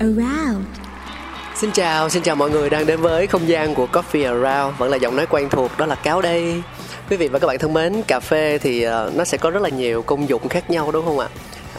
Around 0.00 0.64
Xin 1.54 1.70
chào, 1.72 2.08
xin 2.08 2.22
chào 2.22 2.36
mọi 2.36 2.50
người 2.50 2.70
đang 2.70 2.86
đến 2.86 3.00
với 3.00 3.26
không 3.26 3.48
gian 3.48 3.74
của 3.74 3.86
Coffee 3.92 4.42
Around 4.42 4.78
Vẫn 4.78 4.90
là 4.90 4.96
giọng 4.96 5.16
nói 5.16 5.26
quen 5.30 5.48
thuộc, 5.48 5.70
đó 5.78 5.86
là 5.86 5.94
Cáo 5.94 6.22
đây. 6.22 6.62
Quý 7.10 7.16
vị 7.16 7.28
và 7.28 7.38
các 7.38 7.46
bạn 7.46 7.58
thân 7.58 7.72
mến, 7.72 8.02
cà 8.06 8.20
phê 8.20 8.58
thì 8.58 8.82
ờ, 8.82 9.12
nó 9.14 9.24
sẽ 9.24 9.38
có 9.38 9.50
rất 9.50 9.62
là 9.62 9.68
nhiều 9.68 10.02
công 10.02 10.28
dụng 10.28 10.48
khác 10.48 10.70
nhau 10.70 10.90
đúng 10.92 11.04
không 11.04 11.18
ạ? 11.18 11.28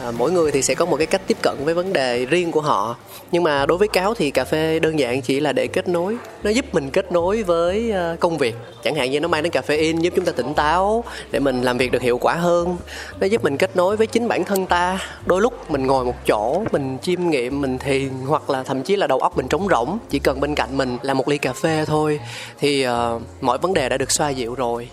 À, 0.02 0.10
mỗi 0.10 0.32
người 0.32 0.52
thì 0.52 0.62
sẽ 0.62 0.74
có 0.74 0.84
một 0.84 0.96
cái 0.96 1.06
cách 1.06 1.20
tiếp 1.26 1.36
cận 1.42 1.56
với 1.64 1.74
vấn 1.74 1.92
đề 1.92 2.24
riêng 2.24 2.52
của 2.52 2.60
họ. 2.60 2.96
Nhưng 3.32 3.42
mà 3.42 3.66
đối 3.66 3.78
với 3.78 3.88
cáo 3.88 4.14
thì 4.14 4.30
cà 4.30 4.44
phê 4.44 4.78
đơn 4.78 4.98
giản 4.98 5.22
chỉ 5.22 5.40
là 5.40 5.52
để 5.52 5.66
kết 5.66 5.88
nối. 5.88 6.16
Nó 6.42 6.50
giúp 6.50 6.64
mình 6.72 6.90
kết 6.90 7.12
nối 7.12 7.42
với 7.42 7.92
à, 7.92 8.16
công 8.20 8.38
việc. 8.38 8.54
Chẳng 8.84 8.94
hạn 8.94 9.10
như 9.10 9.20
nó 9.20 9.28
mang 9.28 9.42
đến 9.42 9.52
caffeine 9.52 10.00
giúp 10.00 10.12
chúng 10.16 10.24
ta 10.24 10.32
tỉnh 10.32 10.54
táo 10.54 11.04
để 11.30 11.40
mình 11.40 11.62
làm 11.62 11.78
việc 11.78 11.92
được 11.92 12.02
hiệu 12.02 12.18
quả 12.18 12.34
hơn. 12.34 12.76
Nó 13.20 13.26
giúp 13.26 13.44
mình 13.44 13.56
kết 13.56 13.76
nối 13.76 13.96
với 13.96 14.06
chính 14.06 14.28
bản 14.28 14.44
thân 14.44 14.66
ta. 14.66 14.98
Đôi 15.26 15.40
lúc 15.40 15.70
mình 15.70 15.86
ngồi 15.86 16.04
một 16.04 16.16
chỗ 16.26 16.64
mình 16.72 16.98
chiêm 17.02 17.30
nghiệm 17.30 17.60
mình 17.60 17.78
thiền 17.78 18.08
hoặc 18.26 18.50
là 18.50 18.62
thậm 18.62 18.82
chí 18.82 18.96
là 18.96 19.06
đầu 19.06 19.18
óc 19.18 19.36
mình 19.36 19.48
trống 19.48 19.68
rỗng 19.70 19.98
chỉ 20.10 20.18
cần 20.18 20.40
bên 20.40 20.54
cạnh 20.54 20.76
mình 20.76 20.98
là 21.02 21.14
một 21.14 21.28
ly 21.28 21.38
cà 21.38 21.52
phê 21.52 21.84
thôi. 21.86 22.20
Thì 22.58 22.86
uh, 22.86 23.22
mọi 23.40 23.58
vấn 23.58 23.74
đề 23.74 23.88
đã 23.88 23.96
được 23.96 24.10
xoa 24.10 24.30
dịu 24.30 24.54
rồi 24.54 24.88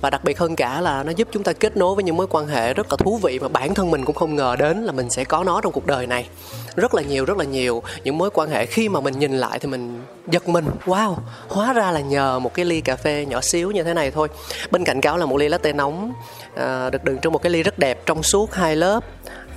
và 0.00 0.10
đặc 0.10 0.24
biệt 0.24 0.38
hơn 0.38 0.56
cả 0.56 0.80
là 0.80 1.02
nó 1.02 1.12
giúp 1.12 1.28
chúng 1.32 1.42
ta 1.42 1.52
kết 1.52 1.76
nối 1.76 1.94
với 1.94 2.04
những 2.04 2.16
mối 2.16 2.26
quan 2.26 2.46
hệ 2.46 2.74
rất 2.74 2.86
là 2.90 2.96
thú 2.96 3.18
vị 3.22 3.38
mà 3.38 3.48
bản 3.48 3.74
thân 3.74 3.90
mình 3.90 4.04
cũng 4.04 4.16
không 4.16 4.36
ngờ 4.36 4.56
đến 4.58 4.84
là 4.84 4.92
mình 4.92 5.10
sẽ 5.10 5.24
có 5.24 5.44
nó 5.44 5.60
trong 5.60 5.72
cuộc 5.72 5.86
đời 5.86 6.06
này. 6.06 6.28
Rất 6.76 6.94
là 6.94 7.02
nhiều 7.02 7.24
rất 7.24 7.38
là 7.38 7.44
nhiều 7.44 7.82
những 8.04 8.18
mối 8.18 8.30
quan 8.30 8.50
hệ 8.50 8.66
khi 8.66 8.88
mà 8.88 9.00
mình 9.00 9.18
nhìn 9.18 9.32
lại 9.32 9.58
thì 9.58 9.68
mình 9.68 10.02
giật 10.30 10.48
mình. 10.48 10.64
Wow 10.86 11.16
hóa 11.48 11.72
ra 11.72 11.90
là 11.90 12.00
nhờ 12.00 12.38
một 12.38 12.54
cái 12.54 12.64
ly 12.64 12.80
cà 12.80 12.96
phê 12.96 13.26
nhỏ 13.28 13.40
xíu 13.40 13.70
như 13.70 13.82
thế 13.82 13.94
này 13.94 14.10
thôi. 14.10 14.28
Bên 14.70 14.84
cạnh 14.84 15.00
cáo 15.00 15.16
là 15.16 15.26
một 15.26 15.36
ly 15.36 15.48
latte 15.48 15.72
nóng 15.72 16.12
à, 16.56 16.90
được 16.90 17.04
đựng 17.04 17.18
trong 17.22 17.32
một 17.32 17.42
cái 17.42 17.50
ly 17.50 17.62
rất 17.62 17.78
đẹp 17.78 18.06
trong 18.06 18.22
suốt 18.22 18.54
hai 18.54 18.76
lớp 18.76 19.04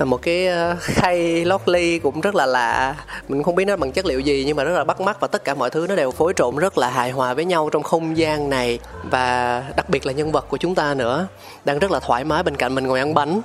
một 0.06 0.22
cái 0.22 0.48
ờ, 0.48 0.76
khay 0.80 1.46
lót 1.46 1.62
ly 1.66 2.00
cũng 2.00 2.22
rất 2.22 2.36
là 2.36 2.46
lạ. 2.46 2.96
Mình 3.28 3.44
không 3.44 3.56
biết 3.56 3.66
nó 3.66 3.76
bằng 3.76 3.92
chất 3.92 4.06
liệu 4.06 4.20
gì 4.20 4.44
nhưng 4.48 4.58
mà 4.58 4.64
rất 4.64 4.72
là 4.72 4.84
bắt 4.84 5.02
mắt 5.02 5.20
và 5.20 5.28
tất 5.28 5.44
cả 5.44 5.54
mọi 5.54 5.70
thứ 5.70 5.86
nó 5.90 5.96
đều 5.96 6.12
phối 6.12 6.34
trộn 6.36 6.56
rất 6.56 6.78
là 6.78 6.90
hài 6.90 7.12
hòa 7.12 7.34
với 7.34 7.46
nhau 7.46 7.70
trong 7.72 7.84
không 7.84 8.18
gian 8.18 8.50
này. 8.50 8.80
Và 9.04 9.64
đặc 9.76 9.90
biệt 9.90 10.06
là 10.06 10.14
nhân 10.14 10.32
vật 10.32 10.46
của 10.50 10.58
chúng 10.58 10.76
ta 10.76 10.94
nữa 10.94 11.28
đang 11.66 11.80
rất 11.80 11.92
là 11.92 12.00
thoải 12.00 12.24
mái 12.24 12.44
bên 12.44 12.56
cạnh 12.56 12.76
mình 12.76 12.88
ngồi 12.88 13.00
ăn 13.00 13.14
bánh. 13.14 13.42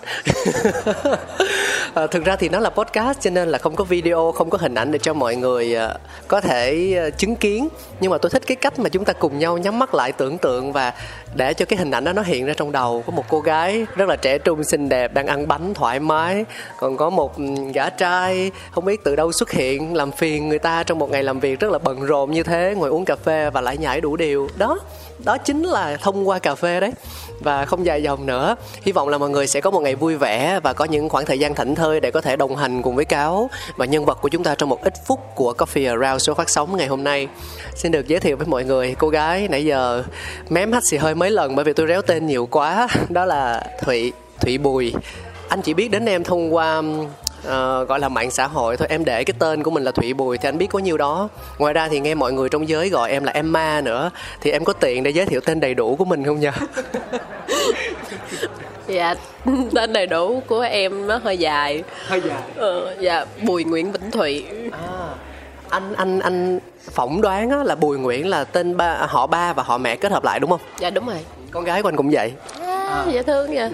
À, 1.95 2.07
thực 2.11 2.25
ra 2.25 2.37
thì 2.37 2.49
nó 2.49 2.61
là 2.61 2.71
podcast 2.71 3.21
cho 3.21 3.31
nên 3.31 3.49
là 3.49 3.59
không 3.59 3.77
có 3.77 3.85
video 3.85 4.33
không 4.33 4.51
có 4.51 4.59
hình 4.59 4.75
ảnh 4.75 4.91
để 4.93 4.99
cho 4.99 5.15
mọi 5.15 5.37
người 5.37 5.75
ờ, 5.75 5.99
có 6.29 6.41
thể 6.41 7.11
chứng 7.19 7.37
kiến. 7.37 7.69
Nhưng 8.01 8.11
mà 8.11 8.19
tôi 8.19 8.31
thích 8.31 8.43
cái 8.47 8.57
cách 8.57 8.79
mà 8.79 8.89
chúng 8.89 9.05
ta 9.05 9.13
cùng 9.13 9.39
nhau 9.39 9.59
nhắm 9.59 9.79
mắt 9.79 9.95
lại 9.95 10.13
tưởng 10.13 10.39
tượng 10.39 10.73
và 10.73 10.93
để 11.35 11.55
cho 11.55 11.65
cái 11.65 11.79
hình 11.79 11.91
ảnh 11.91 12.05
đó 12.05 12.13
nó 12.13 12.23
hiện 12.23 12.47
ra 12.47 12.55
trong 12.57 12.73
đầu 12.73 13.05
có 13.07 13.13
một 13.13 13.25
cô 13.29 13.41
gái 13.41 13.87
rất 13.97 14.09
là 14.09 14.17
trẻ 14.17 14.39
trung 14.39 14.65
xinh 14.65 14.89
đẹp 14.89 15.15
đang 15.15 15.27
ăn 15.27 15.49
bánh 15.49 15.75
thoải 15.75 16.01
mái 16.01 16.42
còn 16.77 16.97
có 16.97 17.11
một 17.11 17.39
gã 17.75 17.91
trai, 17.91 18.51
không 18.71 18.85
biết 18.85 19.05
từ 19.05 19.17
đâu 19.17 19.33
xuất 19.33 19.51
hiện, 19.51 19.97
làm 19.97 20.13
phiền 20.13 20.49
người 20.49 20.59
ta 20.59 20.83
trong 20.83 20.99
một 20.99 21.11
ngày 21.11 21.23
làm 21.23 21.41
việc 21.41 21.61
rất 21.61 21.71
là 21.71 21.79
bận 21.79 22.01
rộn 22.01 22.31
như 22.31 22.43
thế, 22.43 22.75
ngồi 22.77 22.91
uống 22.91 23.05
cà 23.05 23.17
phê 23.17 23.51
và 23.51 23.61
lại 23.61 23.79
nhảy 23.79 24.01
đủ 24.01 24.17
điều. 24.17 24.49
Đó 24.59 24.79
đó 25.25 25.39
chính 25.39 25.63
là 25.63 25.97
thông 25.97 26.29
qua 26.29 26.39
cà 26.39 26.55
phê 26.55 26.81
đấy. 26.81 26.93
Và 27.41 27.65
không 27.65 27.87
dài 27.87 28.03
dòng 28.03 28.27
nữa, 28.27 28.57
hy 28.83 28.93
vọng 28.93 29.09
là 29.09 29.19
mọi 29.19 29.31
người 29.31 29.47
sẽ 29.47 29.61
có 29.61 29.71
một 29.71 29.81
ngày 29.81 29.95
vui 29.95 30.17
vẻ 30.17 30.61
và 30.63 30.73
có 30.73 30.85
những 30.85 31.09
khoảng 31.09 31.27
thời 31.27 31.39
gian 31.39 31.55
thảnh 31.55 31.75
thơi 31.75 32.01
để 32.01 32.11
có 32.11 32.21
thể 32.21 32.37
đồng 32.37 32.57
hành 32.57 32.83
cùng 32.83 32.97
với 32.97 33.05
cáo 33.05 33.51
và 33.77 33.85
nhân 33.85 34.05
vật 34.05 34.19
của 34.23 34.29
chúng 34.29 34.45
ta 34.45 34.55
trong 34.55 34.69
một 34.69 34.85
ít 34.85 34.95
phút 35.07 35.21
của 35.35 35.55
coffee 35.59 36.01
around 36.01 36.23
số 36.23 36.35
phát 36.35 36.51
sóng 36.51 36.77
ngày 36.77 36.87
hôm 36.87 37.05
nay. 37.05 37.29
Xin 37.75 37.93
được 37.93 38.09
giới 38.09 38.21
thiệu 38.21 38.37
với 38.37 38.47
mọi 38.47 38.65
người, 38.65 38.95
cô 38.99 39.09
gái 39.09 39.49
nãy 39.49 39.65
giờ 39.65 40.03
mém 40.49 40.73
hắt 40.73 40.83
xì 40.87 40.97
hơi 40.97 41.15
mấy 41.15 41.31
lần 41.31 41.57
bởi 41.57 41.65
vì 41.65 41.73
tôi 41.73 41.87
réo 41.87 42.03
tên 42.03 42.27
nhiều 42.27 42.47
quá. 42.47 42.89
Đó 43.09 43.25
là 43.25 43.67
thụy 43.83 44.13
thụy 44.41 44.59
bùi 44.59 44.93
anh 45.53 45.63
chỉ 45.63 45.75
biết 45.75 45.91
đến 45.91 46.07
em 46.07 46.25
thông 46.25 46.55
qua 46.55 46.83
ờ, 47.45 47.85
gọi 47.85 48.01
là 48.01 48.09
mạng 48.09 48.31
xã 48.31 48.47
hội 48.47 48.77
thôi. 48.77 48.89
Em 48.91 49.05
để 49.05 49.25
cái 49.25 49.35
tên 49.39 49.63
của 49.63 49.71
mình 49.71 49.85
là 49.85 49.93
thụy 49.93 50.15
bùi 50.15 50.39
thì 50.39 50.49
anh 50.49 50.59
biết 50.59 50.67
có 50.67 50.79
nhiêu 50.79 50.97
đó. 50.97 51.29
Ngoài 51.59 51.75
ra 51.75 51.89
thì 51.89 52.01
nghe 52.01 52.15
mọi 52.15 52.33
người 52.33 52.49
trong 52.49 52.69
giới 52.69 52.89
gọi 52.89 53.11
em 53.11 53.25
là 53.25 53.33
emma 53.33 53.81
nữa. 53.81 54.11
Thì 54.41 54.51
em 54.51 54.65
có 54.65 54.73
tiện 54.73 55.03
để 55.03 55.11
giới 55.11 55.27
thiệu 55.27 55.41
tên 55.41 55.61
đầy 55.61 55.75
đủ 55.75 55.97
của 55.97 56.05
mình 56.05 56.25
không 56.25 56.41
nhờ 56.41 56.51
dạ 58.87 59.15
tên 59.75 59.93
đầy 59.93 60.07
đủ 60.07 60.43
của 60.47 60.61
em 60.61 61.07
nó 61.07 61.21
hơi 61.25 61.39
dài. 61.39 61.83
Hơi 62.07 62.21
dài. 62.21 62.43
Ờ, 62.57 62.97
dạ 63.01 63.25
bùi 63.43 63.65
nguyễn 63.65 63.93
vĩnh 63.93 64.11
thụy. 64.11 64.45
À, 64.73 65.15
anh 65.69 65.95
anh 65.95 66.21
anh 66.21 66.59
phỏng 66.91 67.21
đoán 67.21 67.51
á, 67.51 67.63
là 67.65 67.75
bùi 67.75 67.99
nguyễn 67.99 68.29
là 68.29 68.45
tên 68.45 68.77
ba 68.77 69.07
họ 69.09 69.27
ba 69.27 69.53
và 69.53 69.63
họ 69.63 69.79
mẹ 69.79 69.97
kết 69.97 70.13
hợp 70.13 70.25
lại 70.25 70.41
đúng 70.41 70.51
không? 70.51 70.61
Dạ 70.79 70.91
đúng 70.91 71.07
rồi. 71.07 71.19
Con 71.51 71.65
gái 71.65 71.83
của 71.83 71.89
anh 71.89 71.97
cũng 71.97 72.11
vậy 72.11 72.33
à, 72.93 73.07
dễ 73.13 73.23
thương 73.23 73.55
nha 73.55 73.71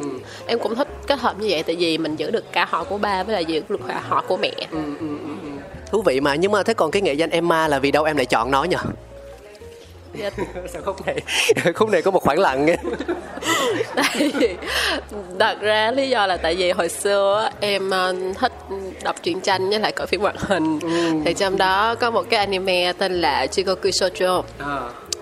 em 0.46 0.58
cũng 0.58 0.74
thích 0.74 0.88
kết 1.06 1.18
hợp 1.18 1.38
như 1.38 1.46
vậy 1.50 1.62
tại 1.62 1.76
vì 1.78 1.98
mình 1.98 2.16
giữ 2.16 2.30
được 2.30 2.52
cả 2.52 2.64
họ 2.64 2.84
của 2.84 2.98
ba 2.98 3.22
với 3.22 3.34
lại 3.34 3.44
giữ 3.44 3.62
được 3.68 3.80
cả 3.88 4.02
họ 4.08 4.24
của 4.28 4.36
mẹ. 4.36 4.52
Thú 5.90 6.02
vị 6.02 6.20
mà 6.20 6.34
nhưng 6.34 6.52
mà 6.52 6.62
thế 6.62 6.74
còn 6.74 6.90
cái 6.90 7.02
nghệ 7.02 7.12
danh 7.12 7.30
Emma 7.30 7.68
là 7.68 7.78
vì 7.78 7.90
đâu 7.90 8.04
em 8.04 8.16
lại 8.16 8.26
chọn 8.26 8.50
nó 8.50 8.64
nhỉ 8.64 8.76
dạ, 10.14 10.30
sao 10.72 10.82
khúc 10.84 11.06
này 11.06 11.20
khúc 11.74 11.90
này 11.90 12.02
có 12.02 12.10
một 12.10 12.22
khoảng 12.22 12.38
lặng 12.38 12.66
nghe. 12.66 12.76
Tại 13.94 14.30
vì 14.34 14.56
thật 15.38 15.60
ra 15.60 15.90
lý 15.90 16.08
do 16.08 16.26
là 16.26 16.36
tại 16.36 16.54
vì 16.54 16.70
hồi 16.70 16.88
xưa 16.88 17.50
em 17.60 17.90
ờ, 17.90 18.14
thích 18.38 18.52
đọc 19.04 19.16
truyện 19.22 19.40
tranh 19.40 19.70
với 19.70 19.80
lại 19.80 19.92
coi 19.92 20.06
phim 20.06 20.20
hoạt 20.20 20.40
hình. 20.40 20.80
Thì 21.24 21.34
trong 21.34 21.58
đó 21.58 21.94
có 21.94 22.10
một 22.10 22.26
cái 22.30 22.40
anime 22.40 22.92
tên 22.92 23.20
là 23.20 23.46
Jigoku 23.46 23.90
Shoujo 23.90 24.42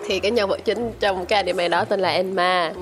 thì 0.06 0.20
cái 0.20 0.30
nhân 0.30 0.48
vật 0.48 0.60
chính 0.64 0.92
trong 1.00 1.26
cái 1.26 1.36
anime 1.36 1.68
đó 1.68 1.84
tên 1.84 2.00
là 2.00 2.08
Enma. 2.08 2.72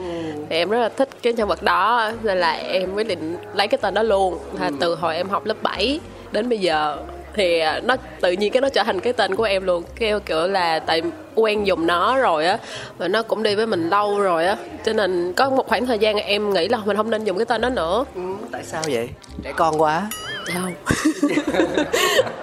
Thì 0.51 0.57
em 0.57 0.71
rất 0.71 0.79
là 0.79 0.89
thích 0.89 1.09
cái 1.23 1.33
nhân 1.33 1.49
vật 1.49 1.63
đó 1.63 2.13
nên 2.23 2.39
là 2.39 2.53
em 2.53 2.95
quyết 2.95 3.09
định 3.09 3.37
lấy 3.55 3.69
cái 3.69 3.79
tên 3.79 3.95
đó 3.95 4.03
luôn. 4.03 4.39
Là 4.61 4.71
từ 4.81 4.95
hồi 4.95 5.17
em 5.17 5.29
học 5.29 5.47
lớp 5.47 5.63
7 5.63 6.01
đến 6.33 6.49
bây 6.49 6.59
giờ 6.59 6.99
thì 7.35 7.63
nó 7.83 7.97
tự 8.21 8.33
nhiên 8.33 8.53
cái 8.53 8.61
nó 8.61 8.69
trở 8.69 8.83
thành 8.83 9.01
cái 9.01 9.13
tên 9.13 9.37
của 9.37 9.45
em 9.45 9.65
luôn. 9.65 9.83
Kêu 9.97 10.21
kiểu 10.21 10.47
là 10.47 10.79
tại 10.79 11.03
quen 11.35 11.67
dùng 11.67 11.87
nó 11.87 12.19
rồi 12.19 12.47
á 12.47 12.59
và 12.99 13.09
nó 13.09 13.23
cũng 13.23 13.43
đi 13.43 13.55
với 13.55 13.67
mình 13.67 13.89
lâu 13.91 14.21
rồi 14.21 14.47
á. 14.47 14.57
Cho 14.85 14.93
nên 14.93 15.33
có 15.37 15.51
một 15.51 15.69
khoảng 15.69 15.87
thời 15.87 15.99
gian 15.99 16.17
em 16.17 16.53
nghĩ 16.53 16.69
là 16.69 16.79
mình 16.85 16.97
không 16.97 17.11
nên 17.11 17.25
dùng 17.25 17.39
cái 17.39 17.47
tên 17.47 17.61
đó 17.61 17.69
nữa. 17.69 18.05
Tại 18.53 18.63
sao 18.65 18.83
vậy? 18.87 19.09
Trẻ 19.43 19.53
con 19.57 19.83
quá. 19.83 20.09
Đâu 20.55 20.65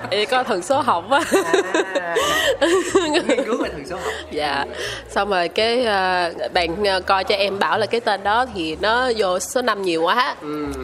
Ê, 0.10 0.26
có 0.26 0.44
thần 0.44 0.62
số 0.62 0.82
học 0.82 1.10
á. 1.10 1.22
Nghiên 3.12 3.46
cứu 3.46 3.58
về 3.64 3.70
thần 3.70 3.86
số 3.90 3.96
học. 3.96 4.14
Dạ. 4.32 4.66
Xong 5.10 5.30
rồi 5.30 5.48
cái 5.48 5.80
uh, 5.80 6.54
bạn 6.54 6.84
ờ, 6.86 7.02
coi 7.02 7.24
cho 7.24 7.36
em 7.36 7.60
bảo 7.60 7.80
là 7.80 7.86
cái 7.86 8.02
tên 8.02 8.24
đó 8.24 8.46
thì 8.54 8.78
nó 8.82 9.12
vô 9.18 9.40
số 9.40 9.62
năm 9.62 9.82
nhiều 9.82 10.04
quá. 10.04 10.36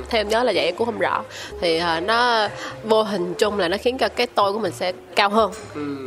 Theo 0.10 0.22
em 0.22 0.30
nhớ 0.30 0.44
là 0.44 0.52
vậy 0.56 0.66
em 0.66 0.76
cũng 0.76 0.86
không 0.86 1.00
rõ. 1.00 1.24
Thì 1.62 1.78
ờ, 1.78 2.00
nó 2.00 2.48
vô 2.84 3.04
hình 3.04 3.34
chung 3.34 3.60
là 3.60 3.68
nó 3.68 3.78
khiến 3.78 3.98
cho 3.98 4.10
cái 4.10 4.28
tôi 4.28 4.54
của 4.54 4.60
mình 4.60 4.72
sẽ 4.72 4.92
cao 5.16 5.30
hơn. 5.30 5.52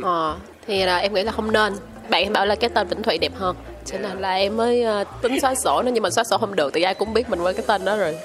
Ờ, 0.03 0.35
thì 0.67 0.85
là 0.85 0.97
em 0.97 1.13
nghĩ 1.13 1.23
là 1.23 1.31
không 1.31 1.51
nên 1.51 1.73
bạn 2.11 2.33
bảo 2.33 2.45
là 2.45 2.55
cái 2.55 2.69
tên 2.69 2.87
Vĩnh 2.87 3.03
Thụy 3.03 3.17
đẹp 3.17 3.31
hơn. 3.35 3.55
Cho 3.85 3.97
nên 3.97 4.17
là 4.17 4.33
em 4.33 4.57
mới 4.57 4.83
ờ, 4.83 5.03
tính 5.21 5.39
xóa 5.41 5.55
sổ 5.55 5.81
nó 5.81 5.91
nhưng 5.91 6.03
mà 6.03 6.09
xóa 6.09 6.23
sổ 6.23 6.37
không 6.37 6.55
được 6.55 6.73
thì 6.73 6.81
ai 6.81 6.93
cũng 6.93 7.13
biết 7.13 7.29
mình 7.29 7.41
qua 7.41 7.53
cái 7.53 7.63
tên 7.67 7.85
đó 7.85 7.97
rồi 7.97 8.17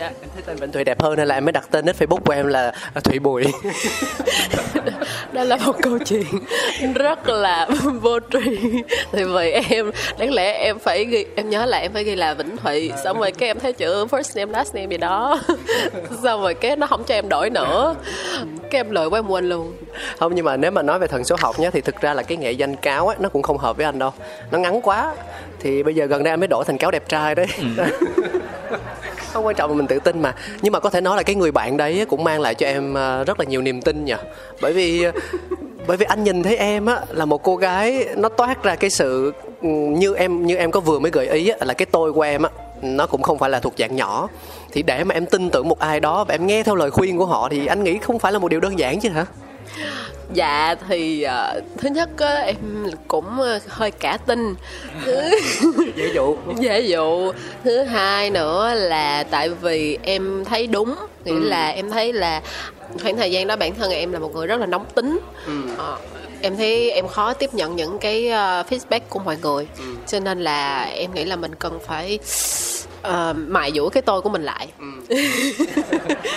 dạ. 0.00 0.10
Em 0.20 0.30
thấy 0.34 0.42
tên 0.46 0.56
Vĩnh 0.56 0.72
Thụy 0.72 0.84
đẹp 0.84 1.02
hơn 1.02 1.16
nên 1.16 1.28
là 1.28 1.34
em 1.34 1.44
mới 1.44 1.52
đặt 1.52 1.68
tên 1.70 1.86
nick 1.86 2.00
Facebook 2.00 2.20
của 2.24 2.32
em 2.32 2.46
là 2.46 2.72
Thụy 3.04 3.18
Bùi. 3.18 3.44
Đó 5.32 5.44
là 5.44 5.56
một 5.56 5.76
câu 5.82 5.98
chuyện 5.98 6.24
rất 6.94 7.28
là 7.28 7.68
vô 8.02 8.18
tri. 8.32 8.60
Thì 9.12 9.24
vì 9.24 9.50
em 9.50 9.90
đáng 10.18 10.32
lẽ 10.32 10.52
em 10.52 10.78
phải 10.78 11.04
ghi 11.04 11.26
em 11.36 11.50
nhớ 11.50 11.66
là 11.66 11.78
em 11.78 11.92
phải 11.92 12.04
ghi 12.04 12.14
là 12.14 12.34
vĩnh 12.34 12.56
thụy 12.56 12.92
xong 13.04 13.18
rồi 13.18 13.32
cái 13.32 13.48
em 13.48 13.60
thấy 13.60 13.72
chữ 13.72 14.06
first 14.06 14.36
name 14.36 14.52
last 14.52 14.74
name 14.74 14.86
gì 14.90 14.96
đó. 14.96 15.40
Xong 16.22 16.42
rồi 16.42 16.54
cái 16.54 16.76
nó 16.76 16.86
không 16.86 17.04
cho 17.04 17.14
em 17.14 17.28
đổi 17.28 17.50
nữa. 17.50 17.94
Cái 18.70 18.80
em 18.80 18.90
lười 18.90 19.06
quá 19.06 19.18
em 19.18 19.28
quên 19.28 19.48
luôn. 19.48 19.72
Không 20.18 20.34
nhưng 20.34 20.44
mà 20.44 20.56
nếu 20.56 20.70
mà 20.70 20.82
nói 20.82 20.98
về 20.98 21.06
thần 21.06 21.24
số 21.24 21.36
học 21.40 21.58
nhé 21.58 21.70
thì 21.72 21.80
thực 21.80 22.00
ra 22.00 22.14
là 22.14 22.22
cái 22.22 22.38
nghệ 22.38 22.52
danh 22.52 22.76
cáo 22.76 23.08
á 23.08 23.16
nó 23.18 23.28
cũng 23.28 23.42
không 23.42 23.58
hợp 23.58 23.76
với 23.76 23.86
anh 23.86 23.98
đâu. 23.98 24.12
Nó 24.50 24.58
ngắn 24.58 24.80
quá. 24.82 25.14
Thì 25.60 25.82
bây 25.82 25.94
giờ 25.94 26.06
gần 26.06 26.24
đây 26.24 26.30
anh 26.30 26.40
mới 26.40 26.48
đổi 26.48 26.64
thành 26.64 26.78
cáo 26.78 26.90
đẹp 26.90 27.08
trai 27.08 27.34
đấy 27.34 27.46
không 29.32 29.46
quan 29.46 29.56
trọng 29.56 29.70
là 29.70 29.76
mình 29.76 29.86
tự 29.86 29.98
tin 29.98 30.22
mà. 30.22 30.34
Nhưng 30.62 30.72
mà 30.72 30.80
có 30.80 30.90
thể 30.90 31.00
nói 31.00 31.16
là 31.16 31.22
cái 31.22 31.36
người 31.36 31.52
bạn 31.52 31.76
đấy 31.76 32.06
cũng 32.08 32.24
mang 32.24 32.40
lại 32.40 32.54
cho 32.54 32.66
em 32.66 32.94
ờ, 32.94 33.24
rất 33.24 33.40
là 33.40 33.44
nhiều 33.44 33.62
niềm 33.62 33.82
tin 33.82 34.04
nhỉ 34.04 34.14
bởi 34.60 34.72
vì 34.72 35.02
ờ, 35.02 35.12
bởi 35.86 35.96
vì 35.96 36.06
anh 36.08 36.24
nhìn 36.24 36.42
thấy 36.42 36.56
em 36.56 36.86
á 36.86 37.00
là 37.08 37.24
một 37.24 37.42
cô 37.42 37.56
gái 37.56 38.06
nó 38.16 38.28
toát 38.28 38.62
ra 38.62 38.76
cái 38.76 38.90
sự 38.90 39.32
ừ, 39.62 39.68
như 39.68 40.14
em 40.14 40.46
như 40.46 40.56
em 40.56 40.70
có 40.70 40.80
vừa 40.80 40.98
mới 40.98 41.10
gợi 41.10 41.28
ý 41.28 41.48
á, 41.48 41.56
là 41.60 41.74
cái 41.74 41.86
tôi 41.86 42.12
của 42.12 42.22
em 42.22 42.42
á 42.42 42.50
nó 42.82 43.06
cũng 43.06 43.22
không 43.22 43.38
phải 43.38 43.50
là 43.50 43.60
thuộc 43.60 43.74
dạng 43.78 43.96
nhỏ. 43.96 44.28
Thì 44.72 44.82
để 44.82 45.04
mà 45.04 45.14
em 45.14 45.26
tin 45.26 45.50
tưởng 45.50 45.68
một 45.68 45.78
ai 45.78 46.00
đó 46.00 46.24
và 46.24 46.34
em 46.34 46.46
nghe 46.46 46.62
theo 46.62 46.74
lời 46.74 46.90
khuyên 46.90 47.18
của 47.18 47.26
họ 47.26 47.48
thì 47.48 47.66
anh 47.66 47.84
nghĩ 47.84 47.98
không 47.98 48.18
phải 48.18 48.32
là 48.32 48.38
một 48.38 48.48
điều 48.48 48.60
đơn 48.60 48.78
giản 48.78 49.00
chứ 49.00 49.08
hả? 49.08 49.26
Dạ 50.32 50.74
thì 50.88 51.26
uh, 51.26 51.64
thứ 51.78 51.88
nhất 51.88 52.08
á, 52.18 52.34
em 52.34 52.56
cũng 53.08 53.26
uh, 53.40 53.62
hơi 53.68 53.90
cả 53.90 54.18
tin 54.26 54.54
dễ 55.96 56.10
dụ 56.14 56.36
dễ 56.58 56.80
dụ 56.80 57.32
thứ 57.64 57.82
hai 57.82 58.30
nữa 58.30 58.74
là 58.74 59.24
tại 59.30 59.48
vì 59.48 59.98
em 60.02 60.44
thấy 60.44 60.66
đúng 60.66 60.94
nghĩa 61.24 61.32
ừ. 61.32 61.48
là 61.48 61.68
em 61.68 61.90
thấy 61.90 62.12
là 62.12 62.42
khoảng 63.02 63.16
thời 63.16 63.30
gian 63.30 63.46
đó 63.46 63.56
bản 63.56 63.74
thân 63.74 63.90
em 63.90 64.12
là 64.12 64.18
một 64.18 64.34
người 64.34 64.46
rất 64.46 64.60
là 64.60 64.66
nóng 64.66 64.84
tính 64.94 65.18
ừ. 65.46 65.52
ờ, 65.76 65.98
em 66.40 66.56
thấy 66.56 66.90
em 66.90 67.08
khó 67.08 67.34
tiếp 67.34 67.54
nhận 67.54 67.76
những 67.76 67.98
cái 67.98 68.26
uh, 68.26 68.66
feedback 68.72 69.00
của 69.08 69.18
mọi 69.18 69.36
người 69.42 69.66
ừ. 69.78 69.84
cho 70.06 70.20
nên 70.20 70.40
là 70.40 70.82
em 70.82 71.14
nghĩ 71.14 71.24
là 71.24 71.36
mình 71.36 71.54
cần 71.54 71.78
phải 71.86 72.18
uh, 73.08 73.36
mài 73.48 73.72
dũa 73.72 73.88
cái 73.88 74.02
tôi 74.02 74.20
của 74.20 74.28
mình 74.28 74.42
lại 74.42 74.68
ừ. 74.78 75.16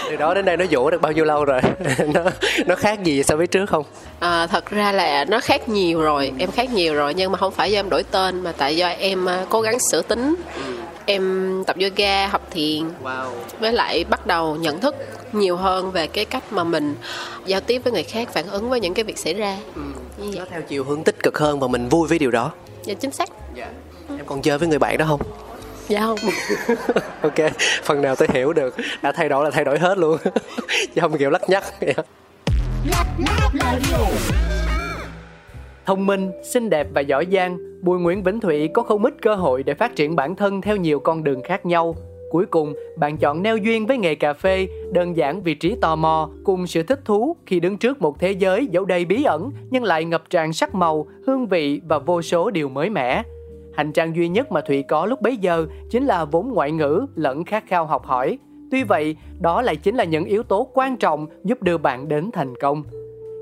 từ 0.09 0.15
đó 0.15 0.33
đến 0.33 0.45
đây 0.45 0.57
nó 0.57 0.65
dũa 0.71 0.89
được 0.89 1.01
bao 1.01 1.11
nhiêu 1.11 1.25
lâu 1.25 1.45
rồi 1.45 1.61
nó 2.13 2.23
nó 2.65 2.75
khác 2.75 3.03
gì 3.03 3.23
so 3.23 3.35
với 3.35 3.47
trước 3.47 3.65
không 3.65 3.85
à, 4.19 4.47
thật 4.47 4.69
ra 4.69 4.91
là 4.91 5.25
nó 5.25 5.39
khác 5.39 5.69
nhiều 5.69 6.01
rồi 6.01 6.31
em 6.39 6.51
khác 6.51 6.69
nhiều 6.69 6.95
rồi 6.95 7.13
nhưng 7.13 7.31
mà 7.31 7.37
không 7.37 7.53
phải 7.53 7.71
do 7.71 7.79
em 7.79 7.89
đổi 7.89 8.03
tên 8.03 8.43
mà 8.43 8.53
tại 8.57 8.77
do 8.77 8.87
em 8.87 9.25
uh, 9.25 9.49
cố 9.49 9.61
gắng 9.61 9.79
sửa 9.79 10.01
tính 10.01 10.35
ừ. 10.55 10.73
em 11.05 11.63
tập 11.67 11.75
yoga 11.81 12.27
học 12.27 12.47
thiền 12.51 12.83
wow. 13.03 13.29
với 13.59 13.73
lại 13.73 14.03
bắt 14.09 14.27
đầu 14.27 14.55
nhận 14.55 14.79
thức 14.79 14.95
nhiều 15.33 15.57
hơn 15.57 15.91
về 15.91 16.07
cái 16.07 16.25
cách 16.25 16.43
mà 16.53 16.63
mình 16.63 16.95
giao 17.45 17.61
tiếp 17.61 17.81
với 17.83 17.93
người 17.93 18.03
khác 18.03 18.29
phản 18.33 18.47
ứng 18.47 18.69
với 18.69 18.79
những 18.79 18.93
cái 18.93 19.03
việc 19.03 19.17
xảy 19.17 19.33
ra 19.33 19.57
ừ. 19.75 19.81
nó 20.37 20.45
theo 20.51 20.61
chiều 20.61 20.83
hướng 20.83 21.03
tích 21.03 21.23
cực 21.23 21.37
hơn 21.37 21.59
và 21.59 21.67
mình 21.67 21.89
vui 21.89 22.07
với 22.07 22.19
điều 22.19 22.31
đó 22.31 22.51
dạ 22.83 22.93
chính 22.93 23.11
xác 23.11 23.29
dạ. 23.55 23.67
em 24.09 24.25
còn 24.25 24.41
chơi 24.41 24.57
với 24.57 24.67
người 24.67 24.79
bạn 24.79 24.97
đó 24.97 25.05
không 25.07 25.21
dạ 25.87 26.01
không. 26.01 26.17
Ok 27.21 27.51
phần 27.83 28.01
nào 28.01 28.15
tôi 28.15 28.27
hiểu 28.33 28.53
được. 28.53 28.75
Đã 29.01 29.11
thay 29.11 29.29
đổi 29.29 29.45
là 29.45 29.51
thay 29.51 29.65
đổi 29.65 29.79
hết 29.79 29.97
luôn. 29.97 30.17
Chứ 30.95 31.01
không 31.01 31.17
kiểu 31.17 31.29
lắc 31.29 31.41
nhắc 31.49 31.63
thông 35.85 36.05
minh 36.05 36.31
xinh 36.43 36.69
đẹp 36.69 36.87
và 36.93 37.01
giỏi 37.01 37.27
giang 37.31 37.57
bùi 37.81 37.99
nguyễn 37.99 38.23
vĩnh 38.23 38.39
thụy 38.39 38.67
có 38.67 38.83
không 38.83 39.03
ít 39.03 39.13
cơ 39.21 39.35
hội 39.35 39.63
để 39.63 39.73
phát 39.73 39.95
triển 39.95 40.15
bản 40.15 40.35
thân 40.35 40.61
theo 40.61 40.75
nhiều 40.75 40.99
con 40.99 41.23
đường 41.23 41.41
khác 41.43 41.65
nhau. 41.65 41.95
Cuối 42.31 42.45
cùng 42.45 42.73
bạn 42.97 43.17
chọn 43.17 43.43
neo 43.43 43.57
duyên 43.57 43.85
với 43.85 43.97
nghề 43.97 44.15
cà 44.15 44.33
phê 44.33 44.67
đơn 44.91 45.17
giản 45.17 45.43
vì 45.43 45.55
trí 45.55 45.75
tò 45.81 45.95
mò 45.95 46.29
cùng 46.43 46.67
sự 46.67 46.83
thích 46.83 46.99
thú 47.05 47.35
khi 47.45 47.59
đứng 47.59 47.77
trước 47.77 48.01
một 48.01 48.19
thế 48.19 48.31
giới 48.31 48.67
dẫu 48.71 48.85
đầy 48.85 49.05
bí 49.05 49.23
ẩn 49.23 49.51
nhưng 49.69 49.83
lại 49.83 50.05
ngập 50.05 50.29
tràn 50.29 50.53
sắc 50.53 50.75
màu 50.75 51.07
hương 51.27 51.47
vị 51.47 51.81
và 51.87 51.99
vô 51.99 52.21
số 52.21 52.49
điều 52.49 52.69
mới 52.69 52.89
mẻ 52.89 53.23
Hành 53.75 53.91
trang 53.91 54.15
duy 54.15 54.27
nhất 54.27 54.51
mà 54.51 54.61
Thụy 54.61 54.83
có 54.83 55.05
lúc 55.05 55.21
bấy 55.21 55.37
giờ 55.37 55.65
chính 55.89 56.05
là 56.05 56.25
vốn 56.25 56.53
ngoại 56.53 56.71
ngữ 56.71 57.05
lẫn 57.15 57.45
khát 57.45 57.67
khao 57.67 57.85
học 57.85 58.05
hỏi. 58.05 58.37
Tuy 58.71 58.83
vậy, 58.83 59.15
đó 59.39 59.61
lại 59.61 59.75
chính 59.75 59.95
là 59.95 60.03
những 60.03 60.25
yếu 60.25 60.43
tố 60.43 60.67
quan 60.73 60.97
trọng 60.97 61.27
giúp 61.43 61.63
đưa 61.63 61.77
bạn 61.77 62.07
đến 62.07 62.29
thành 62.33 62.53
công. 62.61 62.83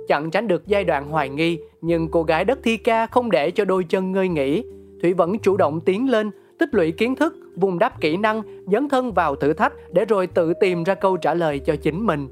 Chẳng 0.07 0.31
tránh 0.31 0.47
được 0.47 0.67
giai 0.67 0.83
đoạn 0.83 1.09
hoài 1.09 1.29
nghi, 1.29 1.59
nhưng 1.81 2.07
cô 2.11 2.23
gái 2.23 2.45
đất 2.45 2.59
thi 2.63 2.77
ca 2.77 3.07
không 3.07 3.31
để 3.31 3.51
cho 3.51 3.65
đôi 3.65 3.83
chân 3.83 4.11
ngơi 4.11 4.27
nghỉ. 4.27 4.63
Thủy 5.01 5.13
vẫn 5.13 5.39
chủ 5.39 5.57
động 5.57 5.81
tiến 5.81 6.09
lên, 6.09 6.31
tích 6.59 6.69
lũy 6.71 6.91
kiến 6.91 7.15
thức, 7.15 7.35
vùng 7.55 7.79
đáp 7.79 8.01
kỹ 8.01 8.17
năng, 8.17 8.41
dấn 8.71 8.89
thân 8.89 9.13
vào 9.13 9.35
thử 9.35 9.53
thách 9.53 9.73
để 9.91 10.05
rồi 10.05 10.27
tự 10.27 10.53
tìm 10.53 10.83
ra 10.83 10.95
câu 10.95 11.17
trả 11.17 11.33
lời 11.33 11.59
cho 11.59 11.75
chính 11.75 12.05
mình. 12.05 12.27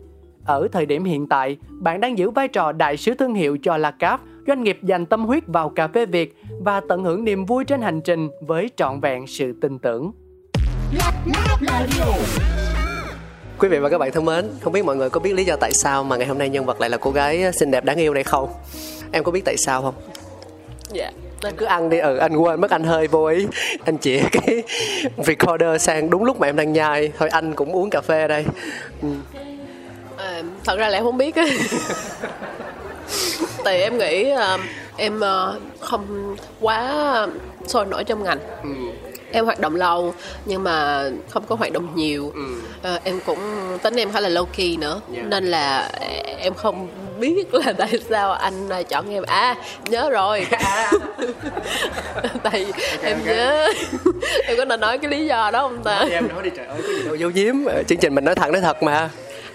Ở 0.46 0.68
thời 0.72 0.86
điểm 0.86 1.04
hiện 1.04 1.28
tại, 1.28 1.58
bạn 1.70 2.02
đang 2.02 2.18
giữ 2.18 2.30
vai 2.30 2.48
trò 2.48 2.72
đại 2.72 2.98
sứ 2.98 3.14
thương 3.14 3.34
hiệu 3.34 3.58
cho 3.64 3.78
Lacap 3.78 4.22
doanh 4.50 4.64
nghiệp 4.64 4.80
dành 4.84 5.06
tâm 5.06 5.26
huyết 5.26 5.44
vào 5.48 5.70
cà 5.70 5.88
phê 5.88 6.06
Việt 6.06 6.36
và 6.60 6.82
tận 6.90 7.04
hưởng 7.04 7.24
niềm 7.24 7.46
vui 7.46 7.66
trên 7.66 7.82
hành 7.82 8.02
trình 8.02 8.30
với 8.42 8.70
trọn 8.76 9.00
vẹn 9.00 9.28
sự 9.28 9.54
tin 9.62 9.80
tưởng. 9.80 10.12
Quý 13.60 13.70
vị 13.70 13.80
và 13.80 13.90
các 13.90 13.98
bạn 13.98 14.12
thân 14.12 14.26
mến, 14.26 14.46
không 14.62 14.74
biết 14.74 14.86
mọi 14.86 14.96
người 14.96 15.10
có 15.10 15.20
biết 15.20 15.34
lý 15.34 15.46
do 15.46 15.56
tại 15.56 15.72
sao 15.74 16.04
mà 16.04 16.16
ngày 16.18 16.28
hôm 16.28 16.38
nay 16.38 16.50
nhân 16.50 16.66
vật 16.66 16.82
lại 16.82 16.90
là 16.90 16.98
cô 16.98 17.12
gái 17.12 17.52
xinh 17.60 17.72
đẹp 17.72 17.86
đáng 17.86 17.98
yêu 17.98 18.14
này 18.14 18.24
không? 18.24 18.50
Em 19.12 19.24
có 19.24 19.32
biết 19.32 19.46
tại 19.46 19.58
sao 19.58 19.82
không? 19.82 19.96
Dạ. 20.92 21.12
Anh 21.42 21.56
cứ 21.58 21.66
ăn 21.66 21.90
đi, 21.90 21.98
ừ 21.98 22.18
anh 22.18 22.36
quên 22.36 22.62
mất 22.62 22.72
anh 22.72 22.84
hơi 22.84 23.08
vô 23.08 23.26
ý 23.26 23.48
Anh 23.86 23.98
chỉ 23.98 24.22
cái 24.32 24.64
recorder 25.18 25.82
sang 25.82 26.10
đúng 26.10 26.24
lúc 26.24 26.40
mà 26.40 26.48
em 26.48 26.56
đang 26.56 26.74
nhai 26.74 27.12
Thôi 27.18 27.30
anh 27.30 27.54
cũng 27.54 27.72
uống 27.72 27.90
cà 27.90 28.02
phê 28.02 28.28
đây 28.28 28.46
ừ. 29.02 29.10
à, 30.18 30.42
Thật 30.66 30.80
ra 30.80 30.90
là 30.90 30.98
em 30.98 31.04
không 31.04 31.18
biết 31.18 31.36
tại 33.64 33.82
em 33.82 33.98
nghĩ 33.98 34.34
uh, 34.34 34.60
em 34.98 35.18
uh, 35.20 35.62
không 35.80 36.36
quá 36.60 37.28
sôi 37.68 37.86
nổi 37.86 38.04
trong 38.04 38.24
ngành 38.24 38.40
ừ. 38.64 38.70
em 39.32 39.46
hoạt 39.46 39.60
động 39.60 39.76
lâu 39.76 40.14
nhưng 40.46 40.64
mà 40.64 41.04
không 41.30 41.44
có 41.48 41.56
hoạt 41.56 41.74
động 41.74 41.96
nhiều 41.96 42.32
ừ. 42.36 42.42
uh, 42.96 43.04
em 43.04 43.20
cũng 43.26 43.40
tính 43.84 43.96
em 43.96 44.12
khá 44.12 44.20
là 44.20 44.30
low 44.30 44.46
key 44.46 44.78
nữa 44.78 45.02
yeah. 45.14 45.24
Dạ. 45.24 45.30
nên 45.30 45.46
là 45.46 45.92
em 46.40 46.54
không 46.54 46.88
biết 47.20 47.54
là 47.66 47.74
tại 47.74 48.00
sao 48.10 48.32
anh 48.32 48.70
chọn 48.90 49.14
em 49.14 49.24
à 49.24 49.56
nhớ 49.90 50.10
rồi 50.10 50.48
tại 52.44 52.66
okay, 52.66 52.66
em 53.02 53.20
okay. 53.20 53.36
nhớ 53.36 53.68
em 54.44 54.58
có 54.58 54.66
nên 54.66 54.80
nói 54.80 54.98
cái 54.98 55.12
lý 55.12 55.26
do 55.26 55.52
đó 55.52 55.62
không 55.62 55.84
ta 55.84 56.06
em 56.12 56.28
nói 56.28 56.44
đi 56.44 56.50
trời 56.58 56.66
ơi 56.66 56.82
có 56.82 56.94
gì 56.94 57.04
đâu 57.06 57.16
dấu 57.16 57.32
diếm 57.32 57.56
chương 57.88 57.98
trình 57.98 58.16
mình 58.16 58.26
nói 58.26 58.36
thẳng 58.36 58.52
nói 58.52 58.62
thật 58.62 58.84
mà 58.84 59.10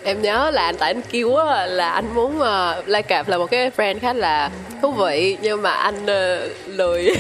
em 0.05 0.23
nhớ 0.23 0.51
là 0.51 0.63
anh 0.63 0.77
tại 0.79 0.91
anh 0.91 1.03
kêu 1.11 1.37
á 1.37 1.67
là 1.67 1.91
anh 1.91 2.15
muốn 2.15 2.37
uh, 2.37 2.89
lai 2.89 3.03
cạp 3.03 3.29
là 3.29 3.39
một 3.39 3.47
cái 3.51 3.71
friend 3.77 3.99
khá 4.01 4.13
là 4.13 4.51
thú 4.83 4.93
vị 4.93 5.37
nhưng 5.43 5.63
mà 5.63 5.71
anh 5.71 6.03
uh, 6.03 6.51
lười. 6.67 7.05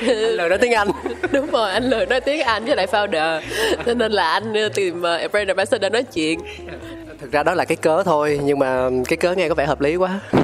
Lười 0.00 0.48
nói 0.48 0.58
tiếng 0.58 0.72
anh. 0.72 0.88
Đúng 1.32 1.50
rồi 1.50 1.72
anh 1.72 1.84
lười 1.84 2.06
nói 2.06 2.20
tiếng 2.20 2.40
anh 2.40 2.64
với 2.64 2.76
lại 2.76 2.86
founder. 2.86 3.40
Cho 3.86 3.94
nên 3.94 4.12
là 4.12 4.30
anh 4.30 4.52
uh, 4.66 4.74
tìm 4.74 4.98
uh, 4.98 5.32
brand 5.32 5.48
ambassador 5.48 5.92
nói 5.92 6.02
chuyện. 6.02 6.40
Thực 7.20 7.32
ra 7.32 7.42
đó 7.42 7.54
là 7.54 7.64
cái 7.64 7.76
cớ 7.76 8.02
thôi 8.02 8.40
nhưng 8.44 8.58
mà 8.58 8.90
cái 9.08 9.16
cớ 9.16 9.34
nghe 9.34 9.48
có 9.48 9.54
vẻ 9.54 9.66
hợp 9.66 9.80
lý 9.80 9.96
quá. 9.96 10.20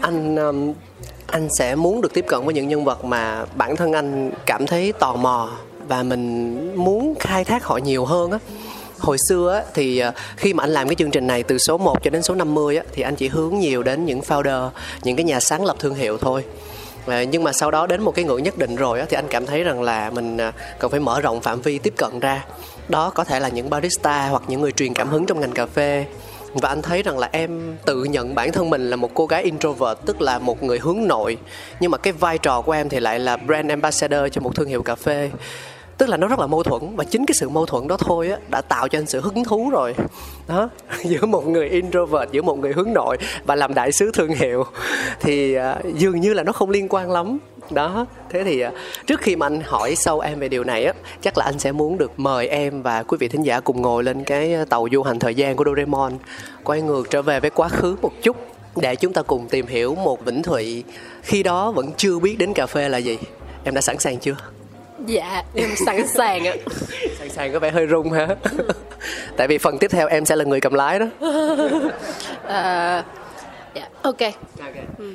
Anh 0.00 0.36
um, 0.36 0.72
anh 1.26 1.48
sẽ 1.58 1.74
muốn 1.74 2.00
được 2.00 2.14
tiếp 2.14 2.24
cận 2.28 2.44
với 2.44 2.54
những 2.54 2.68
nhân 2.68 2.84
vật 2.84 3.04
mà 3.04 3.44
bản 3.54 3.76
thân 3.76 3.92
anh 3.92 4.30
cảm 4.46 4.66
thấy 4.66 4.92
tò 4.92 5.16
mò 5.16 5.50
và 5.88 6.02
mình 6.02 6.76
muốn 6.76 7.14
khai 7.20 7.44
thác 7.44 7.64
họ 7.64 7.76
nhiều 7.76 8.04
hơn 8.04 8.30
á 8.30 8.38
hồi 8.98 9.16
xưa 9.28 9.54
á, 9.54 9.62
thì 9.74 9.98
ờ, 9.98 10.12
khi 10.36 10.54
mà 10.54 10.64
anh 10.64 10.70
làm 10.70 10.88
cái 10.88 10.94
chương 10.94 11.10
trình 11.10 11.26
này 11.26 11.42
từ 11.42 11.58
số 11.58 11.78
1 11.78 12.02
cho 12.02 12.10
đến 12.10 12.22
số 12.22 12.34
50 12.34 12.76
á, 12.76 12.84
thì 12.92 13.02
anh 13.02 13.16
chỉ 13.16 13.28
hướng 13.28 13.58
nhiều 13.58 13.82
đến 13.82 14.04
những 14.04 14.20
founder, 14.20 14.70
những 15.02 15.16
cái 15.16 15.24
nhà 15.24 15.40
sáng 15.40 15.64
lập 15.64 15.76
thương 15.78 15.94
hiệu 15.94 16.18
thôi. 16.18 16.44
À, 17.06 17.24
nhưng 17.24 17.44
mà 17.44 17.52
sau 17.52 17.70
đó 17.70 17.86
đến 17.86 18.02
một 18.02 18.14
cái 18.14 18.24
ngưỡng 18.24 18.42
nhất 18.42 18.58
định 18.58 18.76
rồi 18.76 19.00
á, 19.00 19.06
thì 19.08 19.14
anh 19.14 19.26
cảm 19.30 19.46
thấy 19.46 19.64
rằng 19.64 19.82
là 19.82 20.10
mình 20.10 20.36
ờ, 20.36 20.52
cần 20.78 20.90
phải 20.90 21.00
mở 21.00 21.20
rộng 21.20 21.40
phạm 21.40 21.60
vi 21.60 21.78
tiếp 21.78 21.94
cận 21.96 22.20
ra. 22.20 22.44
Đó 22.88 23.10
có 23.10 23.24
thể 23.24 23.40
là 23.40 23.48
những 23.48 23.70
barista 23.70 24.28
hoặc 24.28 24.42
những 24.48 24.60
người 24.60 24.72
truyền 24.72 24.94
cảm 24.94 25.08
hứng 25.08 25.26
trong 25.26 25.40
ngành 25.40 25.52
cà 25.52 25.66
phê 25.66 26.06
và 26.54 26.68
anh 26.68 26.82
thấy 26.82 27.02
rằng 27.02 27.18
là 27.18 27.28
em 27.32 27.76
tự 27.84 28.04
nhận 28.04 28.34
bản 28.34 28.52
thân 28.52 28.70
mình 28.70 28.90
là 28.90 28.96
một 28.96 29.10
cô 29.14 29.26
gái 29.26 29.42
introvert 29.42 29.98
tức 30.06 30.20
là 30.22 30.38
một 30.38 30.62
người 30.62 30.78
hướng 30.78 31.06
nội 31.06 31.38
nhưng 31.80 31.90
mà 31.90 31.98
cái 31.98 32.12
vai 32.12 32.38
trò 32.38 32.60
của 32.60 32.72
em 32.72 32.88
thì 32.88 33.00
lại 33.00 33.18
là 33.18 33.36
brand 33.36 33.70
ambassador 33.70 34.32
cho 34.32 34.40
một 34.40 34.54
thương 34.54 34.68
hiệu 34.68 34.82
cà 34.82 34.94
phê 34.94 35.30
tức 35.98 36.08
là 36.08 36.16
nó 36.16 36.28
rất 36.28 36.38
là 36.38 36.46
mâu 36.46 36.62
thuẫn 36.62 36.96
và 36.96 37.04
chính 37.04 37.26
cái 37.26 37.34
sự 37.34 37.48
mâu 37.48 37.66
thuẫn 37.66 37.88
đó 37.88 37.96
thôi 37.96 38.28
á 38.30 38.38
đã 38.48 38.60
tạo 38.60 38.88
cho 38.88 38.98
anh 38.98 39.06
sự 39.06 39.20
hứng 39.20 39.44
thú 39.44 39.70
rồi. 39.70 39.94
Đó 40.48 40.68
giữa 41.04 41.26
một 41.26 41.46
người 41.46 41.68
introvert 41.68 42.30
giữa 42.32 42.42
một 42.42 42.58
người 42.58 42.72
hướng 42.72 42.92
nội 42.92 43.16
và 43.44 43.54
làm 43.54 43.74
đại 43.74 43.92
sứ 43.92 44.10
thương 44.14 44.34
hiệu. 44.34 44.64
Thì 45.20 45.56
uh, 45.58 45.94
dường 45.98 46.20
như 46.20 46.34
là 46.34 46.42
nó 46.42 46.52
không 46.52 46.70
liên 46.70 46.86
quan 46.90 47.10
lắm. 47.10 47.38
Đó 47.70 48.06
thế 48.30 48.44
thì 48.44 48.60
à, 48.60 48.70
trước 49.06 49.20
khi 49.20 49.36
mà 49.36 49.46
anh 49.46 49.60
hỏi 49.64 49.94
sâu 49.96 50.20
em 50.20 50.38
về 50.38 50.48
điều 50.48 50.64
này 50.64 50.84
á 50.84 50.92
chắc 51.22 51.38
là 51.38 51.44
anh 51.44 51.58
sẽ 51.58 51.72
muốn 51.72 51.98
được 51.98 52.12
mời 52.16 52.48
em 52.48 52.82
và 52.82 53.02
quý 53.02 53.16
vị 53.20 53.28
thính 53.28 53.42
giả 53.42 53.60
cùng 53.60 53.82
ngồi 53.82 54.04
lên 54.04 54.24
cái 54.24 54.56
tàu 54.68 54.88
du 54.92 55.02
hành 55.02 55.18
thời 55.18 55.34
gian 55.34 55.56
của 55.56 55.64
Doraemon. 55.64 56.12
Quay 56.64 56.82
ngược 56.82 57.10
trở 57.10 57.22
về 57.22 57.40
với 57.40 57.50
quá 57.50 57.68
khứ 57.68 57.96
một 58.02 58.12
chút 58.22 58.36
để 58.76 58.96
chúng 58.96 59.12
ta 59.12 59.22
cùng 59.22 59.48
tìm 59.48 59.66
hiểu 59.66 59.94
một 59.94 60.24
Vĩnh 60.24 60.42
Thụy. 60.42 60.84
Khi 61.22 61.42
đó 61.42 61.72
vẫn 61.72 61.92
chưa 61.96 62.18
biết 62.18 62.36
đến 62.38 62.52
cà 62.52 62.66
phê 62.66 62.88
là 62.88 62.98
gì. 62.98 63.18
Em 63.64 63.74
đã 63.74 63.80
sẵn 63.80 63.98
sàng 63.98 64.18
chưa? 64.18 64.36
Dạ 65.06 65.42
em 65.54 65.70
sẵn 65.86 66.08
sàng 66.08 66.46
ạ. 66.46 66.54
Sẵn 67.18 67.30
sàng 67.30 67.52
có 67.52 67.58
vẻ 67.58 67.70
hơi 67.70 67.86
rung 67.86 68.12
hả? 68.12 68.26
Tại 69.36 69.48
vì 69.48 69.58
phần 69.58 69.78
tiếp 69.78 69.90
theo 69.90 70.08
em 70.08 70.24
sẽ 70.24 70.36
là 70.36 70.44
người 70.44 70.60
cầm 70.60 70.74
lái 70.74 70.98
đó. 70.98 71.06
À, 72.48 73.04
dạ 73.74 73.88
ok, 74.02 74.20
okay. 74.20 74.34
Ừ. 74.98 75.14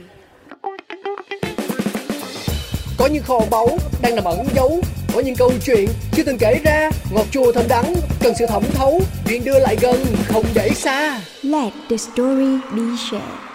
có 2.98 3.08
những 3.08 3.24
kho 3.24 3.40
báu 3.52 3.68
đang 4.02 4.16
nằm 4.16 4.24
ẩn 4.24 4.46
giấu. 4.56 4.82
Có 5.16 5.22
những 5.22 5.36
câu 5.36 5.52
chuyện 5.66 5.90
chưa 6.12 6.24
từng 6.24 6.38
kể 6.38 6.60
ra. 6.64 6.90
Ngọt 7.12 7.26
chua 7.32 7.52
thơm 7.52 7.66
đắng 7.70 7.94
cần 8.20 8.34
sự 8.40 8.46
thẩm 8.46 8.64
thấu. 8.74 9.02
Chuyện 9.28 9.44
đưa 9.44 9.60
lại 9.60 9.78
gần 9.82 9.96
không 10.28 10.46
để 10.54 10.70
xa. 10.70 11.22
Let 11.44 11.74
the 11.90 11.98
story 11.98 12.58
be 12.76 12.84
shared. 13.10 13.51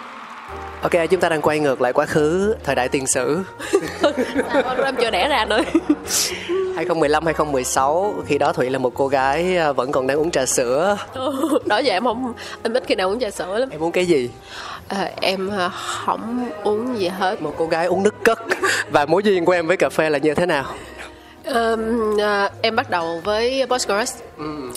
Ok, 0.87 1.09
chúng 1.09 1.19
ta 1.19 1.29
đang 1.29 1.41
quay 1.41 1.59
ngược 1.59 1.81
lại 1.81 1.93
quá 1.93 2.05
khứ 2.05 2.55
thời 2.63 2.75
đại 2.75 2.89
tiền 2.89 3.07
sử 3.07 3.39
em 4.85 4.95
chưa 5.01 5.09
đẻ 5.11 5.27
ra 5.29 5.45
nữa 5.45 5.59
2015 6.75 7.25
2016 7.25 8.13
khi 8.27 8.37
đó 8.37 8.53
Thụy 8.53 8.69
là 8.69 8.79
một 8.79 8.91
cô 8.95 9.07
gái 9.07 9.57
à, 9.57 9.71
vẫn 9.71 9.91
còn 9.91 10.07
đang 10.07 10.17
uống 10.19 10.31
trà 10.31 10.45
sữa. 10.45 10.97
đó 11.65 11.77
giờ 11.77 11.93
em 11.93 12.03
không 12.03 12.33
em 12.63 12.73
ít 12.73 12.83
khi 12.87 12.95
nào 12.95 13.09
uống 13.09 13.19
trà 13.19 13.29
sữa 13.31 13.57
lắm 13.57 13.69
Em 13.69 13.83
uống 13.83 13.91
cái 13.91 14.05
gì? 14.05 14.29
à, 14.87 15.09
em 15.21 15.49
không 16.05 16.49
uống 16.63 16.99
gì 16.99 17.07
hết 17.07 17.41
Một 17.41 17.53
cô 17.57 17.67
gái 17.67 17.85
uống 17.85 18.03
nước 18.03 18.15
cất 18.23 18.39
và 18.91 19.05
mối 19.05 19.23
duyên 19.23 19.45
của 19.45 19.51
em 19.51 19.67
với 19.67 19.77
cà 19.77 19.89
phê 19.89 20.09
là 20.09 20.17
như 20.17 20.33
thế 20.33 20.45
nào? 20.45 20.65
Ờm, 21.47 22.17
à, 22.21 22.49
em 22.61 22.75
bắt 22.75 22.89
đầu 22.89 23.21
với 23.23 23.65
Postgres. 23.69 24.15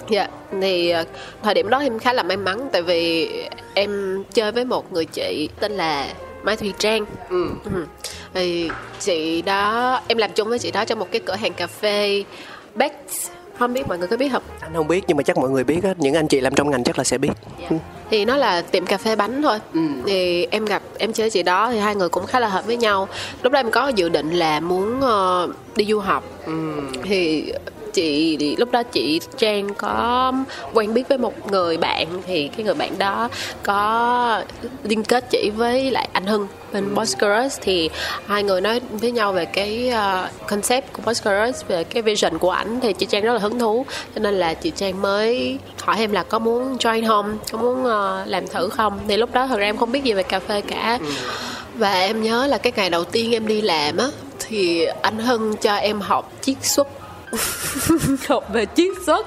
Dạ 0.08 0.28
thì 0.60 0.90
à, 0.90 1.04
thời 1.42 1.54
điểm 1.54 1.70
đó 1.70 1.78
em 1.78 1.98
khá 1.98 2.12
là 2.12 2.22
may 2.22 2.36
mắn 2.36 2.68
tại 2.72 2.82
vì 2.82 3.30
em 3.74 4.22
chơi 4.32 4.52
với 4.52 4.64
một 4.64 4.92
người 4.92 5.04
chị 5.04 5.48
tên 5.60 5.72
là 5.72 6.06
Mai 6.42 6.56
Thùy 6.56 6.72
Trang. 6.78 7.04
Ừ. 7.30 7.46
thì 8.34 8.70
chị 8.98 9.42
đó 9.42 10.00
em 10.08 10.18
làm 10.18 10.32
chung 10.32 10.48
với 10.48 10.58
chị 10.58 10.70
đó 10.70 10.84
trong 10.84 10.98
một 10.98 11.08
cái 11.12 11.20
cửa 11.20 11.34
hàng 11.34 11.52
cà 11.52 11.66
phê 11.66 12.24
Bex 12.74 12.92
không 13.60 13.74
biết 13.74 13.88
mọi 13.88 13.98
người 13.98 14.08
có 14.08 14.16
biết 14.16 14.28
không? 14.32 14.42
Anh 14.60 14.74
không 14.74 14.88
biết 14.88 15.04
nhưng 15.06 15.16
mà 15.16 15.22
chắc 15.22 15.36
mọi 15.36 15.50
người 15.50 15.64
biết 15.64 15.84
á, 15.84 15.94
những 15.98 16.14
anh 16.14 16.28
chị 16.28 16.40
làm 16.40 16.54
trong 16.54 16.70
ngành 16.70 16.84
chắc 16.84 16.98
là 16.98 17.04
sẽ 17.04 17.18
biết. 17.18 17.30
Ừ. 17.70 17.76
thì 18.10 18.24
nó 18.24 18.36
là 18.36 18.62
tiệm 18.62 18.86
cà 18.86 18.98
phê 18.98 19.16
bánh 19.16 19.42
thôi. 19.42 19.58
Thì 20.06 20.46
em 20.50 20.64
gặp 20.64 20.82
em 20.98 21.12
chơi 21.12 21.30
chị 21.30 21.42
đó 21.42 21.70
thì 21.70 21.78
hai 21.78 21.96
người 21.96 22.08
cũng 22.08 22.26
khá 22.26 22.40
là 22.40 22.48
hợp 22.48 22.66
với 22.66 22.76
nhau. 22.76 23.08
Lúc 23.42 23.52
đó 23.52 23.58
em 23.60 23.70
có 23.70 23.88
dự 23.88 24.08
định 24.08 24.30
là 24.30 24.60
muốn 24.60 25.00
ờ, 25.00 25.48
đi 25.76 25.84
du 25.84 25.98
học. 25.98 26.24
Thì 27.02 27.52
chị 27.92 28.56
lúc 28.56 28.70
đó 28.70 28.82
chị 28.82 29.20
Trang 29.38 29.75
có 29.75 30.32
quen 30.75 30.94
biết 30.94 31.09
với 31.09 31.18
một 31.18 31.50
người 31.50 31.76
bạn 31.76 32.06
thì 32.26 32.49
cái 32.49 32.64
người 32.64 32.75
bạn 32.75 32.99
đó 32.99 33.28
có 33.62 34.42
liên 34.82 35.04
kết 35.04 35.30
chị 35.30 35.50
với 35.56 35.90
lại 35.90 36.09
anh 36.12 36.26
Hưng 36.26 36.49
bên 36.73 36.94
Postgres 36.94 37.59
thì 37.61 37.90
hai 38.26 38.42
người 38.42 38.61
nói 38.61 38.80
với 38.90 39.11
nhau 39.11 39.32
về 39.32 39.44
cái 39.44 39.88
ờ, 39.88 40.28
concept 40.49 40.92
của 40.92 41.02
Postgres 41.02 41.64
về 41.68 41.85
cái 41.85 42.02
vision 42.02 42.38
của 42.38 42.50
ảnh 42.50 42.80
thì 42.80 42.92
chị 42.92 43.06
Trang 43.06 43.23
rất 43.23 43.32
là 43.32 43.38
hứng 43.38 43.59
thú. 43.59 43.87
Cho 44.14 44.20
nên 44.20 44.35
là 44.35 44.54
chị 44.54 44.73
Trang 44.76 45.02
mới 45.02 45.59
hỏi 45.82 45.97
em 45.99 46.12
là 46.12 46.23
có 46.23 46.38
muốn 46.38 46.76
join 46.76 47.09
không 47.09 47.38
có 47.52 47.59
muốn 47.59 47.85
ờ, 47.85 48.25
làm 48.26 48.49
thử 48.49 48.68
không? 48.68 48.99
Thì 49.09 49.16
lúc 49.16 49.32
đó 49.32 49.47
thật 49.47 49.59
ra 49.59 49.66
em 49.66 49.76
không 49.76 49.92
biết 49.92 50.04
gì 50.04 50.12
về 50.12 50.23
cà 50.23 50.40
phê 50.40 50.61
cả. 50.61 50.99
Và 51.75 51.92
em 51.92 52.23
nhớ 52.23 52.47
là 52.47 52.59
cái 52.59 52.73
ngày 52.76 52.90
đầu 52.90 53.04
tiên 53.04 53.32
em 53.32 53.47
đi 53.47 53.61
làm 53.61 53.97
á 53.97 54.06
thì 54.38 54.85
anh 54.85 55.18
Hưng 55.18 55.56
cho 55.56 55.75
em 55.75 56.00
học 56.00 56.32
chiết 56.40 56.56
xuất 56.62 56.88
học 58.28 58.44
về 58.52 58.66
chiết 58.76 58.92
xuất 59.06 59.26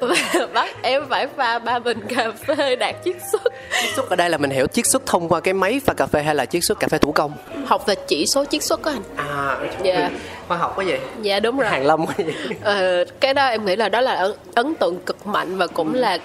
và 0.00 0.46
bắt 0.54 0.70
em 0.82 1.02
phải 1.08 1.26
pha 1.36 1.58
ba 1.58 1.78
bình 1.78 1.98
cà 2.08 2.30
phê 2.46 2.76
đạt 2.76 2.94
chiết 3.04 3.16
xuất 3.32 3.42
Chiết 3.82 3.90
xuất 3.96 4.10
ở 4.10 4.16
đây 4.16 4.30
là 4.30 4.38
mình 4.38 4.50
hiểu 4.50 4.66
chiết 4.66 4.86
xuất 4.86 5.06
thông 5.06 5.28
qua 5.28 5.40
cái 5.40 5.54
máy 5.54 5.80
pha 5.86 5.92
cà 5.94 6.06
phê 6.06 6.22
hay 6.22 6.34
là 6.34 6.46
chiết 6.46 6.64
xuất 6.64 6.80
cà 6.80 6.88
phê 6.88 6.98
thủ 6.98 7.12
công? 7.12 7.32
học 7.66 7.86
về 7.86 7.94
chỉ 8.08 8.26
số 8.26 8.44
chiết 8.44 8.62
xuất 8.62 8.84
á 8.84 8.92
anh 8.92 9.28
À, 9.28 9.56
Dạ. 9.82 10.10
khoa 10.48 10.56
học 10.56 10.74
cái 10.76 10.86
gì? 10.86 10.96
dạ 11.22 11.40
đúng 11.40 11.58
rồi 11.58 11.68
Hàng 11.70 11.86
lâm 11.86 12.06
cái 12.06 12.26
gì? 12.26 12.32
Ờ, 12.62 13.04
cái 13.20 13.34
đó 13.34 13.46
em 13.46 13.64
nghĩ 13.64 13.76
là 13.76 13.88
đó 13.88 14.00
là 14.00 14.14
ấn, 14.14 14.32
ấn 14.54 14.74
tượng 14.74 14.98
cực 15.06 15.26
mạnh 15.26 15.56
và 15.58 15.66
cũng 15.66 15.94
là 15.94 16.18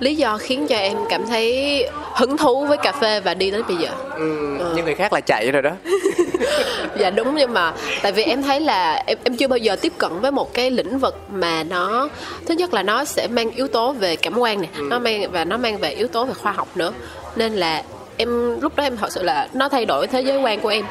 lý 0.00 0.14
do 0.14 0.38
khiến 0.38 0.66
cho 0.66 0.76
em 0.76 0.96
cảm 1.10 1.26
thấy 1.26 1.86
hứng 2.14 2.36
thú 2.36 2.66
với 2.66 2.76
cà 2.76 2.92
phê 2.92 3.20
và 3.20 3.34
đi 3.34 3.50
đến 3.50 3.62
bây 3.68 3.76
giờ 3.76 3.88
Ừ, 4.16 4.56
nhưng 4.76 4.84
người 4.84 4.94
khác 4.94 5.12
là 5.12 5.20
chạy 5.20 5.50
rồi 5.52 5.62
đó. 5.62 5.70
dạ 6.98 7.10
đúng 7.10 7.34
nhưng 7.34 7.52
mà 7.52 7.72
tại 8.02 8.12
vì 8.12 8.22
em 8.22 8.42
thấy 8.42 8.60
là 8.60 9.02
em 9.06 9.18
em 9.24 9.36
chưa 9.36 9.48
bao 9.48 9.56
giờ 9.56 9.76
tiếp 9.76 9.92
cận 9.98 10.20
với 10.20 10.30
một 10.30 10.54
cái 10.54 10.70
lĩnh 10.70 10.98
vực 10.98 11.16
mà 11.32 11.64
nó 11.64 12.08
thứ 12.46 12.54
nhất 12.54 12.74
là 12.74 12.82
nó 12.82 13.04
sẽ 13.04 13.26
mang 13.26 13.50
yếu 13.50 13.68
tố 13.68 13.92
về 13.92 14.16
cảm 14.16 14.38
quan 14.38 14.60
này 14.60 14.70
nó 14.76 14.98
mang 14.98 15.30
và 15.30 15.44
nó 15.44 15.56
mang 15.56 15.78
về 15.78 15.90
yếu 15.90 16.08
tố 16.08 16.24
về 16.24 16.34
khoa 16.34 16.52
học 16.52 16.68
nữa. 16.74 16.92
Nên 17.36 17.52
là 17.52 17.82
em 18.16 18.60
lúc 18.60 18.76
đó 18.76 18.84
em 18.84 18.96
thật 18.96 19.12
sự 19.12 19.22
là 19.22 19.48
nó 19.52 19.68
thay 19.68 19.84
đổi 19.84 20.06
thế 20.06 20.20
giới 20.20 20.38
quan 20.38 20.60
của 20.60 20.68
em. 20.68 20.84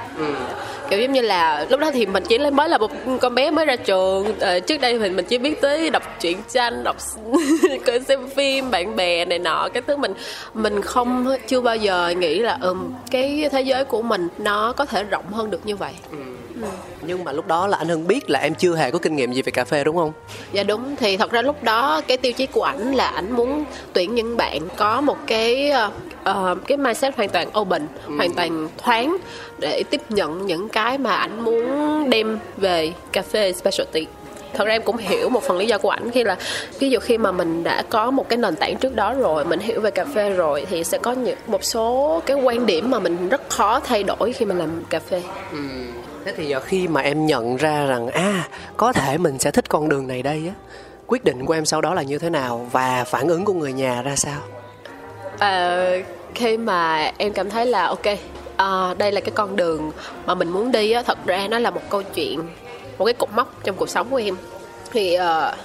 Kiểu 0.89 0.99
giống 0.99 1.11
như 1.11 1.21
là 1.21 1.65
lúc 1.69 1.79
đó 1.79 1.91
thì 1.91 2.05
mình 2.05 2.23
chỉ 2.29 2.37
mới 2.37 2.69
là 2.69 2.77
một 2.77 2.91
con 3.21 3.35
bé 3.35 3.51
mới 3.51 3.65
ra 3.65 3.75
trường. 3.75 4.39
Ờ, 4.39 4.59
trước 4.59 4.81
đây 4.81 4.99
thì 4.99 5.09
mình 5.09 5.25
chỉ 5.25 5.37
biết 5.37 5.61
tới 5.61 5.89
đọc 5.89 6.03
truyện 6.19 6.37
tranh 6.49 6.83
đọc 6.83 6.95
coi 7.85 7.99
xem 7.99 8.29
phim 8.35 8.71
bạn 8.71 8.95
bè 8.95 9.25
này 9.25 9.39
nọ. 9.39 9.69
Cái 9.73 9.83
thứ 9.87 9.97
mình 9.97 10.13
mình 10.53 10.81
không 10.81 11.27
chưa 11.47 11.61
bao 11.61 11.75
giờ 11.75 12.13
nghĩ 12.17 12.39
là 12.39 12.57
ừm 12.61 12.93
cái 13.11 13.49
thế 13.51 13.61
giới 13.61 13.83
của 13.83 14.01
mình 14.01 14.27
nó 14.37 14.73
có 14.73 14.85
thể 14.85 15.03
rộng 15.03 15.25
hơn 15.31 15.51
được 15.51 15.65
như 15.65 15.75
vậy. 15.75 15.93
Nhưng 17.01 17.23
mà 17.23 17.31
lúc 17.31 17.47
đó 17.47 17.67
là 17.67 17.77
anh 17.77 17.87
Hưng 17.87 18.07
biết 18.07 18.29
là 18.29 18.39
em 18.39 18.55
chưa 18.55 18.75
hề 18.75 18.91
có 18.91 18.99
kinh 18.99 19.15
nghiệm 19.15 19.33
gì 19.33 19.41
về 19.41 19.51
cà 19.51 19.65
phê 19.65 19.83
đúng 19.83 19.97
không? 19.97 20.11
Dạ 20.51 20.63
đúng 20.63 20.95
thì 20.95 21.17
thật 21.17 21.31
ra 21.31 21.41
lúc 21.41 21.63
đó 21.63 22.01
cái 22.07 22.17
tiêu 22.17 22.31
chí 22.31 22.45
của 22.45 22.63
ảnh 22.63 22.95
là 22.95 23.05
ảnh 23.05 23.31
muốn 23.31 23.63
tuyển 23.93 24.15
những 24.15 24.37
bạn 24.37 24.61
có 24.77 25.01
một 25.01 25.17
cái 25.27 25.73
ờ, 26.23 26.55
cái 26.67 26.77
mindset 26.77 27.15
hoàn 27.15 27.29
toàn 27.29 27.47
open, 27.59 27.87
hoàn 28.17 28.33
toàn 28.33 28.67
thoáng 28.77 29.17
để 29.59 29.83
tiếp 29.89 30.01
nhận 30.09 30.45
những 30.45 30.69
cái 30.69 30.97
mà 30.97 31.15
ảnh 31.15 31.41
muốn 31.45 32.09
đem 32.09 32.39
về 32.57 32.93
cà 33.11 33.21
phê 33.21 33.53
specialty. 33.53 34.07
Thật 34.53 34.65
ra 34.65 34.73
em 34.73 34.81
cũng 34.81 34.97
hiểu 34.97 35.29
một 35.29 35.43
phần 35.43 35.57
lý 35.57 35.65
do 35.67 35.77
của 35.77 35.89
ảnh 35.89 36.11
khi 36.11 36.23
là 36.23 36.37
ví 36.79 36.89
dụ 36.89 36.99
khi 36.99 37.17
mà 37.17 37.31
mình 37.31 37.63
đã 37.63 37.83
có 37.89 38.11
một 38.11 38.29
cái 38.29 38.37
nền 38.37 38.55
tảng 38.55 38.77
trước 38.77 38.95
đó 38.95 39.13
rồi, 39.13 39.45
mình 39.45 39.59
hiểu 39.59 39.81
về 39.81 39.91
cà 39.91 40.05
phê 40.05 40.29
rồi 40.29 40.65
thì 40.69 40.83
sẽ 40.83 40.97
có 40.97 41.11
những 41.11 41.37
một 41.47 41.63
số 41.63 42.21
cái 42.25 42.37
quan 42.37 42.65
điểm 42.65 42.91
mà 42.91 42.99
mình 42.99 43.29
rất 43.29 43.49
khó 43.49 43.79
thay 43.79 44.03
đổi 44.03 44.33
khi 44.33 44.45
mình 44.45 44.57
làm 44.57 44.69
cà 44.89 44.99
phê. 44.99 45.21
Thế 46.25 46.33
thì 46.37 46.47
giờ 46.47 46.59
khi 46.59 46.87
mà 46.87 47.01
em 47.01 47.25
nhận 47.25 47.55
ra 47.55 47.85
rằng 47.85 48.07
à 48.07 48.47
có 48.77 48.93
thể 48.93 49.17
mình 49.17 49.39
sẽ 49.39 49.51
thích 49.51 49.69
con 49.69 49.89
đường 49.89 50.07
này 50.07 50.23
đây 50.23 50.43
á, 50.47 50.53
quyết 51.07 51.23
định 51.23 51.45
của 51.45 51.53
em 51.53 51.65
sau 51.65 51.81
đó 51.81 51.93
là 51.93 52.01
như 52.01 52.17
thế 52.17 52.29
nào 52.29 52.67
và 52.71 53.03
phản 53.03 53.27
ứng 53.27 53.45
của 53.45 53.53
người 53.53 53.73
nhà 53.73 54.01
ra 54.01 54.15
sao? 54.15 54.41
Ờ, 55.41 55.87
khi 56.35 56.57
mà 56.57 57.11
em 57.17 57.33
cảm 57.33 57.49
thấy 57.49 57.65
là 57.65 57.85
ok 57.85 58.05
ờ, 58.57 58.95
đây 58.97 59.11
là 59.11 59.21
cái 59.21 59.31
con 59.35 59.55
đường 59.55 59.91
mà 60.25 60.35
mình 60.35 60.49
muốn 60.49 60.71
đi 60.71 60.91
á 60.91 61.03
thật 61.03 61.17
ra 61.25 61.47
nó 61.47 61.59
là 61.59 61.69
một 61.69 61.81
câu 61.89 62.03
chuyện 62.03 62.39
một 62.97 63.05
cái 63.05 63.13
cột 63.13 63.29
mốc 63.35 63.63
trong 63.63 63.75
cuộc 63.75 63.89
sống 63.89 64.07
của 64.09 64.17
em. 64.17 64.35
Thì 64.91 65.13
ờ, 65.13 65.55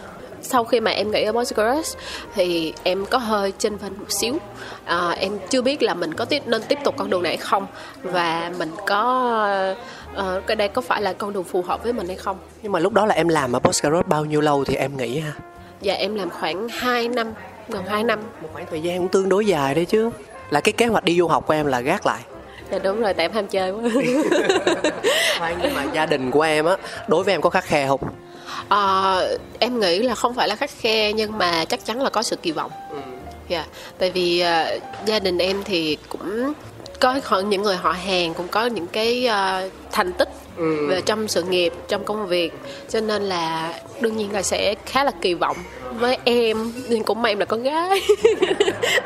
sau 0.43 0.65
khi 0.65 0.81
mà 0.81 0.91
em 0.91 1.11
nghỉ 1.11 1.23
ở 1.23 1.33
Postgres 1.33 1.97
thì 2.35 2.73
em 2.83 3.07
có 3.07 3.19
hơi 3.19 3.53
chênh 3.59 3.77
vênh 3.77 3.99
một 3.99 4.13
xíu. 4.13 4.39
Ờ, 4.85 5.11
em 5.11 5.39
chưa 5.51 5.63
biết 5.63 5.83
là 5.83 5.95
mình 5.95 6.15
có 6.15 6.25
tiếp 6.25 6.43
nên 6.47 6.63
tiếp 6.69 6.79
tục 6.85 6.95
con 6.97 7.11
đường 7.11 7.23
này 7.23 7.37
hay 7.37 7.47
không 7.47 7.67
và 8.03 8.53
mình 8.59 8.71
có 8.87 9.03
ờ, 10.15 10.43
cái 10.47 10.57
đây 10.57 10.69
có 10.69 10.83
phải 10.83 11.03
là 11.03 11.13
con 11.13 11.33
đường 11.33 11.45
phù 11.45 11.63
hợp 11.63 11.83
với 11.83 11.93
mình 11.93 12.07
hay 12.07 12.17
không. 12.17 12.39
Nhưng 12.63 12.73
mà 12.73 12.79
lúc 12.79 12.93
đó 12.93 13.07
là 13.07 13.15
em 13.15 13.29
làm 13.29 13.53
ở 13.53 13.59
Postcarot 13.59 14.07
bao 14.07 14.25
nhiêu 14.25 14.41
lâu 14.41 14.65
thì 14.65 14.75
em 14.75 14.97
nghĩ 14.97 15.19
ha? 15.19 15.33
và 15.83 15.95
em 15.95 16.15
làm 16.15 16.31
khoảng 16.31 16.69
2 16.69 17.09
năm 17.09 17.33
gần 17.69 17.85
2 17.87 18.05
năm 18.05 18.21
Một 18.43 18.49
khoảng 18.53 18.67
thời 18.71 18.83
gian 18.83 18.99
cũng 18.99 19.09
tương 19.09 19.29
đối 19.29 19.47
dài 19.47 19.75
đấy 19.75 19.85
chứ. 19.85 20.11
Là 20.51 20.61
cái 20.61 20.73
kế 20.73 20.87
hoạch 20.87 21.05
đi 21.05 21.19
du 21.19 21.27
học 21.27 21.47
của 21.47 21.55
em 21.55 21.67
là 21.67 21.81
gác 21.81 22.07
lại. 22.07 22.21
dạ 22.71 22.79
đúng 22.79 23.01
rồi 23.01 23.15
tại 23.15 23.25
em 23.25 23.33
ham 23.33 23.47
chơi 23.47 23.71
quá 23.71 23.83
Khoan, 25.39 25.59
nhưng 25.63 25.75
mà 25.75 25.85
gia 25.95 26.07
đình 26.07 26.31
của 26.31 26.43
em 26.43 26.65
á, 26.65 26.77
đối 27.09 27.25
với 27.25 27.35
em 27.35 27.41
có 27.41 27.51
khắc 27.51 27.65
khe 27.65 27.87
không? 27.87 28.01
Ờ, 28.69 29.39
em 29.59 29.81
nghĩ 29.81 29.99
là 29.99 30.15
không 30.15 30.35
phải 30.35 30.49
là 30.49 30.57
khắc 30.57 30.71
khe 30.81 31.13
nhưng 31.13 31.39
mà 31.39 31.65
chắc 31.65 31.85
chắn 31.85 32.01
là 32.03 32.11
có 32.11 32.23
sự 32.23 32.37
kỳ 32.37 32.53
vọng. 32.53 32.71
Dạ, 33.49 33.65
tại 33.99 34.11
vì 34.11 34.41
ờ, 34.41 34.79
gia 35.07 35.19
đình 35.19 35.39
em 35.39 35.63
thì 35.65 35.97
cũng 36.09 36.53
có 37.01 37.41
những 37.49 37.63
người 37.63 37.77
họ 37.77 37.93
hàng 37.93 38.35
cũng 38.35 38.49
có 38.49 38.67
những 38.67 38.87
cái 38.87 39.27
ờ, 39.27 39.69
thành 39.93 40.13
tích 40.13 40.29
về 40.89 41.01
trong 41.07 41.29
sự 41.29 41.43
nghiệp, 41.43 41.73
trong 41.89 42.05
công 42.05 42.27
việc. 42.27 42.53
Cho 42.89 43.01
nên 43.01 43.23
là 43.23 43.75
đương 44.01 44.17
nhiên 44.17 44.33
là 44.33 44.43
sẽ 44.43 44.75
khá 44.87 45.05
là 45.05 45.11
kỳ 45.21 45.35
vọng 45.35 45.57
với 45.99 46.19
em. 46.25 46.73
Nhưng 46.89 47.05
cũng 47.05 47.23
may 47.23 47.33
em 47.33 47.39
là 47.39 47.45
con 47.45 47.63
gái. 47.63 48.01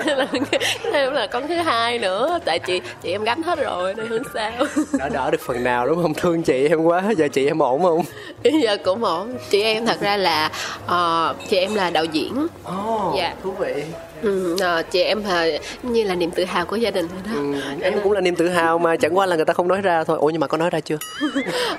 Là 0.04 0.26
em 0.92 1.12
là 1.12 1.26
con 1.26 1.48
thứ 1.48 1.54
hai 1.54 1.98
nữa. 1.98 2.38
Tại 2.44 2.58
chị 2.58 2.80
chị 3.02 3.10
em 3.12 3.24
gánh 3.24 3.42
hết 3.42 3.58
rồi 3.58 3.94
nên 3.94 4.08
không 4.08 4.22
sao. 4.34 4.52
Đỡ 4.98 5.08
đỡ 5.08 5.30
được 5.30 5.40
phần 5.40 5.64
nào 5.64 5.86
đúng 5.86 6.02
không? 6.02 6.14
Thương 6.14 6.42
chị 6.42 6.68
em 6.68 6.82
quá, 6.82 7.02
giờ 7.16 7.28
chị 7.32 7.46
em 7.46 7.58
ổn 7.62 7.82
không? 7.82 8.02
giờ 8.62 8.76
cũng 8.84 9.04
ổn. 9.04 9.34
Chị 9.50 9.62
em 9.62 9.86
thật 9.86 10.00
ra 10.00 10.16
là 10.16 10.50
ờ, 10.86 11.34
chị 11.50 11.56
em 11.56 11.74
là 11.74 11.90
đạo 11.90 12.04
diễn. 12.04 12.46
Ồ, 12.64 13.14
Dạ. 13.16 13.34
thú 13.42 13.50
vị. 13.52 13.74
Ừ, 14.22 14.56
ờ, 14.60 14.82
chị 14.82 15.02
em 15.02 15.24
là 15.24 15.46
như 15.82 16.04
là 16.04 16.14
niềm 16.14 16.30
tự 16.30 16.44
hào 16.44 16.66
của 16.66 16.76
gia 16.76 16.90
đình 16.90 17.08
vậy 17.08 17.22
đó. 17.24 17.40
Ừ, 17.40 17.54
em 17.82 18.00
cũng 18.02 18.12
là 18.12 18.20
niềm 18.20 18.36
tự 18.36 18.48
hào 18.48 18.78
mà 18.78 18.96
chẳng 18.96 19.18
qua 19.18 19.26
là 19.26 19.36
người 19.36 19.44
ta 19.44 19.52
không 19.52 19.68
nói 19.68 19.80
ra 19.80 20.04
thôi. 20.04 20.18
Ủa 20.18 20.30
nhưng 20.30 20.40
mà 20.40 20.46
có 20.46 20.58
nói 20.58 20.70
ra 20.70 20.80
chưa? 20.80 20.98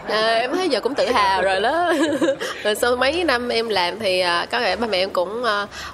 à, 0.07 0.35
em 0.41 0.51
thấy 0.55 0.69
giờ 0.69 0.79
cũng 0.79 0.95
tự 0.95 1.05
hào 1.05 1.41
rồi 1.41 1.61
đó. 1.61 1.93
Rồi 2.63 2.75
sau 2.75 2.95
mấy 2.95 3.23
năm 3.23 3.49
em 3.49 3.69
làm 3.69 3.99
thì 3.99 4.19
à, 4.19 4.45
có 4.51 4.59
lẽ 4.59 4.75
ba 4.75 4.87
mẹ 4.87 4.97
em 4.97 5.09
cũng 5.09 5.43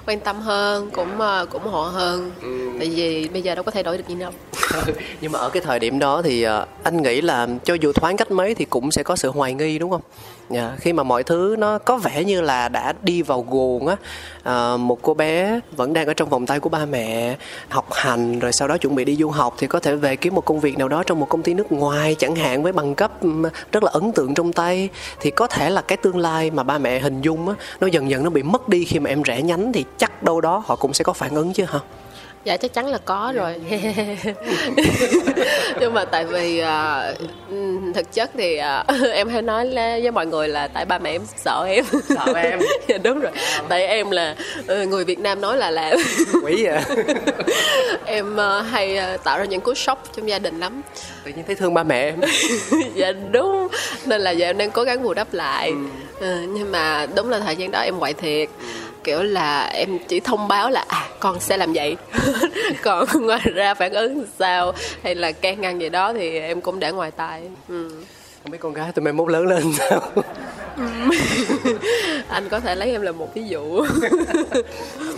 quan 0.06 0.20
tâm 0.20 0.40
hơn 0.40 0.90
cũng 0.90 1.18
cũng 1.50 1.62
ủng 1.62 1.72
hộ 1.72 1.82
hơn. 1.82 2.30
Tại 2.78 2.88
vì 2.94 3.28
bây 3.28 3.42
giờ 3.42 3.54
đâu 3.54 3.64
có 3.64 3.70
thay 3.70 3.82
đổi 3.82 3.96
được 3.96 4.08
gì 4.08 4.14
đâu. 4.14 4.32
Nhưng 5.20 5.32
mà 5.32 5.38
ở 5.38 5.50
cái 5.50 5.62
thời 5.62 5.78
điểm 5.78 5.98
đó 5.98 6.22
thì 6.22 6.42
ờ, 6.42 6.66
anh 6.82 7.02
nghĩ 7.02 7.20
là 7.20 7.46
cho 7.64 7.74
dù 7.74 7.92
thoáng 7.92 8.16
cách 8.16 8.30
mấy 8.30 8.54
thì 8.54 8.64
cũng 8.64 8.90
sẽ 8.90 9.02
có 9.02 9.16
sự 9.16 9.30
hoài 9.30 9.54
nghi 9.54 9.78
đúng 9.78 9.90
không 9.90 10.00
yeah, 10.50 10.70
khi 10.78 10.92
mà 10.92 11.02
mọi 11.02 11.22
thứ 11.22 11.56
nó 11.58 11.78
có 11.78 11.96
vẻ 11.96 12.24
như 12.24 12.40
là 12.40 12.68
đã 12.68 12.92
đi 13.02 13.22
vào 13.22 13.46
guồng 13.48 13.86
á 13.86 13.96
à, 14.42 14.76
một 14.76 14.98
cô 15.02 15.14
bé 15.14 15.60
vẫn 15.76 15.92
đang 15.92 16.06
ở 16.06 16.14
trong 16.14 16.28
vòng 16.28 16.46
tay 16.46 16.60
của 16.60 16.68
ba 16.68 16.84
mẹ 16.84 17.36
học 17.68 17.92
hành 17.92 18.38
rồi 18.38 18.52
sau 18.52 18.68
đó 18.68 18.78
chuẩn 18.78 18.94
bị 18.94 19.04
đi 19.04 19.16
du 19.16 19.28
học 19.28 19.54
thì 19.58 19.66
có 19.66 19.80
thể 19.80 19.94
về 19.94 20.16
kiếm 20.16 20.34
một 20.34 20.44
công 20.44 20.60
việc 20.60 20.78
nào 20.78 20.88
đó 20.88 21.02
trong 21.02 21.20
một 21.20 21.28
công 21.28 21.42
ty 21.42 21.54
nước 21.54 21.72
ngoài 21.72 22.16
chẳng 22.18 22.36
hạn 22.36 22.62
với 22.62 22.72
bằng 22.72 22.94
cấp 22.94 23.12
rất 23.72 23.82
là 23.82 23.90
ấn 23.90 24.12
tượng 24.12 24.34
trong 24.34 24.52
tay. 24.52 24.88
Thì 25.20 25.30
có 25.30 25.46
thể 25.46 25.70
là 25.70 25.80
cái 25.80 25.96
tương 25.96 26.18
lai 26.18 26.50
mà 26.50 26.62
ba 26.62 26.78
mẹ 26.78 26.98
hình 26.98 27.20
dung 27.20 27.48
á 27.48 27.54
nó 27.80 27.86
dần 27.86 28.10
dần 28.10 28.24
nó 28.24 28.30
bị 28.30 28.42
mất 28.42 28.68
đi 28.68 28.84
khi 28.84 28.98
mà 28.98 29.10
em 29.10 29.22
rẽ 29.22 29.42
nhánh 29.42 29.72
thì 29.72 29.84
chắc 29.98 30.22
đâu 30.22 30.40
đó 30.40 30.62
họ 30.66 30.76
cũng 30.76 30.94
sẽ 30.94 31.04
có 31.04 31.12
phản 31.12 31.34
ứng 31.34 31.52
chứ 31.52 31.64
hả? 31.68 31.78
Dạ 32.44 32.56
chắc 32.56 32.72
chắn 32.72 32.86
là 32.86 32.98
có 33.04 33.32
rồi. 33.36 33.54
Nhưng 35.80 35.94
mà 35.94 36.04
tại 36.04 36.24
vì 36.24 36.58
à, 36.58 37.12
ừm, 37.50 37.92
thực 37.92 38.12
chất 38.12 38.30
thì 38.34 38.56
à, 38.56 38.84
em 39.12 39.28
hay 39.28 39.42
nói 39.42 39.68
với 39.74 40.10
mọi 40.10 40.26
người 40.26 40.48
là 40.48 40.68
tại 40.68 40.84
ba 40.84 40.98
mẹ 40.98 41.10
em 41.10 41.22
sợ 41.36 41.64
em. 41.68 41.84
Sợ 42.08 42.32
em. 42.34 42.60
dạ 42.88 42.98
đúng 42.98 43.20
rồi. 43.20 43.32
Tại 43.68 43.86
em 43.86 44.10
là 44.10 44.36
ừ, 44.66 44.86
người 44.86 45.04
việt 45.04 45.18
nam 45.18 45.40
nói 45.40 45.56
là 45.56 45.70
làm 45.70 45.98
quỷ 46.42 46.66
vậy. 46.66 46.82
Em 48.04 48.36
ờ, 48.36 48.60
hay 48.60 48.96
ờ, 48.96 49.16
tạo 49.16 49.38
ra 49.38 49.44
những 49.44 49.60
cú 49.60 49.74
sốc 49.74 50.04
trong 50.16 50.28
gia 50.28 50.38
đình 50.38 50.60
lắm. 50.60 50.82
Tự 51.24 51.30
nhiên 51.30 51.44
thấy 51.46 51.54
thương 51.54 51.74
ba 51.74 51.82
mẹ 51.82 52.00
em. 52.00 52.20
Dạ 52.94 53.12
đúng. 53.32 53.68
Nên 54.06 54.20
là 54.20 54.30
giờ 54.30 54.46
em 54.46 54.58
đang 54.58 54.70
cố 54.70 54.82
gắng 54.82 55.02
bù 55.02 55.14
đắp 55.14 55.34
lại. 55.34 55.72
Ừ, 56.20 56.36
nhưng 56.48 56.72
mà 56.72 57.06
đúng 57.16 57.30
là 57.30 57.38
thời 57.38 57.56
gian 57.56 57.70
đó 57.70 57.80
em 57.80 57.98
ngoại 57.98 58.14
thiệt 58.14 58.48
kiểu 59.04 59.22
là 59.22 59.64
em 59.64 59.98
chỉ 60.08 60.20
thông 60.20 60.48
báo 60.48 60.70
là 60.70 60.84
à 60.88 61.08
con 61.20 61.40
sẽ 61.40 61.56
làm 61.56 61.72
vậy 61.72 61.96
còn 62.82 63.06
ngoài 63.20 63.40
ra 63.54 63.74
phản 63.74 63.92
ứng 63.92 64.24
sao 64.38 64.72
hay 65.02 65.14
là 65.14 65.32
can 65.32 65.60
ngăn 65.60 65.80
gì 65.80 65.88
đó 65.88 66.12
thì 66.12 66.38
em 66.38 66.60
cũng 66.60 66.80
để 66.80 66.92
ngoài 66.92 67.10
tai 67.10 67.42
ừ 67.68 67.90
không 68.42 68.52
biết 68.52 68.58
con 68.60 68.72
gái 68.72 68.92
tụi 68.92 69.02
mày 69.02 69.12
mốt 69.12 69.28
lớn 69.30 69.46
lên 69.46 69.72
sao? 69.72 70.00
Anh 72.28 72.48
có 72.48 72.60
thể 72.60 72.74
lấy 72.74 72.90
em 72.90 73.02
là 73.02 73.12
một 73.12 73.34
ví 73.34 73.44
dụ. 73.48 73.84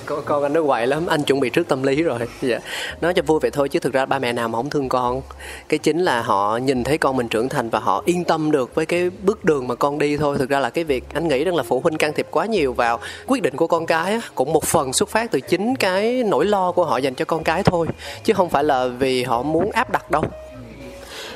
Con 0.06 0.22
con 0.24 0.42
anh 0.42 0.52
nó 0.52 0.62
quậy 0.62 0.86
lắm 0.86 1.06
anh 1.06 1.22
chuẩn 1.22 1.40
bị 1.40 1.50
trước 1.50 1.68
tâm 1.68 1.82
lý 1.82 2.02
rồi. 2.02 2.18
Dạ. 2.42 2.58
Nói 3.00 3.14
cho 3.14 3.22
vui 3.22 3.40
vậy 3.40 3.50
thôi 3.50 3.68
chứ 3.68 3.78
thực 3.78 3.92
ra 3.92 4.06
ba 4.06 4.18
mẹ 4.18 4.32
nào 4.32 4.48
mà 4.48 4.56
không 4.56 4.70
thương 4.70 4.88
con. 4.88 5.22
Cái 5.68 5.78
chính 5.78 5.98
là 5.98 6.22
họ 6.22 6.56
nhìn 6.56 6.84
thấy 6.84 6.98
con 6.98 7.16
mình 7.16 7.28
trưởng 7.28 7.48
thành 7.48 7.70
và 7.70 7.78
họ 7.78 8.02
yên 8.06 8.24
tâm 8.24 8.50
được 8.50 8.74
với 8.74 8.86
cái 8.86 9.10
bước 9.10 9.44
đường 9.44 9.68
mà 9.68 9.74
con 9.74 9.98
đi 9.98 10.16
thôi. 10.16 10.36
Thực 10.38 10.48
ra 10.48 10.60
là 10.60 10.70
cái 10.70 10.84
việc 10.84 11.04
anh 11.14 11.28
nghĩ 11.28 11.44
rằng 11.44 11.56
là 11.56 11.62
phụ 11.62 11.80
huynh 11.80 11.98
can 11.98 12.12
thiệp 12.12 12.26
quá 12.30 12.46
nhiều 12.46 12.72
vào 12.72 13.00
quyết 13.26 13.42
định 13.42 13.56
của 13.56 13.66
con 13.66 13.86
cái 13.86 14.12
á, 14.12 14.20
cũng 14.34 14.52
một 14.52 14.64
phần 14.64 14.92
xuất 14.92 15.08
phát 15.08 15.30
từ 15.30 15.40
chính 15.40 15.76
cái 15.76 16.22
nỗi 16.26 16.44
lo 16.44 16.72
của 16.72 16.84
họ 16.84 16.98
dành 16.98 17.14
cho 17.14 17.24
con 17.24 17.44
cái 17.44 17.62
thôi 17.62 17.86
chứ 18.24 18.32
không 18.32 18.50
phải 18.50 18.64
là 18.64 18.86
vì 18.86 19.22
họ 19.22 19.42
muốn 19.42 19.70
áp 19.70 19.90
đặt 19.90 20.10
đâu. 20.10 20.24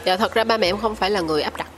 Dạ 0.05 0.17
thật 0.17 0.35
ra 0.35 0.45
ba 0.45 0.57
mẹ 0.57 0.67
em 0.67 0.77
không 0.77 0.95
phải 0.95 1.11
là 1.11 1.21
người 1.21 1.43
áp 1.43 1.57
đặt 1.57 1.69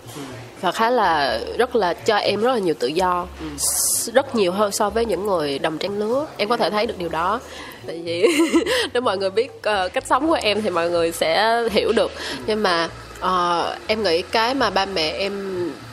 và 0.61 0.73
khá 0.73 0.91
là 0.91 1.41
rất 1.59 1.77
là 1.77 1.95
cho 1.95 2.17
em 2.17 2.41
rất 2.41 2.53
là 2.53 2.59
nhiều 2.59 2.75
tự 2.79 2.87
do 2.87 3.27
S- 3.59 4.13
rất 4.13 4.35
nhiều 4.35 4.53
hơn 4.53 4.73
so 4.73 4.91
với 4.91 5.05
những 5.05 5.27
người 5.27 5.59
đồng 5.59 5.79
trang 5.79 5.99
lứa. 5.99 6.27
Em 6.37 6.49
có 6.49 6.57
thể 6.57 6.71
thấy 6.71 6.87
được 6.87 6.99
điều 6.99 7.09
đó. 7.09 7.41
Tại 7.87 8.03
vì 8.05 8.27
nếu 8.93 9.03
mọi 9.03 9.19
người 9.19 9.31
biết 9.31 9.63
ờ, 9.63 9.89
cách 9.89 10.05
sống 10.07 10.29
của 10.29 10.39
em 10.43 10.63
thì 10.63 10.71
mọi 10.71 10.91
người 10.91 11.13
sẽ 11.13 11.63
hiểu 11.71 11.93
được. 11.97 12.11
Nhưng 12.47 12.63
mà 12.63 12.89
ờ, 13.21 13.77
em 13.87 14.03
nghĩ 14.03 14.23
cái 14.23 14.55
mà 14.55 14.71
ba 14.71 14.87
mẹ 14.87 15.11
em 15.11 15.33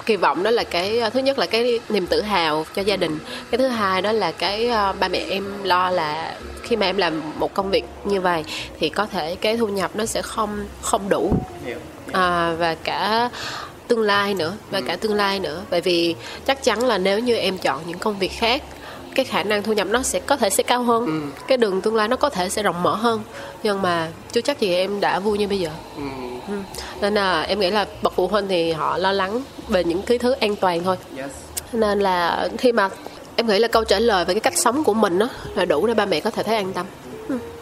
kỳ 0.06 0.16
vọng 0.16 0.44
đó 0.44 0.52
là 0.52 0.64
cái 0.64 1.02
thứ 1.14 1.20
nhất 1.20 1.40
là 1.40 1.46
cái 1.46 1.80
niềm 1.90 2.08
tự 2.08 2.22
hào 2.22 2.66
cho 2.76 2.82
gia 2.82 2.96
đình. 2.96 3.20
Cái 3.52 3.58
thứ 3.58 3.68
hai 3.68 4.02
đó 4.02 4.12
là 4.12 4.32
cái 4.32 4.68
ờ, 4.68 4.94
ba 5.00 5.08
mẹ 5.08 5.26
em 5.30 5.64
lo 5.64 5.90
là 5.90 6.36
khi 6.64 6.76
mà 6.76 6.86
em 6.86 6.98
làm 6.98 7.22
một 7.40 7.54
công 7.54 7.70
việc 7.72 7.84
như 8.04 8.22
vậy 8.22 8.44
thì 8.80 8.90
có 8.90 9.06
thể 9.06 9.36
cái 9.36 9.58
thu 9.58 9.68
nhập 9.68 9.92
nó 9.94 10.06
sẽ 10.06 10.22
không 10.22 10.66
không 10.82 11.10
đủ. 11.10 11.34
À, 12.12 12.56
và 12.60 12.76
cả 12.84 13.30
tương 13.94 14.02
lai 14.02 14.34
nữa 14.34 14.54
và 14.72 14.82
cả 14.82 14.96
tương 14.96 15.14
lai 15.14 15.40
nữa. 15.40 15.64
Bởi 15.70 15.82
vì 15.82 16.16
chắc 16.46 16.64
chắn 16.64 16.84
là 16.84 16.98
nếu 16.98 17.20
như 17.20 17.36
em 17.36 17.58
chọn 17.58 17.82
những 17.88 18.00
công 18.00 18.20
việc 18.20 18.32
khác 18.32 18.64
cái 19.16 19.26
khả 19.26 19.44
năng 19.44 19.64
thu 19.64 19.74
nhập 19.74 19.88
nó 19.92 20.04
sẽ 20.04 20.20
có 20.20 20.36
thể 20.36 20.50
sẽ 20.50 20.64
cao 20.64 20.84
hơn. 20.84 21.32
Cái 21.48 21.58
đường 21.58 21.82
tương 21.82 21.96
lai 21.96 22.08
nó 22.08 22.16
có 22.16 22.30
thể 22.30 22.50
sẽ 22.50 22.64
rộng 22.64 22.84
mở 22.84 22.96
hơn. 22.96 23.22
Nhưng 23.64 23.82
mà 23.82 24.08
chưa 24.32 24.42
chắc 24.42 24.60
gì 24.60 24.76
em 24.76 25.00
đã 25.00 25.20
vui 25.20 25.38
như 25.38 25.48
bây 25.48 25.60
giờ. 25.60 25.70
Ừ. 26.48 26.54
nên 27.02 27.14
là 27.14 27.42
em 27.42 27.60
nghĩ 27.60 27.72
là 27.72 27.86
bậc 28.02 28.14
phụ 28.16 28.28
huynh 28.28 28.48
thì 28.48 28.72
họ 28.72 28.98
lo 28.98 29.12
lắng 29.12 29.42
về 29.68 29.84
những 29.84 30.02
cái 30.02 30.18
thứ 30.18 30.32
an 30.32 30.56
toàn 30.56 30.84
thôi. 30.84 30.98
Nên 31.74 32.00
là 32.00 32.50
khi 32.58 32.72
mà 32.72 32.90
em 33.36 33.48
nghĩ 33.48 33.60
là 33.60 33.68
câu 33.68 33.84
trả 33.84 34.00
lời 34.00 34.26
về 34.26 34.34
cái 34.34 34.42
cách 34.42 34.58
sống 34.58 34.84
của 34.84 34.94
mình 34.94 35.20
đó 35.20 35.30
là 35.56 35.66
đủ 35.66 35.88
để 35.88 35.94
ba 35.94 36.06
mẹ 36.06 36.20
có 36.20 36.30
thể 36.30 36.44
thấy 36.44 36.56
an 36.56 36.74
tâm. 36.74 36.86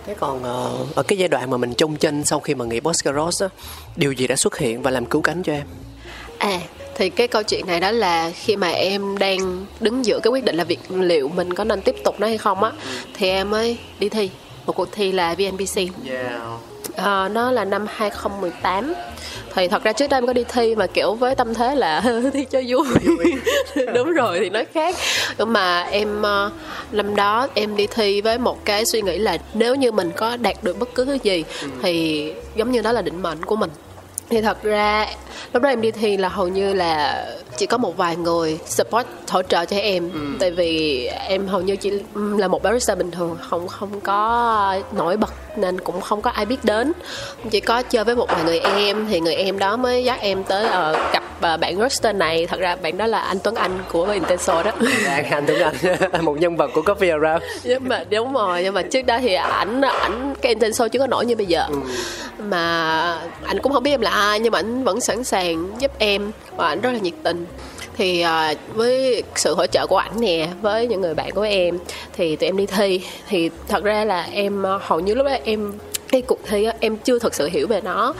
Thế 0.05 0.15
còn 0.19 0.43
ờ, 0.43 0.71
ở 0.95 1.03
cái 1.03 1.17
giai 1.17 1.27
đoạn 1.27 1.49
mà 1.49 1.57
mình 1.57 1.73
trông 1.73 1.95
chân 1.95 2.25
sau 2.25 2.39
khi 2.39 2.55
mà 2.55 2.65
nghỉ 2.65 2.79
Boscaros 2.79 3.43
á, 3.43 3.49
điều 3.95 4.11
gì 4.11 4.27
đã 4.27 4.35
xuất 4.35 4.57
hiện 4.57 4.81
và 4.81 4.91
làm 4.91 5.05
cứu 5.05 5.21
cánh 5.21 5.43
cho 5.43 5.53
em? 5.53 5.67
À 6.41 6.59
thì 6.95 7.09
cái 7.09 7.27
câu 7.27 7.43
chuyện 7.43 7.67
này 7.67 7.79
đó 7.79 7.91
là 7.91 8.31
khi 8.35 8.55
mà 8.55 8.69
em 8.69 9.17
đang 9.17 9.65
đứng 9.79 10.05
giữa 10.05 10.19
cái 10.19 10.31
quyết 10.31 10.45
định 10.45 10.55
là 10.55 10.63
việc 10.63 10.79
liệu 10.89 11.27
mình 11.27 11.53
có 11.53 11.63
nên 11.63 11.81
tiếp 11.81 11.95
tục 12.03 12.19
nó 12.19 12.27
hay 12.27 12.37
không 12.37 12.63
á 12.63 12.71
thì 13.13 13.29
em 13.29 13.49
mới 13.49 13.77
đi 13.99 14.09
thi. 14.09 14.29
Một 14.65 14.75
cuộc 14.75 14.91
thi 14.91 15.11
là 15.11 15.35
VNPC 15.35 15.81
Ờ, 16.95 17.29
nó 17.31 17.51
là 17.51 17.65
năm 17.65 17.85
2018 17.89 18.93
thì 19.53 19.67
thật 19.67 19.83
ra 19.83 19.93
trước 19.93 20.09
đây 20.09 20.17
em 20.17 20.27
có 20.27 20.33
đi 20.33 20.43
thi 20.49 20.75
mà 20.75 20.87
kiểu 20.87 21.13
với 21.13 21.35
tâm 21.35 21.53
thế 21.53 21.75
là 21.75 22.03
thi 22.33 22.45
cho 22.51 22.61
vui. 22.67 22.85
Đúng 23.95 24.11
rồi 24.11 24.39
thì 24.39 24.49
nói 24.49 24.65
khác. 24.73 24.95
Nhưng 25.37 25.53
mà 25.53 25.81
em 25.81 26.21
ờ, 26.21 26.51
năm 26.91 27.15
đó 27.15 27.47
em 27.53 27.75
đi 27.75 27.87
thi 27.87 28.21
với 28.21 28.37
một 28.37 28.65
cái 28.65 28.85
suy 28.85 29.01
nghĩ 29.01 29.17
là 29.17 29.37
nếu 29.53 29.75
như 29.75 29.91
mình 29.91 30.11
có 30.15 30.37
đạt 30.37 30.63
được 30.63 30.79
bất 30.79 30.95
cứ 30.95 31.05
thứ 31.05 31.17
gì 31.23 31.43
thì 31.81 32.25
giống 32.55 32.71
như 32.71 32.81
đó 32.81 32.91
là 32.91 33.01
định 33.01 33.21
mệnh 33.21 33.45
của 33.45 33.55
mình. 33.55 33.69
Thì 34.29 34.41
thật 34.41 34.63
ra 34.63 35.07
lúc 35.53 35.63
đó 35.63 35.69
em 35.69 35.81
đi 35.81 35.91
thi 35.91 36.17
là 36.17 36.29
hầu 36.29 36.47
như 36.47 36.73
là 36.73 37.25
chỉ 37.57 37.65
có 37.65 37.77
một 37.77 37.97
vài 37.97 38.15
người 38.15 38.59
support 38.65 39.07
hỗ 39.29 39.41
trợ 39.41 39.65
cho 39.65 39.77
em. 39.77 40.11
Tại 40.39 40.51
vì 40.51 41.05
em 41.27 41.47
hầu 41.47 41.61
như 41.61 41.75
chỉ 41.75 41.91
là 42.15 42.47
một 42.47 42.63
barista 42.63 42.95
bình 42.95 43.11
thường 43.11 43.37
không 43.49 43.67
không 43.67 44.01
có 44.01 44.75
nổi 44.91 45.17
bật 45.17 45.33
nên 45.57 45.81
cũng 45.81 46.01
không 46.01 46.21
có 46.21 46.29
ai 46.29 46.45
biết 46.45 46.63
đến. 46.63 46.93
Chỉ 47.51 47.59
có 47.59 47.81
chơi 47.81 48.03
với 48.03 48.15
một 48.15 48.27
vài 48.29 48.43
người 48.43 48.59
em 48.59 49.07
thì 49.09 49.19
người 49.19 49.35
em 49.35 49.59
đó 49.59 49.77
mới 49.77 50.03
dắt 50.03 50.19
em 50.21 50.43
tới 50.43 50.67
ờ, 50.67 51.09
gặp 51.13 51.23
ờ, 51.41 51.57
bạn 51.57 51.77
roaster 51.77 52.15
này. 52.15 52.47
Thật 52.47 52.59
ra 52.59 52.75
bạn 52.75 52.97
đó 52.97 53.07
là 53.07 53.19
anh 53.19 53.39
Tuấn 53.39 53.55
Anh 53.55 53.79
của 53.91 54.05
Intenso 54.05 54.63
đó. 54.63 54.71
Dạ, 55.05 55.23
anh 55.31 55.45
Tuấn 55.47 55.59
Anh, 56.11 56.25
một 56.25 56.37
nhân 56.39 56.57
vật 56.57 56.71
của 56.73 56.81
Coffee 56.81 57.21
Around. 57.21 57.43
nhưng 57.63 57.87
mà 57.89 58.03
đúng 58.09 58.33
rồi 58.33 58.63
nhưng 58.63 58.73
mà 58.73 58.81
trước 58.81 59.01
đó 59.01 59.17
thì 59.21 59.33
ảnh 59.33 59.81
ảnh 59.81 60.33
cái 60.41 60.49
Intenso 60.49 60.87
chưa 60.87 60.99
có 60.99 61.07
nổi 61.07 61.25
như 61.25 61.35
bây 61.35 61.45
giờ. 61.45 61.67
Mà 62.37 63.19
anh 63.45 63.59
cũng 63.59 63.73
không 63.73 63.83
biết 63.83 63.91
em 63.91 64.01
là 64.01 64.09
ai 64.09 64.39
nhưng 64.39 64.51
mà 64.51 64.59
anh 64.59 64.83
vẫn 64.83 65.01
sẵn 65.01 65.20
sàng 65.23 65.71
giúp 65.79 65.91
em 65.99 66.31
và 66.55 66.67
anh 66.67 66.81
rất 66.81 66.91
là 66.91 66.99
nhiệt 66.99 67.13
tình. 67.23 67.45
Thì 67.97 68.21
à, 68.21 68.53
với 68.73 69.23
sự 69.35 69.55
hỗ 69.55 69.67
trợ 69.67 69.87
của 69.87 69.97
ảnh 69.97 70.21
nè 70.21 70.47
với 70.61 70.87
những 70.87 71.01
người 71.01 71.13
bạn 71.13 71.31
của 71.31 71.41
em 71.41 71.79
thì 72.13 72.35
tụi 72.35 72.49
em 72.49 72.57
đi 72.57 72.65
thi. 72.65 73.01
Thì 73.27 73.49
thật 73.67 73.83
ra 73.83 74.05
là 74.05 74.27
em 74.31 74.65
à, 74.65 74.79
hầu 74.81 74.99
như 74.99 75.13
lúc 75.13 75.25
đó 75.25 75.37
em 75.43 75.73
cái 76.07 76.21
cuộc 76.21 76.39
thi 76.47 76.67
em 76.79 76.97
chưa 76.97 77.19
thực 77.19 77.35
sự 77.35 77.49
hiểu 77.51 77.67
về 77.67 77.81
nó. 77.81 78.13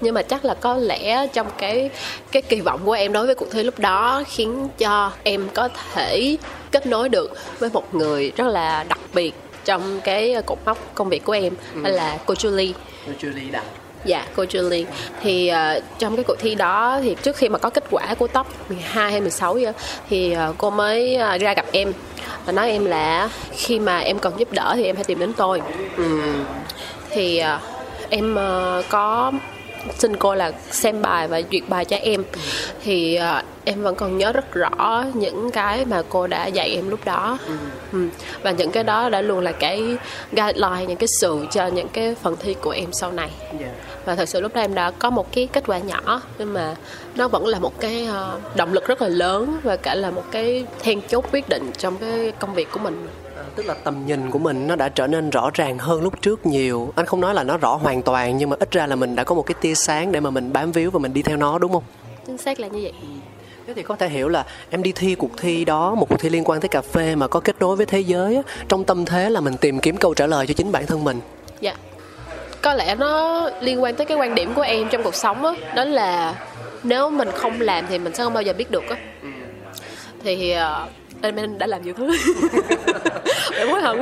Nhưng 0.00 0.14
mà 0.14 0.22
chắc 0.22 0.44
là 0.44 0.54
có 0.54 0.74
lẽ 0.74 1.26
trong 1.26 1.46
cái 1.58 1.90
cái 2.32 2.42
kỳ 2.42 2.60
vọng 2.60 2.80
của 2.84 2.92
em 2.92 3.12
đối 3.12 3.26
với 3.26 3.34
cuộc 3.34 3.50
thi 3.50 3.62
lúc 3.62 3.78
đó 3.78 4.22
khiến 4.26 4.68
cho 4.78 5.12
em 5.22 5.48
có 5.54 5.68
thể 5.94 6.36
kết 6.70 6.86
nối 6.86 7.08
được 7.08 7.32
với 7.58 7.70
một 7.72 7.94
người 7.94 8.32
rất 8.36 8.46
là 8.46 8.84
đặc 8.88 9.00
biệt 9.14 9.34
trong 9.64 10.00
cái 10.04 10.36
cột 10.46 10.58
mốc 10.64 10.78
công 10.94 11.08
việc 11.08 11.24
của 11.24 11.32
em 11.32 11.54
đó 11.82 11.90
là 11.90 12.18
cô 12.26 12.34
Julie. 12.34 12.72
Julie 13.20 13.50
Đặng. 13.52 13.64
Dạ, 14.04 14.26
cô 14.36 14.44
Julie. 14.44 14.84
Thì 15.22 15.52
uh, 15.76 15.82
trong 15.98 16.16
cái 16.16 16.24
cuộc 16.24 16.36
thi 16.38 16.54
đó 16.54 17.00
Thì 17.02 17.16
trước 17.22 17.36
khi 17.36 17.48
mà 17.48 17.58
có 17.58 17.70
kết 17.70 17.84
quả 17.90 18.14
của 18.14 18.26
top 18.26 18.46
12 18.68 19.10
hay 19.10 19.20
16 19.20 19.54
vậy, 19.54 19.72
Thì 20.10 20.36
uh, 20.50 20.54
cô 20.58 20.70
mới 20.70 21.18
uh, 21.34 21.40
ra 21.40 21.54
gặp 21.54 21.66
em 21.72 21.92
Và 22.44 22.52
nói 22.52 22.70
em 22.70 22.84
là 22.84 23.28
Khi 23.52 23.78
mà 23.78 23.98
em 23.98 24.18
cần 24.18 24.32
giúp 24.38 24.52
đỡ 24.52 24.72
thì 24.76 24.84
em 24.84 24.96
hãy 24.96 25.04
tìm 25.04 25.18
đến 25.18 25.32
tôi. 25.32 25.62
Thì 27.10 27.42
uh, 27.56 27.62
em 28.10 28.34
uh, 28.34 28.84
có 28.88 29.32
xin 29.98 30.16
cô 30.16 30.34
là 30.34 30.52
xem 30.70 31.02
bài 31.02 31.28
và 31.28 31.42
duyệt 31.52 31.62
bài 31.68 31.84
cho 31.84 31.96
em. 31.96 32.24
Thì 32.84 33.14
ờ, 33.14 33.42
em 33.64 33.82
vẫn 33.82 33.94
còn 33.94 34.18
nhớ 34.18 34.32
rất 34.32 34.52
rõ 34.52 35.04
những 35.14 35.50
cái 35.50 35.84
mà 35.84 36.02
cô 36.08 36.26
đã 36.26 36.46
dạy 36.46 36.70
em 36.74 36.88
lúc 36.88 37.00
đó. 37.04 37.38
Ừ. 37.92 38.08
và 38.42 38.50
những 38.50 38.70
cái 38.70 38.84
đó 38.84 39.08
đã 39.08 39.20
luôn 39.20 39.40
là 39.40 39.52
cái 39.52 39.96
guideline 40.32 40.86
những 40.88 40.96
cái 40.96 41.08
sự 41.20 41.46
cho 41.50 41.66
những 41.66 41.88
cái 41.88 42.14
phần 42.22 42.36
thi 42.40 42.54
của 42.54 42.70
em 42.70 42.92
sau 42.92 43.12
này. 43.12 43.30
Và 44.04 44.14
thật 44.14 44.28
sự 44.28 44.40
lúc 44.40 44.54
đó 44.54 44.60
em 44.60 44.74
đã 44.74 44.90
có 44.90 45.10
một 45.10 45.32
cái 45.32 45.48
kết 45.52 45.64
quả 45.66 45.78
nhỏ 45.78 46.22
nhưng 46.38 46.52
mà 46.52 46.74
nó 47.14 47.28
vẫn 47.28 47.46
là 47.46 47.58
một 47.58 47.80
cái 47.80 48.06
ờ, 48.06 48.38
động 48.54 48.72
lực 48.72 48.86
rất 48.86 49.02
là 49.02 49.08
lớn 49.08 49.56
và 49.62 49.76
cả 49.76 49.94
là 49.94 50.10
một 50.10 50.24
cái 50.30 50.64
then 50.80 51.00
chốt 51.08 51.24
quyết 51.32 51.48
định 51.48 51.70
trong 51.78 51.96
cái 51.96 52.32
công 52.38 52.54
việc 52.54 52.68
của 52.72 52.80
mình 52.80 53.06
tức 53.56 53.66
là 53.66 53.74
tầm 53.74 54.06
nhìn 54.06 54.30
của 54.30 54.38
mình 54.38 54.66
nó 54.66 54.76
đã 54.76 54.88
trở 54.88 55.06
nên 55.06 55.30
rõ 55.30 55.50
ràng 55.54 55.78
hơn 55.78 56.02
lúc 56.02 56.22
trước 56.22 56.46
nhiều. 56.46 56.92
Anh 56.96 57.06
không 57.06 57.20
nói 57.20 57.34
là 57.34 57.42
nó 57.42 57.56
rõ 57.56 57.74
hoàn 57.74 58.02
toàn 58.02 58.36
nhưng 58.36 58.50
mà 58.50 58.56
ít 58.60 58.70
ra 58.70 58.86
là 58.86 58.96
mình 58.96 59.16
đã 59.16 59.24
có 59.24 59.34
một 59.34 59.42
cái 59.42 59.54
tia 59.60 59.74
sáng 59.74 60.12
để 60.12 60.20
mà 60.20 60.30
mình 60.30 60.52
bám 60.52 60.72
víu 60.72 60.90
và 60.90 60.98
mình 60.98 61.12
đi 61.12 61.22
theo 61.22 61.36
nó 61.36 61.58
đúng 61.58 61.72
không? 61.72 61.82
Chính 62.26 62.38
xác 62.38 62.60
là 62.60 62.68
như 62.68 62.80
vậy. 62.82 62.92
Thế 63.66 63.74
thì 63.74 63.82
có 63.82 63.96
thể 63.96 64.08
hiểu 64.08 64.28
là 64.28 64.44
em 64.70 64.82
đi 64.82 64.92
thi 64.92 65.14
cuộc 65.14 65.30
thi 65.36 65.64
đó 65.64 65.94
một 65.94 66.08
cuộc 66.08 66.20
thi 66.20 66.28
liên 66.30 66.44
quan 66.44 66.60
tới 66.60 66.68
cà 66.68 66.80
phê 66.80 67.14
mà 67.14 67.28
có 67.28 67.40
kết 67.40 67.56
nối 67.60 67.76
với 67.76 67.86
thế 67.86 68.00
giới 68.00 68.36
á, 68.36 68.42
trong 68.68 68.84
tâm 68.84 69.04
thế 69.04 69.30
là 69.30 69.40
mình 69.40 69.56
tìm 69.56 69.78
kiếm 69.78 69.96
câu 69.96 70.14
trả 70.14 70.26
lời 70.26 70.46
cho 70.46 70.54
chính 70.54 70.72
bản 70.72 70.86
thân 70.86 71.04
mình. 71.04 71.20
Dạ. 71.60 71.74
Có 72.62 72.74
lẽ 72.74 72.94
nó 72.94 73.42
liên 73.60 73.82
quan 73.82 73.94
tới 73.94 74.06
cái 74.06 74.16
quan 74.16 74.34
điểm 74.34 74.54
của 74.54 74.62
em 74.62 74.88
trong 74.90 75.02
cuộc 75.02 75.14
sống 75.14 75.44
á 75.44 75.52
đó 75.74 75.84
là 75.84 76.34
nếu 76.82 77.10
mình 77.10 77.28
không 77.34 77.60
làm 77.60 77.86
thì 77.88 77.98
mình 77.98 78.14
sẽ 78.14 78.24
không 78.24 78.32
bao 78.32 78.42
giờ 78.42 78.52
biết 78.52 78.70
được 78.70 78.84
á. 78.88 78.96
Thì 80.24 80.54
em 81.22 81.36
em 81.36 81.58
đã 81.58 81.66
làm 81.66 81.82
nhiều 81.82 81.94
thứ. 81.96 82.10
Em 83.58 83.68
hối 83.68 83.80
hận. 83.80 84.00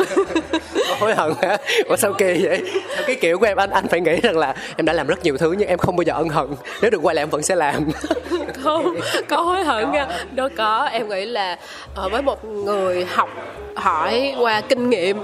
Hối 1.01 1.15
hận 1.15 1.33
hả? 1.43 1.57
Ủa 1.89 1.97
sao 1.97 2.13
kỳ 2.13 2.47
vậy? 2.47 2.63
Sao 2.95 3.05
cái 3.07 3.17
kiểu 3.17 3.39
của 3.39 3.47
em 3.47 3.57
anh 3.57 3.71
anh 3.71 3.89
phải 3.89 4.01
nghĩ 4.01 4.21
rằng 4.23 4.39
là 4.39 4.55
em 4.77 4.87
đã 4.87 4.93
làm 4.93 5.07
rất 5.07 5.25
nhiều 5.25 5.37
thứ 5.37 5.55
nhưng 5.59 5.69
em 5.69 5.79
không 5.79 5.97
bao 5.97 6.03
giờ 6.03 6.13
ân 6.13 6.29
hận. 6.29 6.47
Nếu 6.83 6.91
được 6.91 6.99
quay 7.03 7.15
lại 7.15 7.23
em 7.23 7.31
vẫn 7.31 7.43
sẽ 7.43 7.55
làm. 7.55 7.89
Không 8.63 8.97
có 9.29 9.37
hối 9.37 9.65
hận 9.65 9.93
nha. 9.93 10.07
Đâu 10.31 10.49
có. 10.57 10.85
Em 10.85 11.09
nghĩ 11.09 11.25
là 11.25 11.59
ờ, 11.95 12.09
với 12.09 12.23
một 12.23 12.45
người 12.45 13.05
học 13.05 13.29
hỏi 13.75 14.35
qua 14.39 14.61
kinh 14.61 14.91
nghiệm 14.91 15.19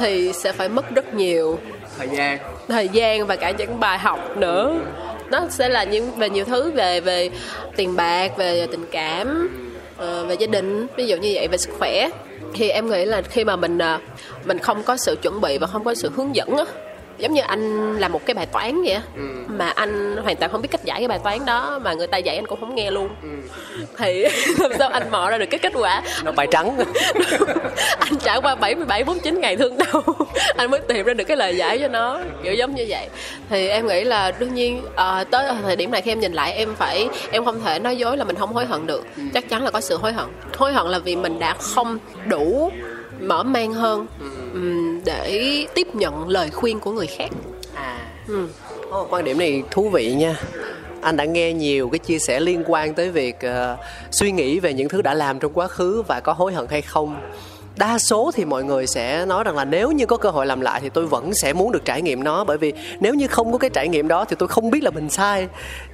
thì 0.00 0.32
sẽ 0.32 0.52
phải 0.52 0.68
mất 0.68 0.90
rất 0.94 1.14
nhiều 1.14 1.58
thời 1.98 2.08
gian. 2.08 2.38
thời 2.68 2.88
gian 2.88 3.26
và 3.26 3.36
cả 3.36 3.50
những 3.50 3.80
bài 3.80 3.98
học 3.98 4.36
nữa. 4.36 4.74
Nó 5.30 5.40
sẽ 5.50 5.68
là 5.68 5.84
những 5.84 6.10
về 6.16 6.30
nhiều 6.30 6.44
thứ 6.44 6.70
về 6.70 7.00
về 7.00 7.30
tiền 7.76 7.96
bạc 7.96 8.36
về 8.36 8.66
tình 8.70 8.86
cảm 8.92 9.48
Ờ, 9.96 10.24
về 10.24 10.34
gia 10.34 10.46
đình, 10.46 10.86
ví 10.96 11.06
dụ 11.06 11.16
như 11.16 11.30
vậy, 11.34 11.48
về 11.48 11.58
sức 11.58 11.70
khỏe. 11.78 12.08
Thì 12.54 12.68
em 12.68 12.90
nghĩ 12.90 13.04
là 13.04 13.22
khi 13.22 13.44
mà 13.44 13.56
mình 13.56 13.78
ờ, 13.78 13.98
mình 14.44 14.58
không 14.58 14.82
có 14.82 14.96
sự 14.96 15.16
chuẩn 15.22 15.40
bị 15.40 15.58
và 15.58 15.66
không 15.66 15.84
có 15.84 15.94
sự 15.94 16.10
hướng 16.16 16.36
dẫn 16.36 16.56
giống 17.18 17.32
như 17.32 17.40
anh 17.40 17.96
làm 17.98 18.12
một 18.12 18.26
cái 18.26 18.34
bài 18.34 18.46
toán 18.46 18.82
vậy 18.82 18.92
á. 18.92 19.02
Mà 19.48 19.68
anh 19.68 20.16
hoàn 20.16 20.36
toàn 20.36 20.52
không 20.52 20.62
biết 20.62 20.68
cách 20.70 20.84
giải 20.84 21.00
cái 21.00 21.08
bài 21.08 21.18
toán 21.24 21.46
đó 21.46 21.78
mà 21.82 21.92
người 21.92 22.06
ta 22.06 22.18
dạy 22.18 22.36
anh 22.36 22.46
cũng 22.46 22.60
không 22.60 22.74
nghe 22.74 22.90
luôn. 22.90 23.08
Thì 23.98 24.24
làm 24.58 24.72
sao 24.78 24.88
anh 24.88 25.10
mò 25.10 25.30
ra 25.30 25.38
được 25.38 25.46
cái 25.46 25.58
kết 25.58 25.72
quả? 25.74 26.02
Nó 26.24 26.32
bài 26.32 26.46
trắng. 26.50 26.76
Anh 27.98 28.16
trải 28.24 28.40
qua 28.42 28.54
77 28.54 29.04
49 29.04 29.40
ngày 29.40 29.56
thương 29.56 29.76
đau. 29.78 30.02
Anh 30.56 30.70
mới 30.70 30.80
tìm 30.80 31.06
ra 31.06 31.14
được 31.14 31.24
cái 31.24 31.36
lời 31.36 31.56
giải 31.56 31.78
cho 31.78 31.88
nó 31.88 32.18
kiểu 32.44 32.54
giống 32.54 32.74
như 32.74 32.86
vậy. 32.88 33.08
Thì 33.50 33.68
em 33.68 33.86
nghĩ 33.86 34.04
là 34.04 34.30
đương 34.38 34.54
nhiên 34.54 34.82
ờ, 34.94 35.24
tới 35.30 35.52
thời 35.62 35.76
điểm 35.76 35.90
này 35.90 36.02
khi 36.02 36.12
em 36.12 36.20
nhìn 36.20 36.32
lại 36.32 36.52
em 36.52 36.74
phải 36.74 37.08
em 37.30 37.44
không 37.44 37.60
thể 37.64 37.78
nói 37.78 37.96
dối 37.96 38.16
là 38.16 38.24
mình 38.24 38.36
không 38.36 38.52
hối 38.52 38.66
hận 38.66 38.86
được. 38.86 39.06
Chắc 39.34 39.48
chắn 39.48 39.64
là 39.64 39.70
có 39.70 39.80
sự 39.80 39.96
hối 39.96 40.12
hận. 40.12 40.26
Hối 40.56 40.72
hận 40.72 40.86
là 40.86 40.98
vì 40.98 41.16
mình 41.16 41.38
đã 41.38 41.54
không 41.54 41.98
đủ 42.26 42.72
mở 43.22 43.42
mang 43.42 43.72
hơn 43.72 44.06
ừm, 44.52 45.04
để 45.04 45.66
tiếp 45.74 45.94
nhận 45.94 46.28
lời 46.28 46.50
khuyên 46.50 46.80
của 46.80 46.92
người 46.92 47.06
khác. 47.06 47.28
À. 47.74 47.98
Ừ. 48.28 48.48
Ồ, 48.90 49.06
quan 49.10 49.24
điểm 49.24 49.38
này 49.38 49.62
thú 49.70 49.88
vị 49.88 50.14
nha. 50.14 50.36
Anh 51.00 51.16
đã 51.16 51.24
nghe 51.24 51.52
nhiều 51.52 51.88
cái 51.88 51.98
chia 51.98 52.18
sẻ 52.18 52.40
liên 52.40 52.64
quan 52.66 52.94
tới 52.94 53.10
việc 53.10 53.40
ờ, 53.40 53.76
suy 54.10 54.32
nghĩ 54.32 54.60
về 54.60 54.74
những 54.74 54.88
thứ 54.88 55.02
đã 55.02 55.14
làm 55.14 55.38
trong 55.38 55.52
quá 55.52 55.68
khứ 55.68 56.02
và 56.08 56.20
có 56.20 56.32
hối 56.32 56.52
hận 56.52 56.66
hay 56.70 56.82
không. 56.82 57.16
Đa 57.76 57.98
số 57.98 58.30
thì 58.34 58.44
mọi 58.44 58.64
người 58.64 58.86
sẽ 58.86 59.26
nói 59.26 59.44
rằng 59.44 59.56
là 59.56 59.64
nếu 59.64 59.92
như 59.92 60.06
có 60.06 60.16
cơ 60.16 60.30
hội 60.30 60.46
làm 60.46 60.60
lại 60.60 60.80
thì 60.80 60.88
tôi 60.88 61.06
vẫn 61.06 61.34
sẽ 61.34 61.52
muốn 61.52 61.72
được 61.72 61.84
trải 61.84 62.02
nghiệm 62.02 62.24
nó 62.24 62.44
bởi 62.44 62.58
vì 62.58 62.72
nếu 63.00 63.14
như 63.14 63.26
không 63.26 63.52
có 63.52 63.58
cái 63.58 63.70
trải 63.70 63.88
nghiệm 63.88 64.08
đó 64.08 64.24
thì 64.24 64.36
tôi 64.38 64.48
không 64.48 64.70
biết 64.70 64.82
là 64.82 64.90
mình 64.90 65.10
sai. 65.10 65.48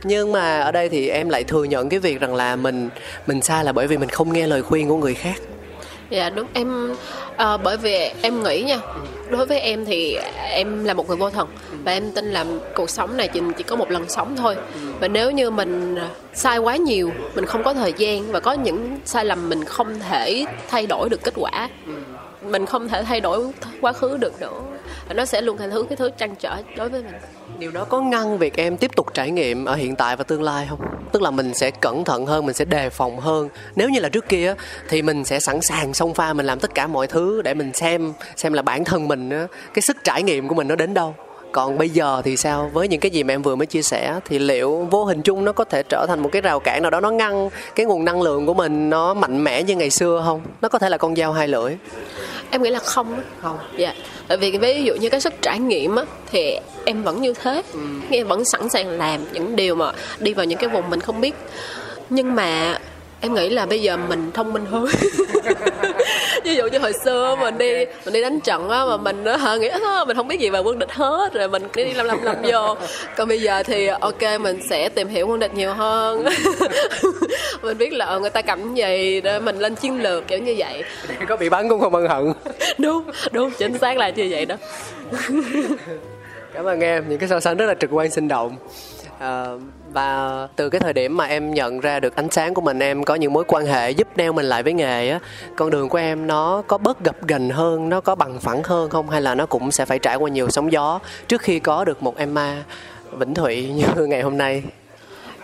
Nhưng 0.05 0.33
mà 0.33 0.61
ở 0.61 0.73
đây 0.73 0.89
thì 0.89 1.09
em 1.09 1.29
lại 1.29 1.45
thừa 1.45 1.65
nhận 1.65 1.89
cái 1.89 2.01
việc 2.01 2.21
rằng 2.21 2.35
là 2.35 2.57
mình 2.57 2.89
mình 3.27 3.43
sai 3.43 3.65
là 3.65 3.73
bởi 3.73 3.87
vì 3.87 3.97
mình 3.97 4.09
không 4.09 4.33
nghe 4.33 4.47
lời 4.47 4.63
khuyên 4.63 4.89
của 4.89 4.97
người 4.97 5.15
khác 5.15 5.41
Dạ 6.11 6.31
đúng. 6.31 6.47
Em 6.53 6.95
à, 7.37 7.57
bởi 7.57 7.77
vì 7.77 8.11
em 8.23 8.43
nghĩ 8.43 8.63
nha 8.63 8.79
đối 9.31 9.47
với 9.47 9.61
em 9.61 9.85
thì 9.85 10.19
em 10.53 10.85
là 10.85 10.95
một 10.95 11.09
người 11.09 11.17
vô 11.17 11.31
thần 11.31 11.49
và 11.85 11.93
em 11.93 12.13
tin 12.13 12.33
là 12.33 12.45
cuộc 12.75 12.91
sống 12.91 13.17
này 13.17 13.29
chỉ, 13.29 13.41
chỉ 13.57 13.65
có 13.65 13.77
một 13.77 13.91
lần 13.91 14.09
sống 14.09 14.37
thôi. 14.37 14.57
Và 15.01 15.09
nếu 15.09 15.31
như 15.31 15.51
mình 15.51 15.97
sai 16.35 16.59
quá 16.59 16.77
nhiều 16.77 17.11
mình 17.35 17.45
không 17.45 17.63
có 17.63 17.75
thời 17.75 17.93
gian 17.93 18.33
và 18.33 18.41
có 18.41 18.53
những 18.53 18.99
sai 19.05 19.25
lầm 19.25 19.49
mình 19.49 19.65
không 19.65 20.01
thể 20.01 20.45
thay 20.69 20.87
đổi 20.87 21.09
được 21.09 21.23
kết 21.23 21.35
quả 21.37 21.69
mình 22.43 22.67
không 22.67 22.89
thể 22.89 23.03
thay 23.03 23.21
đổi 23.21 23.41
quá 23.81 23.93
khứ 23.93 24.17
được 24.17 24.41
nữa 24.41 24.61
và 25.09 25.15
nó 25.15 25.25
sẽ 25.25 25.43
luôn 25.43 25.57
thành 25.57 25.71
thứ 25.71 25.87
cái 25.89 25.97
thứ 25.97 26.11
trăn 26.17 26.35
trở 26.35 26.63
đối 26.77 26.89
với 26.89 27.03
mình. 27.03 27.15
Điều 27.59 27.71
đó 27.71 27.85
có 27.85 28.01
ngăn 28.01 28.39
việc 28.39 28.57
em 28.57 28.77
tiếp 28.77 28.97
tục 28.97 29.07
trải 29.15 29.31
nghiệm 29.31 29.65
ở 29.65 29.75
hiện 29.75 29.97
tại 29.97 30.17
và 30.17 30.25
tương 30.25 30.43
lai 30.43 30.67
không? 30.71 30.81
Tức 31.13 31.23
là 31.23 31.31
mình 31.31 31.55
sẽ 31.55 31.71
cẩn 31.71 32.05
thận 32.05 32.27
hơn, 32.27 32.47
mình 32.47 32.55
sẽ 32.55 32.65
đề 32.65 32.91
phòng 32.91 33.21
hơn. 33.21 33.49
Nếu 33.77 33.89
như 33.89 34.01
là 34.01 34.09
trước 34.09 34.29
kia 34.29 34.55
thì 34.89 35.03
mình 35.03 35.25
sẽ 35.25 35.41
sẵn 35.41 35.61
sàng 35.61 35.95
xông 35.95 36.15
pha, 36.15 36.33
mình 36.33 36.47
làm 36.47 36.61
tất 36.61 36.75
cả 36.75 36.87
mọi 36.87 37.07
thứ 37.07 37.43
để 37.43 37.55
mình 37.55 37.73
xem 37.73 38.13
xem 38.37 38.53
là 38.53 38.63
bản 38.63 38.85
thân 38.85 39.09
mình 39.09 39.31
cái 39.75 39.83
sức 39.83 39.97
trải 40.05 40.23
nghiệm 40.23 40.49
của 40.49 40.55
mình 40.55 40.69
nó 40.69 40.77
đến 40.77 40.95
đâu 40.95 41.15
còn 41.53 41.79
bây 41.79 41.89
giờ 41.89 42.23
thì 42.25 42.37
sao? 42.37 42.71
Với 42.73 42.89
những 42.89 43.01
cái 43.01 43.11
gì 43.11 43.23
mà 43.23 43.35
em 43.35 43.43
vừa 43.43 43.57
mới 43.57 43.67
chia 43.67 43.83
sẻ 43.83 44.21
thì 44.25 44.39
liệu 44.39 44.89
vô 44.91 45.05
hình 45.05 45.23
chung 45.23 45.45
nó 45.45 45.53
có 45.53 45.65
thể 45.65 45.83
trở 45.83 46.07
thành 46.09 46.21
một 46.21 46.29
cái 46.33 46.43
rào 46.43 46.61
cản 46.61 46.83
nào 46.83 46.91
đó 46.91 47.01
nó 47.01 47.11
ngăn 47.11 47.51
cái 47.75 47.87
nguồn 47.87 48.05
năng 48.05 48.23
lượng 48.23 48.47
của 48.47 48.55
mình 48.55 48.91
nó 48.91 49.15
mạnh 49.15 49.45
mẽ 49.45 49.63
như 49.63 49.77
ngày 49.77 49.91
xưa 49.91 50.23
không? 50.27 50.41
Nó 50.63 50.69
có 50.69 50.79
thể 50.79 50.89
là 50.89 50.97
con 50.97 51.17
dao 51.17 51.33
hai 51.33 51.49
lưỡi. 51.49 51.77
Em 52.51 52.63
nghĩ 52.63 52.71
là 52.71 52.79
không 52.79 53.21
không. 53.43 53.59
Dạ. 53.77 53.95
Tại 54.29 54.39
vì 54.39 54.59
ví 54.59 54.83
dụ 54.83 54.95
như 54.95 55.09
cái 55.09 55.21
sức 55.21 55.35
trải 55.43 55.59
nghiệm 55.59 55.97
á 55.97 56.05
thì 56.31 56.59
em 56.85 57.03
vẫn 57.03 57.23
như 57.23 57.35
thế. 57.43 57.63
Em 58.11 58.29
vẫn 58.29 58.45
sẵn 58.45 58.69
sàng 58.69 58.89
làm 58.89 59.25
những 59.33 59.57
điều 59.57 59.75
mà 59.75 59.93
đi 60.19 60.35
vào 60.35 60.47
những 60.47 60.59
cái 60.59 60.69
vùng 60.69 60.91
mình 60.91 61.01
không 61.01 61.21
biết. 61.21 61.35
Nhưng 62.11 62.35
mà 62.35 62.79
em 63.21 63.35
nghĩ 63.35 63.49
là 63.51 63.67
bây 63.67 63.83
giờ 63.83 63.97
mình 63.97 64.31
thông 64.35 64.53
minh 64.53 64.67
hơn. 64.67 64.87
Ví 66.45 66.55
dụ 66.55 66.67
như 66.67 66.79
hồi 66.79 66.93
xưa 67.05 67.37
mình 67.41 67.59
đi 67.59 67.85
mình 68.05 68.15
đi 68.15 68.23
đánh 68.23 68.41
trận 68.41 68.69
á 68.69 68.85
mà 68.85 68.97
mình 68.97 69.25
á 69.25 69.37
hả 69.37 69.57
nghĩ 69.57 69.69
"Ơ, 69.69 70.05
mình 70.07 70.17
không 70.17 70.29
biết 70.29 70.41
gì 70.41 70.51
về 70.51 70.59
quân 70.61 70.79
địch 70.79 70.93
hết 70.93 71.35
rồi 71.35 71.49
mình 71.49 71.63
cứ 71.73 71.85
đi 71.85 71.93
làm 71.93 72.07
làm 72.07 72.23
làm 72.23 72.37
vô. 72.43 72.77
Còn 73.17 73.29
bây 73.29 73.41
giờ 73.41 73.63
thì 73.63 73.87
ok 73.87 74.23
mình 74.41 74.61
sẽ 74.71 74.89
tìm 74.89 75.09
hiểu 75.09 75.27
quân 75.27 75.39
địch 75.41 75.55
nhiều 75.55 75.75
hơn. 75.75 76.25
Mình 77.63 77.79
biết 77.79 77.93
là 77.93 78.07
ờ, 78.07 78.21
người 78.21 78.31
ta 78.31 78.43
cầm 78.43 78.75
gì 78.75 79.21
để 79.21 79.41
mình 79.41 79.59
lên 79.59 79.75
chiến 79.75 80.03
lược 80.03 80.29
kiểu 80.29 80.39
như 80.39 80.55
vậy. 80.59 80.85
Có 81.29 81.37
bị 81.37 81.49
bắn 81.49 81.69
cũng 81.69 81.81
không 81.81 81.95
ân 81.95 82.09
hận. 82.09 82.33
Đúng 82.79 83.03
đúng 83.33 83.51
chính 83.51 83.79
xác 83.79 83.97
là 83.97 84.09
như 84.09 84.29
vậy 84.31 84.47
đó. 84.47 84.57
Cảm 86.55 86.65
ơn 86.65 86.81
em, 86.81 87.05
những 87.09 87.19
cái 87.19 87.29
so 87.29 87.41
sánh 87.41 87.57
rất 87.57 87.67
là 87.67 87.75
trực 87.75 87.91
quan 87.93 88.11
sinh 88.11 88.29
động. 88.29 88.57
À, 89.19 89.47
và 89.93 90.49
từ 90.57 90.71
cái 90.71 90.81
thời 90.81 90.93
điểm 90.93 91.17
mà 91.17 91.25
em 91.25 91.55
nhận 91.55 91.81
ra 91.81 92.01
được 92.01 92.17
ánh 92.17 92.31
sáng 92.31 92.55
của 92.55 92.61
mình 92.61 92.79
em 92.79 93.05
có 93.05 93.15
những 93.15 93.33
mối 93.33 93.45
quan 93.49 93.67
hệ 93.67 93.91
giúp 93.91 94.09
neo 94.17 94.33
mình 94.33 94.47
lại 94.47 94.63
với 94.63 94.73
nghề 94.73 95.11
á 95.11 95.19
con 95.57 95.71
đường 95.71 95.89
của 95.89 95.99
em 95.99 96.27
nó 96.27 96.63
có 96.67 96.79
bớt 96.79 97.05
gập 97.05 97.27
ghềnh 97.27 97.51
hơn 97.51 97.89
nó 97.89 98.01
có 98.01 98.15
bằng 98.15 98.41
phẳng 98.41 98.63
hơn 98.63 98.91
không? 98.91 99.11
Hay 99.11 99.21
là 99.21 99.35
nó 99.35 99.47
cũng 99.47 99.71
sẽ 99.71 99.85
phải 99.85 99.99
trải 99.99 100.17
qua 100.17 100.31
nhiều 100.31 100.51
sóng 100.51 100.73
gió 100.73 101.01
trước 101.29 101.41
khi 101.41 101.59
có 101.59 101.85
được 101.85 102.03
một 102.03 102.17
em 102.17 102.35
ma 102.35 102.65
vĩnh 103.13 103.35
thụy 103.35 103.69
như 103.69 104.07
ngày 104.07 104.23
hôm 104.23 104.39
nay? 104.39 104.63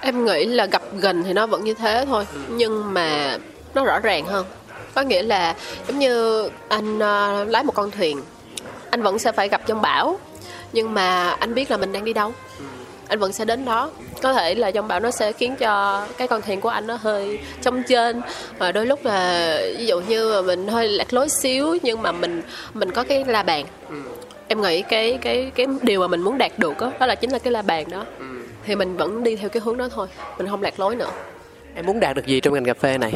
Em 0.00 0.24
nghĩ 0.24 0.44
là 0.44 0.66
gặp 0.66 0.82
gần 0.98 1.22
thì 1.22 1.32
nó 1.32 1.46
vẫn 1.46 1.64
như 1.64 1.74
thế 1.74 2.04
thôi 2.06 2.26
nhưng 2.48 2.94
mà 2.94 3.38
nó 3.74 3.84
rõ 3.84 3.98
ràng 3.98 4.24
hơn. 4.24 4.46
Có 4.94 5.02
nghĩa 5.02 5.22
là 5.22 5.54
giống 5.88 5.98
như 5.98 6.48
anh 6.68 6.96
uh, 6.96 7.48
lái 7.48 7.64
một 7.64 7.74
con 7.74 7.90
thuyền 7.90 8.20
anh 8.90 9.02
vẫn 9.02 9.18
sẽ 9.18 9.32
phải 9.32 9.48
gặp 9.48 9.60
trong 9.66 9.82
bão 9.82 10.18
nhưng 10.72 10.94
mà 10.94 11.30
anh 11.30 11.54
biết 11.54 11.70
là 11.70 11.76
mình 11.76 11.92
đang 11.92 12.04
đi 12.04 12.12
đâu 12.12 12.32
anh 13.08 13.18
vẫn 13.18 13.32
sẽ 13.32 13.44
đến 13.44 13.64
đó. 13.64 13.90
Có 14.22 14.32
thể 14.32 14.54
là 14.54 14.70
trong 14.70 14.88
bão 14.88 15.00
nó 15.00 15.10
sẽ 15.10 15.32
khiến 15.32 15.56
cho 15.56 16.06
cái 16.16 16.28
con 16.28 16.42
thuyền 16.42 16.60
của 16.60 16.68
anh 16.68 16.86
nó 16.86 16.98
hơi 17.00 17.38
trong 17.62 17.82
trên. 17.82 18.20
Và 18.58 18.72
đôi 18.72 18.86
lúc 18.86 19.04
là 19.04 19.58
ví 19.78 19.86
dụ 19.86 20.00
như 20.00 20.32
mà 20.32 20.42
mình 20.42 20.68
hơi 20.68 20.88
lạc 20.88 21.12
lối 21.12 21.28
xíu 21.28 21.76
nhưng 21.82 22.02
mà 22.02 22.12
mình 22.12 22.42
mình 22.74 22.90
có 22.90 23.04
cái 23.04 23.24
la 23.24 23.42
bàn. 23.42 23.66
Em 24.48 24.62
nghĩ 24.62 24.82
cái 24.82 25.18
cái 25.22 25.50
cái 25.54 25.66
điều 25.82 26.00
mà 26.00 26.06
mình 26.06 26.20
muốn 26.20 26.38
đạt 26.38 26.58
được 26.58 26.80
đó, 26.80 26.92
đó 27.00 27.06
là 27.06 27.14
chính 27.14 27.30
là 27.30 27.38
cái 27.38 27.52
la 27.52 27.62
bàn 27.62 27.90
đó. 27.90 28.04
Thì 28.66 28.74
mình 28.74 28.96
vẫn 28.96 29.22
đi 29.22 29.36
theo 29.36 29.48
cái 29.48 29.60
hướng 29.64 29.76
đó 29.76 29.88
thôi 29.94 30.06
mình 30.38 30.48
không 30.48 30.62
lạc 30.62 30.80
lối 30.80 30.96
nữa. 30.96 31.10
Em 31.74 31.86
muốn 31.86 32.00
đạt 32.00 32.16
được 32.16 32.26
gì 32.26 32.40
trong 32.40 32.54
ngành 32.54 32.64
cà 32.64 32.74
phê 32.74 32.98
này 32.98 33.12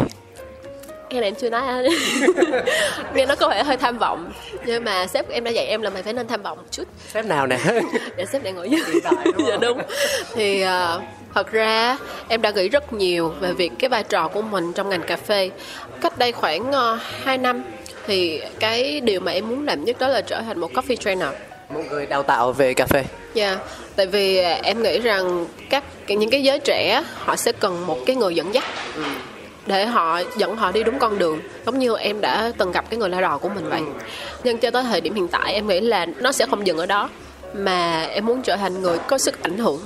cái 1.10 1.20
này 1.20 1.28
em 1.28 1.34
chưa 1.34 1.50
nói 1.50 1.66
anh 1.66 1.84
nghe 3.14 3.26
nó 3.26 3.34
có 3.34 3.48
vẻ 3.48 3.62
hơi 3.62 3.76
tham 3.76 3.98
vọng. 3.98 4.32
Nhưng 4.64 4.84
mà 4.84 5.06
sếp 5.06 5.28
em 5.28 5.44
đã 5.44 5.50
dạy 5.50 5.66
em 5.66 5.82
là 5.82 5.90
mày 5.90 6.02
phải 6.02 6.12
nên 6.12 6.28
tham 6.28 6.42
vọng 6.42 6.58
một 6.58 6.64
chút. 6.70 6.84
Phép 7.12 7.24
nào 7.24 7.46
nè? 7.46 7.58
Để 8.16 8.26
sếp 8.32 8.44
lại 8.44 8.52
ngồi 8.52 8.70
dưới. 8.70 8.80
Dạ 9.48 9.56
đúng. 9.60 9.80
Thì 10.34 10.64
uh, 10.64 11.02
thật 11.34 11.52
ra 11.52 11.98
em 12.28 12.42
đã 12.42 12.50
nghĩ 12.50 12.68
rất 12.68 12.92
nhiều 12.92 13.28
về 13.40 13.52
việc 13.52 13.72
cái 13.78 13.88
vai 13.88 14.02
trò 14.02 14.28
của 14.28 14.42
mình 14.42 14.72
trong 14.72 14.88
ngành 14.88 15.02
cà 15.02 15.16
phê. 15.16 15.50
Cách 16.00 16.18
đây 16.18 16.32
khoảng 16.32 16.70
uh, 16.70 17.00
2 17.24 17.38
năm 17.38 17.62
thì 18.06 18.42
cái 18.60 19.00
điều 19.00 19.20
mà 19.20 19.32
em 19.32 19.48
muốn 19.48 19.66
làm 19.66 19.84
nhất 19.84 19.96
đó 19.98 20.08
là 20.08 20.20
trở 20.20 20.42
thành 20.42 20.60
một 20.60 20.72
coffee 20.72 20.96
trainer. 20.96 21.28
Một 21.68 21.82
người 21.90 22.06
đào 22.06 22.22
tạo 22.22 22.52
về 22.52 22.74
cà 22.74 22.86
phê. 22.86 23.04
Dạ, 23.34 23.56
tại 23.96 24.06
vì 24.06 24.38
em 24.62 24.82
nghĩ 24.82 24.98
rằng 24.98 25.46
các 25.70 25.84
những 26.08 26.30
cái 26.30 26.42
giới 26.42 26.58
trẻ 26.58 27.02
họ 27.14 27.36
sẽ 27.36 27.52
cần 27.52 27.86
một 27.86 27.98
cái 28.06 28.16
người 28.16 28.34
dẫn 28.34 28.54
dắt 28.54 28.64
để 29.68 29.86
họ 29.86 30.20
dẫn 30.36 30.56
họ 30.56 30.72
đi 30.72 30.82
đúng 30.82 30.98
con 30.98 31.18
đường, 31.18 31.40
giống 31.66 31.78
như 31.78 31.96
em 31.96 32.20
đã 32.20 32.52
từng 32.58 32.72
gặp 32.72 32.90
cái 32.90 32.98
người 32.98 33.08
la 33.08 33.20
đò 33.20 33.38
của 33.38 33.48
mình 33.48 33.70
vậy. 33.70 33.82
Nhưng 34.44 34.58
cho 34.58 34.70
tới 34.70 34.82
thời 34.82 35.00
điểm 35.00 35.14
hiện 35.14 35.28
tại, 35.28 35.54
em 35.54 35.66
nghĩ 35.66 35.80
là 35.80 36.06
nó 36.06 36.32
sẽ 36.32 36.46
không 36.46 36.66
dừng 36.66 36.78
ở 36.78 36.86
đó, 36.86 37.10
mà 37.54 38.02
em 38.02 38.26
muốn 38.26 38.42
trở 38.42 38.56
thành 38.56 38.82
người 38.82 38.98
có 39.08 39.18
sức 39.18 39.42
ảnh 39.42 39.58
hưởng. 39.58 39.80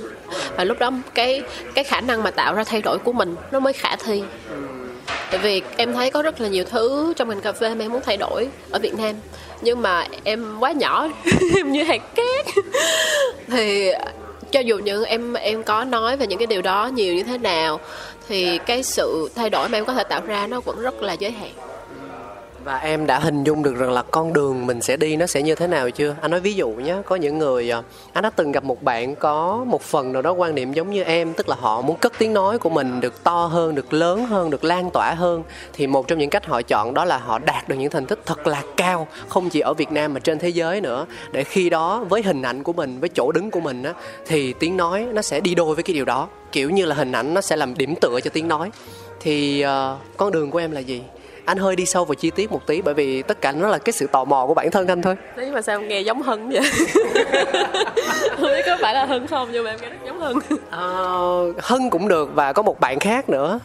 Và 0.57 0.63
lúc 0.63 0.79
đó 0.79 0.91
cái 1.13 1.41
cái 1.73 1.83
khả 1.83 2.01
năng 2.01 2.23
mà 2.23 2.31
tạo 2.31 2.53
ra 2.53 2.63
thay 2.63 2.81
đổi 2.81 2.97
của 2.97 3.13
mình, 3.13 3.35
nó 3.51 3.59
mới 3.59 3.73
khả 3.73 3.95
thi. 3.95 4.23
Tại 5.31 5.39
vì 5.43 5.61
em 5.77 5.93
thấy 5.93 6.11
có 6.11 6.21
rất 6.21 6.41
là 6.41 6.47
nhiều 6.47 6.65
thứ 6.65 7.13
trong 7.15 7.29
ngành 7.29 7.41
cà 7.41 7.51
phê 7.51 7.75
mà 7.75 7.85
em 7.85 7.91
muốn 7.91 8.01
thay 8.05 8.17
đổi 8.17 8.47
ở 8.71 8.79
Việt 8.79 8.93
Nam, 8.97 9.15
nhưng 9.61 9.81
mà 9.81 10.07
em 10.23 10.59
quá 10.59 10.71
nhỏ, 10.71 11.07
em 11.55 11.71
như 11.71 11.83
hạt 11.83 12.15
cát. 12.15 12.45
Thì 13.47 13.91
cho 14.51 14.59
dù 14.59 14.77
những 14.77 15.03
em 15.03 15.33
em 15.33 15.63
có 15.63 15.83
nói 15.83 16.17
về 16.17 16.27
những 16.27 16.39
cái 16.39 16.47
điều 16.47 16.61
đó 16.61 16.89
nhiều 16.93 17.15
như 17.15 17.23
thế 17.23 17.37
nào 17.37 17.79
thì 18.27 18.57
cái 18.65 18.83
sự 18.83 19.29
thay 19.35 19.49
đổi 19.49 19.69
mà 19.69 19.77
em 19.77 19.85
có 19.85 19.93
thể 19.93 20.03
tạo 20.03 20.21
ra 20.25 20.47
nó 20.47 20.59
vẫn 20.59 20.79
rất 20.79 21.01
là 21.01 21.13
giới 21.13 21.31
hạn 21.31 21.51
và 22.63 22.77
em 22.77 23.05
đã 23.05 23.19
hình 23.19 23.43
dung 23.43 23.63
được 23.63 23.75
rằng 23.75 23.91
là 23.91 24.01
con 24.01 24.33
đường 24.33 24.65
mình 24.65 24.81
sẽ 24.81 24.97
đi 24.97 25.15
nó 25.15 25.25
sẽ 25.25 25.41
như 25.41 25.55
thế 25.55 25.67
nào 25.67 25.89
chưa? 25.89 26.15
Anh 26.21 26.31
nói 26.31 26.39
ví 26.39 26.53
dụ 26.53 26.69
nhé 26.69 26.95
có 27.05 27.15
những 27.15 27.37
người 27.37 27.69
ờ, 27.69 27.83
anh 28.13 28.23
đã 28.23 28.29
từng 28.29 28.51
gặp 28.51 28.63
một 28.63 28.83
bạn 28.83 29.15
có 29.15 29.65
một 29.67 29.81
phần 29.81 30.13
nào 30.13 30.21
đó 30.21 30.31
quan 30.31 30.55
niệm 30.55 30.73
giống 30.73 30.91
như 30.91 31.03
em 31.03 31.33
tức 31.33 31.49
là 31.49 31.55
họ 31.59 31.81
muốn 31.81 31.97
cất 31.97 32.13
tiếng 32.17 32.33
nói 32.33 32.59
của 32.59 32.69
mình 32.69 33.01
được 33.01 33.23
to 33.23 33.45
hơn 33.45 33.75
được 33.75 33.93
lớn 33.93 34.25
hơn 34.25 34.49
được 34.49 34.63
lan 34.63 34.89
tỏa 34.89 35.13
hơn. 35.13 35.43
Thì 35.73 35.87
một 35.87 36.07
trong 36.07 36.19
những 36.19 36.29
cách 36.29 36.45
họ 36.45 36.61
chọn 36.61 36.93
đó 36.93 37.05
là 37.05 37.17
họ 37.17 37.39
đạt 37.39 37.69
được 37.69 37.75
những 37.75 37.89
thành 37.89 38.05
tích 38.05 38.19
thật 38.25 38.47
là 38.47 38.63
cao 38.77 39.07
không 39.27 39.49
chỉ 39.49 39.59
ở 39.59 39.73
việt 39.73 39.91
nam 39.91 40.13
mà 40.13 40.19
trên 40.19 40.39
thế 40.39 40.49
giới 40.49 40.81
nữa. 40.81 41.05
Để 41.31 41.43
khi 41.43 41.69
đó 41.69 42.05
với 42.09 42.21
hình 42.21 42.41
ảnh 42.41 42.63
của 42.63 42.73
mình 42.73 42.99
với 42.99 43.09
chỗ 43.09 43.31
đứng 43.31 43.51
của 43.51 43.59
mình 43.59 43.83
á 43.83 43.93
thì 44.25 44.53
tiếng 44.53 44.77
nói 44.77 45.07
nó 45.13 45.21
sẽ 45.21 45.39
đi 45.39 45.55
đôi 45.55 45.75
với 45.75 45.83
cái 45.83 45.93
điều 45.93 46.05
đó. 46.05 46.27
Kiểu 46.51 46.69
như 46.69 46.85
là 46.85 46.95
hình 46.95 47.11
ảnh 47.11 47.33
nó 47.33 47.41
sẽ 47.41 47.55
làm 47.55 47.77
điểm 47.77 47.95
tựa 48.01 48.19
cho 48.23 48.29
tiếng 48.33 48.47
nói. 48.47 48.71
Thì 49.19 49.65
uh, 49.65 50.17
con 50.17 50.31
đường 50.31 50.51
của 50.51 50.59
em 50.59 50.71
là 50.71 50.79
gì? 50.79 51.01
Anh 51.45 51.57
hơi 51.57 51.75
đi 51.75 51.85
sâu 51.85 52.05
vào 52.05 52.15
chi 52.15 52.29
tiết 52.31 52.51
một 52.51 52.67
tí 52.67 52.81
bởi 52.81 52.93
vì 52.93 53.21
tất 53.21 53.41
cả 53.41 53.51
nó 53.51 53.67
là 53.67 53.77
cái 53.77 53.93
sự 53.93 54.07
tò 54.07 54.23
mò 54.23 54.45
của 54.47 54.53
bản 54.53 54.71
thân 54.71 54.87
anh 54.87 55.01
thôi 55.01 55.15
Đấy 55.35 55.51
mà 55.51 55.61
sao 55.61 55.81
nghe 55.81 56.01
giống 56.01 56.21
Hân 56.21 56.49
vậy? 56.49 56.61
không 58.37 58.47
biết 58.47 58.63
có 58.65 58.77
phải 58.81 58.93
là 58.93 59.05
Hân 59.05 59.27
không 59.27 59.49
nhưng 59.51 59.63
mà 59.63 59.69
em 59.69 59.79
nghe 59.81 59.89
rất 59.89 59.95
giống 60.05 60.19
Hân. 60.19 60.37
Ờ, 60.69 61.53
hân 61.59 61.89
cũng 61.89 62.07
được 62.07 62.29
và 62.35 62.53
có 62.53 62.61
một 62.61 62.79
bạn 62.79 62.99
khác 62.99 63.29
nữa 63.29 63.59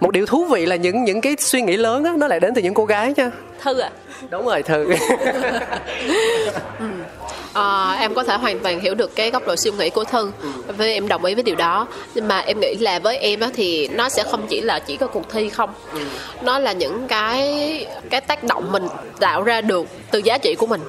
một 0.00 0.10
điều 0.10 0.26
thú 0.26 0.44
vị 0.44 0.66
là 0.66 0.76
những 0.76 1.04
những 1.04 1.20
cái 1.20 1.36
suy 1.38 1.62
nghĩ 1.62 1.76
lớn 1.76 2.04
á 2.04 2.12
nó 2.16 2.26
lại 2.26 2.40
đến 2.40 2.54
từ 2.54 2.62
những 2.62 2.74
cô 2.74 2.84
gái 2.84 3.14
nha. 3.16 3.30
Thư 3.62 3.78
à? 3.78 3.90
đúng 4.30 4.46
rồi 4.46 4.62
thư. 4.62 4.86
Ờ, 7.54 7.96
em 7.98 8.14
có 8.14 8.24
thể 8.24 8.36
hoàn 8.36 8.58
toàn 8.58 8.80
hiểu 8.80 8.94
được 8.94 9.16
cái 9.16 9.30
góc 9.30 9.46
độ 9.46 9.56
suy 9.56 9.70
nghĩ 9.70 9.90
của 9.90 10.04
Thư. 10.04 10.30
Với 10.76 10.94
em 10.94 11.08
đồng 11.08 11.24
ý 11.24 11.34
với 11.34 11.42
điều 11.42 11.56
đó. 11.56 11.86
Nhưng 12.14 12.28
mà 12.28 12.38
em 12.38 12.60
nghĩ 12.60 12.74
là 12.74 12.98
với 12.98 13.16
em 13.16 13.40
á 13.40 13.50
thì 13.54 13.88
nó 13.88 14.08
sẽ 14.08 14.22
không 14.22 14.46
chỉ 14.48 14.60
là 14.60 14.78
chỉ 14.78 14.96
có 14.96 15.06
cuộc 15.06 15.30
thi 15.30 15.48
không. 15.48 15.70
Nó 16.42 16.58
là 16.58 16.72
những 16.72 17.06
cái 17.08 17.86
cái 18.10 18.20
tác 18.20 18.44
động 18.44 18.72
mình 18.72 18.86
tạo 19.20 19.42
ra 19.42 19.60
được 19.60 19.86
từ 20.10 20.18
giá 20.18 20.38
trị 20.38 20.54
của 20.54 20.66
mình. 20.66 20.80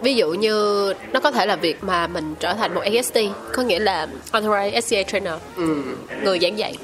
Ví 0.00 0.14
dụ 0.14 0.30
như 0.30 0.94
nó 1.12 1.20
có 1.20 1.30
thể 1.30 1.46
là 1.46 1.56
việc 1.56 1.84
mà 1.84 2.06
mình 2.06 2.34
trở 2.40 2.54
thành 2.54 2.74
một 2.74 2.80
AST 2.80 3.18
có 3.52 3.62
nghĩa 3.62 3.78
là 3.78 4.06
Authorized 4.32 4.80
SCA 4.80 5.02
Trainer. 5.02 5.34
Người 6.22 6.38
giảng 6.38 6.58
dạy 6.58 6.74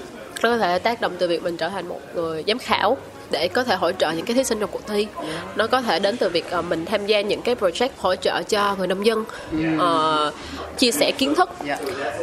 nó 0.42 0.50
có 0.50 0.58
thể 0.58 0.78
tác 0.78 1.00
động 1.00 1.12
từ 1.18 1.28
việc 1.28 1.42
mình 1.42 1.56
trở 1.56 1.68
thành 1.68 1.88
một 1.88 2.00
người 2.14 2.44
giám 2.46 2.58
khảo 2.58 2.96
để 3.30 3.48
có 3.48 3.64
thể 3.64 3.74
hỗ 3.74 3.92
trợ 3.92 4.10
những 4.10 4.26
cái 4.26 4.34
thí 4.34 4.44
sinh 4.44 4.60
trong 4.60 4.70
cuộc 4.72 4.86
thi. 4.86 5.06
Nó 5.56 5.66
có 5.66 5.80
thể 5.80 5.98
đến 5.98 6.16
từ 6.16 6.28
việc 6.28 6.50
ờ, 6.50 6.62
mình 6.62 6.84
tham 6.86 7.06
gia 7.06 7.20
những 7.20 7.42
cái 7.42 7.54
project 7.54 7.88
hỗ 7.98 8.14
trợ 8.14 8.42
cho 8.42 8.74
người 8.78 8.86
nông 8.86 9.06
dân 9.06 9.24
ờ, 9.78 10.32
chia 10.78 10.90
sẻ 10.90 11.10
kiến 11.10 11.34
thức 11.34 11.50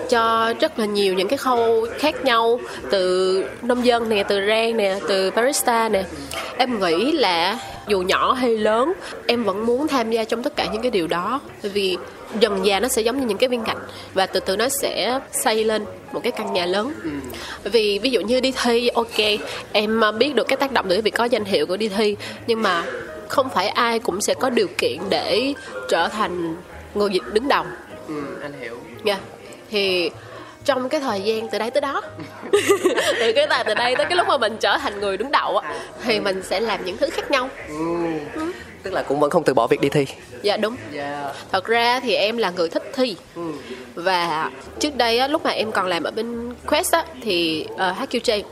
cho 0.09 0.53
rất 0.59 0.79
là 0.79 0.85
nhiều 0.85 1.13
những 1.13 1.27
cái 1.27 1.37
khâu 1.37 1.87
khác 1.99 2.25
nhau 2.25 2.59
từ 2.91 3.43
nông 3.61 3.85
dân 3.85 4.09
nè 4.09 4.23
từ 4.23 4.39
rang 4.47 4.77
nè 4.77 4.99
từ 5.07 5.31
barista 5.31 5.89
nè. 5.89 6.03
Em 6.57 6.79
nghĩ 6.79 7.11
là 7.11 7.59
dù 7.87 8.01
nhỏ 8.01 8.33
hay 8.33 8.57
lớn 8.57 8.93
em 9.27 9.43
vẫn 9.43 9.65
muốn 9.65 9.87
tham 9.87 10.11
gia 10.11 10.23
trong 10.23 10.43
tất 10.43 10.55
cả 10.55 10.65
những 10.73 10.81
cái 10.81 10.91
điều 10.91 11.07
đó. 11.07 11.41
Bởi 11.63 11.71
vì 11.71 11.97
dần 12.39 12.65
dà 12.65 12.79
nó 12.79 12.87
sẽ 12.87 13.01
giống 13.01 13.19
như 13.19 13.25
những 13.25 13.37
cái 13.37 13.49
viên 13.49 13.63
gạch 13.63 13.77
và 14.13 14.25
từ 14.25 14.39
từ 14.39 14.55
nó 14.57 14.69
sẽ 14.69 15.19
xây 15.31 15.63
lên 15.63 15.85
một 16.13 16.19
cái 16.23 16.31
căn 16.31 16.53
nhà 16.53 16.65
lớn. 16.65 16.93
Bởi 17.63 17.71
vì 17.71 17.99
ví 17.99 18.09
dụ 18.09 18.21
như 18.21 18.39
đi 18.39 18.53
thi 18.63 18.87
ok 18.87 19.39
em 19.71 20.01
ờ, 20.01 20.11
biết 20.11 20.35
được 20.35 20.47
cái 20.47 20.57
tác 20.57 20.71
động 20.71 20.85
từ 20.89 21.01
việc 21.01 21.13
có 21.13 21.25
danh 21.25 21.45
hiệu 21.45 21.65
của 21.65 21.77
đi 21.77 21.87
thi 21.87 22.15
nhưng 22.47 22.61
mà 22.61 22.83
không 23.27 23.49
phải 23.49 23.67
ai 23.67 23.99
cũng 23.99 24.21
sẽ 24.21 24.33
có 24.33 24.49
điều 24.49 24.67
kiện 24.77 24.97
để 25.09 25.53
trở 25.89 26.07
thành 26.07 26.55
người 26.95 27.09
dịch 27.11 27.33
đứng 27.33 27.47
đầu. 27.47 27.63
Ừ, 28.07 28.23
anh 28.41 28.53
hiểu. 28.61 28.77
Dạ. 29.03 29.17
Thì 29.71 30.09
trong 30.65 30.89
cái 30.89 31.01
thời 31.01 31.21
gian 31.21 31.49
từ 31.49 31.59
đây 31.59 31.71
tới 31.71 31.81
đó. 31.81 32.01
Từ 33.19 33.31
cái 33.35 33.47
từ 33.65 33.73
đây 33.73 33.95
tới 33.95 34.05
cái 34.05 34.15
lúc 34.15 34.27
mà 34.27 34.37
mình 34.37 34.57
trở 34.59 34.77
thành 34.77 34.99
người 34.99 35.17
đứng 35.17 35.31
đầu 35.31 35.57
á 35.57 35.73
thì 36.03 36.19
mình 36.19 36.43
sẽ 36.43 36.59
làm 36.59 36.85
những 36.85 36.97
thứ 36.97 37.09
khác 37.09 37.31
nhau. 37.31 37.49
Tức 38.83 38.93
là 38.93 39.03
cũng 39.03 39.19
vẫn 39.19 39.29
không 39.29 39.43
từ 39.43 39.53
bỏ 39.53 39.67
việc 39.67 39.81
đi 39.81 39.89
thi. 39.89 40.05
Dạ 40.41 40.57
đúng. 40.57 40.75
Yeah. 40.93 41.35
thật 41.51 41.65
ra 41.65 41.99
thì 41.99 42.15
em 42.15 42.37
là 42.37 42.49
người 42.49 42.69
thích 42.69 42.83
thi. 42.93 43.15
Và 43.95 44.51
trước 44.79 44.95
đây 44.95 45.19
á, 45.19 45.27
lúc 45.27 45.43
mà 45.43 45.49
em 45.49 45.71
còn 45.71 45.87
làm 45.87 46.03
ở 46.03 46.11
bên 46.11 46.53
Quest 46.67 46.91
á 46.93 47.05
thì 47.21 47.65
uh, 47.73 47.79
HQJ 47.79 48.43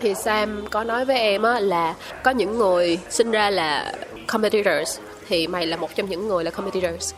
thì 0.00 0.14
Sam 0.14 0.64
có 0.70 0.84
nói 0.84 1.04
với 1.04 1.18
em 1.18 1.42
á 1.42 1.60
là 1.60 1.94
có 2.22 2.30
những 2.30 2.58
người 2.58 2.98
sinh 3.10 3.30
ra 3.30 3.50
là 3.50 3.92
competitors 4.26 4.98
thì 5.28 5.46
mày 5.46 5.66
là 5.66 5.76
một 5.76 5.94
trong 5.94 6.10
những 6.10 6.28
người 6.28 6.44
là 6.44 6.50
competitors 6.50 7.14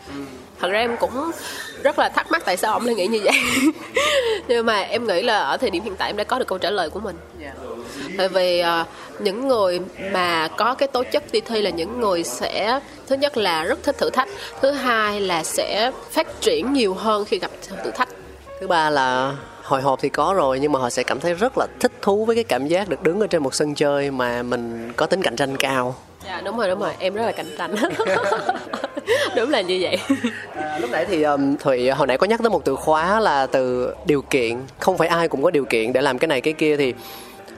thật 0.60 0.68
ra 0.68 0.78
em 0.78 0.96
cũng 0.96 1.30
rất 1.82 1.98
là 1.98 2.08
thắc 2.08 2.30
mắc 2.30 2.42
tại 2.44 2.56
sao 2.56 2.72
ông 2.72 2.86
lại 2.86 2.94
nghĩ 2.94 3.06
như 3.06 3.20
vậy. 3.24 3.34
Nhưng 4.48 4.66
mà 4.66 4.80
em 4.80 5.06
nghĩ 5.06 5.22
là 5.22 5.38
ở 5.38 5.56
thời 5.56 5.70
điểm 5.70 5.82
hiện 5.82 5.96
tại 5.96 6.10
em 6.10 6.16
đã 6.16 6.24
có 6.24 6.38
được 6.38 6.48
câu 6.48 6.58
trả 6.58 6.70
lời 6.70 6.90
của 6.90 7.00
mình. 7.00 7.16
Bởi 8.16 8.28
vì 8.28 8.58
ờ, 8.60 8.84
những 9.18 9.48
người 9.48 9.80
mà 10.12 10.48
có 10.48 10.74
cái 10.74 10.88
tố 10.88 11.02
chất 11.12 11.22
đi 11.32 11.40
thi 11.40 11.62
là 11.62 11.70
những 11.70 12.00
người 12.00 12.24
sẽ 12.24 12.80
thứ 13.06 13.16
nhất 13.16 13.36
là 13.36 13.64
rất 13.64 13.82
thích 13.82 13.98
thử 13.98 14.10
thách 14.10 14.28
thứ 14.60 14.70
hai 14.70 15.20
là 15.20 15.44
sẽ 15.44 15.90
phát 16.10 16.40
triển 16.40 16.72
nhiều 16.72 16.94
hơn 16.94 17.24
khi 17.24 17.38
gặp 17.38 17.50
thử 17.84 17.90
thách. 17.90 18.08
Thứ 18.60 18.66
ba 18.66 18.90
là 18.90 19.36
hồi 19.62 19.82
hộp 19.82 20.00
thì 20.02 20.08
có 20.08 20.34
rồi 20.36 20.60
nhưng 20.60 20.72
mà 20.72 20.78
họ 20.78 20.90
sẽ 20.90 21.02
cảm 21.02 21.20
thấy 21.20 21.34
rất 21.34 21.58
là 21.58 21.66
thích 21.80 21.92
thú 22.02 22.24
với 22.24 22.34
cái 22.34 22.44
cảm 22.44 22.66
giác 22.66 22.88
được 22.88 23.02
đứng 23.02 23.20
ở 23.20 23.26
trên 23.26 23.42
một 23.42 23.54
sân 23.54 23.74
chơi 23.74 24.10
mà 24.10 24.42
mình 24.42 24.92
có 24.96 25.06
tính 25.06 25.22
cạnh 25.22 25.36
tranh 25.36 25.56
cao 25.56 25.94
dạ 26.26 26.40
đúng 26.44 26.56
rồi 26.56 26.68
đúng 26.68 26.80
rồi. 26.80 26.92
Em 26.98 27.14
rất 27.14 27.22
là 27.26 27.32
cạnh 27.32 27.54
tranh 27.58 27.74
đúng 29.36 29.50
là 29.50 29.60
như 29.60 29.78
vậy. 29.80 29.98
À, 30.54 30.78
lúc 30.78 30.90
nãy 30.90 31.06
thì 31.08 31.22
um, 31.22 31.56
thụy 31.56 31.90
hồi 31.90 32.06
nãy 32.06 32.18
có 32.18 32.26
nhắc 32.26 32.40
tới 32.42 32.50
một 32.50 32.64
từ 32.64 32.76
khóa 32.76 33.20
là 33.20 33.46
từ 33.46 33.94
điều 34.06 34.22
kiện. 34.22 34.56
Không 34.78 34.98
phải 34.98 35.08
ai 35.08 35.28
cũng 35.28 35.42
có 35.42 35.50
điều 35.50 35.64
kiện 35.64 35.92
để 35.92 36.02
làm 36.02 36.18
cái 36.18 36.28
này 36.28 36.40
cái 36.40 36.52
kia 36.52 36.76
thì 36.76 36.94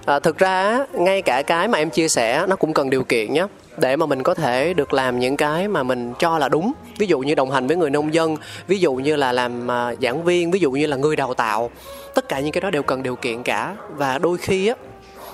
à, 0.06 0.18
thực 0.18 0.38
ra 0.38 0.86
ngay 0.92 1.22
cả 1.22 1.42
cái 1.42 1.68
mà 1.68 1.78
em 1.78 1.90
chia 1.90 2.08
sẻ 2.08 2.44
nó 2.48 2.56
cũng 2.56 2.72
cần 2.72 2.90
điều 2.90 3.04
kiện 3.04 3.34
nhé 3.34 3.46
để 3.76 3.96
mà 3.96 4.06
mình 4.06 4.22
có 4.22 4.34
thể 4.34 4.74
được 4.74 4.92
làm 4.92 5.18
những 5.18 5.36
cái 5.36 5.68
mà 5.68 5.82
mình 5.82 6.12
cho 6.18 6.38
là 6.38 6.48
đúng. 6.48 6.72
Ví 6.98 7.06
dụ 7.06 7.18
như 7.18 7.34
đồng 7.34 7.50
hành 7.50 7.66
với 7.66 7.76
người 7.76 7.90
nông 7.90 8.14
dân 8.14 8.36
ví 8.66 8.78
dụ 8.78 8.94
như 8.94 9.16
là 9.16 9.32
làm 9.32 9.70
à, 9.70 9.94
giảng 10.02 10.24
viên 10.24 10.50
ví 10.50 10.60
dụ 10.60 10.70
như 10.70 10.86
là 10.86 10.96
người 10.96 11.16
đào 11.16 11.34
tạo. 11.34 11.70
Tất 12.14 12.28
cả 12.28 12.40
những 12.40 12.52
cái 12.52 12.60
đó 12.60 12.70
đều 12.70 12.82
cần 12.82 13.02
điều 13.02 13.16
kiện 13.16 13.42
cả. 13.42 13.76
Và 13.96 14.18
đôi 14.18 14.38
khi 14.38 14.68
á 14.68 14.74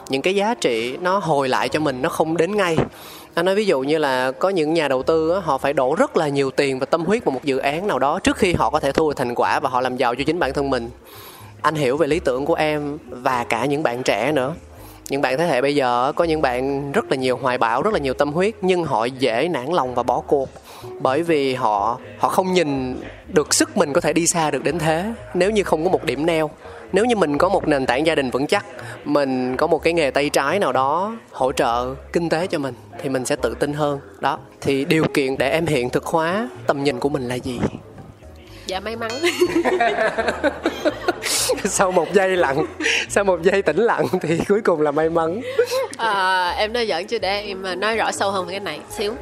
những 0.09 0.23
cái 0.23 0.35
giá 0.35 0.55
trị 0.55 0.97
nó 0.97 1.19
hồi 1.19 1.49
lại 1.49 1.69
cho 1.69 1.81
mình 1.81 2.03
nó 2.03 2.09
không 2.09 2.37
đến 2.37 2.57
ngay 2.57 2.77
anh 3.35 3.45
nói 3.45 3.55
ví 3.55 3.67
dụ 3.67 3.81
như 3.81 3.99
là 3.99 4.31
có 4.31 4.49
những 4.49 4.75
nhà 4.75 4.89
đầu 4.89 5.03
tư 5.03 5.31
á, 5.31 5.41
họ 5.41 5.59
phải 5.59 5.73
đổ 5.73 5.95
rất 5.99 6.17
là 6.17 6.29
nhiều 6.29 6.51
tiền 6.51 6.79
và 6.79 6.87
tâm 6.87 7.05
huyết 7.05 7.25
vào 7.25 7.33
một 7.33 7.45
dự 7.45 7.59
án 7.59 7.87
nào 7.87 7.99
đó 7.99 8.19
trước 8.19 8.37
khi 8.37 8.53
họ 8.53 8.71
có 8.71 8.81
thể 8.81 8.93
thu 8.93 9.09
được 9.09 9.17
thành 9.17 9.35
quả 9.35 9.61
và 9.61 9.69
họ 9.69 9.81
làm 9.81 9.97
giàu 9.97 10.15
cho 10.15 10.25
chính 10.27 10.39
bản 10.39 10.53
thân 10.53 10.71
mình. 10.71 10.91
Anh 11.63 11.75
hiểu 11.75 11.97
về 11.97 12.07
lý 12.07 12.21
tưởng 12.21 12.45
của 12.45 12.55
em 12.55 12.99
và 13.09 13.45
cả 13.45 13.65
những 13.65 13.83
bạn 13.83 14.03
trẻ 14.03 14.33
nữa. 14.33 14.55
Những 15.09 15.23
bạn 15.23 15.39
thế 15.39 15.47
hệ 15.47 15.63
bây 15.63 15.75
giờ 15.75 16.13
có 16.17 16.25
những 16.25 16.43
bạn 16.43 16.93
rất 16.93 17.11
là 17.11 17.17
nhiều 17.17 17.37
hoài 17.37 17.59
bão 17.59 17.83
rất 17.83 17.93
là 17.93 17.99
nhiều 17.99 18.15
tâm 18.15 18.33
huyết 18.33 18.55
nhưng 18.61 18.85
họ 18.85 19.05
dễ 19.05 19.49
nản 19.49 19.67
lòng 19.67 19.95
và 19.95 20.03
bỏ 20.03 20.21
cuộc 20.21 20.49
bởi 21.01 21.23
vì 21.23 21.55
họ 21.55 21.99
họ 22.19 22.29
không 22.29 22.53
nhìn 22.53 23.01
được 23.29 23.55
sức 23.55 23.77
mình 23.77 23.93
có 23.93 24.01
thể 24.01 24.13
đi 24.13 24.27
xa 24.27 24.51
được 24.51 24.65
đến 24.65 24.79
thế 24.79 25.13
nếu 25.35 25.51
như 25.51 25.63
không 25.63 25.85
có 25.85 25.91
một 25.91 26.05
điểm 26.05 26.27
neo 26.27 26.51
nếu 26.95 27.05
như 27.05 27.17
mình 27.17 27.39
có 27.39 27.49
một 27.49 27.69
nền 27.69 27.87
tảng 27.87 28.07
gia 28.07 28.15
đình 28.15 28.31
vững 28.31 28.47
chắc 28.47 28.67
mình 29.05 29.57
có 29.57 29.67
một 29.67 29.83
cái 29.83 29.93
nghề 29.93 30.11
tay 30.11 30.29
trái 30.29 30.59
nào 30.59 30.73
đó 30.73 31.17
hỗ 31.31 31.53
trợ 31.53 31.95
kinh 32.13 32.29
tế 32.29 32.47
cho 32.47 32.59
mình 32.59 32.75
thì 33.03 33.09
mình 33.09 33.25
sẽ 33.25 33.37
tự 33.37 33.55
tin 33.61 33.73
hơn. 33.73 34.01
Đó 34.21 34.39
thì 34.61 34.85
điều 34.85 35.05
kiện 35.15 35.39
để 35.39 35.51
em 35.51 35.67
hiện 35.67 35.91
thực 35.91 36.07
hóa 36.07 36.49
tầm 36.67 36.85
nhìn 36.85 37.01
của 37.01 37.09
mình 37.09 37.29
là 37.29 37.35
gì? 37.35 37.61
Dạ 38.67 38.81
may 38.81 38.97
mắn. 38.97 39.11
Sau 41.65 41.93
một 41.93 42.13
giây 42.13 42.37
lặng 42.37 42.67
sau 43.09 43.25
một 43.25 43.43
giây 43.43 43.63
tĩnh 43.63 43.77
lặng 43.77 44.07
thì 44.21 44.39
cuối 44.49 44.61
cùng 44.61 44.81
là 44.81 44.91
may 44.91 45.11
mắn. 45.11 45.41
À, 45.97 46.49
em 46.51 46.73
nói 46.73 46.87
giỡn 46.87 47.07
chứ 47.07 47.19
để 47.19 47.43
em 47.43 47.81
nói 47.81 47.97
rõ 47.97 48.13
sâu 48.13 48.31
hơn 48.31 48.47
về 48.47 48.51
cái 48.51 48.61
này 48.61 48.81
xíu. 48.91 49.15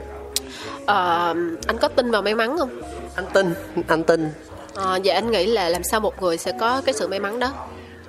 À, 0.87 1.35
anh 1.67 1.79
có 1.81 1.89
tin 1.89 2.11
vào 2.11 2.23
may 2.23 2.35
mắn 2.35 2.59
không? 2.59 2.83
Anh 3.15 3.27
tin 3.33 3.55
anh 3.89 4.05
tin 4.05 4.31
à, 4.75 4.97
dạ 4.97 5.15
anh 5.15 5.31
nghĩ 5.31 5.47
là 5.47 5.69
làm 5.69 5.83
sao 5.83 6.01
một 6.01 6.23
người 6.23 6.39
sẽ 6.39 6.53
có 6.61 6.83
cái 6.85 6.95
sự 6.95 7.09
may 7.09 7.21
mắn 7.21 7.39
đó? 7.39 7.53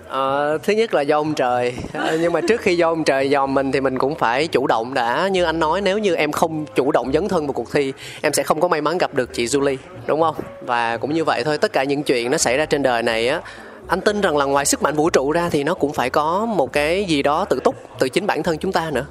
Ờ, 0.08 0.58
thứ 0.64 0.74
nhất 0.74 0.94
là 0.94 1.02
do 1.02 1.20
ông 1.20 1.34
trời. 1.34 1.74
Ờ, 1.94 2.18
nhưng 2.22 2.34
mà 2.34 2.42
trước 2.42 2.62
khi 2.62 2.78
do 2.78 2.90
ông 2.90 3.04
trời 3.04 3.30
dòm 3.30 3.54
mình 3.54 3.72
thì 3.72 3.82
mình 3.82 3.98
cũng 3.98 4.16
phải 4.16 4.48
chủ 4.48 4.68
động 4.68 4.94
đã. 4.94 5.28
Như 5.28 5.44
anh 5.44 5.60
nói 5.60 5.82
nếu 5.82 5.98
như 5.98 6.16
em 6.16 6.32
không 6.32 6.66
chủ 6.76 6.92
động 6.92 7.12
dấn 7.14 7.28
thân 7.28 7.48
vào 7.48 7.54
cuộc 7.54 7.72
thi 7.72 7.94
em 8.22 8.34
sẽ 8.34 8.44
không 8.44 8.60
có 8.60 8.68
may 8.68 8.82
mắn 8.82 8.98
gặp 8.98 9.14
được 9.14 9.34
chị 9.34 9.46
Julie 9.46 9.78
đúng 10.08 10.22
không? 10.22 10.36
Và 10.62 10.98
cũng 10.98 11.14
như 11.14 11.24
vậy 11.24 11.44
thôi 11.44 11.58
tất 11.58 11.74
cả 11.74 11.84
những 11.84 12.04
chuyện 12.04 12.32
nó 12.32 12.38
xảy 12.38 12.58
ra 12.58 12.66
trên 12.66 12.84
đời 12.84 13.04
này 13.04 13.28
á 13.28 13.42
anh 13.88 14.02
tin 14.02 14.22
rằng 14.22 14.38
là 14.38 14.46
ngoài 14.46 14.66
sức 14.66 14.82
mạnh 14.82 14.96
vũ 14.96 15.10
trụ 15.10 15.32
ra 15.32 15.50
thì 15.50 15.64
nó 15.64 15.74
cũng 15.74 15.94
phải 15.94 16.10
có 16.10 16.46
một 16.46 16.74
cái 16.74 17.06
gì 17.06 17.24
đó 17.24 17.46
tự 17.46 17.60
túc 17.64 17.76
từ 18.00 18.10
chính 18.10 18.28
bản 18.28 18.44
thân 18.44 18.58
chúng 18.58 18.72
ta 18.72 18.92
nữa. 18.92 19.06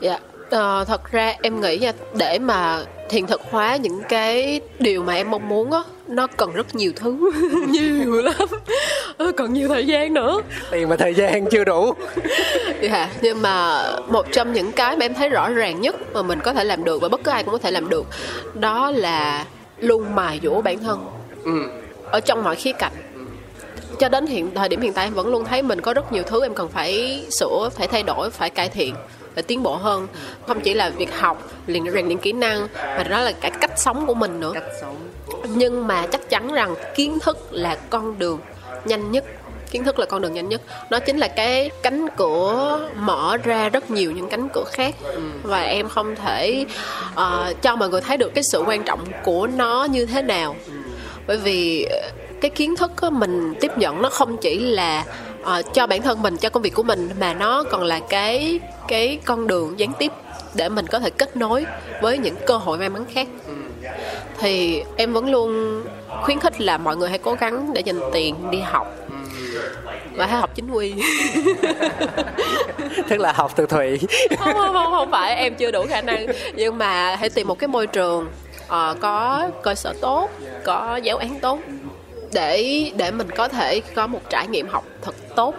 Dạ 0.00 0.18
Ờ, 0.50 0.84
thật 0.84 1.12
ra 1.12 1.34
em 1.42 1.60
nghĩ 1.60 1.78
nha 1.78 1.92
để 2.14 2.38
mà 2.38 2.82
hiện 3.10 3.26
thực 3.26 3.40
hóa 3.50 3.76
những 3.76 4.02
cái 4.08 4.60
điều 4.78 5.02
mà 5.02 5.14
em 5.14 5.30
mong 5.30 5.48
muốn 5.48 5.72
á 5.72 5.80
nó 6.08 6.26
cần 6.26 6.52
rất 6.52 6.74
nhiều 6.74 6.92
thứ. 6.96 7.30
Nhiều 7.68 8.12
lắm. 8.22 8.34
Ờ, 9.16 9.32
cần 9.36 9.52
nhiều 9.52 9.68
thời 9.68 9.86
gian 9.86 10.14
nữa. 10.14 10.40
Tiền 10.70 10.88
mà 10.88 10.96
thời 10.96 11.14
gian 11.14 11.46
chưa 11.50 11.64
đủ. 11.64 11.94
Dạ 12.82 13.10
nhưng 13.22 13.42
mà 13.42 13.84
một 14.08 14.26
trong 14.32 14.52
những 14.52 14.72
cái 14.72 14.96
mà 14.96 15.04
em 15.04 15.14
thấy 15.14 15.28
rõ 15.28 15.48
ràng 15.48 15.80
nhất 15.80 15.96
mà 16.12 16.22
mình 16.22 16.40
có 16.40 16.52
thể 16.52 16.64
làm 16.64 16.84
được 16.84 17.02
và 17.02 17.08
bất 17.08 17.20
cứ 17.24 17.30
ai 17.30 17.42
cũng 17.44 17.52
có 17.52 17.58
thể 17.58 17.70
làm 17.70 17.88
được 17.88 18.06
đó 18.54 18.90
là 18.90 19.44
luôn 19.78 20.14
mài 20.14 20.40
dũa 20.42 20.60
bản 20.60 20.78
thân. 20.78 21.06
Ở 22.10 22.20
trong 22.20 22.44
mọi 22.44 22.56
khía 22.56 22.72
cạnh. 22.72 22.92
Cho 23.98 24.08
đến 24.08 24.26
hiện 24.26 24.50
thời 24.54 24.68
điểm 24.68 24.80
hiện 24.80 24.92
tại 24.92 25.06
em 25.06 25.14
vẫn 25.14 25.26
luôn 25.26 25.44
thấy 25.44 25.62
mình 25.62 25.80
có 25.80 25.94
rất 25.94 26.12
nhiều 26.12 26.22
thứ 26.22 26.42
em 26.42 26.54
cần 26.54 26.68
phải 26.68 27.24
sửa 27.30 27.68
phải 27.76 27.88
thay 27.88 28.02
đổi 28.02 28.30
phải 28.30 28.50
cải 28.50 28.68
thiện 28.68 28.94
và 29.36 29.42
tiến 29.42 29.62
bộ 29.62 29.76
hơn. 29.76 30.08
Không 30.46 30.60
chỉ 30.60 30.74
là 30.74 30.90
việc 30.90 31.18
học 31.18 31.50
liền 31.66 31.90
rèn 31.90 32.06
luyện 32.06 32.18
kỹ 32.18 32.32
năng 32.32 32.68
mà 32.74 33.04
đó 33.10 33.20
là 33.20 33.32
cả 33.32 33.50
cách 33.50 33.78
sống 33.78 34.06
của 34.06 34.14
mình 34.14 34.40
nữa. 34.40 34.50
Cách 34.54 34.72
sống. 34.80 34.96
Nhưng 35.48 35.86
mà 35.86 36.06
chắc 36.06 36.30
chắn 36.30 36.52
rằng 36.52 36.74
kiến 36.94 37.18
thức 37.22 37.48
là 37.50 37.76
con 37.90 38.18
đường 38.18 38.40
nhanh 38.84 39.12
nhất. 39.12 39.24
Kiến 39.70 39.84
thức 39.84 39.98
là 39.98 40.06
con 40.06 40.22
đường 40.22 40.34
nhanh 40.34 40.48
nhất. 40.48 40.62
Nó 40.90 40.98
chính 40.98 41.16
là 41.16 41.28
cái 41.28 41.70
cánh 41.82 42.06
cửa 42.16 42.90
mở 42.96 43.36
ra 43.44 43.68
rất 43.68 43.90
nhiều 43.90 44.12
những 44.12 44.28
cánh 44.28 44.48
cửa 44.54 44.64
khác. 44.72 44.94
Và 45.42 45.62
em 45.62 45.88
không 45.88 46.16
thể 46.16 46.64
uh, 47.12 47.62
cho 47.62 47.76
mọi 47.76 47.88
người 47.88 48.00
thấy 48.00 48.16
được 48.16 48.34
cái 48.34 48.44
sự 48.44 48.62
quan 48.66 48.82
trọng 48.82 49.00
của 49.24 49.46
nó 49.46 49.84
như 49.84 50.06
thế 50.06 50.22
nào. 50.22 50.56
Bởi 51.26 51.36
vì 51.38 51.88
cái 52.40 52.50
kiến 52.50 52.76
thức 52.76 52.92
mình 53.12 53.54
tiếp 53.60 53.78
nhận 53.78 54.02
nó 54.02 54.10
không 54.10 54.36
chỉ 54.36 54.58
là 54.58 55.04
uh, 55.46 55.74
cho 55.74 55.86
bản 55.86 56.02
thân 56.02 56.22
mình 56.22 56.36
cho 56.36 56.48
công 56.48 56.62
việc 56.62 56.74
của 56.74 56.82
mình 56.82 57.10
mà 57.20 57.34
nó 57.34 57.64
còn 57.70 57.82
là 57.82 58.00
cái 58.08 58.60
cái 58.88 59.18
con 59.24 59.46
đường 59.46 59.78
gián 59.78 59.92
tiếp 59.98 60.12
để 60.54 60.68
mình 60.68 60.86
có 60.86 60.98
thể 60.98 61.10
kết 61.10 61.36
nối 61.36 61.66
với 62.02 62.18
những 62.18 62.34
cơ 62.46 62.56
hội 62.56 62.78
may 62.78 62.88
mắn 62.88 63.04
khác. 63.12 63.28
Thì 64.38 64.82
em 64.96 65.12
vẫn 65.12 65.30
luôn 65.30 65.82
khuyến 66.22 66.40
khích 66.40 66.60
là 66.60 66.78
mọi 66.78 66.96
người 66.96 67.08
hãy 67.08 67.18
cố 67.18 67.34
gắng 67.34 67.70
để 67.74 67.80
dành 67.80 68.00
tiền 68.12 68.50
đi 68.50 68.58
học 68.58 68.94
và 70.16 70.26
hãy 70.26 70.40
học 70.40 70.50
chính 70.54 70.70
quy. 70.70 70.94
Tức 73.08 73.20
là 73.20 73.32
học 73.32 73.52
từ 73.56 73.66
thụy. 73.66 73.98
Không, 74.38 74.54
không 74.54 74.72
không 74.72 74.90
không 74.90 75.10
phải 75.10 75.34
em 75.34 75.54
chưa 75.54 75.70
đủ 75.70 75.86
khả 75.88 76.00
năng. 76.02 76.26
Nhưng 76.54 76.78
mà 76.78 77.16
hãy 77.16 77.30
tìm 77.30 77.48
một 77.48 77.58
cái 77.58 77.68
môi 77.68 77.86
trường 77.86 78.28
uh, 78.64 79.00
có 79.00 79.48
cơ 79.62 79.74
sở 79.74 79.94
tốt 80.00 80.30
có 80.64 81.00
giáo 81.02 81.16
án 81.16 81.40
tốt 81.40 81.60
để 82.32 82.90
để 82.96 83.10
mình 83.10 83.30
có 83.30 83.48
thể 83.48 83.80
có 83.94 84.06
một 84.06 84.20
trải 84.30 84.46
nghiệm 84.46 84.68
học 84.68 84.84
thật 85.02 85.14
tốt. 85.36 85.54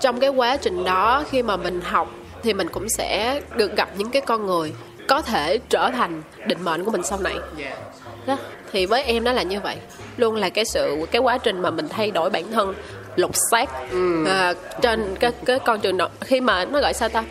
Trong 0.00 0.20
cái 0.20 0.30
quá 0.30 0.56
trình 0.56 0.84
đó 0.84 1.24
khi 1.30 1.42
mà 1.42 1.56
mình 1.56 1.80
học 1.84 2.10
thì 2.42 2.54
mình 2.54 2.68
cũng 2.68 2.88
sẽ 2.88 3.40
được 3.56 3.76
gặp 3.76 3.88
những 3.96 4.10
cái 4.10 4.22
con 4.22 4.46
người 4.46 4.72
có 5.08 5.22
thể 5.22 5.58
trở 5.68 5.90
thành 5.90 6.22
định 6.46 6.64
mệnh 6.64 6.84
của 6.84 6.90
mình 6.90 7.02
sau 7.02 7.18
này. 7.20 7.34
Đó 8.26 8.36
thì 8.72 8.86
với 8.86 9.02
em 9.02 9.24
nó 9.24 9.32
là 9.32 9.42
như 9.42 9.60
vậy. 9.60 9.76
Luôn 10.16 10.36
là 10.36 10.50
cái 10.50 10.64
sự 10.64 11.06
cái 11.10 11.20
quá 11.20 11.38
trình 11.38 11.60
mà 11.62 11.70
mình 11.70 11.88
thay 11.88 12.10
đổi 12.10 12.30
bản 12.30 12.52
thân 12.52 12.74
lột 13.16 13.30
xác. 13.50 13.70
À, 14.26 14.54
trên 14.82 15.14
cái 15.20 15.32
cái 15.44 15.58
con 15.58 15.80
trường 15.80 15.96
đó 15.96 16.08
khi 16.20 16.40
mà 16.40 16.64
nó 16.64 16.80
gọi 16.80 16.94
sao 16.94 17.08
ta? 17.08 17.24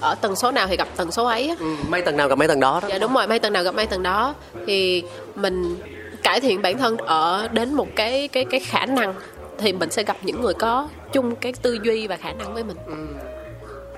Ở 0.00 0.14
tần 0.14 0.36
số 0.36 0.50
nào 0.50 0.66
thì 0.66 0.76
gặp 0.76 0.88
tần 0.96 1.12
số 1.12 1.24
ấy 1.24 1.48
á. 1.48 1.54
ừ, 1.58 1.66
mấy 1.88 2.02
tầng 2.02 2.16
nào 2.16 2.28
gặp 2.28 2.38
mấy 2.38 2.48
tầng 2.48 2.60
đó 2.60 2.80
đó. 2.82 2.88
Dạ 2.88 2.98
đúng 2.98 3.14
rồi 3.14 3.26
mấy 3.26 3.38
tầng 3.38 3.52
nào 3.52 3.62
gặp 3.62 3.74
mấy 3.74 3.86
tầng 3.86 4.02
đó. 4.02 4.34
Thì 4.66 5.02
mình 5.34 5.76
cải 6.22 6.40
thiện 6.40 6.62
bản 6.62 6.78
thân 6.78 6.96
ở 6.96 7.48
đến 7.52 7.74
một 7.74 7.88
cái 7.96 8.28
cái 8.28 8.44
cái 8.50 8.60
khả 8.60 8.86
năng 8.86 9.14
thì 9.58 9.72
mình 9.72 9.90
sẽ 9.90 10.02
gặp 10.02 10.16
những 10.22 10.40
người 10.40 10.54
có 10.54 10.88
chung 11.12 11.36
cái 11.36 11.52
tư 11.62 11.78
duy 11.82 12.06
và 12.06 12.16
khả 12.16 12.32
năng 12.32 12.54
với 12.54 12.64
mình. 12.64 12.76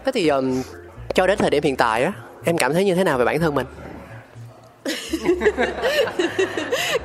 Thế 0.04 0.12
thì 0.12 0.28
um, 0.28 0.62
cho 1.14 1.26
đến 1.26 1.38
thời 1.38 1.50
điểm 1.50 1.62
hiện 1.62 1.76
tại 1.76 2.04
á 2.04 2.12
em 2.44 2.58
cảm 2.58 2.74
thấy 2.74 2.84
như 2.84 2.94
thế 2.94 3.04
nào 3.04 3.18
về 3.18 3.24
bản 3.24 3.40
thân 3.40 3.54
mình? 3.54 3.66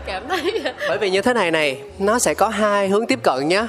Cảm 0.06 0.24
thấy 0.30 0.62
bởi 0.88 0.98
vì 0.98 1.10
như 1.10 1.22
thế 1.22 1.34
này 1.34 1.52
này 1.52 1.82
nó 2.00 2.20
sẽ 2.20 2.34
có 2.34 2.48
hai 2.50 2.90
hướng 2.90 3.06
tiếp 3.06 3.20
cận 3.24 3.48
nhé 3.48 3.68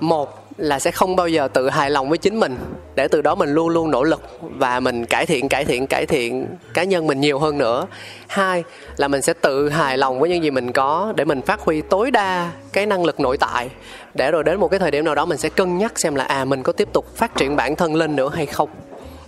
một 0.00 0.44
là 0.56 0.78
sẽ 0.78 0.90
không 0.90 1.16
bao 1.16 1.28
giờ 1.28 1.48
tự 1.48 1.68
hài 1.68 1.90
lòng 1.90 2.08
với 2.08 2.18
chính 2.18 2.40
mình 2.40 2.56
để 2.94 3.08
từ 3.08 3.22
đó 3.22 3.34
mình 3.34 3.54
luôn 3.54 3.68
luôn 3.68 3.90
nỗ 3.90 4.02
lực 4.02 4.22
và 4.40 4.80
mình 4.80 5.06
cải 5.06 5.26
thiện 5.26 5.48
cải 5.48 5.64
thiện 5.64 5.86
cải 5.86 6.06
thiện 6.06 6.46
cá 6.74 6.84
nhân 6.84 7.06
mình 7.06 7.20
nhiều 7.20 7.38
hơn 7.38 7.58
nữa. 7.58 7.86
Hai 8.26 8.64
là 8.96 9.08
mình 9.08 9.22
sẽ 9.22 9.32
tự 9.32 9.68
hài 9.68 9.98
lòng 9.98 10.20
với 10.20 10.30
những 10.30 10.42
gì 10.42 10.50
mình 10.50 10.72
có 10.72 11.12
để 11.16 11.24
mình 11.24 11.42
phát 11.42 11.60
huy 11.60 11.82
tối 11.82 12.10
đa 12.10 12.50
cái 12.72 12.86
năng 12.86 13.04
lực 13.04 13.20
nội 13.20 13.38
tại 13.38 13.68
để 14.14 14.30
rồi 14.30 14.44
đến 14.44 14.60
một 14.60 14.68
cái 14.68 14.80
thời 14.80 14.90
điểm 14.90 15.04
nào 15.04 15.14
đó 15.14 15.24
mình 15.24 15.38
sẽ 15.38 15.48
cân 15.48 15.78
nhắc 15.78 15.98
xem 15.98 16.14
là 16.14 16.24
à 16.24 16.44
mình 16.44 16.62
có 16.62 16.72
tiếp 16.72 16.88
tục 16.92 17.16
phát 17.16 17.36
triển 17.36 17.56
bản 17.56 17.76
thân 17.76 17.94
lên 17.94 18.16
nữa 18.16 18.30
hay 18.34 18.46
không. 18.46 18.68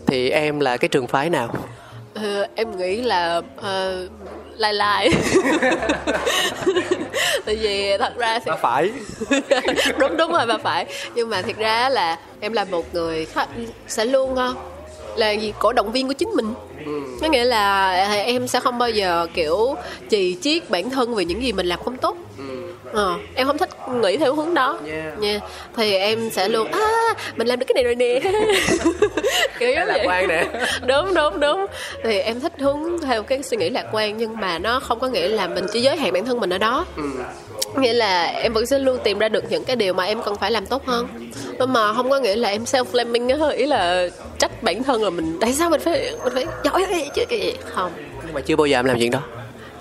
Thì 0.06 0.30
em 0.30 0.60
là 0.60 0.76
cái 0.76 0.88
trường 0.88 1.06
phái 1.06 1.30
nào? 1.30 1.48
Ờ, 2.14 2.46
em 2.54 2.76
nghĩ 2.76 3.02
là 3.02 3.38
uh, 3.38 4.10
lai 4.56 4.74
lai. 4.74 5.10
Tại 7.44 7.56
vì 7.56 7.98
thật 7.98 8.16
ra 8.16 8.38
thì 8.38 8.50
phải. 8.62 8.90
Đúng 9.98 10.16
đúng 10.16 10.32
rồi 10.32 10.46
bà 10.46 10.58
phải. 10.58 10.86
Nhưng 11.14 11.30
mà 11.30 11.42
thiệt 11.42 11.56
ra 11.56 11.88
là 11.88 12.18
em 12.40 12.52
là 12.52 12.64
một 12.64 12.94
người 12.94 13.24
khá, 13.24 13.46
sẽ 13.88 14.04
luôn 14.04 14.32
uh, 14.32 14.56
là 15.16 15.30
gì 15.30 15.52
cổ 15.58 15.72
động 15.72 15.92
viên 15.92 16.06
của 16.06 16.12
chính 16.12 16.28
mình. 16.28 16.54
Có 17.20 17.28
nghĩa 17.28 17.44
là 17.44 17.92
em 18.10 18.48
sẽ 18.48 18.60
không 18.60 18.78
bao 18.78 18.90
giờ 18.90 19.26
kiểu 19.34 19.74
chì 20.10 20.36
chiết 20.40 20.70
bản 20.70 20.90
thân 20.90 21.14
về 21.14 21.24
những 21.24 21.42
gì 21.42 21.52
mình 21.52 21.66
làm 21.66 21.82
không 21.84 21.96
tốt 21.96 22.16
ờ, 22.96 23.18
em 23.34 23.46
không 23.46 23.58
thích 23.58 23.68
nghĩ 24.02 24.16
theo 24.16 24.34
hướng 24.34 24.54
đó. 24.54 24.78
Yeah. 24.86 25.18
nha 25.18 25.40
thì 25.76 25.94
em 25.94 26.30
sẽ 26.30 26.48
luôn 26.48 26.72
à 26.72 27.14
mình 27.36 27.46
làm 27.46 27.58
được 27.58 27.66
cái 27.68 27.74
này 27.74 27.84
rồi 27.84 27.94
nè. 27.94 28.20
Kiểu 29.58 29.70
giống 29.70 29.86
lạc 29.86 30.02
quan 30.06 30.28
nè. 30.28 30.44
đúng 30.86 31.14
đúng 31.14 31.40
đúng. 31.40 31.66
Thì 32.04 32.18
em 32.18 32.40
thích 32.40 32.52
hướng 32.58 33.00
theo 33.00 33.22
cái 33.22 33.42
suy 33.42 33.56
nghĩ 33.56 33.70
lạc 33.70 33.86
quan 33.92 34.16
nhưng 34.16 34.36
mà 34.40 34.58
nó 34.58 34.80
không 34.80 35.00
có 35.00 35.08
nghĩa 35.08 35.28
là 35.28 35.46
mình 35.46 35.66
chỉ 35.72 35.80
giới 35.80 35.96
hạn 35.96 36.12
bản 36.12 36.24
thân 36.24 36.40
mình 36.40 36.50
ở 36.50 36.58
đó. 36.58 36.86
Nghĩa 37.76 37.92
là 37.92 38.24
em 38.24 38.52
vẫn 38.52 38.66
sẽ 38.66 38.78
luôn 38.78 38.98
tìm 39.04 39.18
ra 39.18 39.28
được 39.28 39.44
những 39.50 39.64
cái 39.64 39.76
điều 39.76 39.94
mà 39.94 40.04
em 40.04 40.22
cần 40.22 40.36
phải 40.36 40.50
làm 40.50 40.66
tốt 40.66 40.86
hơn. 40.86 41.30
Nhưng 41.58 41.72
mà 41.72 41.94
không 41.94 42.10
có 42.10 42.18
nghĩa 42.18 42.36
là 42.36 42.48
em 42.48 42.64
self 42.64 42.84
blaming 42.84 43.28
á 43.28 43.48
ý 43.48 43.66
là 43.66 44.08
trách 44.38 44.62
bản 44.62 44.82
thân 44.82 45.02
là 45.02 45.10
mình 45.10 45.38
tại 45.40 45.52
sao 45.52 45.70
mình 45.70 45.80
phải 45.80 46.12
mình 46.24 46.32
phải 46.34 46.46
giỏi 46.64 46.86
cái 47.16 47.26
gì 47.30 47.52
không. 47.74 47.92
Nhưng 48.24 48.34
mà 48.34 48.40
chưa 48.40 48.56
bao 48.56 48.66
giờ 48.66 48.78
em 48.78 48.84
làm 48.84 48.98
chuyện 48.98 49.10
đó 49.10 49.20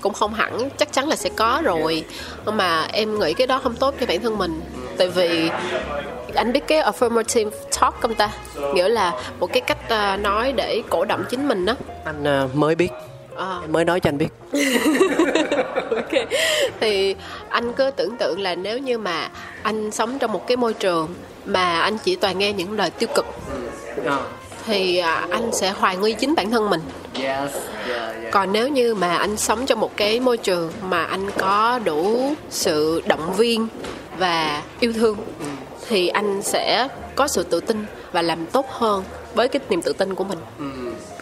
cũng 0.06 0.14
không 0.14 0.34
hẳn 0.34 0.70
chắc 0.78 0.94
chắn 0.94 1.08
là 1.08 1.16
sẽ 1.16 1.30
có 1.36 1.62
rồi. 1.64 2.04
Nhưng 2.46 2.58
mà 2.58 2.88
em 2.94 3.20
nghĩ 3.20 3.34
cái 3.34 3.48
đó 3.48 3.60
không 3.64 3.76
tốt 3.76 3.96
cho 4.00 4.06
bản 4.06 4.22
thân 4.22 4.38
mình. 4.38 4.62
Tại 4.98 5.10
vì 5.10 5.50
anh 6.36 6.52
biết 6.54 6.68
cái 6.68 6.82
affirmative 6.82 7.50
talk 7.82 7.96
không 8.02 8.16
ta? 8.16 8.30
Nghĩa 8.74 8.90
là 8.90 9.14
một 9.40 9.54
cái 9.54 9.62
cách 9.62 9.90
à, 9.90 10.18
nói 10.18 10.52
để 10.52 10.82
cổ 10.90 11.06
động 11.06 11.24
chính 11.30 11.48
mình 11.48 11.66
đó 11.66 11.76
anh 12.06 12.24
ờ, 12.24 12.50
mới 12.54 12.76
biết. 12.76 12.90
Ờ. 13.36 13.60
em 13.62 13.72
mới 13.72 13.86
nói 13.86 14.00
cho 14.00 14.10
anh 14.10 14.18
biết. 14.18 14.30
Ok. 15.96 16.28
Thì 16.80 17.16
anh 17.50 17.74
cứ 17.74 17.92
tưởng 17.96 18.18
tượng 18.18 18.40
là 18.40 18.56
nếu 18.56 18.78
như 18.78 18.98
mà 18.98 19.30
anh 19.64 19.92
sống 19.92 20.20
trong 20.20 20.32
một 20.32 20.48
cái 20.48 20.58
môi 20.58 20.74
trường 20.74 21.16
mà 21.46 21.80
anh 21.80 21.98
chỉ 21.98 22.16
toàn 22.16 22.40
nghe 22.40 22.54
những 22.54 22.78
lời 22.78 22.90
tiêu 22.90 23.10
cực 23.16 23.26
thì 24.66 24.98
à, 24.98 25.28
anh 25.32 25.52
sẽ 25.54 25.70
hoài 25.70 25.98
nghi 25.98 26.14
chính 26.14 26.36
bản 26.36 26.52
thân 26.52 26.70
mình 26.70 26.82
yes 27.24 27.52
còn 28.32 28.54
nếu 28.54 28.68
như 28.68 28.96
mà 28.96 29.16
anh 29.16 29.38
sống 29.38 29.66
trong 29.66 29.80
một 29.80 29.98
cái 29.98 30.20
môi 30.20 30.38
trường 30.38 30.72
mà 30.82 31.04
anh 31.04 31.32
có 31.38 31.80
đủ 31.84 32.34
sự 32.50 33.02
động 33.06 33.34
viên 33.34 33.68
và 34.18 34.64
yêu 34.80 34.94
thương 34.94 35.18
thì 35.88 36.08
anh 36.08 36.42
sẽ 36.42 36.88
có 37.16 37.28
sự 37.28 37.44
tự 37.44 37.60
tin 37.60 37.86
và 38.12 38.22
làm 38.22 38.46
tốt 38.46 38.66
hơn 38.70 39.04
với 39.36 39.48
cái 39.48 39.60
niềm 39.70 39.82
tự 39.82 39.94
tin 39.94 40.16
của 40.16 40.24
mình 40.24 40.40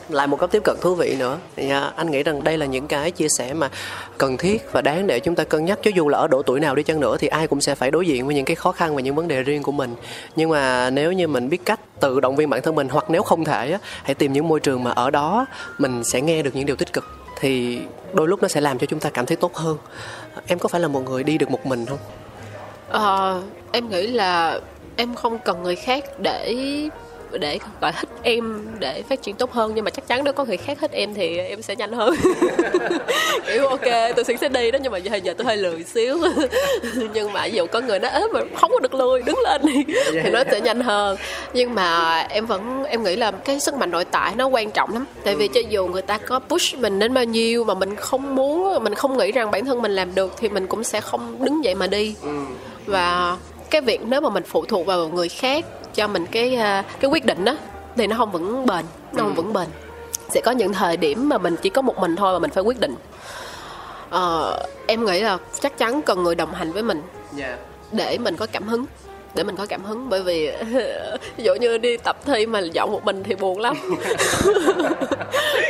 lại 0.09 0.27
một 0.27 0.39
cách 0.39 0.51
tiếp 0.51 0.61
cận 0.63 0.75
thú 0.81 0.95
vị 0.95 1.15
nữa. 1.19 1.37
Thì 1.55 1.69
à, 1.69 1.91
anh 1.95 2.11
nghĩ 2.11 2.23
rằng 2.23 2.43
đây 2.43 2.57
là 2.57 2.65
những 2.65 2.87
cái 2.87 3.11
chia 3.11 3.27
sẻ 3.37 3.53
mà 3.53 3.69
cần 4.17 4.37
thiết 4.37 4.71
và 4.71 4.81
đáng 4.81 5.07
để 5.07 5.19
chúng 5.19 5.35
ta 5.35 5.43
cân 5.43 5.65
nhắc. 5.65 5.79
Cho 5.83 5.91
dù 5.95 6.09
là 6.09 6.17
ở 6.17 6.27
độ 6.27 6.41
tuổi 6.41 6.59
nào 6.59 6.75
đi 6.75 6.83
chăng 6.83 6.99
nữa 6.99 7.17
thì 7.19 7.27
ai 7.27 7.47
cũng 7.47 7.61
sẽ 7.61 7.75
phải 7.75 7.91
đối 7.91 8.07
diện 8.07 8.25
với 8.25 8.35
những 8.35 8.45
cái 8.45 8.55
khó 8.55 8.71
khăn 8.71 8.95
và 8.95 9.01
những 9.01 9.15
vấn 9.15 9.27
đề 9.27 9.43
riêng 9.43 9.63
của 9.63 9.71
mình. 9.71 9.95
Nhưng 10.35 10.49
mà 10.49 10.89
nếu 10.89 11.11
như 11.11 11.27
mình 11.27 11.49
biết 11.49 11.65
cách 11.65 11.79
tự 11.99 12.19
động 12.19 12.35
viên 12.35 12.49
bản 12.49 12.61
thân 12.61 12.75
mình 12.75 12.89
hoặc 12.89 13.05
nếu 13.09 13.23
không 13.23 13.45
thể 13.45 13.71
á, 13.71 13.79
hãy 14.03 14.15
tìm 14.15 14.33
những 14.33 14.47
môi 14.47 14.59
trường 14.59 14.83
mà 14.83 14.91
ở 14.91 15.11
đó 15.11 15.45
mình 15.77 16.03
sẽ 16.03 16.21
nghe 16.21 16.41
được 16.41 16.55
những 16.55 16.65
điều 16.65 16.75
tích 16.75 16.93
cực 16.93 17.05
thì 17.39 17.79
đôi 18.13 18.27
lúc 18.27 18.41
nó 18.41 18.47
sẽ 18.47 18.61
làm 18.61 18.79
cho 18.79 18.85
chúng 18.85 18.99
ta 18.99 19.09
cảm 19.09 19.25
thấy 19.25 19.37
tốt 19.37 19.55
hơn. 19.55 19.77
Em 20.47 20.59
có 20.59 20.69
phải 20.69 20.81
là 20.81 20.87
một 20.87 20.99
người 20.99 21.23
đi 21.23 21.37
được 21.37 21.51
một 21.51 21.65
mình 21.65 21.85
không? 21.85 21.99
À, 22.91 23.41
em 23.71 23.89
nghĩ 23.89 24.07
là 24.07 24.59
em 24.95 25.15
không 25.15 25.39
cần 25.39 25.63
người 25.63 25.75
khác 25.75 26.03
để 26.19 26.55
để 27.37 27.59
gọi 27.81 27.91
thích 27.91 28.09
em 28.23 28.65
để 28.79 29.03
phát 29.09 29.21
triển 29.21 29.35
tốt 29.35 29.51
hơn 29.51 29.71
nhưng 29.75 29.85
mà 29.85 29.91
chắc 29.91 30.07
chắn 30.07 30.23
nếu 30.23 30.33
có 30.33 30.45
người 30.45 30.57
khác 30.57 30.77
thích 30.81 30.91
em 30.91 31.13
thì 31.13 31.37
em 31.37 31.61
sẽ 31.61 31.75
nhanh 31.75 31.91
hơn. 31.91 32.15
Kiểu 33.47 33.67
ok 33.67 34.15
tôi 34.15 34.25
sẽ 34.25 34.35
sẽ 34.41 34.49
đi 34.49 34.71
đó 34.71 34.79
nhưng 34.81 34.91
mà 34.91 34.97
giờ, 34.97 35.15
giờ 35.15 35.33
tôi 35.37 35.45
hơi 35.45 35.57
lười 35.57 35.83
xíu. 35.83 36.17
Nhưng 37.13 37.33
mà 37.33 37.45
ví 37.45 37.51
dụ 37.51 37.65
có 37.67 37.81
người 37.81 37.99
nói 37.99 38.11
ế 38.11 38.21
mà 38.33 38.39
không 38.55 38.71
có 38.71 38.79
được 38.79 38.93
lười 38.93 39.21
đứng 39.21 39.39
lên 39.43 39.61
đi 39.65 39.93
thì 40.23 40.29
nó 40.29 40.43
sẽ 40.51 40.61
nhanh 40.61 40.81
hơn. 40.81 41.17
Nhưng 41.53 41.75
mà 41.75 42.19
em 42.19 42.45
vẫn 42.45 42.83
em 42.83 43.03
nghĩ 43.03 43.15
là 43.15 43.31
cái 43.31 43.59
sức 43.59 43.73
mạnh 43.73 43.91
nội 43.91 44.05
tại 44.05 44.33
nó 44.35 44.47
quan 44.47 44.71
trọng 44.71 44.93
lắm. 44.93 45.05
Tại 45.23 45.35
vì 45.35 45.47
cho 45.47 45.61
dù 45.69 45.87
người 45.87 46.01
ta 46.01 46.17
có 46.17 46.39
push 46.39 46.77
mình 46.77 46.99
đến 46.99 47.13
bao 47.13 47.23
nhiêu 47.23 47.63
mà 47.63 47.73
mình 47.73 47.95
không 47.95 48.35
muốn 48.35 48.83
mình 48.83 48.95
không 48.95 49.17
nghĩ 49.17 49.31
rằng 49.31 49.51
bản 49.51 49.65
thân 49.65 49.81
mình 49.81 49.95
làm 49.95 50.15
được 50.15 50.33
thì 50.37 50.49
mình 50.49 50.67
cũng 50.67 50.83
sẽ 50.83 51.01
không 51.01 51.45
đứng 51.45 51.63
dậy 51.63 51.75
mà 51.75 51.87
đi. 51.87 52.15
Và 52.85 53.37
cái 53.73 53.81
việc 53.81 54.01
nếu 54.05 54.21
mà 54.21 54.29
mình 54.29 54.43
phụ 54.43 54.65
thuộc 54.65 54.85
vào 54.85 55.09
người 55.09 55.29
khác 55.29 55.65
cho 55.93 56.07
mình 56.07 56.25
cái 56.31 56.55
à, 56.55 56.83
cái 56.99 57.11
quyết 57.11 57.25
định 57.25 57.45
đó 57.45 57.55
thì 57.95 58.07
nó 58.07 58.17
không 58.17 58.31
vững 58.31 58.65
bền 58.65 58.85
nó 59.13 59.23
không 59.23 59.35
vững 59.35 59.53
bền. 59.53 59.67
Sẽ 60.29 60.41
có 60.41 60.51
những 60.51 60.73
thời 60.73 60.97
điểm 60.97 61.29
mà 61.29 61.37
mình 61.37 61.55
chỉ 61.61 61.69
có 61.69 61.81
một 61.81 61.97
mình 61.99 62.15
thôi 62.15 62.33
mà 62.33 62.39
mình 62.39 62.51
phải 62.51 62.63
quyết 62.63 62.79
định. 62.79 62.95
Ờ, 64.09 64.59
em 64.87 65.05
nghĩ 65.05 65.19
là 65.19 65.37
chắc 65.59 65.77
chắn 65.77 66.01
cần 66.01 66.23
người 66.23 66.35
đồng 66.35 66.53
hành 66.53 66.71
với 66.71 66.83
mình 66.83 67.01
để 67.91 68.17
mình 68.17 68.35
có 68.35 68.47
cảm 68.51 68.67
hứng 68.67 68.85
để 69.35 69.43
mình 69.43 69.55
có 69.55 69.65
cảm 69.65 69.83
hứng 69.83 70.09
bởi 70.09 70.23
vì 70.23 70.51
ví 71.37 71.43
dụ 71.43 71.55
như 71.55 71.77
đi 71.77 71.97
tập 71.97 72.17
thi 72.25 72.45
mà 72.45 72.59
dọn 72.59 72.91
một 72.91 73.05
mình 73.05 73.23
thì 73.23 73.35
buồn 73.35 73.59
lắm. 73.59 73.75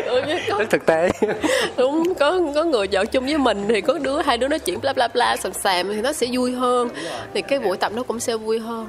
Ừ, 0.05 0.21
có 0.49 0.57
rất 0.57 0.69
thực 0.69 0.85
tế. 0.85 1.09
Đúng 1.77 2.13
có 2.15 2.39
có 2.55 2.63
người 2.63 2.87
dọn 2.87 3.07
chung 3.07 3.25
với 3.25 3.37
mình 3.37 3.65
thì 3.67 3.81
có 3.81 3.99
đứa 3.99 4.21
hai 4.21 4.37
đứa 4.37 4.47
nói 4.47 4.59
chuyện 4.59 4.81
bla 4.81 4.93
bla 4.93 5.07
bla 5.07 5.37
sàm 5.37 5.53
sàm 5.53 5.87
thì 5.87 6.01
nó 6.01 6.13
sẽ 6.13 6.27
vui 6.31 6.51
hơn. 6.51 6.89
Thì 7.33 7.41
cái 7.41 7.59
buổi 7.59 7.77
tập 7.77 7.91
nó 7.95 8.03
cũng 8.03 8.19
sẽ 8.19 8.37
vui 8.37 8.59
hơn. 8.59 8.87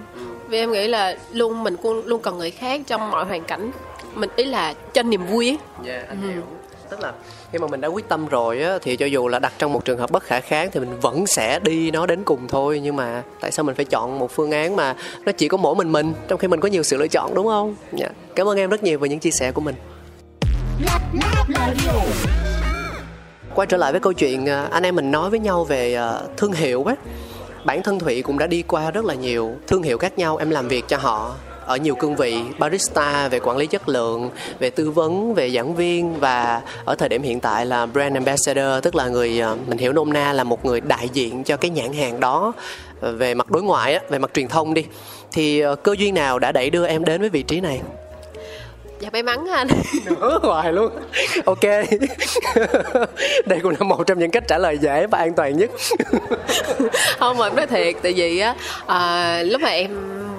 Vì 0.48 0.58
em 0.58 0.72
nghĩ 0.72 0.88
là 0.88 1.16
luôn 1.32 1.62
mình 1.62 1.76
cũng 1.76 2.02
luôn 2.06 2.22
cần 2.22 2.38
người 2.38 2.50
khác 2.50 2.80
trong 2.86 3.10
mọi 3.10 3.24
hoàn 3.24 3.44
cảnh. 3.44 3.70
Mình 4.14 4.30
ý 4.36 4.44
là 4.44 4.74
cho 4.92 5.02
niềm 5.02 5.26
vui 5.26 5.48
ấy. 5.48 5.58
Dạ, 5.84 6.04
anh 6.08 6.32
hiểu. 6.32 6.42
Tức 6.90 7.00
là 7.00 7.12
khi 7.52 7.58
mà 7.58 7.66
mình 7.66 7.80
đã 7.80 7.88
quyết 7.88 8.08
tâm 8.08 8.26
rồi 8.26 8.62
á, 8.62 8.78
thì 8.82 8.96
cho 8.96 9.06
dù 9.06 9.28
là 9.28 9.38
đặt 9.38 9.52
trong 9.58 9.72
một 9.72 9.84
trường 9.84 9.98
hợp 9.98 10.10
bất 10.10 10.22
khả 10.22 10.40
kháng 10.40 10.70
thì 10.72 10.80
mình 10.80 11.00
vẫn 11.00 11.26
sẽ 11.26 11.58
đi 11.58 11.90
nó 11.90 12.06
đến 12.06 12.24
cùng 12.24 12.48
thôi 12.48 12.80
nhưng 12.82 12.96
mà 12.96 13.22
tại 13.40 13.52
sao 13.52 13.64
mình 13.64 13.74
phải 13.74 13.84
chọn 13.84 14.18
một 14.18 14.30
phương 14.30 14.50
án 14.50 14.76
mà 14.76 14.94
nó 15.24 15.32
chỉ 15.32 15.48
có 15.48 15.56
mỗi 15.56 15.74
mình 15.74 15.92
mình, 15.92 16.14
trong 16.28 16.38
khi 16.38 16.48
mình 16.48 16.60
có 16.60 16.68
nhiều 16.68 16.82
sự 16.82 16.96
lựa 16.96 17.08
chọn, 17.08 17.34
đúng 17.34 17.46
không? 17.46 17.76
Dạ. 17.92 18.08
Cảm 18.34 18.48
ơn 18.48 18.58
em 18.58 18.70
rất 18.70 18.82
nhiều 18.82 18.98
về 18.98 19.08
những 19.08 19.18
chia 19.18 19.30
sẻ 19.30 19.52
của 19.52 19.60
mình. 19.60 19.74
Quay 23.54 23.66
trở 23.66 23.76
lại 23.76 23.92
với 23.92 24.00
câu 24.00 24.12
chuyện 24.12 24.48
à, 24.48 24.68
anh 24.70 24.82
em 24.82 24.96
mình 24.96 25.10
nói 25.10 25.30
với 25.30 25.38
nhau 25.38 25.64
về 25.64 25.94
à, 25.94 26.12
thương 26.36 26.52
hiệu 26.52 26.84
á. 26.84 26.94
Bản 27.64 27.82
thân 27.82 27.98
Thụy 27.98 28.22
cũng 28.22 28.38
đã 28.38 28.46
đi 28.46 28.62
qua 28.62 28.90
rất 28.90 29.04
là 29.04 29.14
nhiều 29.14 29.54
thương 29.66 29.82
hiệu 29.82 29.98
khác 29.98 30.18
nhau, 30.18 30.36
em 30.36 30.50
làm 30.50 30.68
việc 30.68 30.84
cho 30.88 30.96
họ 30.96 31.34
ở 31.66 31.76
nhiều 31.76 31.94
cương 31.94 32.16
vị 32.16 32.38
barista 32.58 33.28
về 33.28 33.40
quản 33.40 33.56
lý 33.56 33.66
chất 33.66 33.88
lượng 33.88 34.30
về 34.58 34.70
tư 34.70 34.90
vấn 34.90 35.34
về 35.34 35.50
giảng 35.50 35.74
viên 35.74 36.20
và 36.20 36.62
ở 36.84 36.94
thời 36.94 37.08
điểm 37.08 37.22
hiện 37.22 37.40
tại 37.40 37.66
là 37.66 37.86
brand 37.86 38.14
ambassador 38.14 38.82
tức 38.82 38.94
là 38.94 39.08
người 39.08 39.40
à, 39.40 39.54
mình 39.66 39.78
hiểu 39.78 39.92
nôm 39.92 40.12
na 40.12 40.32
là 40.32 40.44
một 40.44 40.64
người 40.64 40.80
đại 40.80 41.08
diện 41.12 41.44
cho 41.44 41.56
cái 41.56 41.70
nhãn 41.70 41.92
hàng 41.92 42.20
đó. 42.20 42.52
Ờ, 43.00 43.12
về 43.12 43.34
mặt 43.34 43.50
đối 43.50 43.62
ngoại 43.62 44.00
về 44.08 44.18
mặt 44.18 44.30
truyền 44.34 44.48
thông 44.48 44.74
đi 44.74 44.84
thì 45.32 45.60
ờ, 45.60 45.74
cơ 45.74 45.94
duyên 45.98 46.14
nào 46.14 46.38
đã 46.38 46.52
đẩy 46.52 46.70
đưa 46.70 46.86
em 46.86 47.04
đến 47.04 47.20
với 47.20 47.30
vị 47.30 47.42
trí 47.42 47.60
này? 47.60 47.80
Dạ 49.00 49.10
may 49.12 49.22
mắn 49.22 49.46
anh. 49.52 49.68
Nữa 50.04 50.38
hoài 50.42 50.72
luôn. 50.72 50.92
Ok. 51.44 51.60
Đây 53.46 53.60
cũng 53.62 53.72
là 53.72 53.86
một 53.86 54.06
trong 54.06 54.18
những 54.18 54.30
cách 54.30 54.44
trả 54.48 54.58
lời 54.58 54.78
dễ 54.78 55.06
và 55.06 55.18
an 55.18 55.32
toàn 55.34 55.56
nhất. 55.56 55.70
Không 57.18 57.38
mà 57.38 57.50
nói 57.50 57.66
thiệt 57.66 57.94
tại 58.02 58.12
vì 58.12 58.38
á 58.38 58.54
à, 58.86 59.42
lúc 59.42 59.60
mà 59.60 59.68
em 59.68 59.90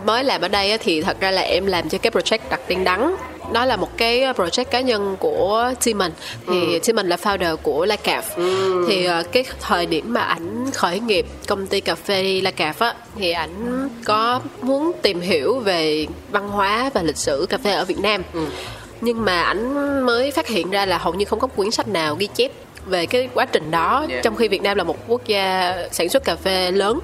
mới 0.06 0.24
làm 0.24 0.42
ở 0.42 0.48
đây 0.48 0.78
thì 0.78 1.02
thật 1.02 1.20
ra 1.20 1.32
là 1.32 1.42
em 1.42 1.66
làm 1.66 1.90
cho 1.90 1.98
cái 1.98 2.12
project 2.12 2.40
đặt 2.50 2.60
tiên 2.68 2.84
đắng 2.84 3.16
đó 3.54 3.66
là 3.66 3.76
một 3.76 3.98
cái 3.98 4.20
project 4.20 4.66
cá 4.66 4.82
nhân 4.82 5.18
của 5.20 5.74
Timon 5.84 6.12
thì 6.48 6.74
ừ. 6.74 6.80
Timon 6.80 7.08
là 7.08 7.16
founder 7.16 7.58
của 7.58 7.86
La 7.86 7.98
Caf 8.04 8.22
ừ. 8.36 8.86
thì 8.90 9.08
uh, 9.08 9.32
cái 9.32 9.46
thời 9.62 9.86
điểm 9.86 10.14
mà 10.14 10.22
ảnh 10.22 10.72
khởi 10.74 11.00
nghiệp 11.00 11.26
công 11.48 11.68
ty 11.68 11.82
cà 11.82 11.96
phê 11.96 12.42
La 12.44 12.52
Caf 12.58 12.74
á 12.80 12.94
thì 13.16 13.32
ảnh 13.32 13.90
có 14.06 14.42
muốn 14.62 14.92
tìm 15.02 15.22
hiểu 15.22 15.60
về 15.60 16.08
văn 16.30 16.50
hóa 16.50 16.90
và 16.94 17.02
lịch 17.04 17.18
sử 17.18 17.46
cà 17.50 17.58
phê 17.58 17.72
ở 17.72 17.86
Việt 17.86 18.00
Nam 18.00 18.24
ừ. 18.34 18.46
nhưng 19.02 19.26
mà 19.26 19.42
ảnh 19.42 20.06
mới 20.06 20.32
phát 20.32 20.48
hiện 20.48 20.72
ra 20.72 20.86
là 20.86 20.98
hầu 20.98 21.14
như 21.14 21.26
không 21.26 21.40
có 21.40 21.48
quyển 21.48 21.72
sách 21.72 21.88
nào 21.88 22.16
ghi 22.16 22.28
chép 22.36 22.52
về 22.86 23.06
cái 23.06 23.30
quá 23.34 23.46
trình 23.46 23.72
đó 23.72 24.06
yeah. 24.10 24.24
trong 24.24 24.36
khi 24.36 24.48
Việt 24.48 24.62
Nam 24.62 24.78
là 24.78 24.84
một 24.84 24.98
quốc 25.08 25.26
gia 25.26 25.76
sản 25.92 26.10
xuất 26.10 26.24
cà 26.24 26.36
phê 26.36 26.72
lớn 26.72 27.00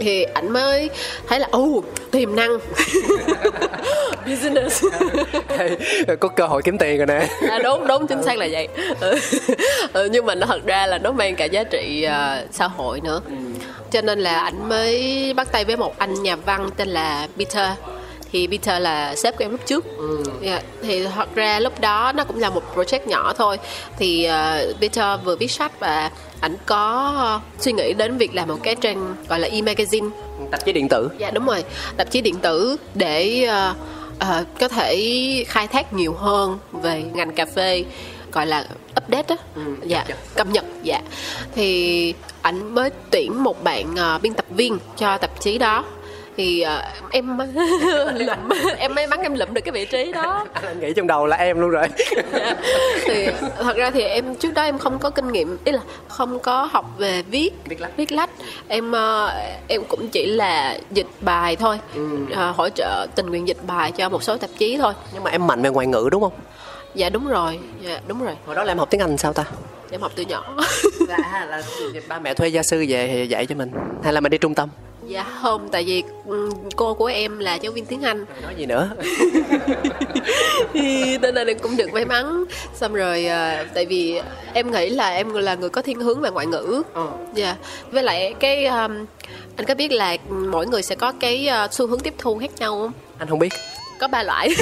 thì 0.00 0.22
ảnh 0.22 0.52
mới 0.52 0.90
thấy 1.28 1.40
là 1.40 1.48
ô 1.50 1.82
tiềm 2.10 2.36
năng 2.36 2.50
business 4.26 4.84
có 6.20 6.28
cơ 6.28 6.46
hội 6.46 6.62
kiếm 6.62 6.78
tiền 6.78 6.98
rồi 6.98 7.06
nè 7.06 7.28
à, 7.50 7.58
đúng 7.58 7.86
đúng 7.86 8.06
chính 8.06 8.22
xác 8.22 8.38
là 8.38 8.48
vậy 8.50 8.68
ừ. 9.00 9.18
ừ, 9.92 10.08
nhưng 10.12 10.26
mà 10.26 10.34
nó 10.34 10.46
thật 10.46 10.66
ra 10.66 10.86
là 10.86 10.98
nó 10.98 11.12
mang 11.12 11.36
cả 11.36 11.44
giá 11.44 11.64
trị 11.64 12.06
uh, 12.06 12.54
xã 12.54 12.68
hội 12.68 13.00
nữa 13.00 13.20
ừ. 13.26 13.34
cho 13.90 14.00
nên 14.00 14.20
là 14.20 14.40
ảnh 14.40 14.68
mới 14.68 15.34
bắt 15.36 15.52
tay 15.52 15.64
với 15.64 15.76
một 15.76 15.98
anh 15.98 16.22
nhà 16.22 16.36
văn 16.36 16.70
tên 16.76 16.88
là 16.88 17.28
Peter 17.38 17.68
thì 18.32 18.46
Peter 18.46 18.82
là 18.82 19.14
sếp 19.14 19.38
của 19.38 19.44
em 19.44 19.50
lúc 19.50 19.60
trước 19.66 19.84
ừ. 19.96 20.22
yeah. 20.42 20.62
Dạ, 20.62 20.68
thì 20.82 21.06
thật 21.14 21.34
ra 21.34 21.60
lúc 21.60 21.80
đó 21.80 22.12
nó 22.14 22.24
cũng 22.24 22.38
là 22.40 22.50
một 22.50 22.62
project 22.74 23.06
nhỏ 23.06 23.32
thôi 23.36 23.58
thì 23.98 24.28
uh, 24.28 24.80
Peter 24.80 25.20
vừa 25.24 25.36
viết 25.36 25.50
sách 25.50 25.80
và 25.80 26.10
ảnh 26.40 26.56
có 26.66 27.40
suy 27.58 27.72
nghĩ 27.72 27.92
đến 27.92 28.16
việc 28.16 28.34
làm 28.34 28.48
một 28.48 28.58
cái 28.62 28.74
trang 28.74 29.14
gọi 29.28 29.40
là 29.40 29.48
e-magazine. 29.48 30.10
Tạp 30.50 30.64
chí 30.64 30.72
điện 30.72 30.88
tử. 30.88 31.10
Dạ 31.18 31.30
đúng 31.30 31.46
rồi. 31.46 31.64
Tạp 31.96 32.10
chí 32.10 32.20
điện 32.20 32.34
tử 32.34 32.76
để 32.94 33.48
uh, 33.70 33.76
uh, 34.16 34.46
có 34.60 34.68
thể 34.68 35.44
khai 35.48 35.66
thác 35.66 35.92
nhiều 35.92 36.12
hơn 36.12 36.58
về 36.72 37.02
ngành 37.14 37.34
cà 37.34 37.46
phê 37.46 37.84
gọi 38.32 38.46
là 38.46 38.66
update 39.04 39.34
á. 39.34 39.36
Ừ, 39.54 39.62
dạ 39.84 40.04
cập 40.34 40.46
nhật 40.46 40.64
dạ. 40.82 41.00
Thì 41.54 42.14
ảnh 42.42 42.74
mới 42.74 42.90
tuyển 43.10 43.42
một 43.42 43.64
bạn 43.64 43.94
uh, 44.16 44.22
biên 44.22 44.34
tập 44.34 44.44
viên 44.50 44.78
cho 44.96 45.18
tạp 45.18 45.40
chí 45.40 45.58
đó 45.58 45.84
thì 46.40 46.64
uh, 46.64 47.12
em 47.12 47.38
lụm. 48.14 48.48
Em 48.78 48.94
may 48.94 49.06
mắn 49.06 49.20
em 49.22 49.34
lụm 49.34 49.54
được 49.54 49.60
cái 49.60 49.72
vị 49.72 49.84
trí 49.84 50.12
đó. 50.12 50.46
Anh 50.52 50.80
nghĩ 50.80 50.92
trong 50.92 51.06
đầu 51.06 51.26
là 51.26 51.36
em 51.36 51.60
luôn 51.60 51.70
rồi. 51.70 51.88
Thì 53.06 53.26
thật 53.56 53.76
ra 53.76 53.90
thì 53.90 54.02
em 54.02 54.34
trước 54.34 54.54
đó 54.54 54.62
em 54.62 54.78
không 54.78 54.98
có 54.98 55.10
kinh 55.10 55.32
nghiệm 55.32 55.56
ý 55.64 55.72
là 55.72 55.80
không 56.08 56.38
có 56.38 56.68
học 56.72 56.84
về 56.98 57.22
viết 57.22 57.50
viết 57.64 57.80
lách, 57.80 57.96
viết 57.96 58.12
lách. 58.12 58.30
em 58.68 58.90
uh, 58.90 59.30
em 59.68 59.84
cũng 59.88 60.08
chỉ 60.08 60.26
là 60.26 60.78
dịch 60.90 61.06
bài 61.20 61.56
thôi 61.56 61.78
ừ. 61.94 62.08
uh, 62.32 62.56
hỗ 62.56 62.68
trợ 62.68 63.06
tình 63.14 63.26
nguyện 63.26 63.48
dịch 63.48 63.58
bài 63.66 63.92
cho 63.92 64.08
một 64.08 64.22
số 64.22 64.36
tạp 64.36 64.50
chí 64.58 64.76
thôi. 64.76 64.92
Nhưng 65.14 65.24
mà 65.24 65.30
em 65.30 65.46
mạnh 65.46 65.62
về 65.62 65.70
ngoại 65.70 65.86
ngữ 65.86 66.08
đúng 66.10 66.22
không? 66.22 66.32
Dạ 66.94 67.08
đúng 67.08 67.28
rồi. 67.28 67.58
Dạ 67.82 68.00
đúng 68.06 68.24
rồi. 68.24 68.34
Hồi 68.46 68.56
đó 68.56 68.64
là 68.64 68.72
em 68.72 68.78
học 68.78 68.90
tiếng 68.90 69.00
anh 69.00 69.16
sao 69.16 69.32
ta? 69.32 69.44
Em 69.90 70.00
học 70.00 70.12
từ 70.14 70.22
nhỏ. 70.22 70.54
Là, 71.08 71.46
là 71.48 71.62
ba 72.08 72.18
mẹ 72.18 72.34
thuê 72.34 72.48
gia 72.48 72.62
sư 72.62 72.84
về 72.88 73.08
thì 73.12 73.26
dạy 73.26 73.46
cho 73.46 73.54
mình 73.54 73.70
hay 74.04 74.12
là 74.12 74.20
mình 74.20 74.30
đi 74.30 74.38
trung 74.38 74.54
tâm 74.54 74.68
dạ 75.10 75.26
không 75.42 75.68
tại 75.68 75.84
vì 75.84 76.02
ừ, 76.26 76.50
cô 76.76 76.94
của 76.94 77.06
em 77.06 77.38
là 77.38 77.54
giáo 77.54 77.72
viên 77.72 77.86
tiếng 77.86 78.02
anh. 78.02 78.24
Nói 78.42 78.54
gì 78.56 78.66
nữa? 78.66 78.90
Nên 81.22 81.34
là 81.34 81.44
em 81.46 81.58
cũng 81.58 81.76
được 81.76 81.92
may 81.92 82.04
mắn. 82.04 82.44
Xong 82.74 82.94
rồi 82.94 83.26
uh, 83.26 83.68
tại 83.74 83.86
vì 83.86 84.20
em 84.54 84.70
nghĩ 84.70 84.88
là 84.88 85.10
em 85.10 85.34
là 85.34 85.54
người 85.54 85.70
có 85.70 85.82
thiên 85.82 86.00
hướng 86.00 86.20
về 86.20 86.30
ngoại 86.30 86.46
ngữ. 86.46 86.82
Ờ. 86.92 87.06
dạ. 87.34 87.44
Yeah. 87.44 87.58
với 87.90 88.02
lại 88.02 88.34
cái 88.40 88.66
um, 88.66 89.06
anh 89.56 89.66
có 89.66 89.74
biết 89.74 89.92
là 89.92 90.16
mỗi 90.28 90.66
người 90.66 90.82
sẽ 90.82 90.94
có 90.94 91.12
cái 91.20 91.48
uh, 91.64 91.72
xu 91.72 91.86
hướng 91.86 92.00
tiếp 92.00 92.14
thu 92.18 92.38
khác 92.38 92.50
nhau 92.58 92.78
không? 92.82 92.92
Anh 93.18 93.28
không 93.28 93.38
biết. 93.38 93.52
Có 94.00 94.08
ba 94.08 94.22
loại. 94.22 94.48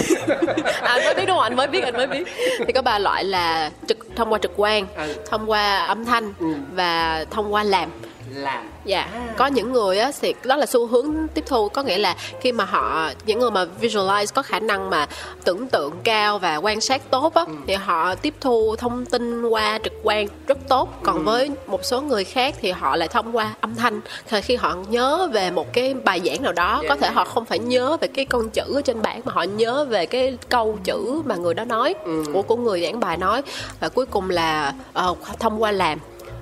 À, 0.81 0.95
anh 0.95 1.05
mới 1.05 1.15
biết 1.15 1.25
đúng 1.27 1.37
không? 1.37 1.43
Anh 1.43 1.57
mới 1.57 1.67
biết 1.67 1.85
anh 1.85 1.95
mới 1.97 2.07
biết. 2.07 2.25
Thì 2.67 2.73
có 2.73 2.83
ba 2.83 2.99
loại 2.99 3.25
là 3.25 3.71
trực 3.89 3.99
thông 4.17 4.33
qua 4.33 4.39
trực 4.39 4.53
quan 4.57 4.87
ừ. 4.97 5.15
thông 5.31 5.51
qua 5.51 5.79
âm 5.79 6.05
thanh 6.05 6.33
ừ. 6.41 6.47
và 6.75 7.25
thông 7.31 7.55
qua 7.55 7.63
làm 7.65 7.91
làm 8.35 8.71
dạ 8.85 9.03
à. 9.03 9.35
có 9.37 9.47
những 9.47 9.73
người 9.73 9.99
á 9.99 10.11
thì 10.21 10.35
đó 10.45 10.57
là 10.57 10.67
xu 10.67 10.87
hướng 10.87 11.29
tiếp 11.35 11.45
thu 11.47 11.69
có 11.69 11.83
nghĩa 11.83 11.99
là 11.99 12.17
khi 12.41 12.53
mà 12.53 12.65
họ 12.65 13.11
những 13.27 13.39
người 13.39 13.51
mà 13.51 13.67
visualize 13.81 14.27
có 14.35 14.43
khả 14.43 14.61
năng 14.61 14.91
mà 14.91 15.07
tưởng 15.45 15.69
tượng 15.69 15.93
cao 16.05 16.39
và 16.39 16.57
quan 16.57 16.81
sát 16.81 17.11
tốt 17.11 17.35
á 17.35 17.45
ừ. 17.47 17.53
thì 17.67 17.75
họ 17.75 18.15
tiếp 18.15 18.35
thu 18.41 18.77
thông 18.77 19.07
tin 19.07 19.43
qua 19.49 19.79
trực 19.85 19.93
quan 20.03 20.29
rất 20.47 20.59
tốt 20.69 20.89
còn 21.03 21.17
ừ. 21.17 21.23
với 21.23 21.51
một 21.67 21.85
số 21.85 22.01
người 22.01 22.25
khác 22.25 22.55
thì 22.61 22.71
họ 22.71 22.97
lại 22.97 23.09
thông 23.09 23.37
qua 23.37 23.55
âm 23.61 23.75
thanh 23.75 24.01
khi 24.43 24.57
họ 24.57 24.77
nhớ 24.89 25.29
về 25.33 25.51
một 25.51 25.73
cái 25.73 25.95
bài 25.95 26.21
giảng 26.25 26.43
nào 26.43 26.53
đó 26.53 26.73
yeah. 26.73 26.89
có 26.89 26.97
thể 26.97 27.09
họ 27.09 27.25
không 27.25 27.45
phải 27.45 27.59
nhớ 27.59 27.97
về 28.01 28.09
cái 28.09 28.25
con 28.25 28.51
chữ 28.51 28.75
ở 28.75 28.83
trên 28.83 29.03
bảng 29.03 29.21
mà 29.25 29.33
họ 29.33 29.43
nhớ 29.43 29.85
về 29.85 30.07
cái 30.07 30.39
câu 30.49 30.79
chữ 30.85 31.23
mà 31.27 31.37
người 31.37 31.55
đó 31.55 31.65
nói 31.65 31.95
ừ. 32.05 32.25
của 32.33 32.43
của 32.43 32.57
người 32.57 32.83
giảng 32.83 33.01
bài 33.01 33.17
nói 33.17 33.43
và 33.81 33.89
cuối 33.89 34.07
cùng 34.07 34.31
là 34.31 34.75
uh, 35.11 35.19
thông 35.39 35.63
qua 35.63 35.73
làm 35.73 35.99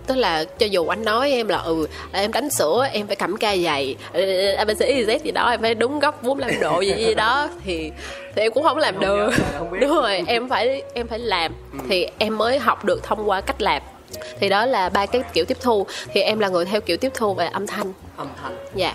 tức 0.06 0.14
là 0.14 0.44
cho 0.44 0.66
dù 0.66 0.86
anh 0.86 1.04
nói 1.04 1.30
em 1.30 1.48
là 1.48 1.58
ừ 1.58 1.86
em 2.12 2.32
đánh 2.32 2.50
sữa 2.50 2.86
em 2.92 3.06
phải 3.06 3.16
cầm 3.16 3.36
ca 3.36 3.56
dày 3.56 3.96
abc 4.56 4.80
z 4.80 5.18
gì 5.24 5.30
đó 5.30 5.50
em 5.50 5.60
phải 5.62 5.74
đúng 5.74 5.98
góc 5.98 6.22
45 6.22 6.60
độ 6.60 6.80
gì, 6.80 6.94
gì 6.98 7.14
đó 7.14 7.48
thì 7.64 7.92
thì 8.36 8.42
em 8.42 8.52
cũng 8.52 8.62
không 8.62 8.78
làm 8.78 9.00
được. 9.00 9.30
đúng 9.80 9.94
rồi 9.94 10.24
em 10.26 10.48
phải 10.48 10.82
em 10.94 11.08
phải 11.08 11.18
làm. 11.18 11.52
Ừ. 11.72 11.78
thì 11.88 12.06
em 12.18 12.38
mới 12.38 12.58
học 12.58 12.84
được 12.84 13.02
thông 13.02 13.30
qua 13.30 13.40
cách 13.40 13.62
làm. 13.62 13.82
Thì 14.40 14.48
đó 14.48 14.66
là 14.66 14.88
ba 14.88 15.06
cái 15.06 15.22
kiểu 15.32 15.44
tiếp 15.44 15.56
thu. 15.60 15.86
Thì 16.12 16.20
em 16.20 16.38
là 16.38 16.48
người 16.48 16.64
theo 16.64 16.80
kiểu 16.80 16.96
tiếp 16.96 17.12
thu 17.14 17.34
về 17.34 17.46
âm 17.46 17.66
thanh. 17.66 17.92
Âm 18.16 18.28
thanh. 18.42 18.56
Dạ. 18.74 18.94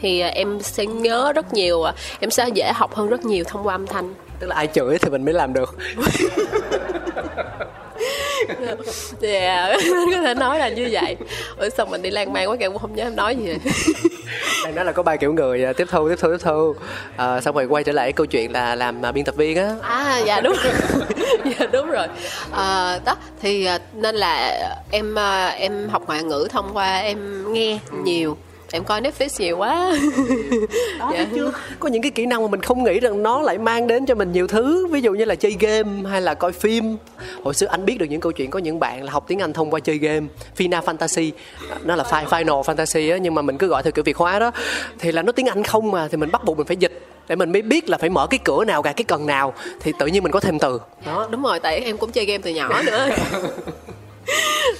Thì 0.00 0.20
à, 0.20 0.28
em 0.28 0.60
sẽ 0.60 0.86
nhớ 0.86 1.32
rất 1.32 1.54
nhiều 1.54 1.84
em 2.20 2.30
sẽ 2.30 2.48
dễ 2.54 2.72
học 2.74 2.94
hơn 2.94 3.08
rất 3.08 3.24
nhiều 3.24 3.44
thông 3.44 3.66
qua 3.66 3.74
âm 3.74 3.86
thanh. 3.86 4.14
Tức 4.40 4.46
là 4.46 4.56
ai 4.56 4.66
chửi 4.66 4.98
thì 4.98 5.10
mình 5.10 5.24
mới 5.24 5.34
làm 5.34 5.52
được 5.52 5.76
dạ 9.20 9.66
yeah, 9.66 9.80
có 10.14 10.22
thể 10.22 10.34
nói 10.34 10.58
là 10.58 10.68
như 10.68 10.88
vậy. 10.92 11.16
Ủa 11.58 11.68
xong 11.68 11.90
mình 11.90 12.02
đi 12.02 12.10
lan 12.10 12.32
man 12.32 12.50
quá 12.50 12.56
kìa 12.60 12.68
cũng 12.68 12.78
không 12.78 12.94
nhớ 12.94 13.02
em 13.02 13.16
nói 13.16 13.36
gì 13.36 13.46
rồi 13.46 13.58
đang 14.64 14.74
nói 14.74 14.84
là 14.84 14.92
có 14.92 15.02
ba 15.02 15.16
kiểu 15.16 15.32
người 15.32 15.64
à, 15.64 15.72
tiếp 15.72 15.86
thu 15.90 16.08
tiếp 16.08 16.16
thu 16.20 16.28
tiếp 16.32 16.44
thu. 16.44 16.74
À, 17.16 17.40
xong 17.40 17.54
rồi 17.54 17.66
quay 17.66 17.84
trở 17.84 17.92
lại 17.92 18.12
câu 18.12 18.26
chuyện 18.26 18.52
là 18.52 18.74
làm 18.74 19.06
à, 19.06 19.12
biên 19.12 19.24
tập 19.24 19.36
viên 19.36 19.56
á. 19.56 19.74
À 19.82 20.18
dạ 20.26 20.40
đúng 20.40 20.56
rồi. 20.64 20.72
Dạ 21.58 21.66
đúng 21.72 21.90
rồi. 21.90 22.06
À, 22.52 22.98
đó 23.04 23.16
thì 23.42 23.68
nên 23.92 24.14
là 24.14 24.58
em 24.90 25.14
em 25.58 25.88
học 25.88 26.02
ngoại 26.06 26.22
ngữ 26.22 26.48
thông 26.50 26.70
qua 26.72 26.98
em 26.98 27.52
nghe 27.52 27.78
nhiều 28.02 28.36
em 28.76 28.84
coi 28.84 29.00
Netflix 29.00 29.28
nhiều 29.38 29.58
quá. 29.58 29.92
Đó 30.98 31.12
dạ. 31.14 31.26
chưa? 31.34 31.52
Có 31.80 31.88
những 31.88 32.02
cái 32.02 32.10
kỹ 32.10 32.26
năng 32.26 32.42
mà 32.42 32.48
mình 32.48 32.60
không 32.60 32.84
nghĩ 32.84 33.00
rằng 33.00 33.22
nó 33.22 33.42
lại 33.42 33.58
mang 33.58 33.86
đến 33.86 34.06
cho 34.06 34.14
mình 34.14 34.32
nhiều 34.32 34.46
thứ. 34.46 34.86
Ví 34.86 35.00
dụ 35.00 35.12
như 35.12 35.24
là 35.24 35.34
chơi 35.34 35.56
game 35.60 36.10
hay 36.10 36.20
là 36.20 36.34
coi 36.34 36.52
phim. 36.52 36.96
Hồi 37.44 37.54
xưa 37.54 37.66
anh 37.66 37.84
biết 37.84 37.98
được 37.98 38.06
những 38.06 38.20
câu 38.20 38.32
chuyện 38.32 38.50
có 38.50 38.58
những 38.58 38.80
bạn 38.80 39.02
là 39.02 39.12
học 39.12 39.24
tiếng 39.28 39.38
anh 39.38 39.52
thông 39.52 39.70
qua 39.70 39.80
chơi 39.80 39.98
game. 39.98 40.26
Final 40.56 40.80
Fantasy. 40.80 41.30
Nó 41.84 41.96
là 41.96 42.04
Final 42.04 42.62
Fantasy 42.62 43.12
á 43.12 43.18
nhưng 43.18 43.34
mà 43.34 43.42
mình 43.42 43.58
cứ 43.58 43.66
gọi 43.66 43.82
theo 43.82 43.92
kiểu 43.92 44.04
Việt 44.04 44.16
hóa 44.16 44.38
đó. 44.38 44.50
Thì 44.98 45.12
là 45.12 45.22
nó 45.22 45.32
tiếng 45.32 45.46
Anh 45.46 45.62
không 45.62 45.90
mà 45.90 46.08
thì 46.08 46.16
mình 46.16 46.30
bắt 46.32 46.44
buộc 46.44 46.58
mình 46.58 46.66
phải 46.66 46.76
dịch 46.76 47.06
để 47.28 47.36
mình 47.36 47.52
mới 47.52 47.62
biết 47.62 47.90
là 47.90 47.98
phải 47.98 48.10
mở 48.10 48.26
cái 48.30 48.40
cửa 48.44 48.64
nào 48.64 48.82
gạt 48.82 48.92
cái 48.92 49.04
cần 49.04 49.26
nào 49.26 49.54
thì 49.80 49.92
tự 49.98 50.06
nhiên 50.06 50.22
mình 50.22 50.32
có 50.32 50.40
thêm 50.40 50.58
từ. 50.58 50.80
Đó. 51.06 51.28
Đúng 51.30 51.42
rồi 51.42 51.60
tại 51.60 51.80
em 51.80 51.96
cũng 51.98 52.12
chơi 52.12 52.24
game 52.24 52.42
từ 52.42 52.50
nhỏ 52.50 52.82
nữa 52.82 53.08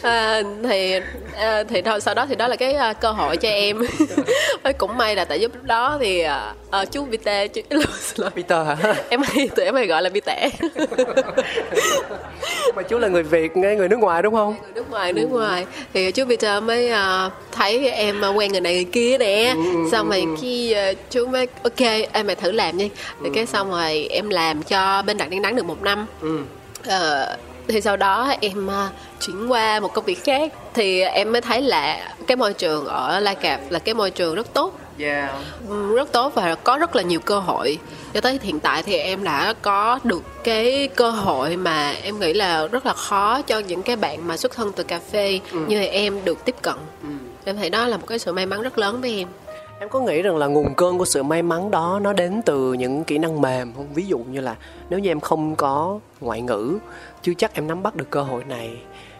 à, 0.02 0.42
thì 0.62 0.94
à, 1.36 1.64
thì 1.68 1.82
thôi 1.82 2.00
sau 2.00 2.14
đó 2.14 2.26
thì 2.28 2.34
đó 2.34 2.48
là 2.48 2.56
cái 2.56 2.72
à, 2.72 2.92
cơ 2.92 3.10
hội 3.12 3.36
cho 3.36 3.48
em. 3.48 3.82
Cũng 4.78 4.96
may 4.96 5.16
là 5.16 5.24
tại 5.24 5.40
giúp 5.40 5.50
lúc 5.54 5.64
đó 5.64 5.98
thì 6.00 6.20
à, 6.20 6.54
à, 6.70 6.84
chú 6.84 7.04
Vite 7.04 7.48
chú 7.48 7.60
lỗi. 8.16 8.30
Peter 8.34 8.66
hả? 8.66 8.94
em 9.08 9.22
hay 9.22 9.48
tụi 9.48 9.64
em 9.64 9.74
hay 9.74 9.86
gọi 9.86 10.02
là 10.02 10.10
Vite 10.10 10.50
mà 12.76 12.82
chú 12.82 12.98
là 12.98 13.08
người 13.08 13.22
Việt 13.22 13.56
người 13.56 13.88
nước 13.88 13.98
ngoài 13.98 14.22
đúng 14.22 14.34
không? 14.34 14.54
Người 14.62 14.72
nước 14.74 14.90
ngoài 14.90 15.12
nước 15.12 15.28
ngoài. 15.30 15.66
Thì 15.94 16.12
chú 16.12 16.24
Peter 16.28 16.62
mới 16.62 16.88
à, 16.88 17.30
thấy 17.52 17.90
em 17.90 18.24
à, 18.24 18.28
quen 18.28 18.52
người 18.52 18.60
này 18.60 18.74
người 18.74 18.84
kia 18.84 19.18
nè. 19.18 19.54
Xong 19.92 20.08
rồi 20.08 20.24
khi 20.40 20.72
à, 20.72 20.92
chú 21.10 21.26
mới 21.26 21.46
ok 21.62 21.80
em 22.12 22.26
mày 22.26 22.36
thử 22.36 22.52
làm 22.52 22.78
đi. 22.78 22.90
Thì 23.24 23.30
cái 23.34 23.46
xong 23.46 23.70
rồi 23.70 24.06
em 24.10 24.28
làm 24.28 24.62
cho 24.62 25.02
bên 25.02 25.16
đặt 25.18 25.30
đen 25.30 25.42
đắng 25.42 25.56
được 25.56 25.66
một 25.66 25.82
năm. 25.82 26.06
Ờ, 26.86 27.36
thì 27.68 27.80
sau 27.80 27.96
đó 27.96 28.34
em 28.40 28.70
à, 28.70 28.90
chuyển 29.20 29.52
qua 29.52 29.80
một 29.80 29.94
công 29.94 30.04
việc 30.04 30.24
khác. 30.24 30.52
Thì 30.74 31.00
em 31.00 31.32
mới 31.32 31.40
thấy 31.40 31.62
là 31.62 32.14
cái 32.26 32.36
môi 32.36 32.52
trường 32.52 32.84
ở 32.84 33.20
La 33.20 33.34
Cạp 33.34 33.60
là 33.70 33.78
cái 33.78 33.94
môi 33.94 34.10
trường 34.10 34.34
rất 34.34 34.54
tốt. 34.54 34.78
Yeah 34.98 35.30
Ừm, 35.68 35.94
rất 35.94 36.12
tốt 36.12 36.32
và 36.34 36.54
có 36.54 36.78
rất 36.78 36.96
là 36.96 37.02
nhiều 37.02 37.20
cơ 37.20 37.38
hội. 37.38 37.78
Cho 38.14 38.20
tới 38.20 38.38
hiện 38.42 38.60
tại 38.60 38.82
thì 38.82 38.96
em 38.96 39.24
đã 39.24 39.54
có 39.62 39.98
được 40.04 40.22
cái 40.44 40.88
cơ 40.94 41.10
hội 41.10 41.56
mà 41.56 41.94
em 42.02 42.18
nghĩ 42.20 42.32
là 42.32 42.66
rất 42.66 42.86
là 42.86 42.92
khó 42.92 43.42
cho 43.42 43.58
những 43.58 43.82
cái 43.82 43.96
bạn 43.96 44.28
mà 44.28 44.36
xuất 44.36 44.52
thân 44.52 44.72
từ 44.76 44.84
cà 44.84 45.00
phê 45.12 45.40
như 45.68 45.78
là 45.78 45.86
em 45.86 46.24
được 46.24 46.44
tiếp 46.44 46.54
cận. 46.62 46.74
Em 47.44 47.56
thấy 47.56 47.70
đó 47.70 47.86
là 47.86 47.96
một 47.96 48.06
cái 48.06 48.18
sự 48.18 48.32
may 48.32 48.46
mắn 48.46 48.62
rất 48.62 48.78
lớn 48.78 49.00
với 49.00 49.18
em. 49.18 49.28
Em 49.80 49.88
có 49.88 50.00
nghĩ 50.00 50.22
rằng 50.22 50.36
là 50.36 50.46
nguồn 50.46 50.74
cơn 50.74 50.98
của 50.98 51.04
sự 51.04 51.22
may 51.22 51.42
mắn 51.42 51.70
đó 51.70 51.98
nó 52.02 52.12
đến 52.12 52.42
từ 52.46 52.72
những 52.72 53.04
kỹ 53.04 53.18
năng 53.18 53.40
mềm 53.40 53.72
không? 53.76 53.86
Ví 53.94 54.06
dụ 54.06 54.18
như 54.18 54.40
là 54.40 54.56
nếu 54.90 54.98
như 54.98 55.10
em 55.10 55.20
không 55.20 55.56
có 55.56 55.98
ngoại 56.20 56.42
ngữ, 56.42 56.78
chưa 57.26 57.34
chắc 57.38 57.54
em 57.54 57.66
nắm 57.66 57.82
bắt 57.82 57.96
được 57.96 58.10
cơ 58.10 58.22
hội 58.22 58.44
này. 58.44 58.76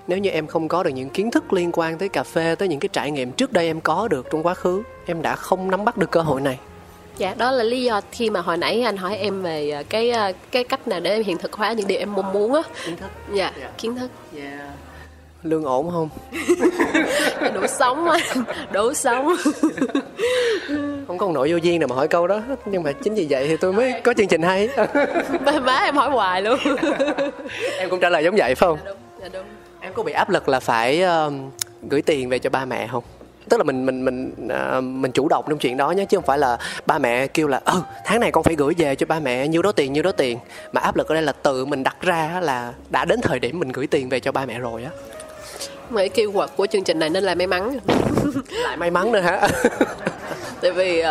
Nếu 0.07 0.19
như 0.19 0.31
em 0.31 0.47
không 0.47 0.69
có 0.69 0.83
được 0.83 0.91
những 0.91 1.11
kiến 1.11 1.31
thức 1.31 1.53
liên 1.53 1.71
quan 1.73 1.99
tới 1.99 2.09
cà 2.09 2.23
phê, 2.23 2.55
tới 2.55 2.69
những 2.69 2.81
cái 2.81 2.89
trải 2.93 3.11
nghiệm 3.11 3.33
trước 3.33 3.53
đây 3.53 3.67
em 3.67 3.81
có 3.81 4.09
được 4.09 4.27
trong 4.31 4.43
quá 4.43 4.55
khứ, 4.55 4.83
em 5.07 5.23
đã 5.23 5.37
không 5.37 5.71
nắm 5.71 5.85
bắt 5.85 5.97
được 5.97 6.11
cơ 6.11 6.21
hội 6.21 6.41
này. 6.41 6.59
dạ 7.19 7.35
đó 7.35 7.51
là 7.51 7.65
lý 7.65 7.83
do 7.85 8.01
khi 8.13 8.31
mà 8.31 8.41
hồi 8.41 8.57
nãy 8.57 8.83
anh 8.83 8.97
hỏi 8.97 9.17
em 9.17 9.43
về 9.43 9.71
à, 9.71 9.83
cái 9.83 10.11
à, 10.11 10.33
cái 10.51 10.65
cách 10.65 10.89
nào 10.89 11.01
để 11.01 11.11
em 11.11 11.23
hiện 11.23 11.39
thực 11.39 11.53
hóa 11.53 11.73
những 11.73 11.87
điều 11.87 11.99
em 11.99 12.13
mong 12.15 12.33
muốn 12.33 12.55
á 12.55 12.63
Kiến 12.87 12.97
thức. 12.97 13.11
dạ 13.35 13.53
Dạ. 13.61 13.71
kiến 13.79 13.97
thức 13.97 14.11
Lương 15.49 15.65
ổn 15.65 15.91
không? 15.91 16.09
đủ 17.55 17.67
sống 17.67 18.11
á 18.11 18.19
đủ 18.73 18.93
sống 18.95 19.37
Không 21.07 21.19
có 21.19 21.27
một 21.27 21.33
nội 21.33 21.51
vô 21.53 21.57
duyên 21.57 21.81
nào 21.81 21.89
mà 21.89 21.97
hỏi 21.97 22.09
câu 22.09 22.27
đó. 22.27 22.41
Nhưng 22.67 22.83
mà 22.83 22.93
chính 22.93 23.15
vì 23.15 23.27
vậy 23.31 23.49
thì 23.49 23.57
tôi 23.57 23.73
mới 23.73 24.01
có 24.05 24.15
chương 24.15 24.29
trình 24.29 24.43
hay. 24.43 24.69
ba 25.45 25.61
má 25.61 25.77
em 25.85 25.97
hỏi 25.97 26.11
hoài 26.11 26.43
luôn 26.43 26.59
em 27.79 27.91
cũng 27.91 28.01
trả 28.01 28.09
lời 28.09 28.25
giống 28.25 28.37
vậy 28.37 28.55
phải 28.55 28.69
không? 28.69 28.79
dạ 28.85 28.91
đúng 28.91 28.99
dạ 29.23 29.29
đúng 29.33 29.45
Em 29.81 29.93
có 29.93 30.03
bị 30.03 30.13
áp 30.13 30.31
lực 30.31 30.49
là 30.49 30.61
phải 30.61 31.03
um, 31.03 31.51
gửi 31.91 32.03
tiền 32.03 32.29
về 32.29 32.39
cho 32.39 32.51
ba 32.51 32.65
mẹ 32.65 32.87
không? 32.87 33.05
Tức 33.49 33.57
là 33.57 33.65
mình 33.65 33.87
mình 33.87 34.05
mình 34.05 34.49
à, 34.49 34.81
mình 34.81 35.13
chủ 35.13 35.29
động 35.29 35.45
trong 35.49 35.59
chuyện 35.59 35.77
đó 35.77 35.91
nhé 35.91 36.05
chứ 36.05 36.17
không 36.17 36.25
phải 36.27 36.39
là 36.39 36.59
ba 36.87 36.99
mẹ 36.99 37.27
kêu 37.27 37.49
là 37.49 37.61
ừ 37.65 37.81
tháng 38.05 38.21
này 38.21 38.33
con 38.33 38.45
phải 38.45 38.55
gửi 38.55 38.75
về 38.79 38.95
cho 38.95 39.07
ba 39.07 39.21
mẹ 39.21 39.49
nhiêu 39.49 39.63
đó 39.63 39.73
tiền 39.73 39.93
nhiêu 39.93 40.03
đó 40.03 40.13
tiền 40.13 40.39
mà 40.73 40.81
áp 40.81 40.97
lực 40.97 41.09
ở 41.09 41.15
đây 41.15 41.23
là 41.23 41.33
tự 41.33 41.65
mình 41.65 41.83
đặt 41.83 41.97
ra 42.01 42.31
á 42.35 42.41
là 42.41 42.73
đã 42.91 43.05
đến 43.05 43.21
thời 43.21 43.39
điểm 43.39 43.59
mình 43.59 43.69
gửi 43.69 43.87
tiền 43.87 44.09
về 44.09 44.21
cho 44.21 44.33
ba 44.33 44.47
mẹ 44.47 44.59
rồi 44.59 44.85
á 44.85 44.91
Nghĩ 45.91 46.09
keyword 46.09 46.49
của 46.57 46.67
chương 46.67 46.85
trình 46.85 46.99
này 46.99 47.11
nên 47.11 47.25
là 47.25 47.35
may 47.35 47.47
mắn. 47.47 47.79
Lại 48.49 48.77
may 48.77 48.91
mắn 48.91 49.13
nữa 49.13 49.21
hả? 49.21 49.49
Tại 50.61 50.73
vì 50.73 51.03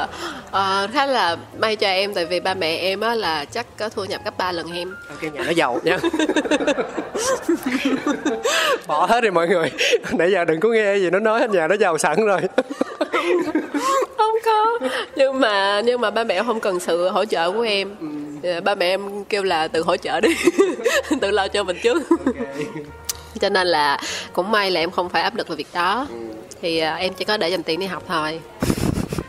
ờ, 0.52 0.88
khá 0.94 1.06
là 1.06 1.38
may 1.60 1.76
cho 1.76 1.88
em 1.88 2.14
tại 2.14 2.26
vì 2.26 2.40
ba 2.40 2.54
mẹ 2.54 2.78
em 2.78 3.00
á 3.00 3.16
là 3.16 3.46
chắc 3.46 3.66
có 3.78 3.90
thu 3.90 4.06
nhập 4.06 4.22
gấp 4.26 4.38
3 4.38 4.52
lần 4.52 4.72
em. 4.74 4.96
Ok 5.10 5.34
nhà 5.34 5.44
nó 5.46 5.52
giàu 5.52 5.80
nha. 5.84 5.98
Bỏ 8.88 9.06
hết 9.06 9.22
đi 9.22 9.30
mọi 9.30 9.48
người. 9.48 9.72
Nãy 10.12 10.32
giờ 10.32 10.46
đừng 10.46 10.60
có 10.60 10.70
nghe 10.70 10.98
gì 10.98 11.10
nó 11.10 11.20
nói 11.20 11.48
nhà 11.48 11.68
nó 11.68 11.76
giàu 11.76 11.98
sẵn 11.98 12.26
rồi. 12.26 12.42
Không 14.18 14.36
có. 14.46 14.80
Nhưng 15.16 15.40
mà 15.40 15.82
nhưng 15.86 16.02
mà 16.02 16.12
ba 16.12 16.24
mẹ 16.24 16.44
không 16.44 16.60
cần 16.60 16.80
sự 16.80 17.10
hỗ 17.10 17.26
trợ 17.26 17.52
của 17.52 17.62
em. 17.62 17.96
Ờ, 18.44 18.62
ba 18.62 18.76
mẹ 18.76 18.86
em 18.86 19.24
kêu 19.24 19.44
là 19.44 19.68
tự 19.68 19.84
hỗ 19.84 19.98
trợ 19.98 20.22
đi. 20.22 20.36
Tự 21.22 21.32
lo 21.32 21.48
cho 21.48 21.64
mình 21.64 21.78
trước 21.84 22.04
cho 23.42 23.50
nên 23.50 23.68
là 23.68 24.00
cũng 24.34 24.52
may 24.52 24.72
là 24.72 24.80
em 24.80 24.92
không 24.92 25.10
phải 25.10 25.22
áp 25.22 25.36
lực 25.36 25.48
về 25.48 25.56
việc 25.56 25.68
đó. 25.74 26.08
Thì 26.62 26.80
ờ, 26.80 26.96
em 26.96 27.14
chỉ 27.14 27.26
có 27.26 27.38
để 27.38 27.50
dành 27.50 27.64
tiền 27.64 27.80
đi 27.80 27.86
học 27.86 28.04
thôi. 28.08 28.40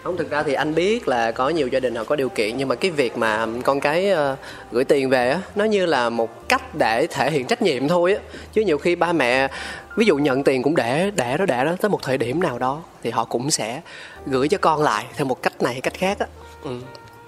Không 0.03 0.17
thực 0.17 0.31
ra 0.31 0.43
thì 0.43 0.53
anh 0.53 0.75
biết 0.75 1.09
là 1.09 1.33
có 1.33 1.49
nhiều 1.49 1.69
gia 1.69 1.81
đình 1.81 1.95
họ 1.95 2.05
có 2.05 2.17
điều 2.17 2.29
kiện 2.29 2.57
nhưng 2.57 2.69
mà 2.69 2.75
cái 2.75 2.91
việc 2.91 3.19
mà 3.19 3.47
con 3.65 3.81
cái 3.81 4.11
ờ, 4.11 4.37
gửi 4.73 4.85
tiền 4.85 5.11
về 5.11 5.31
á 5.31 5.41
nó 5.55 5.65
như 5.65 5.87
là 5.87 6.11
một 6.11 6.49
cách 6.49 6.75
để 6.75 7.07
thể 7.11 7.31
hiện 7.31 7.47
trách 7.47 7.63
nhiệm 7.63 7.89
thôi 7.89 8.15
á. 8.15 8.21
Chứ 8.53 8.63
nhiều 8.63 8.79
khi 8.79 8.95
ba 8.97 9.13
mẹ 9.13 9.49
ví 9.97 10.07
dụ 10.07 10.17
nhận 10.17 10.45
tiền 10.45 10.63
cũng 10.63 10.77
để 10.77 11.11
để 11.17 11.37
đó 11.37 11.45
để 11.47 11.65
đó 11.65 11.77
tới 11.81 11.89
một 11.89 12.03
thời 12.03 12.19
điểm 12.19 12.43
nào 12.43 12.59
đó 12.59 12.83
thì 13.03 13.11
họ 13.11 13.25
cũng 13.25 13.51
sẽ 13.51 13.81
gửi 14.27 14.49
cho 14.49 14.59
con 14.59 14.83
lại 14.83 15.05
theo 15.17 15.27
một 15.27 15.43
cách 15.43 15.63
này 15.63 15.73
hay 15.73 15.81
cách 15.81 15.95
khác 15.95 16.19
á. 16.19 16.27
Ừ. 16.65 16.71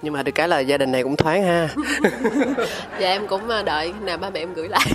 nhưng 0.01 0.13
mà 0.13 0.23
được 0.23 0.31
cái 0.35 0.47
là 0.47 0.59
gia 0.59 0.77
đình 0.77 0.91
này 0.91 1.03
cũng 1.03 1.15
thoáng 1.15 1.43
ha. 1.43 1.69
Và 2.91 2.99
em 3.07 3.27
cũng 3.27 3.49
ờ, 3.49 3.63
đợi 3.63 3.93
nào 4.01 4.17
ba 4.17 4.29
mẹ 4.29 4.39
em 4.39 4.53
gửi 4.53 4.69
lại. 4.69 4.85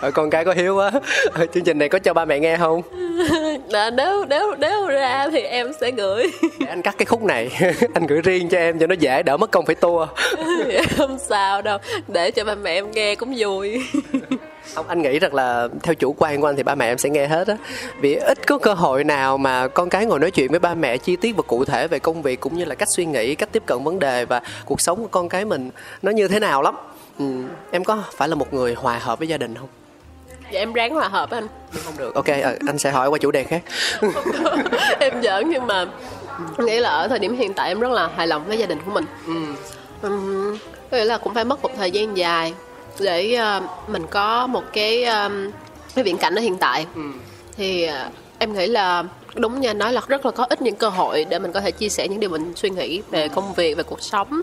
Ở 0.00 0.10
con 0.10 0.30
cái 0.30 0.44
có 0.44 0.52
hiếu 0.52 0.76
quá. 0.76 0.90
Ờ, 1.32 1.46
chương 1.46 1.64
trình 1.64 1.78
này 1.78 1.88
có 1.88 1.98
cho 1.98 2.14
ba 2.14 2.24
mẹ 2.24 2.38
nghe 2.38 2.56
không? 2.56 2.82
Là 3.68 3.90
nếu 3.90 4.24
nếu 4.28 4.54
nếu 4.58 4.88
ra 4.88 5.28
thì 5.32 5.40
em 5.40 5.72
sẽ 5.80 5.90
gửi. 5.90 6.26
Để 6.60 6.66
anh 6.66 6.82
cắt 6.82 6.94
cái 6.98 7.06
khúc 7.06 7.22
này. 7.22 7.50
Anh 7.94 8.06
gửi 8.06 8.20
riêng 8.20 8.48
cho 8.48 8.58
em 8.58 8.78
cho 8.78 8.86
nó 8.86 8.94
dễ 8.94 9.22
đỡ 9.22 9.36
mất 9.36 9.50
công 9.50 9.66
phải 9.66 9.74
tua. 9.74 10.06
Không 10.96 11.18
sao 11.18 11.62
đâu. 11.62 11.78
Để 12.08 12.30
cho 12.30 12.44
ba 12.44 12.54
mẹ 12.54 12.74
em 12.74 12.90
nghe 12.90 13.14
cũng 13.14 13.34
vui 13.36 13.82
Không, 14.74 14.88
anh 14.88 15.02
nghĩ 15.02 15.18
rằng 15.18 15.34
là 15.34 15.68
theo 15.82 15.94
chủ 15.94 16.14
quan 16.18 16.40
của 16.40 16.48
anh 16.48 16.56
thì 16.56 16.62
ba 16.62 16.74
mẹ 16.74 16.90
em 16.90 16.98
sẽ 16.98 17.10
nghe 17.10 17.26
hết 17.26 17.48
á. 17.48 17.56
Vì 18.00 18.14
ít 18.14 18.46
có 18.46 18.58
cơ 18.58 18.74
hội 18.74 19.04
nào 19.04 19.38
mà 19.38 19.68
con 19.68 19.88
cái 19.88 20.06
ngồi 20.06 20.18
nói 20.18 20.30
chuyện 20.30 20.50
với 20.50 20.60
ba 20.60 20.74
mẹ 20.74 20.96
chi 20.96 21.16
tiết 21.16 21.36
và 21.36 21.42
cụ 21.42 21.64
thể 21.64 21.88
về 21.88 21.98
công 21.98 22.22
việc 22.22 22.40
cũng 22.40 22.56
như 22.56 22.64
là 22.64 22.74
cách 22.74 22.88
suy 22.96 23.04
nghĩ, 23.04 23.34
cách 23.34 23.48
tiếp 23.52 23.62
cận 23.66 23.84
vấn 23.84 23.98
đề 23.98 24.24
và 24.24 24.42
cuộc 24.64 24.80
sống 24.80 25.02
của 25.02 25.08
con 25.08 25.28
cái 25.28 25.44
mình 25.44 25.70
nó 26.02 26.10
như 26.10 26.28
thế 26.28 26.40
nào 26.40 26.62
lắm. 26.62 26.74
Ừ. 27.18 27.24
Em 27.70 27.84
có 27.84 28.02
phải 28.16 28.28
là 28.28 28.34
một 28.34 28.54
người 28.54 28.74
hòa 28.74 28.98
hợp 28.98 29.18
với 29.18 29.28
gia 29.28 29.38
đình 29.38 29.54
không? 29.54 29.68
dạ 30.52 30.60
em 30.60 30.72
ráng 30.72 30.94
hòa 30.94 31.08
hợp 31.08 31.30
anh. 31.30 31.46
Không 31.84 31.94
được, 31.98 32.14
ok, 32.14 32.26
ờ, 32.42 32.56
anh 32.66 32.78
sẽ 32.78 32.90
hỏi 32.90 33.08
qua 33.08 33.18
chủ 33.18 33.30
đề 33.30 33.44
khác. 33.44 33.62
Em 35.00 35.22
giỡn 35.22 35.50
nhưng 35.50 35.66
mà 35.66 35.86
nghĩ 36.58 36.80
là 36.80 36.90
ở 36.90 37.08
thời 37.08 37.18
điểm 37.18 37.36
hiện 37.36 37.54
tại 37.54 37.68
em 37.68 37.80
rất 37.80 37.92
là 37.92 38.08
hài 38.16 38.26
lòng 38.26 38.44
với 38.46 38.58
gia 38.58 38.66
đình 38.66 38.78
của 38.84 38.90
mình. 38.90 39.04
Ừm, 40.02 40.58
có 40.90 40.96
nghĩa 40.96 41.04
là 41.04 41.18
cũng 41.18 41.34
phải 41.34 41.44
mất 41.44 41.62
một 41.62 41.70
thời 41.76 41.90
gian 41.90 42.16
dài 42.16 42.54
để 43.00 43.34
ờ, 43.34 43.60
mình 43.88 44.06
có 44.10 44.46
một 44.46 44.64
cái 44.72 45.04
um, 45.04 45.50
cái 45.94 46.04
viễn 46.04 46.16
cảnh 46.16 46.34
ở 46.34 46.40
hiện 46.40 46.56
tại. 46.56 46.86
Thì 47.56 47.84
ờ, 47.84 48.08
em 48.38 48.52
nghĩ 48.52 48.66
là 48.66 49.04
đúng 49.34 49.60
như 49.60 49.70
anh 49.70 49.78
nói 49.78 49.92
là 49.92 50.00
rất 50.08 50.26
là 50.26 50.32
có 50.32 50.46
ít 50.48 50.62
những 50.62 50.74
cơ 50.74 50.88
hội 50.88 51.26
để 51.28 51.38
mình 51.38 51.52
có 51.52 51.60
thể 51.60 51.70
chia 51.70 51.88
sẻ 51.88 52.08
những 52.08 52.20
điều 52.20 52.30
mình 52.30 52.52
suy 52.56 52.70
nghĩ 52.70 53.02
về 53.10 53.28
công 53.28 53.54
việc 53.54 53.76
về 53.76 53.82
cuộc 53.82 54.02
sống. 54.02 54.40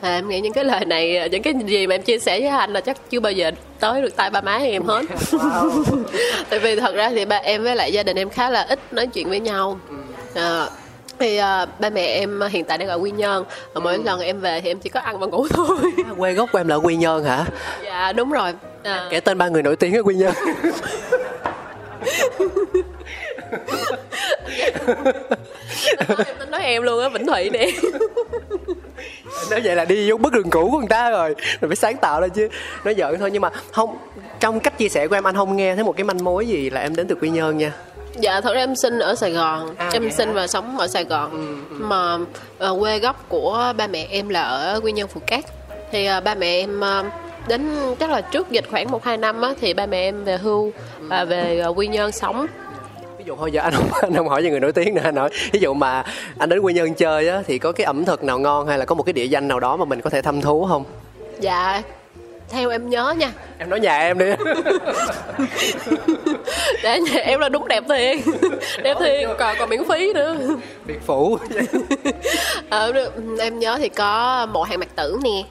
À, 0.00 0.14
em 0.14 0.28
nghĩ 0.28 0.40
những 0.40 0.52
cái 0.52 0.64
lời 0.64 0.84
này 0.84 1.28
những 1.30 1.42
cái 1.42 1.54
gì 1.66 1.86
mà 1.86 1.94
em 1.94 2.02
chia 2.02 2.18
sẻ 2.18 2.40
với 2.40 2.48
anh 2.48 2.72
là 2.72 2.80
chắc 2.80 3.10
chưa 3.10 3.20
bao 3.20 3.32
giờ 3.32 3.50
tới 3.80 4.02
được 4.02 4.16
tai 4.16 4.30
ba 4.30 4.40
má 4.40 4.56
em 4.56 4.82
hết. 4.84 5.02
tại 6.50 6.58
vì 6.58 6.76
thật 6.76 6.94
ra 6.94 7.10
thì 7.10 7.24
ba 7.24 7.36
em 7.36 7.62
với 7.62 7.76
lại 7.76 7.92
gia 7.92 8.02
đình 8.02 8.16
em 8.16 8.30
khá 8.30 8.50
là 8.50 8.62
ít 8.62 8.92
nói 8.92 9.06
chuyện 9.06 9.28
với 9.28 9.40
nhau. 9.40 9.80
À, 10.34 10.66
thì 11.18 11.36
à, 11.36 11.66
ba 11.78 11.90
mẹ 11.90 12.06
em 12.06 12.40
hiện 12.50 12.64
tại 12.64 12.78
đang 12.78 12.88
ở 12.88 12.96
quy 12.96 13.10
nhơn. 13.10 13.44
Và 13.72 13.80
mỗi 13.80 13.98
lần 13.98 14.20
em 14.20 14.40
về 14.40 14.60
thì 14.60 14.70
em 14.70 14.78
chỉ 14.78 14.88
có 14.88 15.00
ăn 15.00 15.18
và 15.18 15.26
ngủ 15.26 15.46
thôi. 15.50 15.76
Quê 16.18 16.32
gốc 16.32 16.48
của 16.52 16.58
em 16.58 16.68
là 16.68 16.76
Quy 16.76 16.96
Nhơn 16.96 17.24
hả? 17.24 17.44
dạ 17.84 18.12
đúng 18.12 18.30
rồi. 18.30 18.54
À, 18.82 19.08
Kể 19.10 19.20
tên 19.20 19.38
ba 19.38 19.48
người 19.48 19.62
nổi 19.62 19.76
tiếng 19.76 19.94
ở 19.96 20.02
Quy 20.02 20.14
Nhơn. 20.14 20.34
Em 25.98 26.36
tính 26.38 26.50
nói 26.50 26.62
em 26.62 26.82
luôn 26.82 27.00
á 27.02 27.08
vĩnh 27.08 27.26
thụy 27.26 27.50
nè. 27.50 27.66
Nói 29.50 29.60
vậy 29.64 29.76
là 29.76 29.84
đi 29.84 30.10
vô 30.10 30.16
bức 30.16 30.32
đường 30.32 30.50
cũ 30.50 30.68
của 30.72 30.78
người 30.78 30.88
ta 30.88 31.10
rồi. 31.10 31.34
Rồi 31.60 31.68
phải 31.68 31.76
sáng 31.76 31.96
tạo 31.96 32.20
lên 32.20 32.30
chứ. 32.30 32.48
Nói 32.84 32.94
giỡn 32.98 33.18
thôi 33.18 33.30
nhưng 33.30 33.42
mà 33.42 33.50
không 33.72 33.96
trong 34.40 34.60
cách 34.60 34.78
chia 34.78 34.88
sẻ 34.88 35.06
của 35.08 35.14
em 35.16 35.26
anh 35.26 35.34
không 35.36 35.56
nghe 35.56 35.74
thấy 35.74 35.84
một 35.84 35.96
cái 35.96 36.04
manh 36.04 36.24
mối 36.24 36.46
gì 36.48 36.70
là 36.70 36.80
em 36.80 36.96
đến 36.96 37.08
từ 37.08 37.14
quy 37.14 37.30
nhơn 37.30 37.58
nha 37.58 37.72
dạ 38.20 38.40
thật 38.40 38.54
ra 38.54 38.60
em 38.60 38.76
sinh 38.76 38.98
ở 38.98 39.14
sài 39.14 39.32
gòn. 39.32 39.74
À, 39.76 39.90
em 39.92 40.10
sinh 40.10 40.28
hả? 40.28 40.34
và 40.34 40.46
sống 40.46 40.78
ở 40.78 40.88
sài 40.88 41.04
gòn. 41.04 41.58
Mà 41.70 42.18
ờ, 42.58 42.76
quê 42.80 42.98
gốc 42.98 43.24
của 43.28 43.72
ba 43.76 43.86
mẹ 43.86 44.06
em 44.10 44.28
là 44.28 44.42
ở 44.42 44.80
quy 44.82 44.92
nhơn 44.92 45.08
phù 45.08 45.20
cát. 45.26 45.44
Thì 45.92 46.06
ờ, 46.06 46.20
ba 46.20 46.34
mẹ 46.34 46.46
em 46.46 46.80
ờ, 46.80 47.04
đến 47.48 47.76
chắc 48.00 48.10
là 48.10 48.20
trước 48.20 48.50
dịch 48.50 48.64
khoảng 48.70 48.90
một 48.90 49.04
hai 49.04 49.16
năm 49.16 49.40
á 49.42 49.52
thì 49.60 49.74
ba 49.74 49.86
mẹ 49.86 49.98
em 49.98 50.24
về 50.24 50.36
hưu 50.36 50.72
và 51.00 51.24
về 51.24 51.58
ờ, 51.58 51.68
quy 51.76 51.86
nhơn 51.86 52.12
sống. 52.12 52.46
Ví 53.18 53.24
dụ 53.26 53.36
thôi 53.36 53.52
giờ 53.52 53.60
anh 53.60 53.72
không 53.72 53.88
anh 54.02 54.14
không 54.14 54.28
hỏi 54.28 54.42
về 54.42 54.50
người 54.50 54.60
nổi 54.60 54.72
tiếng 54.72 54.94
nữa 54.94 55.02
anh 55.04 55.16
hỏi. 55.16 55.30
Ví 55.52 55.60
dụ 55.60 55.74
mà 55.74 56.04
anh 56.38 56.48
đến 56.48 56.60
quy 56.60 56.74
nhơn 56.74 56.94
chơi 56.94 57.28
á 57.28 57.42
thì 57.46 57.58
có 57.58 57.72
cái 57.72 57.84
ẩm 57.84 58.04
thực 58.04 58.24
nào 58.24 58.38
ngon 58.38 58.66
hay 58.66 58.78
là 58.78 58.84
có 58.84 58.94
một 58.94 59.02
cái 59.02 59.12
địa 59.12 59.24
danh 59.24 59.48
nào 59.48 59.60
đó 59.60 59.76
mà 59.76 59.84
mình 59.84 60.00
có 60.00 60.10
thể 60.10 60.22
thăm 60.22 60.40
thú 60.40 60.66
không? 60.68 60.84
Dạ 61.40 61.82
theo 62.52 62.70
em 62.70 62.90
nhớ 62.90 63.14
nha. 63.18 63.32
Em 63.58 63.70
nói 63.70 63.80
nhà 63.80 63.98
em 63.98 64.18
đi. 64.18 64.26
Để 66.82 67.00
nhà 67.00 67.20
em 67.20 67.40
là 67.40 67.48
đúng 67.48 67.68
đẹp 67.68 67.84
thiệt. 67.88 68.16
Đẹp 68.82 68.96
thiệt. 69.00 69.28
còn 69.38 69.56
còn 69.58 69.68
miễn 69.68 69.88
phí 69.88 70.12
nữa. 70.12 70.36
Biệt 70.86 71.06
phủ. 71.06 71.38
Ờ, 72.70 72.92
em 73.40 73.58
nhớ 73.58 73.76
thì 73.78 73.88
có 73.88 74.46
mộ 74.52 74.62
hàng 74.62 74.78
mạc 74.78 74.96
tử 74.96 75.18
nè. 75.22 75.42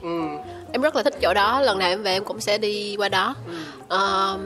Em 0.72 0.82
rất 0.82 0.96
là 0.96 1.02
thích 1.02 1.14
chỗ 1.20 1.34
đó. 1.34 1.60
Lần 1.60 1.78
nào 1.78 1.88
em 1.88 2.02
về 2.02 2.12
em 2.12 2.24
cũng 2.24 2.40
sẽ 2.40 2.58
đi 2.58 2.96
qua 2.98 3.08
đó. 3.08 3.34
Ờ, 3.88 4.38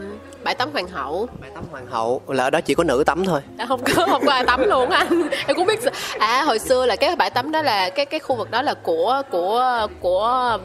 bãi 0.45 0.55
tắm 0.55 0.69
hoàng 0.73 0.89
hậu. 0.89 1.29
Bãi 1.41 1.51
tắm 1.55 1.65
hoàng 1.71 1.87
hậu. 1.91 2.21
Là 2.29 2.45
ở 2.45 2.51
đó 2.51 2.61
chỉ 2.61 2.75
có 2.75 2.85
nữ 2.85 3.03
tắm 3.07 3.25
thôi. 3.25 3.41
À, 3.59 3.67
không 3.69 3.81
có 3.85 4.07
không 4.07 4.27
có 4.27 4.33
ai 4.33 4.45
tắm 4.45 4.69
luôn 4.69 4.91
anh 4.91 5.23
em 5.47 5.57
cũng 5.57 5.67
biết 5.67 5.81
à 6.19 6.43
hồi 6.43 6.59
xưa 6.59 6.87
là 6.87 6.97
cái 6.97 7.17
bãi 7.17 7.31
tắm 7.31 7.53
đó 7.53 7.63
là 7.63 7.91
cái 7.91 8.07
cái 8.07 8.21
khu 8.21 8.37
vực 8.37 8.51
đó 8.51 8.63
là 8.63 8.75
của 8.75 9.23
của 9.31 9.87
của 10.01 10.59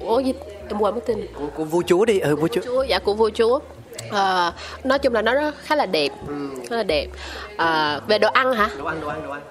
của 0.00 0.20
gì 0.20 0.32
em 0.68 0.78
quên 0.78 0.94
mất 0.94 1.00
tên 1.06 1.26
của, 1.34 1.46
của 1.54 1.64
vua 1.64 1.82
chúa 1.86 2.04
đi 2.04 2.18
ừ 2.18 2.36
vua 2.36 2.48
chúa. 2.48 2.60
chúa 2.64 2.82
dạ 2.82 2.98
của 2.98 3.14
vua 3.14 3.30
chúa. 3.34 3.58
À, 4.10 4.52
nói 4.84 4.98
chung 4.98 5.14
là 5.14 5.22
nó 5.22 5.34
rất 5.34 5.54
khá 5.62 5.76
là 5.76 5.86
đẹp 5.86 6.08
khá 6.70 6.76
là 6.76 6.82
đẹp. 6.82 7.06
À, 7.56 8.00
về 8.06 8.18
đồ 8.18 8.28
ăn 8.28 8.52
hả? 8.52 8.70
Đồ 8.78 8.84
ăn 8.84 9.00
đồ 9.00 9.08
ăn 9.08 9.22
đồ 9.26 9.30
ăn. 9.30 9.42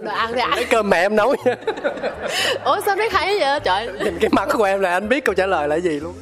Đồ 0.00 0.12
ăn 0.12 0.32
thì 0.34 0.40
Cái 0.54 0.64
cơm 0.64 0.90
mẹ 0.90 1.00
em 1.00 1.16
nấu 1.16 1.34
ủa 2.64 2.80
sao 2.86 2.96
biết 2.96 3.12
hay 3.12 3.38
vậy? 3.38 3.60
Trời. 3.60 3.88
Nhìn 4.04 4.18
cái 4.20 4.30
mặt 4.32 4.48
của 4.52 4.64
em 4.64 4.80
là 4.80 4.92
anh 4.92 5.08
biết 5.08 5.24
câu 5.24 5.34
trả 5.34 5.46
lời 5.46 5.68
là 5.68 5.76
gì 5.76 6.00
luôn. 6.00 6.14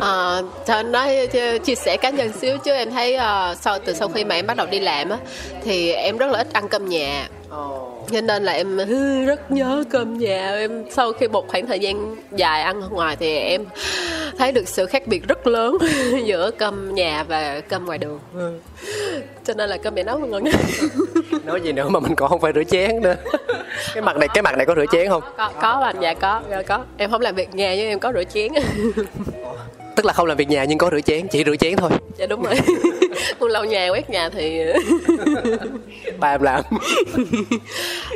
À, 0.00 0.82
nói 0.84 1.28
chia 1.64 1.74
sẻ 1.74 1.96
cá 1.96 2.10
nhân 2.10 2.32
xíu 2.32 2.58
chứ 2.58 2.72
em 2.72 2.90
thấy 2.90 3.16
uh, 3.16 3.56
sau 3.60 3.78
từ 3.84 3.94
sau 3.94 4.08
khi 4.08 4.24
mà 4.24 4.34
em 4.34 4.46
bắt 4.46 4.56
đầu 4.56 4.66
đi 4.66 4.80
làm 4.80 5.10
á 5.10 5.18
thì 5.64 5.92
em 5.92 6.16
rất 6.16 6.30
là 6.30 6.38
ít 6.38 6.52
ăn 6.52 6.68
cơm 6.68 6.88
nhà 6.88 7.28
cho 8.12 8.20
nên 8.20 8.44
là 8.44 8.52
em 8.52 8.76
rất 9.26 9.50
nhớ 9.50 9.84
cơm 9.90 10.18
nhà 10.18 10.52
em. 10.54 10.84
Sau 10.90 11.12
khi 11.12 11.28
một 11.28 11.48
khoảng 11.48 11.66
thời 11.66 11.78
gian 11.78 12.16
dài 12.36 12.62
ăn 12.62 12.82
ở 12.82 12.88
ngoài 12.88 13.16
thì 13.16 13.38
em 13.38 13.64
thấy 14.38 14.52
được 14.52 14.68
sự 14.68 14.86
khác 14.86 15.06
biệt 15.06 15.28
rất 15.28 15.46
lớn 15.46 15.78
giữa 16.24 16.50
cơm 16.50 16.94
nhà 16.94 17.24
và 17.28 17.60
cơm 17.60 17.84
ngoài 17.84 17.98
đường. 17.98 18.20
Cho 19.44 19.54
nên 19.54 19.70
là 19.70 19.76
cơm 19.76 19.94
mẹ 19.94 20.02
nấu 20.02 20.18
ngon 20.18 20.44
nói 21.44 21.60
gì 21.60 21.72
nữa 21.72 21.88
mà 21.88 22.00
mình 22.00 22.14
còn 22.14 22.28
không 22.28 22.40
phải 22.40 22.52
rửa 22.54 22.64
chén 22.64 23.02
nữa. 23.02 23.14
Cái 23.94 24.02
mặt 24.02 24.16
này 24.16 24.28
cái 24.34 24.42
mặt 24.42 24.56
này 24.56 24.66
có 24.66 24.74
rửa 24.74 24.86
chén 24.92 25.08
không? 25.08 25.22
Có 25.36 25.50
có 25.60 25.68
anh. 25.68 25.96
Dạ 26.00 26.14
có 26.14 26.42
dạ 26.50 26.62
có. 26.62 26.84
Em 26.96 27.10
không 27.10 27.20
làm 27.20 27.34
việc 27.34 27.54
nhà 27.54 27.74
nhưng 27.74 27.88
em 27.88 27.98
có 27.98 28.12
rửa 28.12 28.24
chén 28.24 28.52
tức 29.96 30.06
là 30.06 30.12
không 30.12 30.26
làm 30.26 30.36
việc 30.36 30.48
nhà 30.48 30.64
nhưng 30.64 30.78
có 30.78 30.90
rửa 30.92 31.00
chén 31.00 31.28
chỉ 31.28 31.44
rửa 31.44 31.56
chén 31.56 31.76
thôi. 31.76 31.90
Dạ 32.16 32.26
đúng 32.26 32.42
rồi. 32.42 32.54
Con 33.38 33.50
lau 33.50 33.64
nhà 33.64 33.88
quét 33.88 34.10
nhà 34.10 34.28
thì 34.28 34.60
ba 36.18 36.34
em 36.34 36.42
làm. 36.42 36.64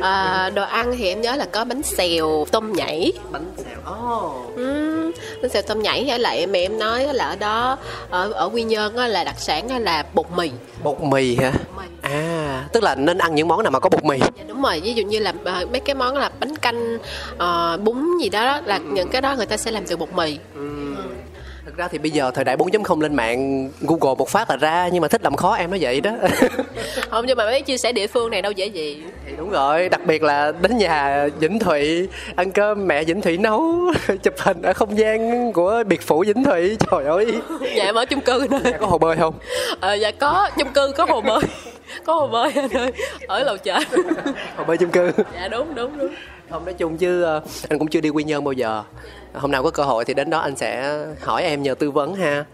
À, 0.00 0.50
đồ 0.54 0.62
ăn 0.62 0.94
thì 0.98 1.08
em 1.08 1.20
nhớ 1.20 1.36
là 1.36 1.46
có 1.52 1.64
bánh 1.64 1.82
xèo 1.82 2.46
tôm 2.52 2.72
nhảy. 2.72 3.12
Bánh 3.30 3.52
xèo 3.56 3.94
oh. 3.94 4.60
uhm, 4.60 5.12
bánh 5.42 5.50
xèo 5.50 5.62
tôm 5.62 5.82
nhảy 5.82 6.04
với 6.06 6.18
lại 6.18 6.46
mẹ 6.46 6.58
em 6.58 6.78
nói 6.78 7.14
là 7.14 7.24
ở 7.24 7.36
đó 7.36 7.78
ở 8.10 8.32
ở 8.32 8.48
quy 8.52 8.62
nhơn 8.62 8.96
là 8.96 9.24
đặc 9.24 9.34
sản 9.38 9.82
là 9.82 10.04
bột 10.14 10.26
mì. 10.36 10.50
Bột 10.82 11.00
mì 11.00 11.36
hả? 11.36 11.52
Mì. 11.76 11.84
à 12.02 12.64
tức 12.72 12.82
là 12.82 12.94
nên 12.94 13.18
ăn 13.18 13.34
những 13.34 13.48
món 13.48 13.62
nào 13.62 13.70
mà 13.70 13.80
có 13.80 13.88
bột 13.88 14.04
mì. 14.04 14.18
Dạ, 14.20 14.44
đúng 14.48 14.62
rồi. 14.62 14.80
Ví 14.80 14.94
dụ 14.94 15.04
như 15.04 15.18
là 15.18 15.30
uh, 15.30 15.70
mấy 15.70 15.80
cái 15.80 15.94
món 15.94 16.16
là 16.16 16.30
bánh 16.40 16.56
canh 16.56 16.96
uh, 17.34 17.80
bún 17.80 18.18
gì 18.22 18.28
đó, 18.28 18.44
đó 18.44 18.60
là 18.64 18.76
ừ. 18.76 18.82
những 18.92 19.08
cái 19.08 19.20
đó 19.20 19.34
người 19.36 19.46
ta 19.46 19.56
sẽ 19.56 19.70
làm 19.70 19.84
từ 19.86 19.96
bột 19.96 20.12
mì. 20.12 20.38
Ừ 20.54 20.93
thực 21.64 21.76
ra 21.76 21.88
thì 21.88 21.98
bây 21.98 22.10
giờ 22.10 22.30
thời 22.30 22.44
đại 22.44 22.56
4.0 22.56 23.00
lên 23.00 23.14
mạng 23.14 23.70
Google 23.80 24.14
một 24.18 24.28
phát 24.28 24.50
là 24.50 24.56
ra 24.56 24.88
nhưng 24.92 25.02
mà 25.02 25.08
thích 25.08 25.22
làm 25.24 25.36
khó 25.36 25.54
em 25.54 25.70
nói 25.70 25.78
vậy 25.82 26.00
đó. 26.00 26.10
Không 27.10 27.26
nhưng 27.26 27.36
mà 27.36 27.44
mấy 27.44 27.62
chia 27.62 27.76
sẻ 27.76 27.92
địa 27.92 28.06
phương 28.06 28.30
này 28.30 28.42
đâu 28.42 28.52
dễ 28.52 28.66
gì. 28.66 29.02
Thì 29.26 29.32
đúng 29.36 29.50
rồi 29.50 29.88
đặc 29.88 30.00
biệt 30.06 30.22
là 30.22 30.52
đến 30.60 30.76
nhà 30.76 31.26
Vĩnh 31.38 31.58
Thụy 31.58 32.08
ăn 32.36 32.50
cơm 32.50 32.86
mẹ 32.86 33.04
Vĩnh 33.04 33.20
Thụy 33.20 33.38
nấu 33.38 33.92
chụp 34.22 34.34
hình 34.38 34.62
ở 34.62 34.72
không 34.72 34.98
gian 34.98 35.52
của 35.52 35.82
biệt 35.86 36.02
phủ 36.02 36.24
Vĩnh 36.26 36.44
Thụy 36.44 36.76
trời 36.90 37.04
ơi. 37.04 37.26
Dạ 37.76 37.84
em 37.84 37.94
ở 37.94 38.04
chung 38.04 38.20
cư 38.20 38.46
nữa. 38.50 38.58
Nhà 38.64 38.78
có 38.80 38.86
hồ 38.86 38.98
bơi 38.98 39.16
không? 39.16 39.34
Ờ 39.80 39.94
dạ 39.94 40.10
có 40.10 40.50
chung 40.58 40.72
cư 40.72 40.92
có 40.96 41.04
hồ 41.04 41.20
bơi. 41.20 41.40
Có 42.04 42.14
hồ 42.14 42.26
bơi 42.26 42.52
anh 42.54 42.70
ơi 42.70 42.92
ở 43.26 43.42
lầu 43.42 43.56
chợ. 43.56 43.78
Hồ 44.56 44.64
bơi 44.64 44.76
chung 44.76 44.90
cư. 44.90 45.10
Dạ 45.34 45.48
đúng 45.48 45.74
đúng 45.74 45.98
đúng. 45.98 46.14
Không 46.50 46.64
nói 46.64 46.74
chung 46.74 46.96
chứ 46.96 47.22
ờ, 47.22 47.40
anh 47.68 47.78
cũng 47.78 47.88
chưa 47.88 48.00
đi 48.00 48.08
quy 48.08 48.24
nhơn 48.24 48.44
bao 48.44 48.52
giờ 48.52 48.82
hôm 49.34 49.50
nào 49.50 49.62
có 49.62 49.70
cơ 49.70 49.82
hội 49.82 50.04
thì 50.04 50.14
đến 50.14 50.30
đó 50.30 50.38
anh 50.38 50.56
sẽ 50.56 50.98
hỏi 51.20 51.42
em 51.42 51.62
nhờ 51.62 51.74
tư 51.74 51.90
vấn 51.90 52.14
ha. 52.14 52.44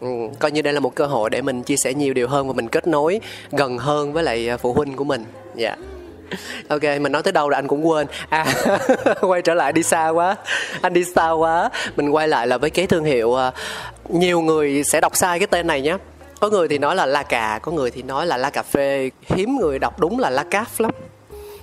Ừ, 0.00 0.08
coi 0.38 0.50
như 0.50 0.62
đây 0.62 0.72
là 0.72 0.80
một 0.80 0.94
cơ 0.94 1.06
hội 1.06 1.30
để 1.30 1.42
mình 1.42 1.62
chia 1.62 1.76
sẻ 1.76 1.94
nhiều 1.94 2.14
điều 2.14 2.28
hơn 2.28 2.46
và 2.46 2.52
mình 2.52 2.68
kết 2.68 2.86
nối 2.86 3.20
gần 3.50 3.78
hơn 3.78 4.12
với 4.12 4.22
lại 4.22 4.48
ờ, 4.48 4.56
phụ 4.56 4.72
huynh 4.72 4.96
của 4.96 5.04
mình. 5.04 5.24
Dạ. 5.54 5.68
Yeah. 5.68 5.78
ok 6.68 6.82
mình 6.82 7.12
nói 7.12 7.22
tới 7.22 7.32
đâu 7.32 7.48
rồi 7.48 7.54
anh 7.54 7.68
cũng 7.68 7.88
quên. 7.88 8.06
À 8.28 8.46
quay 9.20 9.42
trở 9.42 9.54
lại 9.54 9.72
đi 9.72 9.82
xa 9.82 10.08
quá. 10.08 10.36
Anh 10.80 10.92
đi 10.92 11.04
xa 11.04 11.30
quá. 11.30 11.70
Mình 11.96 12.10
quay 12.10 12.28
lại 12.28 12.46
là 12.46 12.58
với 12.58 12.70
cái 12.70 12.86
thương 12.86 13.04
hiệu 13.04 13.34
ờ, 13.34 13.52
nhiều 14.08 14.40
người 14.40 14.84
sẽ 14.84 15.00
đọc 15.00 15.16
sai 15.16 15.38
cái 15.38 15.46
tên 15.46 15.66
này 15.66 15.80
nhé. 15.80 15.96
Có 16.40 16.48
người 16.48 16.68
thì 16.68 16.78
nói 16.78 16.96
là 16.96 17.06
la 17.06 17.22
cà 17.22 17.58
có 17.62 17.72
người 17.72 17.90
thì 17.90 18.02
nói 18.02 18.26
là 18.26 18.36
la 18.36 18.50
cà 18.50 18.62
phê. 18.62 19.10
Hiếm 19.22 19.56
người 19.60 19.78
đọc 19.78 20.00
đúng 20.00 20.18
là 20.18 20.30
la 20.30 20.44
caf 20.50 20.64
lắm. 20.78 20.90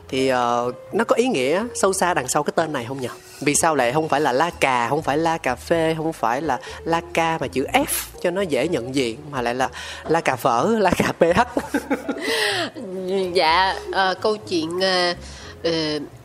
Thì 0.07 0.31
uh, 0.33 0.75
nó 0.93 1.03
có 1.03 1.15
ý 1.15 1.27
nghĩa 1.27 1.63
sâu 1.75 1.93
xa 1.93 2.13
đằng 2.13 2.27
sau 2.27 2.43
cái 2.43 2.53
tên 2.55 2.73
này 2.73 2.85
không 2.87 3.01
nhỉ 3.01 3.07
vì 3.41 3.55
sao 3.55 3.75
lại 3.75 3.93
không 3.93 4.09
phải 4.09 4.21
là 4.21 4.31
la 4.31 4.49
cà 4.49 4.89
không 4.89 5.01
phải 5.01 5.17
la 5.17 5.37
cà 5.37 5.55
phê 5.55 5.93
không 5.97 6.13
phải 6.13 6.41
là 6.41 6.59
la 6.83 7.01
ca 7.13 7.37
mà 7.41 7.47
chữ 7.47 7.65
f 7.73 7.85
cho 8.21 8.31
nó 8.31 8.41
dễ 8.41 8.67
nhận 8.67 8.95
diện 8.95 9.19
mà 9.31 9.41
lại 9.41 9.55
là 9.55 9.69
la 10.07 10.21
cà 10.21 10.35
phở 10.35 10.75
la 10.79 10.91
cà 10.91 11.11
ph 11.19 11.59
dạ 13.33 13.75
uh, 13.89 14.21
câu 14.21 14.37
chuyện 14.37 14.69
uh, 14.77 15.17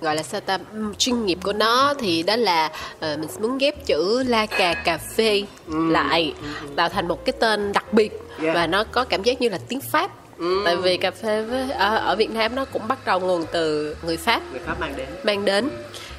gọi 0.01 0.17
là 0.17 0.23
sao 0.23 0.41
ta 0.41 0.59
chuyên 0.99 1.27
nghiệp 1.27 1.39
của 1.43 1.53
nó 1.53 1.95
thì 1.99 2.23
đó 2.23 2.37
là 2.37 2.67
uh, 2.67 3.01
mình 3.01 3.29
muốn 3.41 3.59
ghép 3.59 3.87
chữ 3.87 4.23
la 4.23 4.47
cà 4.47 4.75
cà 4.75 4.99
phê 4.99 5.43
ừ. 5.67 5.91
lại 5.91 6.35
tạo 6.77 6.89
thành 6.89 7.09
một 7.09 7.25
cái 7.25 7.33
tên 7.41 7.73
đặc 7.73 7.93
biệt 7.93 8.13
yeah. 8.43 8.55
và 8.55 8.67
nó 8.67 8.85
có 8.85 9.05
cảm 9.05 9.23
giác 9.23 9.41
như 9.41 9.49
là 9.49 9.59
tiếng 9.69 9.81
pháp 9.81 10.11
Ừ. 10.39 10.63
tại 10.65 10.77
vì 10.77 10.97
cà 10.97 11.11
phê 11.11 11.43
với 11.43 11.71
ở, 11.71 11.97
ở 11.97 12.17
Việt 12.17 12.31
Nam 12.31 12.55
nó 12.55 12.65
cũng 12.65 12.89
bắt 12.89 12.99
đầu 13.07 13.21
nguồn 13.21 13.45
từ 13.53 13.97
người 14.03 14.17
Pháp 14.17 14.43
người 14.53 14.61
Pháp 14.67 14.81
mang 14.81 14.95
đến 14.97 15.07
mang 15.25 15.45
đến 15.45 15.69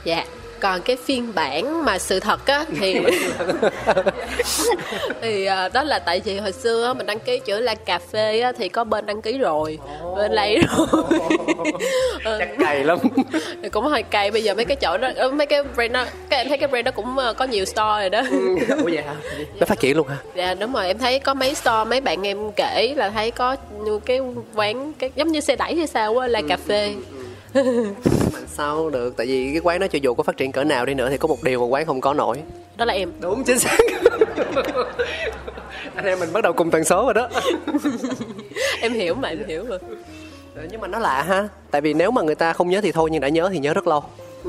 dạ 0.04 0.26
còn 0.66 0.82
cái 0.82 0.96
phiên 0.96 1.36
bản 1.36 1.86
mà 1.86 2.00
sự 2.00 2.20
thật 2.20 2.48
á 2.48 2.66
thì 2.80 3.00
thì 5.22 5.48
uh, 5.66 5.74
đó 5.74 5.84
là 5.84 6.00
tại 6.00 6.22
vì 6.26 6.38
hồi 6.38 6.52
xưa 6.52 6.94
mình 6.94 7.06
đăng 7.06 7.20
ký 7.20 7.40
chữ 7.40 7.60
là 7.60 7.76
cà 7.76 8.00
phê 8.00 8.40
á, 8.40 8.52
thì 8.58 8.70
có 8.70 8.84
bên 8.84 9.06
đăng 9.06 9.22
ký 9.22 9.38
rồi 9.38 9.78
oh. 10.06 10.18
bên 10.18 10.32
lấy 10.32 10.60
rồi. 10.78 10.88
Chắc 12.40 12.50
cày 12.60 12.84
lắm. 12.84 12.98
Thì 13.64 13.70
cũng 13.70 13.86
hơi 13.86 14.04
cày 14.04 14.32
bây 14.32 14.44
giờ 14.44 14.54
mấy 14.54 14.66
cái 14.66 14.78
chỗ 14.82 14.98
đó 14.98 15.10
ờ, 15.16 15.30
mấy 15.30 15.48
cái 15.48 15.64
brand 15.64 15.92
đó 15.92 16.06
cái 16.30 16.40
em 16.40 16.50
thấy 16.50 16.58
cái 16.58 16.68
brand 16.68 16.86
đó 16.86 16.92
cũng 16.92 17.16
uh, 17.30 17.38
có 17.38 17.46
nhiều 17.46 17.66
store 17.66 18.00
rồi 18.00 18.10
đó. 18.10 18.22
Ừ, 18.32 18.56
ủa 18.70 18.90
vậy 18.94 19.04
hả? 19.08 19.16
Nó 19.60 19.66
phát 19.66 19.80
triển 19.80 19.98
luôn 19.98 20.08
hả? 20.08 20.18
Dạ 20.36 20.54
đúng 20.54 20.74
rồi 20.74 20.88
em 20.88 20.98
thấy 20.98 21.20
có 21.20 21.34
mấy 21.34 21.56
store 21.56 21.84
mấy 21.90 22.02
bạn 22.02 22.28
em 22.28 22.52
kể 22.52 22.94
là 22.98 23.10
thấy 23.10 23.32
có 23.32 23.56
cái 24.06 24.20
quán 24.56 24.94
cái 25.00 25.12
giống 25.16 25.28
như 25.28 25.40
xe 25.40 25.56
đẩy 25.56 25.76
hay 25.76 25.88
sao 25.88 26.18
á 26.18 26.28
là 26.28 26.40
ừ. 26.40 26.46
cà 26.50 26.58
phê. 26.58 26.94
Ừ 27.18 27.25
mà 28.34 28.40
sao 28.48 28.90
được? 28.90 29.18
Tại 29.18 29.28
vì 29.28 29.52
cái 29.52 29.62
quán 29.64 29.80
đó 29.80 29.88
cho 29.88 30.00
dù 30.02 30.14
có 30.14 30.24
phát 30.24 30.38
triển 30.38 30.52
cỡ 30.52 30.64
nào 30.64 30.86
đi 30.86 30.94
nữa 30.94 31.10
thì 31.10 31.18
có 31.18 31.28
một 31.28 31.44
điều 31.44 31.60
mà 31.60 31.66
quán 31.66 31.86
không 31.86 32.02
có 32.02 32.14
nổi. 32.14 32.42
Đó 32.78 32.86
là 32.86 32.94
em. 32.94 33.12
Đúng 33.20 33.44
chính 33.44 33.60
xác. 33.60 33.78
Anh 35.96 36.06
em 36.06 36.20
mình 36.20 36.34
bắt 36.34 36.44
đầu 36.44 36.54
cùng 36.54 36.72
tần 36.72 36.84
số 36.84 37.04
rồi 37.04 37.14
đó. 37.14 37.30
Em 38.82 38.94
hiểu 38.94 39.16
mà 39.16 39.30
em 39.30 39.44
hiểu 39.48 39.66
mà. 39.70 39.78
Nhưng 40.72 40.82
mà 40.82 40.88
nó 40.88 41.00
lạ 41.00 41.24
ha. 41.24 41.48
Tại 41.72 41.82
vì 41.82 41.94
nếu 41.94 42.12
mà 42.12 42.22
người 42.22 42.36
ta 42.36 42.54
không 42.54 42.70
nhớ 42.70 42.82
thì 42.82 42.92
thôi 42.92 43.10
nhưng 43.12 43.22
đã 43.22 43.30
nhớ 43.30 43.50
thì 43.54 43.60
nhớ 43.60 43.74
rất 43.74 43.88
lâu. 43.88 44.04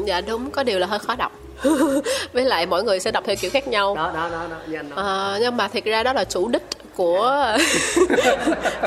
Dạ 0.04 0.20
đúng 0.20 0.50
có 0.50 0.62
điều 0.62 0.78
là 0.78 0.86
hơi 0.86 0.98
khó 0.98 1.16
đọc 1.16 1.32
với 2.32 2.44
lại 2.44 2.66
mỗi 2.66 2.84
người 2.84 3.00
sẽ 3.00 3.10
đọc 3.10 3.24
theo 3.26 3.36
kiểu 3.36 3.50
khác 3.50 3.68
nhau. 3.68 3.96
Đó 3.96 4.12
đó 4.14 4.28
đó, 4.32 4.46
đó. 4.90 5.02
À, 5.02 5.38
nhưng 5.40 5.56
mà 5.56 5.68
thiệt 5.68 5.84
ra 5.84 6.02
đó 6.02 6.12
là 6.12 6.24
chủ 6.24 6.48
đích 6.48 6.62
của 6.96 7.56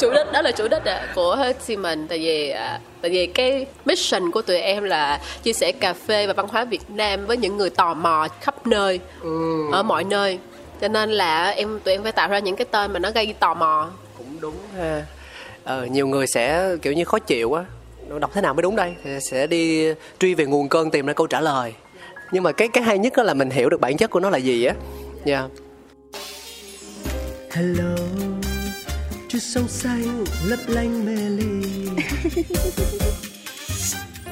chủ 0.01 0.11
đích 0.13 0.31
đó 0.31 0.41
là 0.41 0.51
chủ 0.51 0.67
đích 0.67 0.81
của 1.15 1.37
Siemens 1.59 2.09
tại 2.09 2.19
vì 2.19 2.49
à, 2.49 2.79
tại 3.01 3.11
vì 3.11 3.27
cái 3.27 3.65
mission 3.85 4.31
của 4.31 4.41
tụi 4.41 4.57
em 4.57 4.83
là 4.83 5.21
chia 5.43 5.53
sẻ 5.53 5.71
cà 5.71 5.93
phê 5.93 6.27
và 6.27 6.33
văn 6.33 6.47
hóa 6.47 6.65
Việt 6.65 6.89
Nam 6.89 7.25
với 7.25 7.37
những 7.37 7.57
người 7.57 7.69
tò 7.69 7.93
mò 7.93 8.27
khắp 8.41 8.67
nơi 8.67 8.99
ừ. 9.21 9.61
ở 9.71 9.83
mọi 9.83 10.03
nơi. 10.03 10.39
Cho 10.81 10.87
nên 10.87 11.11
là 11.11 11.49
em 11.49 11.79
tụi 11.83 11.93
em 11.93 12.03
phải 12.03 12.11
tạo 12.11 12.27
ra 12.27 12.39
những 12.39 12.55
cái 12.55 12.65
tên 12.71 12.93
mà 12.93 12.99
nó 12.99 13.11
gây 13.11 13.33
tò 13.39 13.53
mò. 13.53 13.89
Cũng 14.17 14.41
đúng 14.41 14.55
ha. 14.77 15.05
Ờ, 15.63 15.85
nhiều 15.85 16.07
người 16.07 16.27
sẽ 16.27 16.75
kiểu 16.81 16.93
như 16.93 17.05
khó 17.05 17.19
chịu 17.19 17.53
á. 17.53 17.63
Đọc 18.19 18.31
thế 18.33 18.41
nào 18.41 18.53
mới 18.53 18.61
đúng 18.61 18.75
đây? 18.75 18.93
Sẽ 19.31 19.47
đi 19.47 19.93
truy 20.19 20.33
về 20.33 20.45
nguồn 20.45 20.69
cơn 20.69 20.91
tìm 20.91 21.05
ra 21.05 21.13
câu 21.13 21.27
trả 21.27 21.41
lời 21.41 21.73
nhưng 22.31 22.43
mà 22.43 22.51
cái 22.51 22.67
cái 22.67 22.83
hay 22.83 22.99
nhất 22.99 23.13
đó 23.17 23.23
là 23.23 23.33
mình 23.33 23.49
hiểu 23.49 23.69
được 23.69 23.81
bản 23.81 23.97
chất 23.97 24.09
của 24.09 24.19
nó 24.19 24.29
là 24.29 24.37
gì 24.37 24.65
á. 24.65 24.73
Nha 25.25 25.39
yeah. 25.39 25.51
hello 27.51 27.95
chút 29.29 29.39
sông 29.39 29.67
xanh 29.67 30.23
lấp 30.45 30.59
lánh 30.67 31.05
mê 31.05 31.15
ly. 31.29 31.63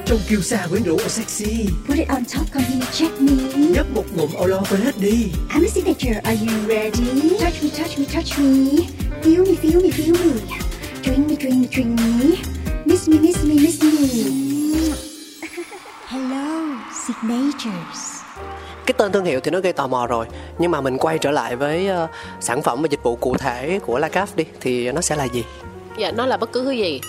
Trong 0.06 0.18
kiêu 0.28 0.40
sa 0.40 0.66
quyến 0.70 0.82
rũ 0.82 0.96
và 0.96 1.08
sexy. 1.08 1.66
Put 1.86 1.98
it 1.98 2.08
on 2.08 2.24
top, 2.24 2.52
come 2.52 2.64
here, 2.64 2.86
check 2.92 3.20
me. 3.20 3.32
Nhấp 3.56 3.86
một 3.94 4.04
ngụm 4.16 4.30
lo 4.48 4.62
quên 4.70 4.80
hết 4.80 4.94
đi. 5.00 5.32
I'm 5.50 5.64
a 5.64 5.68
signature, 5.68 6.20
are 6.24 6.36
you 6.40 6.68
ready? 6.68 7.30
Touch 7.40 7.62
me, 7.62 7.70
touch 7.78 7.98
me, 7.98 8.04
touch 8.14 8.38
me. 8.38 8.86
Feel 9.22 9.44
me, 9.44 9.54
feel 9.54 9.82
me, 9.82 9.90
feel 9.90 10.14
me. 10.14 10.40
Drink 11.02 11.28
me, 11.28 11.36
drink 11.36 11.56
me, 11.60 11.66
drink 11.70 12.00
me. 12.00 12.36
Miss 12.84 13.08
me, 13.08 13.18
miss 13.18 13.44
me, 13.44 13.54
miss 13.54 13.82
me 13.82 14.57
signatures 17.08 18.22
cái 18.86 18.94
tên 18.98 19.12
thương 19.12 19.24
hiệu 19.24 19.40
thì 19.40 19.50
nó 19.50 19.60
gây 19.60 19.72
tò 19.72 19.86
mò 19.86 20.06
rồi 20.06 20.26
nhưng 20.58 20.70
mà 20.70 20.80
mình 20.80 20.98
quay 20.98 21.18
trở 21.18 21.30
lại 21.30 21.56
với 21.56 21.88
uh, 22.04 22.10
sản 22.40 22.62
phẩm 22.62 22.82
và 22.82 22.88
dịch 22.90 23.02
vụ 23.02 23.16
cụ 23.16 23.36
thể 23.36 23.80
của 23.86 23.98
La 23.98 24.08
Caf 24.08 24.26
đi 24.34 24.44
thì 24.60 24.92
nó 24.92 25.00
sẽ 25.00 25.16
là 25.16 25.24
gì? 25.24 25.44
Dạ 25.98 26.10
nó 26.10 26.26
là 26.26 26.36
bất 26.36 26.52
cứ 26.52 26.64
thứ 26.64 26.70
gì. 26.70 27.00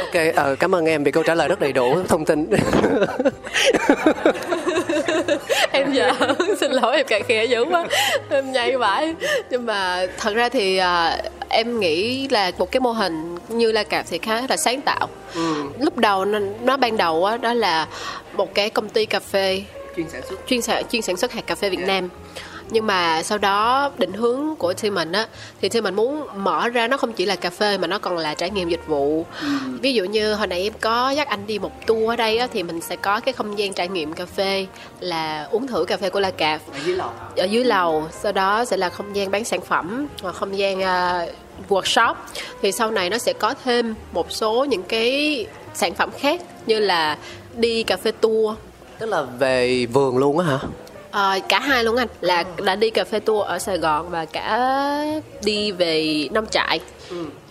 Ok 0.00 0.14
uh, 0.28 0.58
cảm 0.58 0.74
ơn 0.74 0.84
em 0.84 1.04
vì 1.04 1.10
câu 1.10 1.22
trả 1.22 1.34
lời 1.34 1.48
rất 1.48 1.60
đầy 1.60 1.72
đủ 1.72 2.02
thông 2.08 2.24
tin 2.24 2.50
em 5.72 5.92
giờ 5.92 6.12
xin 6.60 6.70
lỗi 6.72 6.96
em 6.96 7.06
cà 7.06 7.20
khịa 7.28 7.44
dữ 7.44 7.64
quá. 7.64 7.86
Em 8.30 8.52
nhây 8.52 8.76
vãi. 8.76 9.14
Nhưng 9.50 9.66
mà 9.66 10.06
thật 10.18 10.34
ra 10.34 10.48
thì 10.48 10.76
à, 10.76 11.18
em 11.48 11.80
nghĩ 11.80 12.28
là 12.28 12.50
một 12.58 12.72
cái 12.72 12.80
mô 12.80 12.92
hình 12.92 13.38
như 13.48 13.72
la 13.72 13.82
cạp 13.82 14.06
thì 14.10 14.18
khá 14.18 14.42
là 14.48 14.56
sáng 14.56 14.80
tạo. 14.80 15.08
Lúc 15.78 15.96
đầu 15.96 16.24
nó, 16.24 16.38
nó 16.62 16.76
ban 16.76 16.96
đầu 16.96 17.24
á 17.24 17.36
đó 17.36 17.54
là 17.54 17.86
một 18.32 18.54
cái 18.54 18.70
công 18.70 18.88
ty 18.88 19.06
cà 19.06 19.20
phê. 19.20 19.62
Chuyên 19.96 20.08
sản 20.08 20.22
xuất. 20.28 20.36
Chuyên 20.46 20.62
sản 20.62 20.84
chuyên 20.90 21.02
sản 21.02 21.16
xuất 21.16 21.32
hạt 21.32 21.46
cà 21.46 21.54
phê 21.54 21.70
Việt 21.70 21.86
Nam 21.86 22.08
nhưng 22.70 22.86
mà 22.86 23.22
sau 23.22 23.38
đó 23.38 23.90
định 23.98 24.12
hướng 24.12 24.56
của 24.56 24.72
team 24.72 24.94
mình 24.94 25.12
á 25.12 25.26
thì 25.60 25.68
team 25.68 25.84
mình 25.84 25.94
muốn 25.94 26.26
mở 26.36 26.68
ra 26.68 26.88
nó 26.88 26.96
không 26.96 27.12
chỉ 27.12 27.26
là 27.26 27.36
cà 27.36 27.50
phê 27.50 27.78
mà 27.78 27.86
nó 27.86 27.98
còn 27.98 28.16
là 28.16 28.34
trải 28.34 28.50
nghiệm 28.50 28.68
dịch 28.68 28.86
vụ. 28.86 29.26
Ví 29.82 29.94
dụ 29.94 30.04
như 30.04 30.34
hồi 30.34 30.46
nãy 30.46 30.62
em 30.62 30.72
có 30.80 31.10
dắt 31.10 31.28
anh 31.28 31.46
đi 31.46 31.58
một 31.58 31.86
tour 31.86 32.08
ở 32.08 32.16
đây 32.16 32.38
á 32.38 32.46
thì 32.52 32.62
mình 32.62 32.80
sẽ 32.80 32.96
có 32.96 33.20
cái 33.20 33.32
không 33.32 33.58
gian 33.58 33.72
trải 33.72 33.88
nghiệm 33.88 34.12
cà 34.12 34.26
phê 34.26 34.66
là 35.00 35.48
uống 35.50 35.66
thử 35.66 35.84
cà 35.84 35.96
phê 35.96 36.10
của 36.10 36.20
La 36.20 36.30
Cạp. 36.30 36.60
Ở 36.72 36.78
dưới 36.86 36.96
lầu 36.96 37.10
ở 37.36 37.44
dưới 37.44 37.64
lầu. 37.64 38.04
Sau 38.22 38.32
đó 38.32 38.64
sẽ 38.64 38.76
là 38.76 38.88
không 38.88 39.16
gian 39.16 39.30
bán 39.30 39.44
sản 39.44 39.60
phẩm 39.60 40.06
hoặc 40.22 40.34
không 40.34 40.58
gian 40.58 40.82
à, 40.82 41.26
workshop. 41.68 42.14
Thì 42.62 42.72
sau 42.72 42.90
này 42.90 43.10
nó 43.10 43.18
sẽ 43.18 43.32
có 43.32 43.54
thêm 43.64 43.94
một 44.12 44.32
số 44.32 44.64
những 44.64 44.82
cái 44.82 45.46
sản 45.74 45.94
phẩm 45.94 46.10
khác 46.18 46.40
như 46.66 46.78
là 46.78 47.18
đi 47.56 47.82
cà 47.82 47.96
phê 47.96 48.10
tour. 48.20 48.56
Tức 48.98 49.06
là 49.06 49.22
về 49.22 49.86
vườn 49.86 50.18
luôn 50.18 50.38
á 50.38 50.46
hả 50.46 50.58
Ờ, 51.10 51.38
cả 51.48 51.58
hai 51.58 51.84
luôn 51.84 51.96
anh. 51.96 52.08
Là 52.20 52.44
đã 52.64 52.76
đi 52.76 52.90
cà 52.90 53.04
phê 53.04 53.20
tour 53.20 53.46
ở 53.46 53.58
Sài 53.58 53.78
Gòn 53.78 54.10
và 54.10 54.24
cả 54.24 54.74
đi 55.44 55.72
về 55.72 56.28
nông 56.30 56.46
trại. 56.46 56.80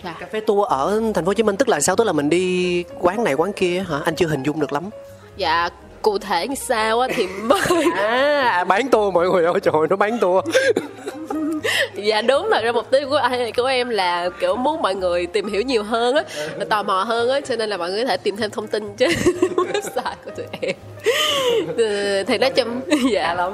Dạ. 0.04 0.14
cà 0.20 0.26
phê 0.32 0.40
tour 0.40 0.68
ở 0.68 1.00
thành 1.14 1.24
phố 1.24 1.28
Hồ 1.28 1.34
Chí 1.34 1.42
Minh 1.42 1.56
tức 1.56 1.68
là 1.68 1.80
sao? 1.80 1.96
Tức 1.96 2.04
là 2.04 2.12
mình 2.12 2.30
đi 2.30 2.84
quán 3.00 3.24
này 3.24 3.34
quán 3.34 3.52
kia 3.52 3.84
hả? 3.88 3.98
Anh 4.04 4.16
chưa 4.16 4.26
hình 4.26 4.42
dung 4.42 4.60
được 4.60 4.72
lắm. 4.72 4.90
Dạ 5.36 5.68
cụ 6.08 6.18
thể 6.18 6.48
như 6.48 6.54
sao 6.54 7.00
á 7.00 7.08
thì 7.14 7.26
mới 7.42 7.60
à 7.96 8.64
bán 8.64 8.88
tour 8.88 9.14
mọi 9.14 9.28
người 9.28 9.44
ơi 9.44 9.54
trời 9.62 9.72
ơi, 9.78 9.86
nó 9.90 9.96
bán 9.96 10.18
tour 10.18 10.44
dạ 11.94 12.22
đúng 12.22 12.48
thật 12.50 12.60
ra 12.62 12.72
mục 12.72 12.90
tiêu 12.90 13.08
của 13.10 13.16
ai 13.16 13.52
của 13.52 13.64
em 13.64 13.88
là 13.88 14.30
kiểu 14.40 14.56
muốn 14.56 14.82
mọi 14.82 14.94
người 14.94 15.26
tìm 15.26 15.48
hiểu 15.48 15.62
nhiều 15.62 15.82
hơn 15.82 16.16
á 16.16 16.22
tò 16.70 16.82
mò 16.82 17.02
hơn 17.02 17.30
á 17.30 17.40
cho 17.40 17.56
nên 17.56 17.70
là 17.70 17.76
mọi 17.76 17.90
người 17.90 18.02
có 18.02 18.08
thể 18.08 18.16
tìm 18.16 18.36
thêm 18.36 18.50
thông 18.50 18.66
tin 18.66 18.94
trên 18.96 19.10
website 19.56 20.14
của 20.24 20.30
tụi 20.36 20.46
em. 20.60 20.74
Thì 22.26 22.38
nói 22.38 22.50
chung 22.50 22.80
dạ 23.12 23.34
lắm. 23.34 23.52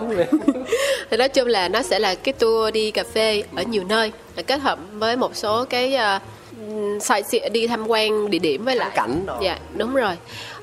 Thì 1.11 1.17
nói 1.17 1.29
chung 1.29 1.49
là 1.49 1.69
nó 1.69 1.83
sẽ 1.83 1.99
là 1.99 2.15
cái 2.15 2.33
tour 2.33 2.75
đi 2.75 2.91
cà 2.91 3.05
phê 3.15 3.43
ở 3.57 3.63
nhiều 3.63 3.85
nơi 3.89 4.13
là 4.37 4.43
kết 4.43 4.61
hợp 4.61 4.79
với 4.93 5.17
một 5.17 5.37
số 5.37 5.65
cái 5.65 5.97
uh, 6.17 6.23
site 7.03 7.49
đi 7.49 7.67
tham 7.67 7.89
quan 7.89 8.31
địa 8.31 8.39
điểm 8.39 8.65
với 8.65 8.77
lại 8.77 8.91
cảnh 8.95 9.27
đồ. 9.27 9.35
dạ 9.43 9.59
đúng 9.77 9.95
rồi 9.95 10.17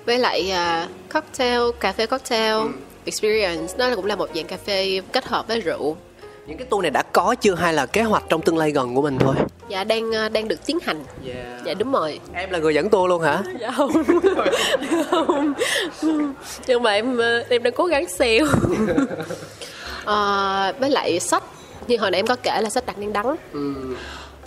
với 0.06 0.20
lại 0.20 0.54
uh, 0.54 0.89
cocktail 1.14 1.62
cà 1.80 1.91
phê 1.91 2.06
cocktail 2.06 2.58
experience 3.06 3.74
nó 3.78 3.95
cũng 3.95 4.06
là 4.06 4.16
một 4.16 4.30
dạng 4.36 4.45
cà 4.45 4.58
phê 4.58 5.02
kết 5.12 5.26
hợp 5.26 5.47
với 5.47 5.62
rượu. 5.62 5.97
Những 6.47 6.58
cái 6.58 6.68
tour 6.70 6.82
này 6.82 6.91
đã 6.91 7.04
có 7.04 7.36
chưa 7.41 7.56
hay 7.56 7.74
là 7.74 7.86
kế 7.86 8.02
hoạch 8.02 8.24
trong 8.30 8.41
tương 8.41 8.58
lai 8.58 8.72
gần 8.72 8.95
của 8.95 9.02
mình 9.02 9.18
thôi? 9.20 9.36
Dạ 9.70 9.84
đang 9.84 10.12
ờ, 10.12 10.30
đang 10.30 10.47
được 10.47 10.66
tiến 10.66 10.80
hành. 10.84 11.04
Dạ. 11.66 11.74
Đúng 11.74 11.91
rồi. 11.91 12.20
Em 12.34 12.52
là 12.52 12.60
người 12.60 12.74
dẫn 12.74 12.89
tour 12.89 13.10
luôn 13.10 13.22
hả? 13.22 13.43
Dạ 13.60 13.72
không. 13.72 13.91
Không 15.12 15.54
nhưng 16.68 16.84
mà 16.84 16.91
em 16.91 17.18
ờ, 17.18 17.43
em 17.49 17.64
đang 17.64 17.74
cố 17.74 17.86
gắng 17.86 18.10
sale. 18.10 18.39
Ờ, 20.06 20.74
với 20.80 20.89
lại 20.89 21.20
sách 21.20 21.43
như 21.88 21.97
hồi 21.97 22.12
nãy 22.12 22.20
em 22.20 22.28
có 22.28 22.36
kể 22.36 22.62
là 22.62 22.70
sách 22.70 22.86
đặc 22.86 22.97
niên 22.97 23.14
đắng 23.14 23.36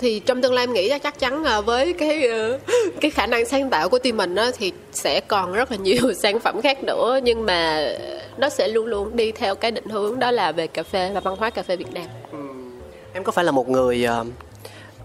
thì 0.04 0.20
trong 0.26 0.42
tương 0.42 0.52
lai 0.52 0.62
em 0.62 0.72
nghĩ 0.72 0.88
là 0.88 0.98
chắc 0.98 1.18
chắn 1.18 1.42
là 1.42 1.60
với 1.60 1.92
cái 1.92 2.26
ờ, 2.26 2.58
cái 3.00 3.10
khả 3.10 3.26
năng 3.26 3.46
sáng 3.46 3.70
tạo 3.70 3.88
của 3.88 3.98
team 3.98 4.16
mình 4.16 4.34
á, 4.34 4.50
thì 4.58 4.72
sẽ 4.92 5.20
còn 5.20 5.52
rất 5.52 5.70
là 5.70 5.76
nhiều 5.76 6.12
sản 6.22 6.40
phẩm 6.40 6.60
khác 6.62 6.84
nữa. 6.84 7.20
Nhưng 7.22 7.46
mà 7.46 7.92
nó 8.36 8.48
sẽ 8.48 8.68
luôn 8.68 8.86
luôn 8.86 9.16
đi 9.16 9.32
theo 9.32 9.54
cái 9.54 9.70
định 9.70 9.88
hướng 9.88 10.18
đó 10.18 10.30
là 10.30 10.52
về 10.52 10.66
cà 10.66 10.82
phê 10.82 11.10
và 11.14 11.20
văn 11.20 11.36
hóa 11.36 11.50
cà 11.50 11.62
phê 11.62 11.76
Việt 11.76 11.92
Nam. 11.92 12.04
Em 13.12 13.24
có 13.24 13.32
phải 13.32 13.44
là 13.44 13.50
một 13.50 13.68
người 13.68 14.04
ờ, 14.04 14.24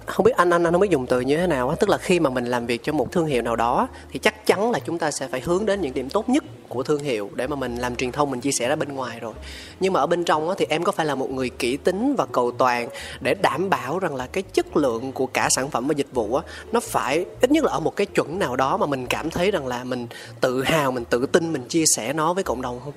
không 0.09 0.23
biết 0.23 0.35
anh 0.35 0.49
anh 0.49 0.63
anh 0.63 0.73
không 0.73 0.81
biết 0.81 0.91
dùng 0.91 1.07
từ 1.07 1.21
như 1.21 1.37
thế 1.37 1.47
nào 1.47 1.69
á. 1.69 1.75
Tức 1.79 1.89
là 1.89 1.97
khi 1.97 2.19
mà 2.19 2.29
mình 2.29 2.45
làm 2.45 2.65
việc 2.65 2.83
cho 2.83 2.93
một 2.93 3.11
thương 3.11 3.25
hiệu 3.25 3.41
nào 3.41 3.55
đó 3.55 3.87
thì 4.11 4.19
chắc 4.19 4.45
chắn 4.45 4.71
là 4.71 4.79
chúng 4.79 4.99
ta 4.99 5.11
sẽ 5.11 5.27
phải 5.27 5.41
hướng 5.41 5.65
đến 5.65 5.81
những 5.81 5.93
điểm 5.93 6.09
tốt 6.09 6.29
nhất 6.29 6.43
của 6.69 6.83
thương 6.83 7.03
hiệu 7.03 7.29
để 7.33 7.47
mà 7.47 7.55
mình 7.55 7.75
làm 7.75 7.95
truyền 7.95 8.11
thông, 8.11 8.31
mình 8.31 8.41
chia 8.41 8.51
sẻ 8.51 8.69
ra 8.69 8.75
bên 8.75 8.93
ngoài 8.93 9.19
rồi. 9.19 9.33
Nhưng 9.79 9.93
mà 9.93 9.99
ở 9.99 10.07
bên 10.07 10.23
trong 10.23 10.49
á, 10.49 10.55
thì 10.57 10.65
em 10.69 10.83
có 10.83 10.91
phải 10.91 11.05
là 11.05 11.15
một 11.15 11.29
người 11.29 11.49
kỹ 11.49 11.77
tính 11.77 12.15
và 12.17 12.25
cầu 12.25 12.51
toàn 12.51 12.89
để 13.21 13.33
đảm 13.33 13.69
bảo 13.69 13.99
rằng 13.99 14.15
là 14.15 14.27
cái 14.27 14.43
chất 14.43 14.77
lượng 14.77 15.11
của 15.11 15.25
cả 15.25 15.49
sản 15.49 15.69
phẩm 15.69 15.87
và 15.87 15.93
dịch 15.93 16.13
vụ 16.13 16.35
á, 16.35 16.43
nó 16.71 16.79
phải, 16.79 17.25
ít 17.41 17.51
nhất 17.51 17.63
là 17.63 17.71
ở 17.71 17.79
một 17.79 17.95
cái 17.95 18.05
chuẩn 18.05 18.39
nào 18.39 18.55
đó 18.55 18.77
mà 18.77 18.85
mình 18.85 19.07
cảm 19.07 19.29
thấy 19.29 19.51
rằng 19.51 19.67
là 19.67 19.83
mình 19.83 20.07
tự 20.41 20.63
hào, 20.63 20.91
mình 20.91 21.05
tự 21.05 21.25
tin, 21.25 21.53
mình 21.53 21.63
chia 21.67 21.83
sẻ 21.95 22.13
nó 22.13 22.33
với 22.33 22.43
cộng 22.43 22.61
đồng 22.61 22.79
không? 22.83 22.93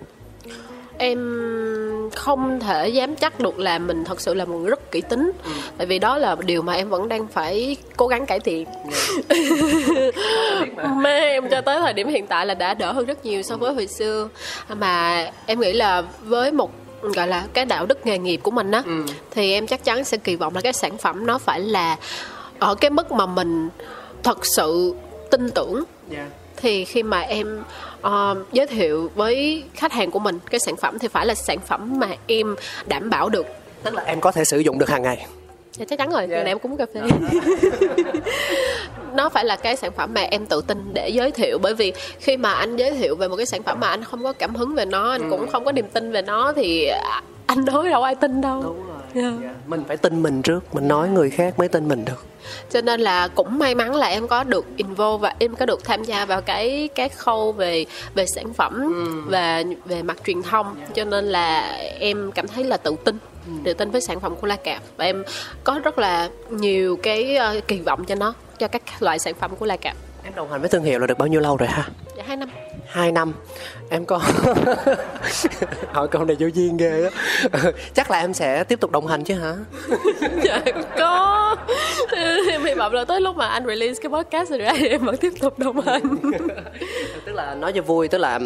Em 0.99 2.11
không 2.16 2.61
thể 2.61 2.88
dám 2.88 3.16
chắc 3.16 3.40
được 3.40 3.59
là 3.59 3.78
mình 3.78 4.05
thật 4.05 4.20
sự 4.20 4.34
là 4.34 4.45
một 4.45 4.57
người 4.57 4.70
rất 4.70 4.90
kỹ 4.90 5.01
tính. 5.01 5.32
Tại 5.78 5.86
vì 5.86 5.99
đó 5.99 6.18
là 6.18 6.36
điều 6.47 6.62
mà 6.62 6.72
em 6.72 6.88
vẫn 6.88 7.09
đang 7.09 7.26
phải 7.28 7.76
cố 7.97 8.07
gắng 8.07 8.26
cải 8.26 8.40
thiện. 8.40 8.68
Mà 10.97 11.16
em 11.16 11.49
cho 11.51 11.61
tới 11.61 11.80
thời 11.80 11.93
điểm 11.93 12.09
hiện 12.09 12.26
tại 12.26 12.47
là 12.47 12.55
đã 12.55 12.74
đỡ 12.74 12.93
hơn 12.93 13.07
rất 13.07 13.24
nhiều 13.24 13.43
so 13.43 13.57
với 13.57 13.74
hồi 13.74 13.86
xưa. 13.86 14.28
Mà 14.68 15.26
em 15.47 15.61
nghĩ 15.61 15.72
là 15.72 16.03
với 16.22 16.53
một 16.53 16.70
gọi 17.03 17.28
là 17.28 17.45
cái 17.53 17.64
đạo 17.64 17.86
đức 17.86 18.07
nghề 18.07 18.18
nghiệp 18.18 18.40
của 18.43 18.51
mình 18.51 18.70
á 18.70 18.82
thì 19.30 19.53
em 19.53 19.66
chắc 19.66 19.84
chắn 19.84 20.05
sẽ 20.05 20.16
kỳ 20.16 20.36
vọng 20.36 20.55
là 20.55 20.61
cái 20.61 20.72
sản 20.72 20.99
phẩm 20.99 21.26
nó 21.26 21.38
phải 21.38 21.61
là 21.61 21.97
ở 22.59 22.74
cái 22.74 22.90
mức 22.90 23.12
mà 23.12 23.26
mình 23.26 23.68
thật 24.22 24.47
sự 24.47 24.95
tin 25.30 25.51
tưởng. 25.51 25.84
Thì 26.57 26.84
khi 26.84 27.03
mà 27.03 27.20
em 27.20 27.62
ờ, 28.03 28.36
giới 28.53 28.66
thiệu 28.66 29.11
với 29.14 29.64
khách 29.74 29.92
hàng 29.92 30.11
của 30.11 30.18
mình 30.18 30.38
cái 30.50 30.61
sản 30.61 30.76
phẩm 30.76 30.98
thì 30.98 31.09
phải 31.09 31.26
là 31.26 31.34
sản 31.34 31.59
phẩm 31.66 31.98
mà 31.98 32.09
em 32.26 32.57
đảm 32.86 33.11
bảo 33.11 33.28
được. 33.28 33.46
Tức 33.82 33.94
là 33.94 34.03
em 34.03 34.20
có 34.20 34.32
thể 34.32 34.44
sử 34.44 34.59
dụng 34.59 34.78
được 34.78 34.88
hàng 34.88 35.03
ngày? 35.03 35.26
Dạ, 35.72 35.84
chắc 35.88 35.98
chắn 35.98 36.11
rồi, 36.11 36.26
yeah. 36.30 36.46
em 36.46 36.59
cũng 36.59 36.72
uống 36.72 36.78
cà 36.78 36.86
phê. 36.94 37.00
Nó 39.14 39.28
phải 39.28 39.44
là 39.44 39.57
cái 39.57 39.76
sản 39.76 39.92
phẩm 39.92 40.14
mà 40.14 40.20
em 40.20 40.46
tự 40.46 40.61
tin 40.66 40.90
để 40.94 41.09
giới 41.09 41.30
thiệu 41.30 41.59
Bởi 41.59 41.74
vì 41.74 41.92
khi 42.18 42.36
mà 42.36 42.53
anh 42.53 42.76
giới 42.76 42.90
thiệu 42.90 43.16
về 43.16 43.28
một 43.28 43.36
cái 43.36 43.46
sản 43.46 43.62
phẩm 43.62 43.80
mà 43.80 43.88
anh 43.88 44.05
không 44.05 44.22
có 44.22 44.32
cảm 44.32 44.55
hứng 44.55 44.74
về 44.74 44.84
nó 44.84 45.11
Anh 45.11 45.30
cũng 45.30 45.48
không 45.48 45.64
có 45.64 45.72
niềm 45.72 45.86
tin 45.92 46.12
về 46.12 46.22
nó 46.22 46.53
Thì 46.53 46.90
anh 47.46 47.64
nói 47.64 47.90
đâu 47.90 48.03
ai 48.03 48.14
tin 48.14 48.40
đâu. 48.40 48.62
Đúng 48.62 48.86
rồi 48.86 48.91
Dạ. 49.14 49.32
Dạ. 49.42 49.54
mình 49.66 49.84
phải 49.88 49.96
tin 49.96 50.22
mình 50.22 50.42
trước 50.42 50.74
mình 50.74 50.88
nói 50.88 51.08
người 51.08 51.30
khác 51.30 51.58
mới 51.58 51.68
tin 51.68 51.88
mình 51.88 52.04
được. 52.04 52.24
Cho 52.70 52.80
nên 52.80 53.00
là 53.00 53.28
cũng 53.28 53.58
may 53.58 53.74
mắn 53.74 53.94
là 53.94 54.06
em 54.06 54.28
có 54.28 54.44
được 54.44 54.66
involve 54.76 55.22
và 55.22 55.34
em 55.38 55.56
có 55.56 55.66
được 55.66 55.84
tham 55.84 56.04
gia 56.04 56.24
vào 56.24 56.40
cái 56.40 56.88
cái 56.94 57.08
khâu 57.08 57.52
về 57.52 57.86
về 58.14 58.26
sản 58.26 58.52
phẩm 58.52 58.94
và 59.30 59.62
về 59.84 60.02
mặt 60.02 60.16
truyền 60.24 60.42
thông. 60.42 60.76
Cho 60.94 61.04
nên 61.04 61.24
là 61.24 61.78
em 62.00 62.32
cảm 62.32 62.48
thấy 62.48 62.64
là 62.64 62.76
tự 62.76 62.96
tin 63.04 63.18
tự 63.64 63.74
tin 63.74 63.90
với 63.90 64.00
sản 64.00 64.20
phẩm 64.20 64.36
của 64.36 64.46
La 64.46 64.56
Cạp. 64.56 64.82
Và 64.96 65.04
em 65.04 65.24
có 65.64 65.80
rất 65.84 65.98
là 65.98 66.30
nhiều 66.50 66.96
cái 67.02 67.36
ờ, 67.36 67.60
kỳ 67.68 67.80
vọng 67.80 68.04
cho 68.04 68.14
nó 68.14 68.34
cho 68.58 68.68
các 68.68 68.82
loại 69.00 69.18
sản 69.18 69.34
phẩm 69.34 69.56
của 69.58 69.66
La 69.66 69.76
Cạp. 69.76 69.96
Em 70.24 70.34
đồng 70.34 70.50
hành 70.50 70.60
với 70.60 70.70
thương 70.70 70.82
hiệu 70.82 70.98
là 70.98 71.06
được 71.06 71.18
bao 71.18 71.28
nhiêu 71.28 71.40
lâu 71.40 71.56
rồi 71.56 71.68
ha? 71.68 71.88
Dạ 72.16 72.24
hai 72.26 72.36
năm 72.36 72.48
hai 72.93 73.12
năm. 73.12 73.32
Em 73.90 74.05
có 74.05 74.18
hỏi 75.93 76.09
câu 76.09 76.24
này 76.24 76.36
vô 76.40 76.47
duyên 76.47 76.76
ghê 76.76 77.09
á. 77.53 77.61
Chắc 77.95 78.11
là 78.11 78.20
em 78.20 78.34
sẽ 78.34 78.64
tiếp 78.64 78.80
tục 78.80 78.90
đồng 78.90 79.07
hành 79.07 79.24
chứ 79.24 79.34
hả? 79.34 79.55
Dạ 80.45 80.61
có. 80.99 81.57
Em 82.51 82.64
hy 82.64 82.74
vọng 82.74 82.93
là 82.93 83.05
tới 83.05 83.20
lúc 83.20 83.36
mà 83.36 83.49
anh 83.49 83.66
release 83.66 84.01
cái 84.03 84.11
podcast 84.11 84.51
rồi 84.51 84.59
ra 84.59 84.72
thì 84.78 84.88
em 84.88 85.05
vẫn 85.05 85.16
tiếp 85.16 85.32
tục 85.40 85.59
đồng 85.59 85.80
hành. 85.80 86.03
Tức 87.26 87.32
là 87.32 87.55
nói 87.55 87.72
cho 87.72 87.82
vui 87.82 88.09
tức 88.09 88.18
là 88.18 88.40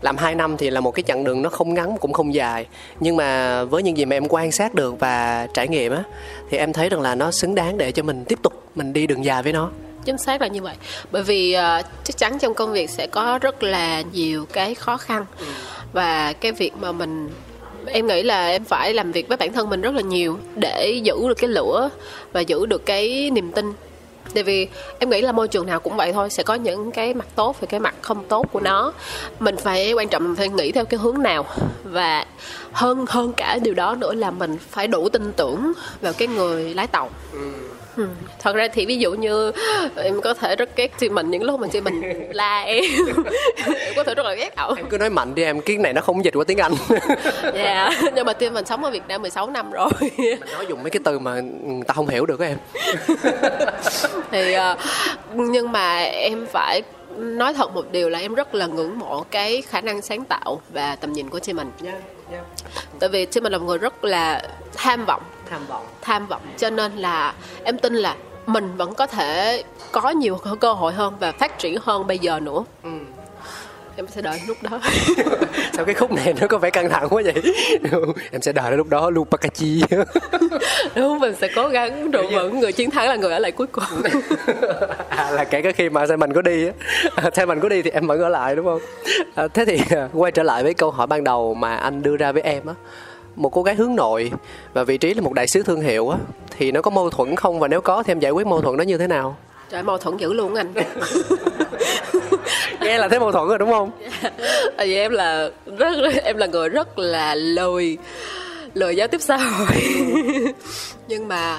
làm 0.00 0.16
hai 0.16 0.34
năm 0.34 0.56
thì 0.56 0.70
là 0.70 0.80
một 0.80 0.90
cái 0.90 1.02
chặng 1.02 1.24
đường 1.24 1.42
nó 1.42 1.50
không 1.50 1.74
ngắn 1.74 1.96
cũng 2.00 2.12
không 2.12 2.34
dài. 2.34 2.66
Nhưng 3.00 3.16
mà 3.16 3.64
với 3.64 3.82
những 3.82 3.96
gì 3.96 4.04
mà 4.04 4.16
em 4.16 4.28
quan 4.28 4.52
sát 4.52 4.74
được 4.74 5.00
và 5.00 5.46
trải 5.54 5.68
nghiệm 5.68 5.92
á 5.92 6.02
thì 6.50 6.58
em 6.58 6.72
thấy 6.72 6.88
rằng 6.88 7.00
là 7.00 7.14
nó 7.14 7.30
xứng 7.30 7.54
đáng 7.54 7.78
để 7.78 7.92
cho 7.92 8.02
mình 8.02 8.24
tiếp 8.28 8.38
tục 8.42 8.52
mình 8.74 8.92
đi 8.92 9.06
đường 9.06 9.24
dài 9.24 9.42
với 9.42 9.52
nó 9.52 9.70
chính 10.04 10.18
xác 10.18 10.40
là 10.40 10.46
như 10.46 10.62
vậy. 10.62 10.74
Bởi 11.10 11.22
vì 11.22 11.52
ờ, 11.52 11.82
chắc 12.04 12.16
chắn 12.16 12.38
trong 12.38 12.54
công 12.54 12.72
việc 12.72 12.90
sẽ 12.90 13.06
có 13.06 13.38
rất 13.38 13.62
là 13.62 14.02
nhiều 14.12 14.46
cái 14.52 14.74
khó 14.74 14.96
khăn. 14.96 15.26
Và 15.92 16.32
cái 16.32 16.52
việc 16.52 16.72
mà 16.76 16.92
mình 16.92 17.30
em 17.86 18.06
nghĩ 18.06 18.22
là 18.22 18.48
em 18.48 18.64
phải 18.64 18.94
làm 18.94 19.12
việc 19.12 19.28
với 19.28 19.36
bản 19.36 19.52
thân 19.52 19.70
mình 19.70 19.80
rất 19.80 19.94
là 19.94 20.00
nhiều 20.00 20.38
để 20.56 21.00
giữ 21.02 21.28
được 21.28 21.38
cái 21.38 21.48
lửa 21.48 21.90
và 22.32 22.40
giữ 22.40 22.66
được 22.66 22.86
cái 22.86 23.30
niềm 23.30 23.52
tin. 23.52 23.72
Tại 24.34 24.42
vì 24.42 24.68
em 24.98 25.10
nghĩ 25.10 25.20
là 25.20 25.32
môi 25.32 25.48
trường 25.48 25.66
nào 25.66 25.80
cũng 25.80 25.96
vậy 25.96 26.12
thôi 26.12 26.30
sẽ 26.30 26.42
có 26.42 26.54
những 26.54 26.90
cái 26.90 27.14
mặt 27.14 27.26
tốt 27.34 27.56
và 27.60 27.66
cái 27.66 27.80
mặt 27.80 27.94
không 28.00 28.28
tốt 28.28 28.46
của 28.52 28.60
nó. 28.60 28.92
Mình 29.40 29.56
phải 29.56 29.92
quan 29.92 30.08
trọng 30.08 30.24
mình 30.24 30.36
phải 30.36 30.48
nghĩ 30.48 30.72
theo 30.72 30.84
cái 30.84 31.00
hướng 31.00 31.22
nào. 31.22 31.46
Và 31.84 32.26
hơn 32.72 33.04
hơn 33.08 33.32
cả 33.32 33.58
điều 33.62 33.74
đó 33.74 33.94
nữa 33.94 34.14
là 34.14 34.30
mình 34.30 34.58
phải 34.70 34.88
đủ 34.88 35.08
tin 35.08 35.32
tưởng 35.32 35.72
vào 36.00 36.12
cái 36.12 36.28
người 36.28 36.74
lái 36.74 36.86
tàu. 36.86 37.10
Ừ. 37.32 37.52
thật 38.38 38.56
ra 38.56 38.68
thì 38.72 38.86
ví 38.86 38.98
dụ 38.98 39.12
như 39.12 39.52
em 39.96 40.20
có 40.20 40.34
thể 40.34 40.56
rất 40.56 40.76
ghét 40.76 41.00
team 41.00 41.14
mình 41.14 41.30
những 41.30 41.42
lúc 41.42 41.60
mà 41.60 41.66
team 41.72 41.84
mình 41.84 42.02
la 42.32 42.60
em. 42.60 42.84
Em 43.66 43.94
có 43.96 44.04
thể 44.04 44.14
rất 44.14 44.26
là 44.26 44.34
ghét 44.34 44.56
ổng 44.56 44.76
em 44.76 44.86
cứ 44.90 44.98
nói 44.98 45.10
mạnh 45.10 45.34
đi 45.34 45.42
em 45.42 45.60
cái 45.60 45.76
này 45.76 45.92
nó 45.92 46.00
không 46.00 46.24
dịch 46.24 46.34
qua 46.36 46.44
tiếng 46.44 46.58
anh. 46.58 46.72
Dạ 47.54 47.90
nhưng 48.14 48.26
mà 48.26 48.32
team 48.32 48.54
mình 48.54 48.66
sống 48.66 48.84
ở 48.84 48.90
việt 48.90 49.02
nam 49.08 49.22
16 49.22 49.50
năm 49.50 49.70
rồi. 49.70 49.90
Mình 50.18 50.40
nói 50.52 50.66
dùng 50.68 50.82
mấy 50.82 50.90
cái 50.90 51.00
từ 51.04 51.18
mà 51.18 51.40
người 51.40 51.84
ta 51.86 51.94
không 51.94 52.08
hiểu 52.08 52.26
được 52.26 52.40
á 52.40 52.46
em. 52.46 52.58
Thì 54.30 54.54
uh, 54.56 54.78
nhưng 55.34 55.72
mà 55.72 55.98
em 55.98 56.46
phải 56.52 56.82
nói 57.16 57.54
thật 57.54 57.74
một 57.74 57.92
điều 57.92 58.10
là 58.10 58.18
em 58.18 58.34
rất 58.34 58.54
là 58.54 58.66
ngưỡng 58.66 58.98
mộ 58.98 59.24
cái 59.30 59.62
khả 59.62 59.80
năng 59.80 60.02
sáng 60.02 60.24
tạo 60.24 60.60
và 60.72 60.96
tầm 60.96 61.12
nhìn 61.12 61.30
của 61.30 61.40
team 61.40 61.56
mình 61.56 61.70
tại 62.98 63.08
vì 63.08 63.26
team 63.26 63.42
mình 63.42 63.52
là 63.52 63.58
một 63.58 63.64
người 63.66 63.78
rất 63.78 64.04
là 64.04 64.42
tham 64.74 65.04
vọng 65.06 65.22
tham 65.50 65.66
vọng. 65.66 65.86
Tham 66.00 66.26
vọng. 66.26 66.42
Cho 66.58 66.70
nên 66.70 66.96
là 66.96 67.34
em 67.64 67.78
tin 67.78 67.94
là 67.94 68.16
mình 68.46 68.76
vẫn 68.76 68.94
có 68.94 69.06
thể 69.06 69.62
có 69.92 70.10
nhiều 70.10 70.38
cơ 70.60 70.72
hội 70.72 70.92
hơn 70.92 71.14
và 71.20 71.32
phát 71.32 71.58
triển 71.58 71.78
hơn 71.82 72.06
bây 72.06 72.18
giờ 72.18 72.40
nữa. 72.40 72.64
Ừ. 72.82 72.90
em 73.96 74.06
sẽ 74.08 74.22
đợi 74.22 74.40
lúc 74.46 74.56
đó. 74.62 74.80
Sao 75.72 75.84
cái 75.84 75.94
khúc 75.94 76.12
này 76.12 76.34
nó 76.40 76.46
có 76.46 76.58
vẻ 76.58 76.70
căng 76.70 76.90
thẳng 76.90 77.08
quá 77.10 77.22
vậy? 77.24 77.42
Em 78.32 78.42
sẽ 78.42 78.52
đợi 78.52 78.70
đến 78.70 78.78
lúc 78.78 78.88
đó 78.88 79.10
Lupakachi. 79.10 79.82
Đúng 80.94 81.18
mình 81.18 81.34
sẽ 81.40 81.48
cố 81.54 81.68
gắng 81.68 82.12
trụ 82.12 82.22
vững 82.32 82.60
người 82.60 82.72
chiến 82.72 82.90
thắng 82.90 83.08
là 83.08 83.16
người 83.16 83.32
ở 83.32 83.38
lại 83.38 83.52
cuối 83.52 83.66
cùng. 83.66 83.84
À, 85.08 85.30
là 85.30 85.44
kể 85.44 85.62
cả 85.62 85.72
khi 85.72 85.88
mà 85.88 86.06
mình 86.18 86.32
có 86.32 86.42
đi 86.42 86.66
á. 86.66 86.72
À, 87.36 87.46
mình 87.46 87.60
có 87.60 87.68
đi 87.68 87.82
thì 87.82 87.90
em 87.90 88.06
vẫn 88.06 88.20
ở 88.20 88.28
lại 88.28 88.56
đúng 88.56 88.66
không? 88.66 88.80
À, 89.34 89.48
thế 89.54 89.64
thì 89.64 89.80
à, 89.90 90.08
quay 90.12 90.32
trở 90.32 90.42
lại 90.42 90.62
với 90.62 90.74
câu 90.74 90.90
hỏi 90.90 91.06
ban 91.06 91.24
đầu 91.24 91.54
mà 91.54 91.76
anh 91.76 92.02
đưa 92.02 92.16
ra 92.16 92.32
với 92.32 92.42
em 92.42 92.66
á 92.66 92.74
một 93.36 93.48
cô 93.48 93.62
gái 93.62 93.74
hướng 93.74 93.96
nội 93.96 94.32
và 94.72 94.84
vị 94.84 94.98
trí 94.98 95.14
là 95.14 95.20
một 95.20 95.32
đại 95.32 95.46
sứ 95.46 95.62
thương 95.62 95.80
hiệu 95.80 96.08
á 96.08 96.18
thì 96.50 96.72
nó 96.72 96.82
có 96.82 96.90
mâu 96.90 97.10
thuẫn 97.10 97.36
không? 97.36 97.60
Và 97.60 97.68
nếu 97.68 97.80
có 97.80 98.02
thì 98.02 98.10
em 98.10 98.20
giải 98.20 98.32
quyết 98.32 98.46
mâu 98.46 98.62
thuẫn 98.62 98.76
đó 98.76 98.82
như 98.82 98.98
thế 98.98 99.06
nào? 99.06 99.36
Trời 99.70 99.82
mâu 99.82 99.98
thuẫn 99.98 100.16
dữ 100.16 100.32
luôn 100.32 100.54
anh. 100.54 100.72
Nghe 102.80 102.98
là 102.98 103.08
thấy 103.08 103.20
mâu 103.20 103.32
thuẫn 103.32 103.48
rồi 103.48 103.58
đúng 103.58 103.70
không? 103.70 103.90
Tại 104.76 104.86
vì 104.86 104.96
em 104.96 105.12
là 105.12 105.50
rất 105.78 105.96
em 106.24 106.36
là 106.36 106.46
người 106.46 106.68
rất 106.68 106.98
là 106.98 107.34
lười 107.34 107.98
lười 108.74 108.96
giao 108.96 109.08
tiếp 109.08 109.20
xã 109.20 109.36
hội. 109.36 109.66
Nhưng 111.08 111.28
mà 111.28 111.58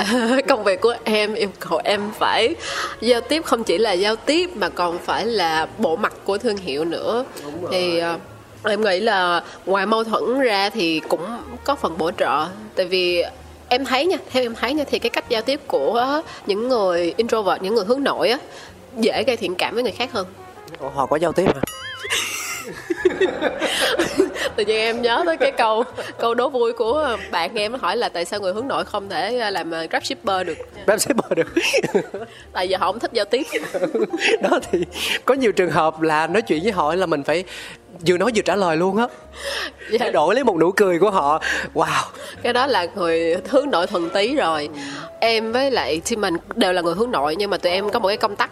uh, 0.00 0.46
công 0.48 0.64
việc 0.64 0.80
của 0.80 0.94
em 1.04 1.34
yêu 1.34 1.48
cầu 1.58 1.80
em 1.84 2.00
phải 2.18 2.54
giao 3.00 3.20
tiếp 3.20 3.44
không 3.44 3.64
chỉ 3.64 3.78
là 3.78 3.92
giao 3.92 4.16
tiếp 4.16 4.50
mà 4.56 4.68
còn 4.68 4.98
phải 4.98 5.26
là 5.26 5.66
bộ 5.78 5.96
mặt 5.96 6.12
của 6.24 6.38
thương 6.38 6.56
hiệu 6.56 6.84
nữa. 6.84 7.24
Thì 7.70 8.02
uh, 8.14 8.20
em 8.70 8.84
nghĩ 8.84 9.00
là 9.00 9.42
ngoài 9.66 9.86
mâu 9.86 10.04
thuẫn 10.04 10.40
ra 10.40 10.70
thì 10.70 11.00
cũng 11.08 11.20
có 11.64 11.74
phần 11.74 11.98
bổ 11.98 12.10
trợ. 12.10 12.46
Tại 12.76 12.86
vì 12.86 13.24
em 13.68 13.84
thấy 13.84 14.06
nha 14.06 14.16
theo 14.30 14.42
em 14.42 14.54
thấy 14.54 14.74
nha 14.74 14.84
thì 14.90 14.98
cái 14.98 15.10
cách 15.10 15.28
giao 15.28 15.42
tiếp 15.42 15.60
của 15.66 16.22
những 16.46 16.68
người 16.68 17.14
introvert 17.16 17.62
những 17.62 17.74
người 17.74 17.84
hướng 17.84 18.04
nội 18.04 18.30
á 18.30 18.38
dễ 18.96 19.24
gây 19.26 19.36
thiện 19.36 19.54
cảm 19.54 19.74
với 19.74 19.82
người 19.82 19.92
khác 19.92 20.12
hơn. 20.12 20.26
Ủa, 20.78 20.88
họ 20.88 21.06
có 21.06 21.16
giao 21.16 21.32
tiếp 21.32 21.46
hả? 21.46 21.60
Tự 24.56 24.64
nhiên 24.64 24.76
em 24.76 25.02
nhớ 25.02 25.22
tới 25.26 25.36
cái 25.36 25.52
câu 25.52 25.84
câu 26.18 26.34
đố 26.34 26.48
vui 26.48 26.72
của 26.72 27.16
bạn 27.30 27.54
em 27.54 27.74
hỏi 27.74 27.96
là 27.96 28.08
tại 28.08 28.24
sao 28.24 28.40
người 28.40 28.52
hướng 28.52 28.68
nội 28.68 28.84
không 28.84 29.08
thể 29.08 29.50
làm 29.50 29.70
grab 29.70 30.04
shipper 30.04 30.46
được? 30.46 30.58
Grab 30.86 31.00
shipper 31.00 31.32
được. 31.36 31.48
Tại 32.52 32.66
vì 32.66 32.74
họ 32.74 32.86
không 32.86 32.98
thích 32.98 33.12
giao 33.12 33.24
tiếp. 33.24 33.42
Đó 34.42 34.60
thì 34.70 34.84
có 35.24 35.34
nhiều 35.34 35.52
trường 35.52 35.70
hợp 35.70 36.02
là 36.02 36.26
nói 36.26 36.42
chuyện 36.42 36.62
với 36.62 36.72
họ 36.72 36.94
là 36.94 37.06
mình 37.06 37.22
phải 37.22 37.44
vừa 38.06 38.18
nói 38.18 38.32
vừa 38.34 38.42
trả 38.42 38.56
lời 38.56 38.76
luôn 38.76 38.96
á. 38.96 39.06
Dạ. 39.90 39.98
thay 39.98 40.12
đổi 40.12 40.34
lấy 40.34 40.44
một 40.44 40.56
nụ 40.56 40.72
cười 40.72 40.98
của 40.98 41.10
họ. 41.10 41.42
Wow. 41.74 42.04
Cái 42.42 42.52
đó 42.52 42.66
là 42.66 42.86
người 42.94 43.36
hướng 43.48 43.70
nội 43.70 43.86
thuần 43.86 44.10
tí 44.10 44.34
rồi. 44.34 44.68
Em 45.20 45.52
với 45.52 45.70
lại 45.70 46.00
team 46.10 46.20
mình 46.20 46.36
đều 46.54 46.72
là 46.72 46.82
người 46.82 46.94
hướng 46.94 47.10
nội 47.10 47.36
nhưng 47.36 47.50
mà 47.50 47.56
tụi 47.56 47.72
em 47.72 47.90
có 47.90 47.98
một 47.98 48.08
cái 48.08 48.16
công 48.16 48.36
tắc. 48.36 48.50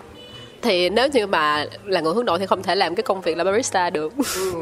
Thì 0.62 0.90
nếu 0.90 1.08
như 1.08 1.26
mà 1.26 1.66
là 1.84 2.00
người 2.00 2.14
hướng 2.14 2.24
nội 2.24 2.38
thì 2.38 2.46
không 2.46 2.62
thể 2.62 2.74
làm 2.74 2.94
cái 2.94 3.02
công 3.02 3.20
việc 3.20 3.36
là 3.36 3.44
barista 3.44 3.90
được. 3.90 4.12
Ừ. 4.34 4.52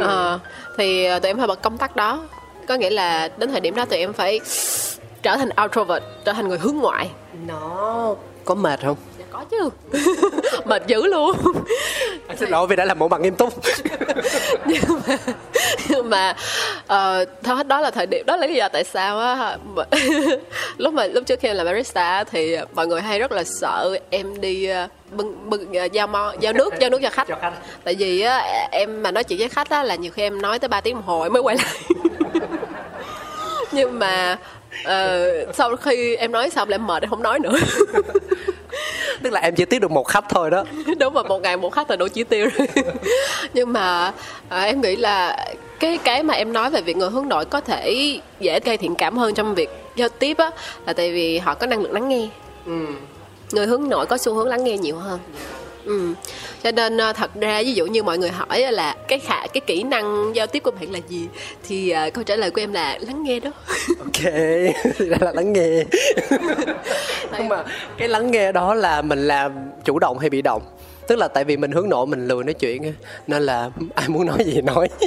à, 0.00 0.38
thì 0.78 1.08
tụi 1.08 1.30
em 1.30 1.38
phải 1.38 1.46
bật 1.46 1.62
công 1.62 1.78
tắc 1.78 1.96
đó. 1.96 2.24
Có 2.68 2.74
nghĩa 2.74 2.90
là 2.90 3.28
đến 3.36 3.50
thời 3.50 3.60
điểm 3.60 3.74
đó 3.74 3.84
tụi 3.84 3.98
em 3.98 4.12
phải 4.12 4.40
trở 5.22 5.36
thành 5.36 5.48
introvert 5.56 6.04
trở 6.24 6.32
thành 6.32 6.48
người 6.48 6.58
hướng 6.58 6.76
ngoại. 6.76 7.10
Nó 7.46 8.14
có 8.44 8.54
mệt 8.54 8.80
không 8.82 8.96
có 9.32 9.44
chứ. 9.50 9.70
Mệt 10.64 10.82
dữ 10.86 11.06
luôn. 11.06 11.36
Anh 12.28 12.36
xin 12.36 12.50
lỗi 12.50 12.66
vì 12.66 12.76
đã 12.76 12.84
làm 12.84 12.98
bộ 12.98 13.08
mặt 13.08 13.20
nghiêm 13.20 13.34
túc. 13.34 13.54
Nhưng 14.66 15.00
mà 15.06 15.16
nhưng 15.88 16.10
mà 16.10 16.34
uh, 16.82 17.28
thôi 17.42 17.64
đó 17.64 17.80
là 17.80 17.90
thời 17.90 18.06
điểm 18.06 18.26
đó 18.26 18.36
là 18.36 18.46
lý 18.46 18.54
do 18.54 18.68
tại 18.68 18.84
sao 18.84 19.18
á. 19.18 19.56
Lúc 20.76 20.94
mà 20.94 21.06
lúc 21.06 21.26
trước 21.26 21.40
khi 21.40 21.48
em 21.48 21.56
làm 21.56 21.66
barista 21.66 22.24
thì 22.24 22.56
mọi 22.74 22.86
người 22.86 23.00
hay 23.00 23.18
rất 23.18 23.32
là 23.32 23.44
sợ 23.44 23.98
em 24.10 24.40
đi 24.40 24.70
uh, 24.70 24.90
bưng 25.10 25.50
bưng 25.50 25.70
uh, 25.84 25.92
giao 25.92 26.06
mo 26.06 26.32
giao 26.40 26.52
nước 26.52 26.74
giao 26.80 26.90
nước 26.90 26.98
cho 27.02 27.10
khách. 27.10 27.28
cho 27.28 27.36
khách. 27.40 27.52
Tại 27.84 27.94
vì 27.94 28.20
á 28.20 28.38
em 28.70 29.02
mà 29.02 29.10
nói 29.10 29.24
chuyện 29.24 29.38
với 29.38 29.48
khách 29.48 29.70
á 29.70 29.82
là 29.82 29.94
nhiều 29.94 30.12
khi 30.12 30.22
em 30.22 30.42
nói 30.42 30.58
tới 30.58 30.68
3 30.68 30.80
tiếng 30.80 30.94
đồng 30.94 31.04
hồ 31.04 31.28
mới 31.28 31.42
quay 31.42 31.56
lại. 31.56 32.00
Nhưng 33.72 33.98
mà 33.98 34.38
uh, 34.80 35.54
sau 35.54 35.76
khi 35.76 36.16
em 36.16 36.32
nói 36.32 36.50
xong 36.50 36.68
lại 36.68 36.78
mệt 36.78 37.02
em 37.02 37.10
không 37.10 37.22
nói 37.22 37.38
nữa 37.38 37.54
tức 39.22 39.32
là 39.32 39.40
em 39.40 39.54
chỉ 39.54 39.64
tiếp 39.64 39.78
được 39.78 39.90
một 39.90 40.08
khách 40.08 40.24
thôi 40.28 40.50
đó. 40.50 40.64
Đúng 40.98 41.14
rồi 41.14 41.24
một 41.24 41.42
ngày 41.42 41.56
một 41.56 41.72
khách 41.72 41.90
là 41.90 41.96
đủ 41.96 42.06
chỉ 42.08 42.24
tiêu 42.24 42.48
rồi. 42.58 42.68
Nhưng 43.54 43.72
mà 43.72 44.12
à, 44.48 44.62
em 44.62 44.80
nghĩ 44.80 44.96
là 44.96 45.46
cái 45.78 45.98
cái 46.04 46.22
mà 46.22 46.34
em 46.34 46.52
nói 46.52 46.70
về 46.70 46.80
việc 46.82 46.96
người 46.96 47.10
hướng 47.10 47.28
nội 47.28 47.44
có 47.44 47.60
thể 47.60 48.18
dễ 48.40 48.60
gây 48.60 48.76
thiện 48.76 48.94
cảm 48.94 49.16
hơn 49.16 49.34
trong 49.34 49.54
việc 49.54 49.70
giao 49.96 50.08
tiếp 50.08 50.38
á 50.38 50.50
là 50.86 50.92
tại 50.92 51.12
vì 51.12 51.38
họ 51.38 51.54
có 51.54 51.66
năng 51.66 51.82
lực 51.82 51.92
lắng 51.92 52.08
nghe. 52.08 52.28
Ừ. 52.66 52.86
người 53.52 53.66
hướng 53.66 53.88
nội 53.88 54.06
có 54.06 54.18
xu 54.18 54.34
hướng 54.34 54.48
lắng 54.48 54.64
nghe 54.64 54.78
nhiều 54.78 54.96
hơn 54.96 55.18
ừ. 55.84 56.14
Cho 56.62 56.72
nên 56.72 56.96
ờ, 56.96 57.12
thật 57.12 57.30
ra 57.40 57.62
ví 57.62 57.74
dụ 57.74 57.86
như 57.86 58.02
mọi 58.02 58.18
người 58.18 58.30
hỏi 58.30 58.72
là 58.72 58.96
cái 59.08 59.18
khả 59.18 59.46
cái 59.46 59.60
kỹ 59.66 59.82
năng 59.82 60.32
giao 60.34 60.46
tiếp 60.46 60.62
của 60.62 60.70
bạn 60.70 60.92
là 60.92 60.98
gì 61.08 61.28
thì 61.68 61.94
uh, 62.06 62.14
câu 62.14 62.24
trả 62.24 62.36
lời 62.36 62.50
của 62.50 62.60
em 62.60 62.72
là 62.72 62.98
lắng 63.00 63.22
nghe 63.22 63.40
đó. 63.40 63.50
Ok. 63.98 64.32
Là, 64.98 65.16
là 65.20 65.32
lắng 65.32 65.52
nghe. 65.52 65.84
Nhưng 67.38 67.48
mà 67.48 67.64
cái 67.98 68.08
lắng 68.08 68.30
nghe 68.30 68.52
đó 68.52 68.74
là 68.74 69.02
mình 69.02 69.26
làm 69.26 69.52
chủ 69.84 69.98
động 69.98 70.18
hay 70.18 70.30
bị 70.30 70.42
động 70.42 70.62
tức 71.06 71.16
là 71.16 71.28
tại 71.28 71.44
vì 71.44 71.56
mình 71.56 71.72
hướng 71.72 71.88
nội 71.88 72.06
mình 72.06 72.28
lười 72.28 72.44
nói 72.44 72.54
chuyện 72.54 72.94
nên 73.26 73.42
là 73.42 73.70
ai 73.94 74.08
muốn 74.08 74.26
nói 74.26 74.38
gì 74.44 74.60
nói. 74.60 74.88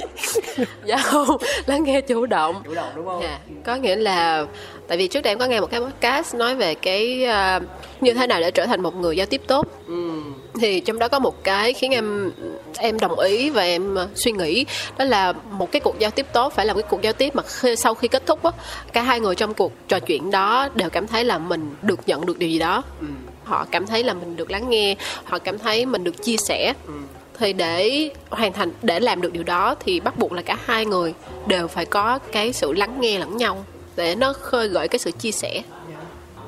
Dạ 0.85 0.97
không 0.97 1.37
lắng 1.65 1.83
nghe 1.83 2.01
chủ 2.01 2.25
động. 2.25 2.61
Chủ 2.65 2.73
động 2.73 2.89
đúng 2.95 3.05
không? 3.05 3.21
Dạ. 3.23 3.39
có 3.65 3.75
nghĩa 3.75 3.95
là 3.95 4.45
tại 4.87 4.97
vì 4.97 5.07
trước 5.07 5.21
đây 5.21 5.31
em 5.31 5.39
có 5.39 5.45
nghe 5.45 5.59
một 5.61 5.71
cái 5.71 5.81
podcast 5.81 6.35
nói 6.35 6.55
về 6.55 6.75
cái 6.75 7.27
uh, 7.57 7.63
như 8.01 8.13
thế 8.13 8.27
nào 8.27 8.39
để 8.39 8.51
trở 8.51 8.65
thành 8.65 8.81
một 8.81 8.95
người 8.95 9.17
giao 9.17 9.25
tiếp 9.25 9.41
tốt. 9.47 9.67
Ừ. 9.87 10.21
thì 10.61 10.79
trong 10.79 10.99
đó 10.99 11.07
có 11.07 11.19
một 11.19 11.43
cái 11.43 11.73
khiến 11.73 11.91
em 11.91 12.31
em 12.77 12.99
đồng 12.99 13.19
ý 13.19 13.49
và 13.49 13.63
em 13.63 13.93
uh, 13.93 14.09
suy 14.15 14.31
nghĩ 14.31 14.65
đó 14.97 15.05
là 15.05 15.33
một 15.51 15.71
cái 15.71 15.79
cuộc 15.79 15.99
giao 15.99 16.11
tiếp 16.11 16.25
tốt 16.33 16.53
phải 16.53 16.65
là 16.65 16.73
một 16.73 16.79
cái 16.81 16.89
cuộc 16.89 17.01
giao 17.01 17.13
tiếp 17.13 17.35
mà 17.35 17.43
khi, 17.43 17.75
sau 17.75 17.93
khi 17.93 18.07
kết 18.07 18.25
thúc 18.25 18.43
á 18.43 18.51
cả 18.93 19.01
hai 19.01 19.19
người 19.19 19.35
trong 19.35 19.53
cuộc 19.53 19.71
trò 19.87 19.99
chuyện 19.99 20.31
đó 20.31 20.69
đều 20.75 20.89
cảm 20.89 21.07
thấy 21.07 21.23
là 21.23 21.37
mình 21.37 21.75
được 21.81 21.99
nhận 22.05 22.25
được 22.25 22.39
điều 22.39 22.49
gì 22.49 22.59
đó. 22.59 22.83
Ừ 22.99 23.07
họ 23.45 23.65
cảm 23.71 23.87
thấy 23.87 24.03
là 24.03 24.13
mình 24.13 24.35
được 24.35 24.51
lắng 24.51 24.69
nghe, 24.69 24.95
họ 25.23 25.39
cảm 25.39 25.59
thấy 25.59 25.85
mình 25.85 26.03
được 26.03 26.23
chia 26.23 26.37
sẻ 26.37 26.73
ừ. 26.87 26.93
thì 27.39 27.53
để 27.53 28.09
hoàn 28.29 28.53
thành, 28.53 28.71
để 28.81 28.99
làm 28.99 29.21
được 29.21 29.33
điều 29.33 29.43
đó 29.43 29.75
thì 29.79 29.99
bắt 29.99 30.17
buộc 30.17 30.31
là 30.31 30.41
cả 30.41 30.57
hai 30.65 30.85
người 30.85 31.13
đều 31.47 31.67
phải 31.67 31.85
có 31.85 32.19
cái 32.31 32.53
sự 32.53 32.73
lắng 32.73 33.01
nghe 33.01 33.19
lẫn 33.19 33.37
nhau 33.37 33.65
để 33.95 34.15
nó 34.15 34.33
khơi 34.33 34.67
gợi 34.67 34.87
cái 34.87 34.99
sự 34.99 35.11
chia 35.11 35.31
sẻ 35.31 35.61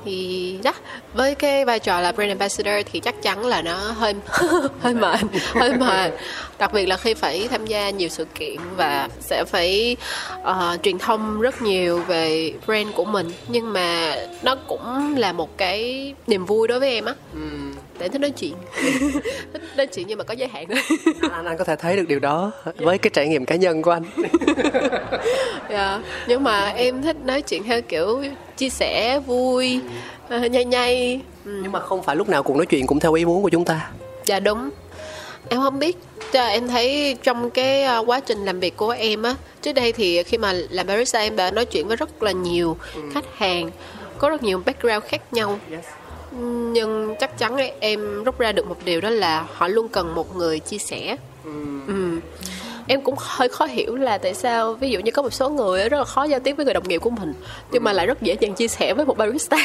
thì 0.05 0.59
đó 0.63 0.73
với 1.13 1.35
cái 1.35 1.65
vai 1.65 1.79
trò 1.79 2.01
là 2.01 2.11
brand 2.11 2.29
ambassador 2.29 2.85
thì 2.91 2.99
chắc 2.99 3.21
chắn 3.21 3.45
là 3.45 3.61
nó 3.61 3.75
hơi 3.75 4.13
hơi 4.81 4.93
mệt 4.93 5.19
hơi 5.53 5.73
mệt. 5.73 6.11
Đặc 6.59 6.73
biệt 6.73 6.85
là 6.85 6.97
khi 6.97 7.13
phải 7.13 7.47
tham 7.51 7.65
gia 7.65 7.89
nhiều 7.89 8.09
sự 8.09 8.25
kiện 8.25 8.57
và 8.75 9.09
sẽ 9.19 9.43
phải 9.45 9.97
uh, 10.41 10.83
truyền 10.83 10.99
thông 10.99 11.41
rất 11.41 11.61
nhiều 11.61 11.99
về 11.99 12.53
brand 12.65 12.87
của 12.95 13.05
mình. 13.05 13.31
Nhưng 13.47 13.73
mà 13.73 14.15
nó 14.43 14.55
cũng 14.55 15.15
là 15.17 15.33
một 15.33 15.57
cái 15.57 16.13
niềm 16.27 16.45
vui 16.45 16.67
đối 16.67 16.79
với 16.79 16.89
em 16.89 17.05
á. 17.05 17.13
Ừ 17.33 17.66
để 17.99 18.09
thích 18.09 18.21
nói 18.21 18.31
chuyện. 18.31 18.53
Thích 19.53 19.61
nói 19.77 19.87
chuyện 19.87 20.07
nhưng 20.07 20.17
mà 20.17 20.23
có 20.23 20.33
giới 20.33 20.47
hạn. 20.47 20.65
Thôi 21.21 21.31
anh 21.33 21.45
anh 21.45 21.57
có 21.57 21.63
thể 21.63 21.75
thấy 21.75 21.95
được 21.95 22.07
điều 22.07 22.19
đó 22.19 22.51
với 22.77 22.97
cái 22.97 23.11
trải 23.13 23.27
nghiệm 23.27 23.45
cá 23.45 23.55
nhân 23.55 23.81
của 23.81 23.91
anh. 23.91 24.03
Yeah. 24.17 25.21
Dạ, 25.69 26.01
nhưng 26.27 26.43
mà 26.43 26.67
em 26.69 27.01
thích 27.01 27.15
nói 27.25 27.41
chuyện 27.41 27.63
theo 27.63 27.81
kiểu 27.81 28.23
chia 28.57 28.69
sẻ 28.69 29.19
vui 29.19 29.81
uh, 30.35 30.51
nhây 30.51 30.65
nhây. 30.65 31.21
Ừ. 31.45 31.59
nhưng 31.63 31.71
mà 31.71 31.79
không 31.79 32.03
phải 32.03 32.15
lúc 32.15 32.29
nào 32.29 32.43
cuộc 32.43 32.55
nói 32.55 32.65
chuyện 32.65 32.87
cũng 32.87 32.99
theo 32.99 33.13
ý 33.13 33.25
muốn 33.25 33.43
của 33.43 33.49
chúng 33.49 33.65
ta. 33.65 33.89
Dạ 34.25 34.39
đúng. 34.39 34.69
Em 35.49 35.61
không 35.61 35.79
biết 35.79 35.97
em 36.33 36.67
thấy 36.67 37.17
trong 37.23 37.49
cái 37.49 37.83
ờ, 37.83 38.03
quá 38.07 38.19
trình 38.19 38.45
làm 38.45 38.59
việc 38.59 38.77
của 38.77 38.89
em 38.89 39.23
á 39.23 39.35
trước 39.61 39.73
đây 39.73 39.91
thì 39.91 40.23
khi 40.23 40.37
mà 40.37 40.53
làm 40.69 40.87
barista 40.87 41.19
em 41.19 41.35
đã 41.35 41.51
nói 41.51 41.65
chuyện 41.65 41.87
với 41.87 41.97
rất 41.97 42.23
là 42.23 42.31
nhiều 42.31 42.77
ừ. 42.95 43.01
khách 43.13 43.37
hàng 43.37 43.71
có 44.17 44.29
rất 44.29 44.43
nhiều 44.43 44.61
background 44.65 45.03
khác 45.03 45.33
nhau. 45.33 45.59
Yes. 45.71 45.85
Nhưng 46.73 47.15
chắc 47.19 47.37
chắn 47.37 47.57
em 47.79 48.23
rút 48.23 48.39
ra 48.39 48.51
được 48.51 48.67
một 48.67 48.77
điều 48.85 49.01
đó 49.01 49.09
là 49.09 49.45
họ 49.53 49.67
luôn 49.67 49.87
cần 49.87 50.15
một 50.15 50.35
người 50.35 50.59
chia 50.59 50.77
sẻ 50.77 51.15
ừ. 51.43 51.51
Ừ. 51.87 52.19
em 52.87 53.01
cũng 53.01 53.15
hơi 53.17 53.49
khó 53.49 53.65
hiểu 53.65 53.95
là 53.95 54.17
tại 54.17 54.33
sao 54.33 54.73
ví 54.73 54.89
dụ 54.89 54.99
như 54.99 55.11
có 55.11 55.21
một 55.21 55.33
số 55.33 55.49
người 55.49 55.89
rất 55.89 55.97
là 55.97 56.03
khó 56.03 56.23
giao 56.23 56.39
tiếp 56.39 56.53
với 56.53 56.65
người 56.65 56.73
đồng 56.73 56.87
nghiệp 56.87 56.97
của 56.97 57.09
mình 57.09 57.33
nhưng 57.71 57.83
mà 57.83 57.93
lại 57.93 58.07
rất 58.07 58.21
dễ 58.21 58.35
dàng 58.39 58.53
chia 58.53 58.67
sẻ 58.67 58.93
với 58.93 59.05
một 59.05 59.17
barista 59.17 59.57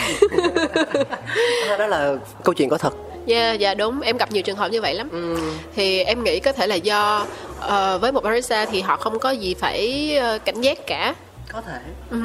đó 1.78 1.86
là 1.86 2.16
câu 2.44 2.54
chuyện 2.54 2.68
có 2.68 2.78
thật 2.78 2.94
Dạ, 3.26 3.52
dạ 3.52 3.74
đúng, 3.74 4.00
em 4.00 4.16
gặp 4.16 4.32
nhiều 4.32 4.42
trường 4.42 4.56
hợp 4.56 4.70
như 4.70 4.80
vậy 4.80 4.94
lắm. 4.94 5.36
Thì 5.76 6.02
em 6.02 6.24
nghĩ 6.24 6.40
có 6.40 6.52
thể 6.52 6.66
là 6.66 6.74
do 6.74 7.26
ờ, 7.60 7.98
với 7.98 8.12
một 8.12 8.24
barista 8.24 8.64
thì 8.64 8.80
họ 8.80 8.96
không 8.96 9.18
có 9.18 9.30
gì 9.30 9.54
phải 9.54 10.16
ờ, 10.16 10.38
cảnh 10.38 10.60
giác 10.60 10.86
cả. 10.86 11.14
Có 11.52 11.60
thể. 11.60 11.78
Ừ. 12.10 12.18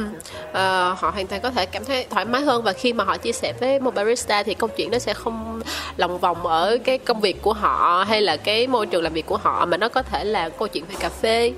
Ờ, 0.54 0.96
họ 0.98 1.10
hoàn 1.10 1.28
toàn 1.28 1.42
có 1.42 1.52
thể 1.52 1.66
cảm 1.66 1.86
thấy 1.86 2.06
thoải 2.10 2.26
mái 2.26 2.42
hơn 2.42 2.64
và 2.64 2.74
khi 2.74 2.94
mà 2.94 3.04
họ 3.04 3.18
chia 3.18 3.32
sẻ 3.32 3.54
với 3.60 3.80
một 3.80 3.96
barista 3.96 4.44
thì 4.44 4.54
câu 4.54 4.70
chuyện 4.70 4.92
nó 4.92 5.00
sẽ 5.00 5.14
không 5.14 5.62
lòng 5.98 6.18
vòng 6.20 6.46
ở 6.48 6.78
cái 6.84 6.98
công 6.98 7.22
việc 7.22 7.42
của 7.42 7.54
họ 7.54 8.06
hay 8.08 8.22
là 8.22 8.38
cái 8.38 8.68
môi 8.68 8.86
trường 8.86 9.04
làm 9.04 9.14
việc 9.14 9.26
của 9.26 9.38
họ 9.38 9.66
mà 9.66 9.78
nó 9.78 9.90
có 9.90 10.02
thể 10.04 10.24
là 10.24 10.50
câu 10.50 10.68
chuyện 10.68 10.84
về 10.90 10.96
cà 11.00 11.10
phê. 11.10 11.52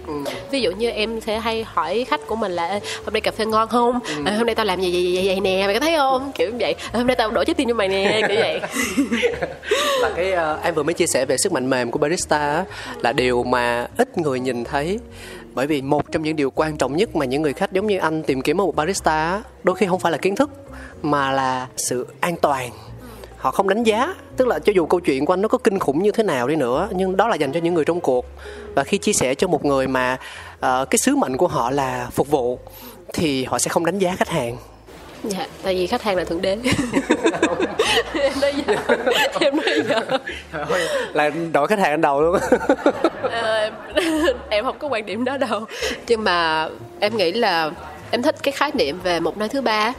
Ví 0.51 0.61
dụ 0.61 0.71
như 0.71 0.89
em 0.89 1.21
sẽ 1.21 1.39
hay 1.39 1.63
hỏi 1.63 2.05
khách 2.09 2.21
của 2.27 2.35
mình 2.35 2.51
là 2.51 2.67
"Ê, 2.67 2.79
hôm 3.05 3.13
nay 3.13 3.21
cà 3.21 3.31
phê 3.31 3.45
ngon 3.45 3.67
không? 3.69 3.99
"Ờ, 4.25 4.31
hôm 4.37 4.45
nay 4.45 4.55
tao 4.55 4.65
làm 4.65 4.81
gì 4.81 4.91
vậy, 4.93 5.11
vậy, 5.15 5.25
vậy 5.27 5.39
nè 5.39 5.63
mày 5.65 5.73
có 5.73 5.79
thấy 5.79 5.95
không? 5.97 6.31
Kiểu 6.35 6.49
như 6.49 6.57
vậy. 6.59 6.75
"Ờ, 6.91 6.97
hôm 6.97 7.07
nay 7.07 7.15
tao 7.15 7.31
đổ 7.31 7.43
trái 7.43 7.53
tim 7.53 7.67
cho 7.67 7.73
mày 7.73 7.87
nè 7.87 8.21
kiểu 8.27 8.37
vậy. 8.39 8.59
Và 10.01 10.09
cái 10.15 10.31
ờ, 10.31 10.59
em 10.63 10.75
vừa 10.75 10.83
mới 10.83 10.93
chia 10.93 11.07
sẻ 11.07 11.25
về 11.25 11.37
sức 11.37 11.51
mạnh 11.51 11.69
mềm 11.69 11.91
của 11.91 11.99
barista 11.99 12.37
á, 12.37 12.65
là 13.01 13.13
điều 13.13 13.43
mà 13.43 13.87
ít 13.97 14.17
người 14.17 14.39
nhìn 14.39 14.63
thấy 14.63 14.99
bởi 15.59 15.67
vì 15.67 15.81
một 15.81 16.11
trong 16.11 16.23
những 16.23 16.35
điều 16.35 16.51
quan 16.51 16.77
trọng 16.77 16.97
nhất 16.97 17.15
mà 17.15 17.25
những 17.25 17.41
người 17.41 17.53
khách 17.53 17.71
giống 17.71 17.87
như 17.87 17.97
anh 17.97 18.23
tìm 18.23 18.41
kiếm 18.41 18.61
ở 18.61 18.65
một 18.65 18.75
barista 18.75 19.43
đôi 19.63 19.75
khi 19.75 19.85
không 19.85 19.99
phải 19.99 20.11
là 20.11 20.17
kiến 20.17 20.35
thức 20.35 20.49
mà 21.01 21.31
là 21.31 21.67
sự 21.77 22.07
an 22.19 22.35
toàn. 22.41 22.69
Họ 23.37 23.51
không 23.51 23.69
đánh 23.69 23.83
giá 23.83 24.15
tức 24.37 24.47
là 24.47 24.59
cho 24.59 24.73
dù 24.75 24.85
câu 24.85 24.99
chuyện 24.99 25.25
của 25.25 25.33
anh 25.33 25.41
nó 25.41 25.47
có 25.47 25.57
kinh 25.57 25.79
khủng 25.79 26.03
như 26.03 26.11
thế 26.11 26.23
nào 26.23 26.47
đi 26.47 26.55
nữa 26.55 26.89
nhưng 26.95 27.17
đó 27.17 27.27
là 27.27 27.35
dành 27.35 27.51
cho 27.51 27.59
những 27.59 27.73
người 27.73 27.85
trong 27.85 27.99
cuộc. 27.99 28.25
Và 28.75 28.83
khi 28.83 28.97
chia 28.97 29.13
sẻ 29.13 29.35
cho 29.35 29.47
một 29.47 29.65
người 29.65 29.87
mà 29.87 30.17
uh, 30.53 30.89
cái 30.89 30.97
sứ 30.97 31.15
mệnh 31.15 31.37
của 31.37 31.47
họ 31.47 31.71
là 31.71 32.07
phục 32.11 32.31
vụ 32.31 32.59
thì 33.13 33.45
họ 33.45 33.59
sẽ 33.59 33.69
không 33.69 33.85
đánh 33.85 33.99
giá 33.99 34.15
khách 34.15 34.29
hàng 34.29 34.57
dạ 35.23 35.47
tại 35.63 35.75
vì 35.75 35.87
khách 35.87 36.03
hàng 36.03 36.15
là 36.15 36.23
thượng 36.23 36.41
đế. 36.41 36.57
Em 38.13 38.33
nói 38.41 38.53
giờ 38.67 38.75
em 39.39 39.55
nói 39.55 39.81
giờ. 39.89 40.01
Là 41.13 41.29
đội 41.53 41.67
khách 41.67 41.79
hàng 41.79 42.01
đầu 42.01 42.21
luôn. 42.21 42.37
Ờ, 43.21 43.71
em 44.49 44.65
không 44.65 44.79
có 44.79 44.87
quan 44.87 45.05
điểm 45.05 45.25
đó 45.25 45.37
đâu. 45.37 45.65
Nhưng 46.07 46.23
mà 46.23 46.67
em 46.99 47.17
nghĩ 47.17 47.31
là 47.31 47.71
em 48.11 48.21
thích 48.21 48.35
cái 48.43 48.51
khái 48.51 48.71
niệm 48.73 48.99
về 49.03 49.19
một 49.19 49.37
nơi 49.37 49.49
thứ 49.49 49.61
ba. 49.61 49.93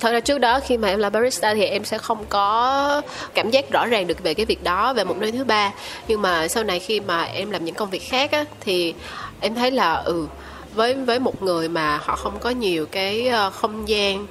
Thật 0.00 0.12
ra 0.12 0.20
trước 0.20 0.38
đó 0.38 0.60
khi 0.60 0.78
mà 0.78 0.88
em 0.88 0.98
là 0.98 1.10
barista 1.10 1.54
thì 1.54 1.64
em 1.64 1.84
sẽ 1.84 1.98
không 1.98 2.24
có 2.28 3.02
cảm 3.34 3.50
giác 3.50 3.70
rõ 3.70 3.86
ràng 3.86 4.06
được 4.06 4.22
về 4.22 4.34
cái 4.34 4.46
việc 4.46 4.64
đó 4.64 4.92
về 4.92 5.04
một 5.04 5.16
nơi 5.16 5.32
thứ 5.32 5.44
ba. 5.44 5.72
Nhưng 6.08 6.22
mà 6.22 6.48
sau 6.48 6.64
này 6.64 6.78
khi 6.78 7.00
mà 7.00 7.22
em 7.22 7.50
làm 7.50 7.64
những 7.64 7.74
công 7.74 7.90
việc 7.90 8.02
khác 8.08 8.32
á 8.32 8.44
thì 8.60 8.94
em 9.40 9.54
thấy 9.54 9.70
là 9.70 9.94
ừ 9.94 10.26
với 10.74 10.94
với 10.94 11.18
một 11.18 11.42
người 11.42 11.68
mà 11.68 12.00
họ 12.02 12.16
không 12.16 12.38
có 12.40 12.50
nhiều 12.50 12.86
cái 12.86 13.28
ờ, 13.28 13.50
không 13.50 13.88
gian 13.88 14.26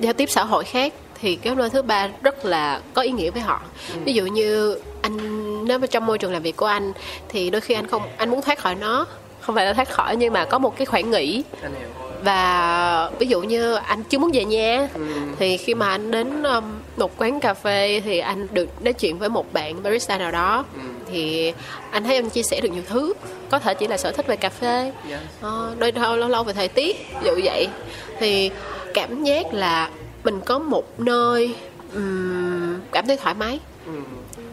giao 0.00 0.12
tiếp 0.12 0.30
xã 0.30 0.44
hội 0.44 0.64
khác 0.64 0.92
thì 1.20 1.36
cái 1.36 1.54
nơi 1.54 1.70
thứ 1.70 1.82
ba 1.82 2.08
rất 2.22 2.44
là 2.44 2.80
có 2.94 3.02
ý 3.02 3.10
nghĩa 3.10 3.30
với 3.30 3.42
họ. 3.42 3.60
Ví 4.04 4.12
dụ 4.12 4.26
như 4.26 4.78
anh, 5.02 5.16
nếu 5.64 5.78
mà 5.78 5.86
trong 5.86 6.06
môi 6.06 6.18
trường 6.18 6.32
làm 6.32 6.42
việc 6.42 6.56
của 6.56 6.66
anh 6.66 6.92
thì 7.28 7.50
đôi 7.50 7.60
khi 7.60 7.74
anh 7.74 7.86
không, 7.86 8.02
anh 8.16 8.30
muốn 8.30 8.42
thoát 8.42 8.58
khỏi 8.58 8.74
nó, 8.74 9.06
không 9.40 9.54
phải 9.54 9.66
là 9.66 9.72
thoát 9.72 9.90
khỏi 9.90 10.16
nhưng 10.16 10.32
mà 10.32 10.44
có 10.44 10.58
một 10.58 10.76
cái 10.76 10.86
khoảng 10.86 11.10
nghỉ. 11.10 11.42
Và 12.24 13.10
ví 13.18 13.26
dụ 13.26 13.42
như 13.42 13.74
anh 13.74 14.02
chưa 14.02 14.18
muốn 14.18 14.30
về 14.34 14.44
nhà 14.44 14.88
thì 15.38 15.56
khi 15.56 15.74
mà 15.74 15.88
anh 15.88 16.10
đến 16.10 16.42
một 16.96 17.12
quán 17.18 17.40
cà 17.40 17.54
phê 17.54 18.02
thì 18.04 18.18
anh 18.18 18.46
được 18.52 18.82
nói 18.84 18.92
chuyện 18.92 19.18
với 19.18 19.28
một 19.28 19.52
bạn 19.52 19.82
barista 19.82 20.18
nào 20.18 20.30
đó 20.30 20.64
thì 21.10 21.52
anh 21.90 22.04
thấy 22.04 22.16
anh 22.16 22.30
chia 22.30 22.42
sẻ 22.42 22.60
được 22.60 22.68
nhiều 22.68 22.82
thứ. 22.86 23.12
Có 23.50 23.58
thể 23.58 23.74
chỉ 23.74 23.86
là 23.86 23.96
sở 23.96 24.12
thích 24.12 24.26
về 24.26 24.36
cà 24.36 24.48
phê. 24.48 24.92
Ờ, 25.40 25.74
đôi 25.78 25.92
lâu 25.92 26.16
lâu 26.16 26.28
lâu 26.28 26.44
về 26.44 26.52
thời 26.52 26.68
tiết 26.68 26.96
ví 27.20 27.26
dụ 27.26 27.40
vậy 27.44 27.68
thì 28.18 28.50
cảm 28.94 29.24
giác 29.24 29.54
là 29.54 29.90
mình 30.24 30.40
có 30.40 30.58
một 30.58 31.00
nơi 31.00 31.54
cảm 32.92 33.06
thấy 33.06 33.16
thoải 33.16 33.34
mái. 33.34 33.60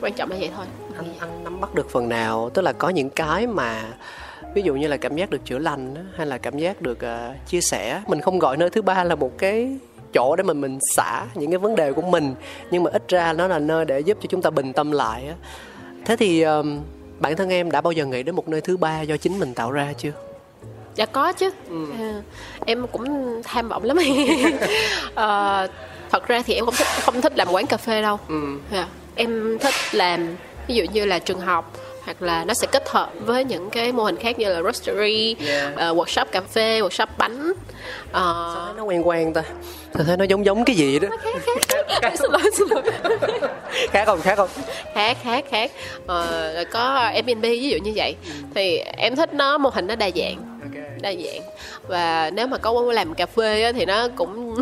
Quan 0.02 0.14
trọng 0.14 0.30
là 0.32 0.38
vậy 0.39 0.49
thôi. 0.56 0.66
Anh 0.97 1.14
anh 1.20 1.43
nắm 1.43 1.62
bắt 1.62 1.76
được 1.76 1.89
phần 1.89 2.10
nào? 2.10 2.49
Tức 2.54 2.62
là 2.62 2.74
có 2.74 2.89
những 2.89 3.10
cái 3.10 3.47
mà 3.47 3.84
ví 4.54 4.62
dụ 4.62 4.76
như 4.76 4.88
là 4.88 4.97
cảm 4.97 5.16
giác 5.16 5.30
được 5.30 5.45
chữa 5.45 5.60
lành 5.60 5.95
hay 6.16 6.28
là 6.28 6.38
cảm 6.38 6.58
giác 6.58 6.82
được 6.82 6.99
ờ, 6.99 7.34
chia 7.47 7.62
sẻ 7.62 8.02
mình 8.08 8.22
không 8.22 8.39
gọi 8.39 8.58
nơi 8.58 8.70
thứ 8.70 8.82
ba 8.82 9.04
là 9.04 9.16
một 9.16 9.38
cái 9.38 9.78
chỗ 10.14 10.36
để 10.36 10.43
mà 10.43 10.54
mình 10.54 10.80
xả 10.95 11.26
những 11.36 11.52
cái 11.52 11.58
vấn 11.58 11.76
đề 11.76 11.93
của 11.93 12.02
mình 12.02 12.36
nhưng 12.72 12.84
mà 12.84 12.91
ít 12.93 13.04
ra 13.08 13.34
nó 13.34 13.47
là 13.47 13.60
nơi 13.60 13.86
để 13.86 13.99
giúp 13.99 14.18
cho 14.22 14.28
chúng 14.30 14.41
ta 14.41 14.49
bình 14.49 14.74
tâm 14.74 14.91
lại 14.91 15.34
thế 16.06 16.16
thì 16.16 16.41
ờm, 16.41 16.80
bản 17.20 17.36
thân 17.36 17.49
em 17.49 17.72
đã 17.72 17.82
bao 17.82 17.91
giờ 17.91 18.06
nghĩ 18.06 18.24
đến 18.24 18.36
một 18.36 18.47
nơi 18.47 18.62
thứ 18.62 18.78
ba 18.78 19.02
do 19.02 19.18
chính 19.18 19.39
mình 19.39 19.54
tạo 19.54 19.72
ra 19.72 19.93
chưa? 19.97 20.12
Dạ 20.95 21.06
có 21.06 21.34
chứ. 21.34 21.49
À, 21.99 22.22
em 22.66 22.88
cũng 22.91 23.41
tham 23.43 23.70
vọng 23.70 23.84
lắm. 23.84 23.97
Ờ, 25.16 25.68
thật 26.12 26.28
ra 26.28 26.41
thì 26.45 26.54
em 26.54 26.66
không 26.66 26.74
thích 26.78 26.88
không 27.02 27.22
thích 27.22 27.34
làm 27.38 27.47
quán 27.52 27.66
cà 27.66 27.78
phê 27.78 28.02
đâu. 28.02 28.20
Dạ. 28.72 28.88
em 29.16 29.58
thích 29.62 29.74
làm 29.91 30.36
ví 30.68 30.76
dụ 30.76 30.84
như 30.93 31.06
là 31.06 31.20
trường 31.20 31.39
học 31.39 31.74
hoặc 32.06 32.22
là 32.22 32.45
nó 32.45 32.54
sẽ 32.54 32.68
kết 32.72 32.89
hợp 32.89 33.12
với 33.20 33.43
những 33.43 33.70
cái 33.70 33.91
mô 33.91 34.04
hình 34.04 34.16
khác 34.18 34.39
như 34.39 34.49
là 34.54 34.62
roastery 34.62 35.36
ờ, 35.76 35.93
workshop 35.93 36.26
cà 36.32 36.41
phê 36.41 36.82
workshop 36.82 37.08
bánh 37.18 37.54
Ờ, 38.12 38.54
Thấy 38.66 38.74
nó 38.78 38.84
quen 38.84 39.08
quen 39.08 39.34
ta? 39.34 39.43
Tôi 39.93 40.04
thấy 40.08 40.18
nó 40.18 40.24
giống 40.26 40.45
giống 40.45 40.66
cái 40.66 40.76
gì 40.76 40.99
đó? 40.99 41.08
Xin 42.20 42.32
lỗi 42.32 42.41
xin 42.58 42.68
lỗi. 42.70 42.82
Khác 43.91 44.06
không 44.06 44.22
khác 44.22 44.36
không? 44.38 44.49
Khác 44.95 45.18
khác 45.24 45.45
khác. 45.52 45.72
Ờ, 46.08 46.52
rồi 46.56 46.66
có 46.66 46.95
Airbnb 46.95 47.41
ví 47.41 47.70
dụ 47.70 47.78
như 47.78 47.91
vậy. 47.95 48.16
Thì 48.56 48.78
em 48.78 49.16
thích 49.16 49.34
nó 49.34 49.58
mô 49.58 49.70
hình 49.70 49.88
nó 49.88 49.95
đa 49.95 50.10
dạng. 50.16 50.60
Đa 51.02 51.14
dạng. 51.14 51.41
Và 51.88 52.30
nếu 52.34 52.47
mà 52.47 52.58
có 52.58 52.82
làm 52.93 53.14
cà 53.14 53.26
phê 53.26 53.64
á, 53.64 53.72
thì 53.72 53.86
nó 53.86 54.08
cũng 54.16 54.56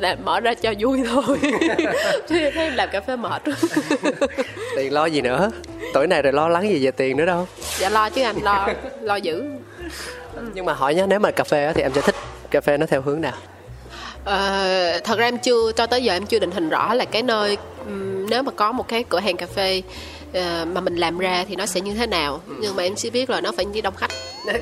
là 0.00 0.16
mở 0.24 0.40
ra 0.40 0.54
cho 0.54 0.74
vui 0.78 1.02
thôi. 1.10 1.38
Chứ 2.28 2.50
thấy 2.54 2.70
làm 2.70 2.88
cà 2.92 3.00
phê 3.00 3.16
mệt. 3.16 3.42
Tiền 4.76 4.92
lo 4.92 5.06
gì 5.06 5.20
nữa? 5.20 5.50
Tuổi 5.94 6.06
này 6.06 6.22
rồi 6.22 6.32
lo 6.32 6.48
lắng 6.48 6.68
gì 6.68 6.84
về 6.84 6.90
tiền 6.90 7.16
nữa 7.16 7.26
đâu. 7.26 7.46
Dạ 7.78 7.88
lo 7.88 8.10
chứ 8.10 8.22
anh 8.22 8.36
lo 8.42 8.68
lo 9.00 9.16
dữ. 9.16 9.44
Nhưng 10.54 10.64
mà 10.64 10.72
hỏi 10.72 10.94
nhá 10.94 11.06
nếu 11.06 11.18
mà 11.18 11.30
cà 11.30 11.44
phê 11.44 11.72
thì 11.74 11.82
em 11.82 11.92
sẽ 11.94 12.00
thích 12.00 12.14
cà 12.50 12.60
phê 12.60 12.76
nó 12.76 12.86
theo 12.86 13.02
hướng 13.02 13.20
nào? 13.20 13.32
Ờ, 14.24 15.00
thật 15.04 15.18
ra 15.18 15.26
em 15.26 15.38
chưa 15.38 15.72
cho 15.72 15.86
tới 15.86 16.04
giờ 16.04 16.12
em 16.12 16.26
chưa 16.26 16.38
định 16.38 16.50
hình 16.50 16.68
rõ 16.68 16.94
là 16.94 17.04
cái 17.04 17.22
nơi 17.22 17.56
nếu 18.30 18.42
mà 18.42 18.52
có 18.56 18.72
một 18.72 18.88
cái 18.88 19.04
cửa 19.08 19.18
hàng 19.18 19.36
cà 19.36 19.46
phê 19.46 19.82
ờ, 20.32 20.66
mà 20.72 20.80
mình 20.80 20.96
làm 20.96 21.18
ra 21.18 21.44
thì 21.48 21.56
nó 21.56 21.66
sẽ 21.66 21.80
như 21.80 21.94
thế 21.94 22.06
nào? 22.06 22.40
Nhưng 22.60 22.76
mà 22.76 22.82
em 22.82 22.94
chỉ 22.96 23.10
biết 23.10 23.30
là 23.30 23.40
nó 23.40 23.52
phải 23.52 23.64
đi 23.72 23.80
đông 23.80 23.94
khách. 23.96 24.10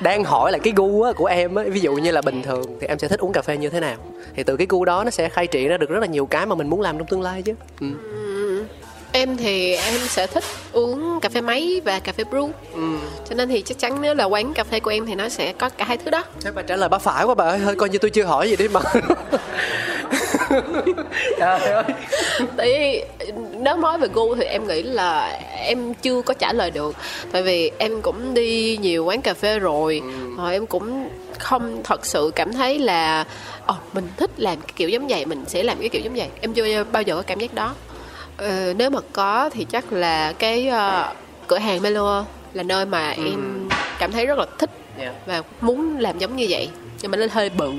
Đang 0.00 0.24
hỏi 0.24 0.52
là 0.52 0.58
cái 0.58 0.72
gu 0.76 1.02
á, 1.02 1.12
của 1.12 1.26
em 1.26 1.54
á 1.54 1.64
ví 1.68 1.80
dụ 1.80 1.92
như 1.94 2.10
là 2.10 2.22
bình 2.22 2.42
thường 2.42 2.78
thì 2.80 2.86
em 2.86 2.98
sẽ 2.98 3.08
thích 3.08 3.20
uống 3.20 3.32
cà 3.32 3.42
phê 3.42 3.56
như 3.56 3.68
thế 3.70 3.80
nào? 3.80 3.96
Thì 4.36 4.42
từ 4.42 4.56
cái 4.56 4.66
gu 4.70 4.84
đó 4.84 5.04
nó 5.04 5.10
sẽ 5.10 5.28
khai 5.28 5.46
triển 5.46 5.68
ra 5.68 5.76
được 5.76 5.90
rất 5.90 6.00
là 6.00 6.06
nhiều 6.06 6.26
cái 6.26 6.46
mà 6.46 6.54
mình 6.54 6.70
muốn 6.70 6.80
làm 6.80 6.98
trong 6.98 7.06
tương 7.06 7.22
lai 7.22 7.42
chứ. 7.42 7.54
Ừ. 7.80 7.86
em 9.12 9.36
thì 9.36 9.74
em 9.74 9.94
sẽ 10.08 10.26
thích 10.26 10.44
uống 10.72 11.20
cà 11.20 11.28
phê 11.28 11.40
máy 11.40 11.80
và 11.84 11.98
cà 11.98 12.12
phê 12.12 12.24
brew. 12.30 12.50
Cho 13.28 13.34
nên 13.34 13.48
thì 13.48 13.62
chắc 13.62 13.78
chắn 13.78 14.00
nếu 14.00 14.14
là 14.14 14.24
quán 14.24 14.54
cà 14.54 14.64
phê 14.64 14.80
của 14.80 14.90
em 14.90 15.06
thì 15.06 15.14
nó 15.14 15.28
sẽ 15.28 15.52
có 15.52 15.68
cả 15.68 15.84
hai 15.84 15.96
thứ 15.96 16.10
đó. 16.10 16.24
Thế 16.44 16.50
bà 16.50 16.62
trả 16.62 16.76
lời 16.76 16.88
bà 16.88 16.98
phải 16.98 17.24
quá 17.24 17.34
bà 17.34 17.44
ơi 17.44 17.60
thôi 17.64 17.74
coi 17.78 17.88
như 17.88 17.98
tôi 17.98 18.10
chưa 18.10 18.24
hỏi 18.24 18.50
gì 18.50 18.56
đi 18.56 18.68
mà 18.68 18.80
trời 21.38 21.60
ơi. 21.60 21.84
Tại 22.56 23.04
nếu 23.58 23.76
nói 23.76 23.98
về 23.98 24.08
gu 24.12 24.34
thì 24.34 24.44
em 24.44 24.66
nghĩ 24.68 24.82
là 24.82 25.38
em 25.58 25.94
chưa 25.94 26.22
có 26.22 26.34
trả 26.34 26.52
lời 26.52 26.70
được. 26.70 26.96
Tại 27.32 27.42
vì 27.42 27.70
em 27.78 28.02
cũng 28.02 28.34
đi 28.34 28.76
nhiều 28.80 29.04
quán 29.04 29.22
cà 29.22 29.34
phê 29.34 29.58
rồi 29.58 30.02
rồi 30.38 30.52
em 30.52 30.66
cũng 30.66 31.08
không 31.38 31.80
thật 31.84 32.06
sự 32.06 32.30
cảm 32.36 32.52
thấy 32.52 32.78
là 32.78 33.24
Ồ, 33.66 33.74
mình 33.92 34.08
thích 34.16 34.30
làm 34.36 34.56
cái 34.60 34.72
kiểu 34.76 34.88
giống 34.88 35.08
vậy 35.08 35.26
mình 35.26 35.44
sẽ 35.46 35.62
làm 35.62 35.78
cái 35.80 35.88
kiểu 35.88 36.02
giống 36.04 36.14
vậy. 36.14 36.28
Em 36.40 36.52
chưa 36.54 36.84
bao 36.84 37.02
giờ 37.02 37.16
có 37.16 37.22
cảm 37.22 37.38
giác 37.38 37.54
đó. 37.54 37.74
Ờ, 38.36 38.74
nếu 38.76 38.90
mà 38.90 38.98
có 39.12 39.50
thì 39.52 39.66
chắc 39.70 39.92
là 39.92 40.32
cái 40.38 40.68
ờ, 40.68 41.12
cửa 41.46 41.58
hàng 41.58 41.82
Melo 41.82 42.24
là 42.52 42.62
nơi 42.62 42.86
mà 42.86 43.10
em 43.10 43.68
cảm 43.98 44.12
thấy 44.12 44.26
rất 44.26 44.38
là 44.38 44.46
thích 44.58 44.70
Dạ. 44.98 45.12
và 45.26 45.42
muốn 45.60 45.96
làm 45.98 46.18
giống 46.18 46.36
như 46.36 46.46
vậy 46.48 46.68
nhưng 47.02 47.10
mà 47.10 47.16
nó 47.16 47.26
hơi 47.30 47.50
bự. 47.50 47.72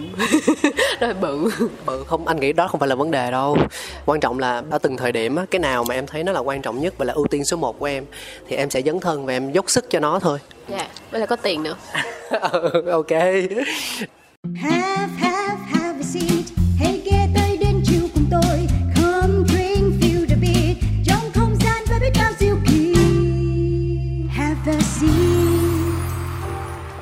Nó 1.00 1.08
hơi 1.08 1.14
bự. 1.14 1.50
Bự 1.86 2.04
không 2.04 2.28
anh 2.28 2.40
nghĩ 2.40 2.54
đó 2.54 2.68
không 2.68 2.80
phải 2.80 2.90
là 2.90 2.96
vấn 2.96 3.12
đề 3.12 3.32
đâu. 3.32 3.58
Quan 4.06 4.20
trọng 4.20 4.40
là 4.40 4.64
ở 4.70 4.78
từng 4.78 4.98
thời 4.98 5.12
điểm 5.12 5.36
á 5.36 5.46
cái 5.52 5.60
nào 5.60 5.84
mà 5.84 5.96
em 5.96 6.08
thấy 6.08 6.24
nó 6.24 6.32
là 6.32 6.40
quan 6.40 6.62
trọng 6.62 6.82
nhất 6.82 6.94
và 6.98 7.06
là 7.06 7.14
ưu 7.14 7.28
tiên 7.28 7.46
số 7.46 7.58
1 7.58 7.80
của 7.80 7.86
em 7.86 8.06
thì 8.48 8.56
em 8.56 8.70
sẽ 8.70 8.82
dấn 8.82 9.00
thân 9.00 9.26
và 9.26 9.34
em 9.34 9.52
dốc 9.52 9.70
sức 9.70 9.90
cho 9.90 10.00
nó 10.00 10.20
thôi. 10.20 10.40
Dạ 10.68 10.88
với 11.12 11.20
lại 11.20 11.28
có 11.28 11.36
tiền 11.36 11.64
nữa. 11.64 11.76
Ừ, 12.52 12.84
ok. 12.92 13.12
Have, 14.56 15.25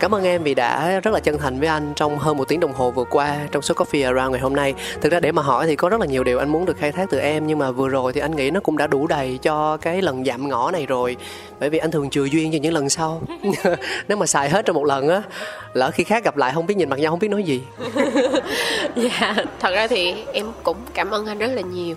Cảm 0.03 0.15
ơn 0.15 0.23
em 0.23 0.43
vì 0.43 0.55
đã 0.55 0.99
rất 1.03 1.11
là 1.11 1.19
chân 1.19 1.37
thành 1.37 1.59
với 1.59 1.67
anh 1.67 1.93
trong 1.95 2.17
hơn 2.19 2.37
một 2.37 2.47
tiếng 2.47 2.59
đồng 2.59 2.73
hồ 2.73 2.91
vừa 2.91 3.03
qua 3.03 3.37
trong 3.51 3.61
số 3.61 3.75
Coffee 3.75 4.05
Around 4.05 4.31
ngày 4.31 4.41
hôm 4.41 4.55
nay. 4.55 4.73
Thực 5.01 5.11
ra 5.11 5.19
để 5.19 5.31
mà 5.31 5.41
hỏi 5.41 5.67
thì 5.67 5.75
có 5.75 5.89
rất 5.89 5.99
là 5.99 6.05
nhiều 6.05 6.23
điều 6.23 6.39
anh 6.39 6.49
muốn 6.49 6.65
được 6.65 6.77
khai 6.77 6.91
thác 6.91 7.09
từ 7.09 7.19
em 7.19 7.47
nhưng 7.47 7.59
mà 7.59 7.71
vừa 7.71 7.87
rồi 7.89 8.13
thì 8.13 8.21
anh 8.21 8.35
nghĩ 8.35 8.51
nó 8.51 8.59
cũng 8.59 8.77
đã 8.77 8.87
đủ 8.87 9.07
đầy 9.07 9.39
cho 9.41 9.77
cái 9.77 10.01
lần 10.01 10.25
giảm 10.25 10.49
ngõ 10.49 10.71
này 10.71 10.85
rồi. 10.85 11.15
Bởi 11.59 11.69
vì 11.69 11.77
anh 11.77 11.91
thường 11.91 12.09
chừa 12.09 12.23
duyên 12.23 12.51
cho 12.51 12.57
những 12.61 12.73
lần 12.73 12.89
sau. 12.89 13.21
Nếu 14.07 14.17
mà 14.17 14.25
xài 14.25 14.49
hết 14.49 14.65
trong 14.65 14.75
một 14.75 14.85
lần 14.85 15.09
á, 15.09 15.21
lỡ 15.73 15.91
khi 15.91 16.03
khác 16.03 16.23
gặp 16.23 16.37
lại 16.37 16.51
không 16.53 16.65
biết 16.65 16.77
nhìn 16.77 16.89
mặt 16.89 16.99
nhau 16.99 17.11
không 17.11 17.19
biết 17.19 17.31
nói 17.31 17.43
gì. 17.43 17.61
dạ 18.95 19.35
thật 19.59 19.71
ra 19.71 19.87
thì 19.87 20.15
em 20.33 20.45
cũng 20.63 20.77
cảm 20.93 21.09
ơn 21.09 21.25
anh 21.25 21.37
rất 21.37 21.51
là 21.53 21.61
nhiều 21.61 21.95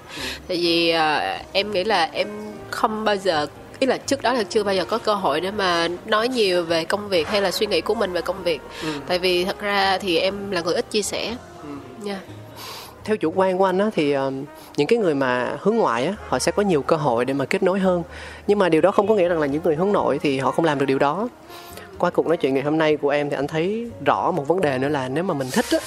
tại 0.49 0.57
vì 0.57 0.95
uh, 0.95 1.47
em 1.53 1.71
nghĩ 1.71 1.85
là 1.85 2.09
em 2.13 2.29
không 2.71 3.05
bao 3.05 3.17
giờ 3.17 3.47
ý 3.79 3.87
là 3.87 3.99
trước 3.99 4.23
đó 4.23 4.33
là 4.33 4.43
chưa 4.43 4.65
bao 4.65 4.75
giờ 4.75 4.85
có 4.85 4.99
cơ 4.99 5.15
hội 5.15 5.41
để 5.41 5.51
mà 5.51 5.89
nói 6.07 6.29
nhiều 6.29 6.65
về 6.65 6.85
công 6.85 7.09
việc 7.09 7.29
hay 7.29 7.43
là 7.43 7.51
suy 7.51 7.67
nghĩ 7.67 7.81
của 7.81 7.95
mình 7.95 8.13
về 8.13 8.21
công 8.21 8.43
việc 8.43 8.61
ừ. 8.83 8.89
tại 9.07 9.19
vì 9.19 9.45
thật 9.45 9.61
ra 9.61 9.99
thì 9.99 10.19
em 10.19 10.51
là 10.51 10.61
người 10.61 10.75
ít 10.75 10.91
chia 10.91 11.03
sẻ 11.03 11.37
ừ. 11.63 11.69
yeah. 12.07 12.19
theo 13.05 13.17
chủ 13.17 13.33
quan 13.37 13.59
của 13.59 13.65
anh 13.65 13.79
á 13.79 13.91
thì 13.95 14.17
uh, 14.17 14.33
những 14.77 14.87
cái 14.87 14.99
người 14.99 15.15
mà 15.15 15.57
hướng 15.61 15.77
ngoại 15.77 16.07
á 16.07 16.15
họ 16.29 16.39
sẽ 16.39 16.53
có 16.53 16.63
nhiều 16.63 16.83
cơ 16.83 16.97
hội 16.97 17.25
để 17.25 17.35
mà 17.35 17.45
kết 17.45 17.63
nối 17.63 17.79
hơn 17.79 18.03
nhưng 18.47 18.59
mà 18.59 18.69
điều 18.69 18.81
đó 18.81 18.91
không 18.91 19.09
có 19.09 19.15
nghĩa 19.15 19.29
rằng 19.29 19.41
là 19.41 19.47
những 19.47 19.63
người 19.65 19.77
hướng 19.77 19.93
nội 19.93 20.19
thì 20.23 20.39
họ 20.39 20.51
không 20.51 20.65
làm 20.65 20.79
được 20.79 20.87
điều 20.87 20.99
đó 20.99 21.29
qua 21.99 22.11
cuộc 22.11 22.27
nói 22.27 22.37
chuyện 22.37 22.55
ngày 22.55 22.63
hôm 22.63 22.79
nay 22.79 22.97
của 22.97 23.09
em 23.09 23.31
thì 23.31 23.37
anh 23.37 23.47
thấy 23.47 23.91
rõ 24.05 24.31
một 24.31 24.49
vấn 24.49 24.61
đề 24.61 24.79
nữa 24.79 24.89
là 24.89 25.09
nếu 25.09 25.25
mà 25.25 25.35
mình 25.35 25.49
thích 25.53 25.65
á 25.71 25.79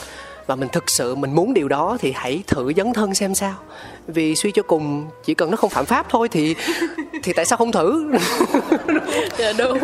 và 0.47 0.55
mình 0.55 0.69
thực 0.69 0.89
sự 0.89 1.15
mình 1.15 1.35
muốn 1.35 1.53
điều 1.53 1.67
đó 1.67 1.97
thì 1.99 2.11
hãy 2.15 2.43
thử 2.47 2.73
dấn 2.77 2.93
thân 2.93 3.15
xem 3.15 3.35
sao 3.35 3.55
vì 4.09 4.35
suy 4.35 4.51
cho 4.51 4.63
cùng 4.63 5.07
chỉ 5.23 5.33
cần 5.33 5.51
nó 5.51 5.57
không 5.57 5.69
phạm 5.69 5.85
pháp 5.85 6.05
thôi 6.09 6.27
thì 6.31 6.55
thì 7.23 7.33
tại 7.33 7.45
sao 7.45 7.57
không 7.57 7.71
thử? 7.71 8.11
Dạ 9.37 9.53
đúng. 9.57 9.79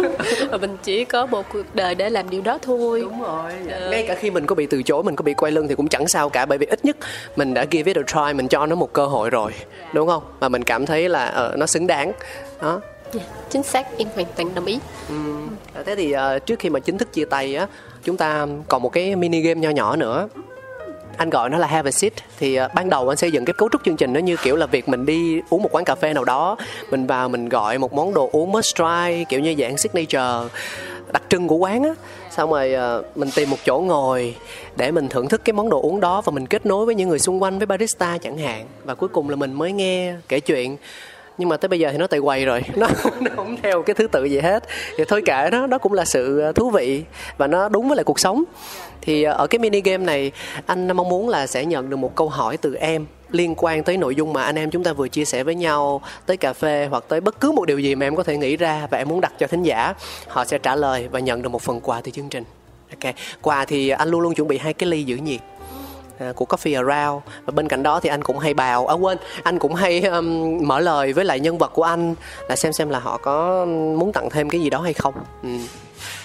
Và 0.52 0.58
mình 0.58 0.78
chỉ 0.84 1.06
có 1.06 1.26
một 1.26 1.46
cuộc 1.54 1.76
đời 1.76 1.96
để 1.96 2.10
làm 2.10 2.30
điều 2.30 2.42
đó 2.42 2.58
thôi. 2.62 3.02
Đúng 3.02 3.22
rồi. 3.22 3.52
Dạ. 3.68 3.80
ngay 3.92 4.06
cả 4.08 4.16
khi 4.16 4.32
mình 4.32 4.46
có 4.46 4.56
bị 4.56 4.66
từ 4.66 4.84
chối 4.84 5.04
mình 5.04 5.16
có 5.16 5.24
bị 5.24 5.34
quay 5.34 5.52
lưng 5.52 5.68
thì 5.68 5.76
cũng 5.76 5.88
chẳng 5.88 6.08
sao 6.08 6.30
cả 6.30 6.46
bởi 6.46 6.58
vì 6.58 6.66
ít 6.66 6.86
nhất 6.86 6.98
mình 7.36 7.54
đã 7.54 7.66
give 7.72 7.94
it 7.94 7.98
a 7.98 8.04
try 8.08 8.34
mình 8.34 8.48
cho 8.48 8.66
nó 8.66 8.76
một 8.76 8.94
cơ 8.94 9.06
hội 9.06 9.30
rồi. 9.30 9.52
Đúng 9.94 10.08
không? 10.08 10.24
Và 10.40 10.50
mình 10.50 10.64
cảm 10.64 10.86
thấy 10.86 11.10
là 11.10 11.50
uh, 11.52 11.58
nó 11.58 11.66
xứng 11.66 11.88
đáng. 11.88 12.12
Đó. 12.62 12.82
Dạ, 13.14 13.22
chính 13.50 13.64
xác 13.64 13.98
em 13.98 14.08
hoàn 14.16 14.28
toàn 14.36 14.56
đồng 14.56 14.66
ý. 14.66 14.80
Ừ. 15.10 15.16
thế 15.86 15.96
thì 15.96 16.16
uh, 16.16 16.46
trước 16.46 16.60
khi 16.60 16.70
mà 16.70 16.80
chính 16.80 16.98
thức 16.98 17.14
chia 17.14 17.26
tay 17.26 17.56
á 17.56 17.68
chúng 18.04 18.18
ta 18.18 18.48
còn 18.68 18.82
một 18.82 18.90
cái 18.90 19.16
mini 19.16 19.42
game 19.42 19.60
nho 19.60 19.70
nhỏ 19.70 19.96
nữa 19.96 20.28
anh 21.18 21.30
gọi 21.30 21.50
nó 21.50 21.58
là 21.58 21.68
have 21.68 21.90
a 21.90 21.92
seat. 21.92 22.14
Thì 22.40 22.60
uh, 22.62 22.74
ban 22.74 22.90
đầu 22.90 23.10
anh 23.10 23.18
xây 23.18 23.32
dựng 23.32 23.46
cái 23.46 23.54
cấu 23.54 23.70
trúc 23.72 23.82
chương 23.86 23.98
trình 23.98 24.14
nó 24.14 24.20
như 24.20 24.36
kiểu 24.44 24.56
là 24.56 24.66
việc 24.66 24.90
mình 24.90 25.06
đi 25.06 25.42
uống 25.50 25.64
một 25.64 25.70
quán 25.72 25.86
cà 25.86 25.96
phê 25.96 26.14
nào 26.14 26.24
đó 26.24 26.58
mình 26.92 27.08
vào 27.08 27.30
mình 27.30 27.50
gọi 27.50 27.78
một 27.78 27.94
món 27.94 28.14
đồ 28.14 28.30
uống 28.32 28.52
must 28.52 28.76
try 28.76 29.24
kiểu 29.30 29.40
như 29.40 29.56
dạng 29.58 29.78
signature 29.78 30.56
đặc 31.14 31.24
trưng 31.30 31.48
của 31.48 31.56
quán 31.56 31.84
á. 31.84 31.94
Xong 32.32 32.52
rồi 32.52 32.76
uh, 33.00 33.18
mình 33.18 33.30
tìm 33.36 33.50
một 33.50 33.58
chỗ 33.66 33.80
ngồi 33.80 34.36
để 34.76 34.92
mình 34.92 35.10
thưởng 35.10 35.30
thức 35.30 35.42
cái 35.46 35.54
món 35.54 35.70
đồ 35.70 35.82
uống 35.82 36.00
đó 36.00 36.22
và 36.22 36.32
mình 36.32 36.48
kết 36.48 36.66
nối 36.66 36.86
với 36.86 36.96
những 36.96 37.10
người 37.10 37.20
xung 37.20 37.44
quanh 37.44 37.60
với 37.60 37.66
barista 37.66 38.18
chẳng 38.18 38.38
hạn. 38.38 38.66
Và 38.84 38.96
cuối 38.96 39.10
cùng 39.10 39.30
là 39.30 39.36
mình 39.36 39.54
mới 39.54 39.72
nghe 39.72 40.14
kể 40.28 40.40
chuyện 40.40 40.78
nhưng 41.38 41.50
mà 41.50 41.58
tới 41.58 41.70
bây 41.70 41.80
giờ 41.80 41.90
thì 41.92 41.98
nó 41.98 42.08
tại 42.08 42.20
quầy 42.22 42.46
rồi. 42.46 42.62
Nó, 42.76 42.88
nó 43.22 43.32
không 43.36 43.58
theo 43.64 43.82
cái 43.82 43.94
thứ 43.94 44.08
tự 44.08 44.26
gì 44.26 44.40
hết. 44.40 44.64
Thì 44.98 45.04
thôi 45.08 45.22
kệ 45.26 45.50
nó 45.52 45.68
đó 45.68 45.78
cũng 45.78 45.94
là 45.94 46.06
sự 46.06 46.40
ờ, 46.40 46.52
thú 46.52 46.70
vị 46.70 47.04
và 47.38 47.48
nó 47.48 47.70
đúng 47.70 47.88
với 47.88 47.96
lại 47.96 48.04
cuộc 48.04 48.20
sống. 48.20 48.44
Thì 49.02 49.24
ờ, 49.24 49.34
ở 49.34 49.48
cái 49.48 49.60
mini 49.60 49.82
game 49.82 50.06
này 50.06 50.32
anh 50.66 50.88
mong 50.88 51.10
muốn 51.10 51.30
là 51.30 51.48
sẽ 51.48 51.66
nhận 51.66 51.90
được 51.90 51.98
một 51.98 52.16
câu 52.16 52.30
hỏi 52.30 52.58
từ 52.58 52.76
em 52.76 53.06
liên 53.32 53.54
quan 53.58 53.84
tới 53.84 53.98
nội 53.98 54.16
dung 54.16 54.34
mà 54.34 54.44
anh 54.44 54.56
em 54.56 54.72
chúng 54.72 54.84
ta 54.84 54.94
vừa 54.94 55.08
chia 55.08 55.26
sẻ 55.26 55.44
với 55.44 55.56
nhau 55.56 56.02
tới 56.26 56.38
cà 56.38 56.54
phê 56.54 56.88
hoặc 56.92 57.04
tới 57.08 57.22
bất 57.22 57.40
cứ 57.40 57.52
một 57.52 57.66
điều 57.66 57.80
gì 57.80 57.96
mà 57.96 58.06
em 58.06 58.16
có 58.16 58.24
thể 58.24 58.38
nghĩ 58.38 58.58
ra 58.58 58.88
và 58.92 58.98
em 58.98 59.10
muốn 59.10 59.22
đặt 59.22 59.34
cho 59.40 59.48
thính 59.48 59.64
giả. 59.64 59.94
Họ 60.28 60.46
sẽ 60.46 60.58
trả 60.58 60.76
lời 60.76 61.08
và 61.12 61.20
nhận 61.20 61.42
được 61.42 61.50
một 61.50 61.62
phần 61.62 61.82
quà 61.82 62.02
từ 62.02 62.12
chương 62.12 62.30
trình. 62.30 62.44
Ok 62.90 63.14
quà 63.42 63.66
thì 63.66 63.90
anh 63.90 64.10
luôn 64.10 64.22
luôn 64.22 64.36
chuẩn 64.36 64.48
bị 64.48 64.58
hai 64.58 64.74
cái 64.74 64.90
ly 64.90 65.04
giữ 65.04 65.16
nhiệt 65.16 65.42
của 66.36 66.46
Coffee 66.46 66.88
Around 66.88 67.24
và 67.46 67.52
bên 67.52 67.68
cạnh 67.68 67.84
đó 67.84 68.00
thì 68.00 68.10
anh 68.10 68.24
cũng 68.24 68.40
hay 68.40 68.54
bào 68.54 68.88
à 68.88 68.94
quên 68.94 69.18
anh 69.44 69.60
cũng 69.60 69.74
hay 69.74 70.02
um, 70.02 70.58
mở 70.68 70.80
lời 70.80 71.14
với 71.14 71.26
lại 71.26 71.40
nhân 71.40 71.58
vật 71.58 71.72
của 71.74 71.84
anh 71.84 72.16
là 72.50 72.56
xem 72.56 72.74
xem 72.74 72.90
là 72.90 73.00
họ 73.00 73.18
có 73.18 73.66
muốn 73.98 74.12
tặng 74.14 74.30
thêm 74.30 74.50
cái 74.50 74.62
gì 74.62 74.70
đó 74.70 74.82
hay 74.82 74.94
không 74.94 75.14
ừ. 75.44 75.50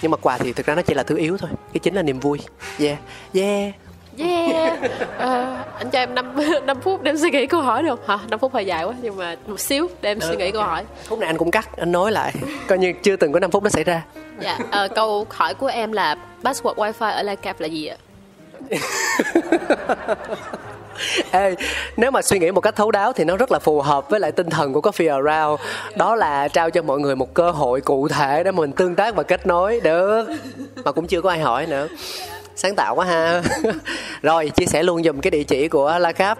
nhưng 0.01 0.11
mà 0.11 0.17
quà 0.17 0.37
thì 0.37 0.53
thực 0.53 0.65
ra 0.65 0.75
nó 0.75 0.81
chỉ 0.81 0.93
là 0.93 1.03
thứ 1.03 1.17
yếu 1.17 1.37
thôi 1.37 1.49
cái 1.73 1.79
chính 1.79 1.95
là 1.95 2.01
niềm 2.01 2.19
vui 2.19 2.39
yeah 2.79 2.97
yeah 3.33 3.73
Yeah. 4.17 4.79
À, 5.17 5.63
anh 5.77 5.89
cho 5.89 5.99
em 5.99 6.15
5, 6.15 6.35
5 6.65 6.79
phút 6.83 7.03
để 7.03 7.11
em 7.11 7.17
suy 7.17 7.29
nghĩ 7.29 7.47
câu 7.47 7.61
hỏi 7.61 7.83
được 7.83 8.07
hả? 8.07 8.19
5 8.29 8.39
phút 8.39 8.53
hơi 8.53 8.65
dài 8.65 8.83
quá 8.83 8.93
nhưng 9.01 9.17
mà 9.17 9.35
một 9.47 9.59
xíu 9.59 9.89
để 10.01 10.11
em 10.11 10.21
suy 10.21 10.35
nghĩ 10.35 10.51
câu 10.51 10.63
hỏi. 10.63 10.83
Phút 11.03 11.19
này 11.19 11.27
anh 11.27 11.37
cũng 11.37 11.51
cắt, 11.51 11.77
anh 11.77 11.91
nói 11.91 12.11
lại. 12.11 12.33
Coi 12.67 12.77
như 12.77 12.93
chưa 13.03 13.15
từng 13.15 13.31
có 13.31 13.39
5 13.39 13.51
phút 13.51 13.63
đó 13.63 13.69
xảy 13.69 13.83
ra. 13.83 14.01
Dạ, 14.39 14.59
à, 14.71 14.87
câu 14.95 15.25
hỏi 15.29 15.53
của 15.53 15.67
em 15.67 15.91
là 15.91 16.15
password 16.43 16.75
wifi 16.75 17.11
ở 17.11 17.23
La 17.23 17.35
Cap 17.35 17.59
là 17.59 17.67
gì 17.67 17.87
ạ? 17.87 17.97
Ê, 21.31 21.55
nếu 21.97 22.11
mà 22.11 22.21
suy 22.21 22.39
nghĩ 22.39 22.51
một 22.51 22.61
cách 22.61 22.75
thấu 22.75 22.91
đáo 22.91 23.13
thì 23.13 23.23
nó 23.23 23.37
rất 23.37 23.51
là 23.51 23.59
phù 23.59 23.81
hợp 23.81 24.09
với 24.09 24.19
lại 24.19 24.31
tinh 24.31 24.49
thần 24.49 24.73
của 24.73 24.81
Coffee 24.81 25.23
Around. 25.23 25.61
Đó 25.97 26.15
là 26.15 26.47
trao 26.47 26.69
cho 26.69 26.81
mọi 26.81 26.99
người 26.99 27.15
một 27.15 27.33
cơ 27.33 27.51
hội 27.51 27.81
cụ 27.81 28.07
thể 28.07 28.43
để 28.43 28.51
mình 28.51 28.71
tương 28.71 28.95
tác 28.95 29.15
và 29.15 29.23
kết 29.23 29.47
nối. 29.47 29.79
Được. 29.83 30.27
Mà 30.85 30.91
cũng 30.91 31.07
chưa 31.07 31.21
có 31.21 31.29
ai 31.29 31.39
hỏi 31.39 31.65
nữa. 31.65 31.87
Sáng 32.55 32.75
tạo 32.75 32.95
quá 32.95 33.05
ha. 33.05 33.41
Rồi, 34.21 34.49
chia 34.49 34.65
sẻ 34.65 34.83
luôn 34.83 35.03
dùm 35.03 35.19
cái 35.19 35.31
địa 35.31 35.43
chỉ 35.43 35.67
của 35.67 35.97
La 35.99 36.11
Cap 36.11 36.39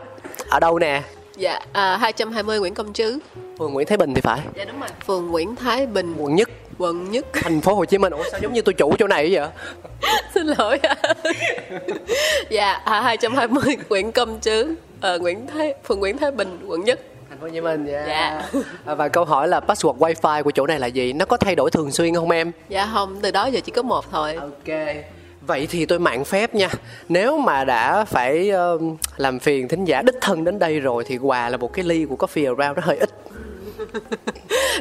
Ở 0.50 0.60
đâu 0.60 0.80
nè? 0.80 1.02
Dạ, 1.42 1.60
à, 1.74 1.98
220 1.98 2.60
Nguyễn 2.60 2.74
Công 2.74 2.94
Trứ. 2.94 3.20
Phường 3.60 3.74
Nguyễn 3.74 3.88
Thái 3.88 3.98
Bình 3.98 4.14
thì 4.14 4.22
phải. 4.22 4.40
Dạ 4.56 4.66
đúng 4.66 4.80
rồi. 4.80 4.90
Phường 5.08 5.28
Nguyễn 5.28 5.56
Thái 5.56 5.88
Bình. 5.88 6.16
Quận 6.20 6.36
Nhất. 6.36 6.50
Quận 6.78 7.12
Nhất. 7.12 7.26
Thành 7.34 7.62
phố 7.62 7.74
Hồ 7.74 7.86
Chí 7.86 7.98
Minh. 7.98 8.14
Ủa 8.14 8.24
sao 8.32 8.40
giống 8.44 8.54
như 8.54 8.62
tôi 8.62 8.74
chủ 8.74 8.96
chỗ 9.00 9.08
này 9.08 9.36
vậy? 9.36 9.48
Xin 10.34 10.48
lỗi 10.48 10.80
dạ 12.50 12.72
à, 12.74 13.02
220 13.02 13.76
Nguyễn 13.90 14.12
Công 14.12 14.40
Trứ 14.42 14.76
ở 15.02 15.20
Nguyễn 15.20 15.48
Thái 15.48 15.74
phường 15.84 16.00
Nguyễn 16.00 16.18
Thái 16.18 16.32
Bình 16.32 16.60
quận 16.68 16.84
Nhất. 16.84 17.00
Thành 17.30 17.40
phố 17.40 17.46
Hồ 17.46 17.52
Chí 17.54 17.62
Minh 17.62 17.86
yeah. 17.86 18.08
dạ. 18.08 18.62
À, 18.86 18.96
và 18.96 19.08
câu 19.08 19.26
hỏi 19.26 19.48
là 19.48 19.60
password 19.60 19.98
wifi 19.98 20.44
của 20.44 20.52
chỗ 20.52 20.68
này 20.68 20.80
là 20.80 20.88
gì? 20.88 21.14
Nó 21.14 21.26
có 21.26 21.38
thay 21.38 21.56
đổi 21.56 21.72
thường 21.72 21.92
xuyên 21.92 22.16
không 22.16 22.32
em? 22.32 22.52
Dạ 22.70 22.90
không. 22.94 23.20
Từ 23.22 23.32
đó 23.32 23.46
giờ 23.46 23.60
chỉ 23.60 23.72
có 23.72 23.82
một 23.82 24.06
thôi. 24.12 24.36
Ok 24.36 24.78
vậy 25.42 25.68
thì 25.70 25.86
tôi 25.86 26.00
mạng 26.00 26.26
phép 26.26 26.56
nha. 26.56 26.70
Nếu 27.10 27.38
mà 27.38 27.66
đã 27.66 28.06
phải 28.06 28.52
uh, 28.76 28.82
làm 29.18 29.40
phiền 29.40 29.68
thính 29.68 29.86
giả 29.86 30.02
đích 30.02 30.16
thân 30.22 30.44
đến 30.44 30.60
đây 30.60 30.80
rồi 30.80 31.04
thì 31.08 31.18
quà 31.18 31.50
là 31.50 31.58
một 31.58 31.74
cái 31.74 31.86
ly 31.86 32.06
của 32.06 32.16
coffee 32.16 32.56
around 32.56 32.78
nó 32.78 32.84
hơi 32.86 32.98
ít. 32.98 33.10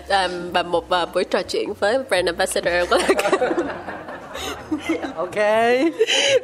À, 0.09 0.29
và 0.53 0.63
một 0.63 0.85
uh, 1.03 1.15
buổi 1.15 1.25
trò 1.25 1.43
chuyện 1.49 1.73
với 1.81 1.99
brand 2.09 2.27
ambassador 2.27 2.91
của 2.91 2.99
ok. 5.17 5.37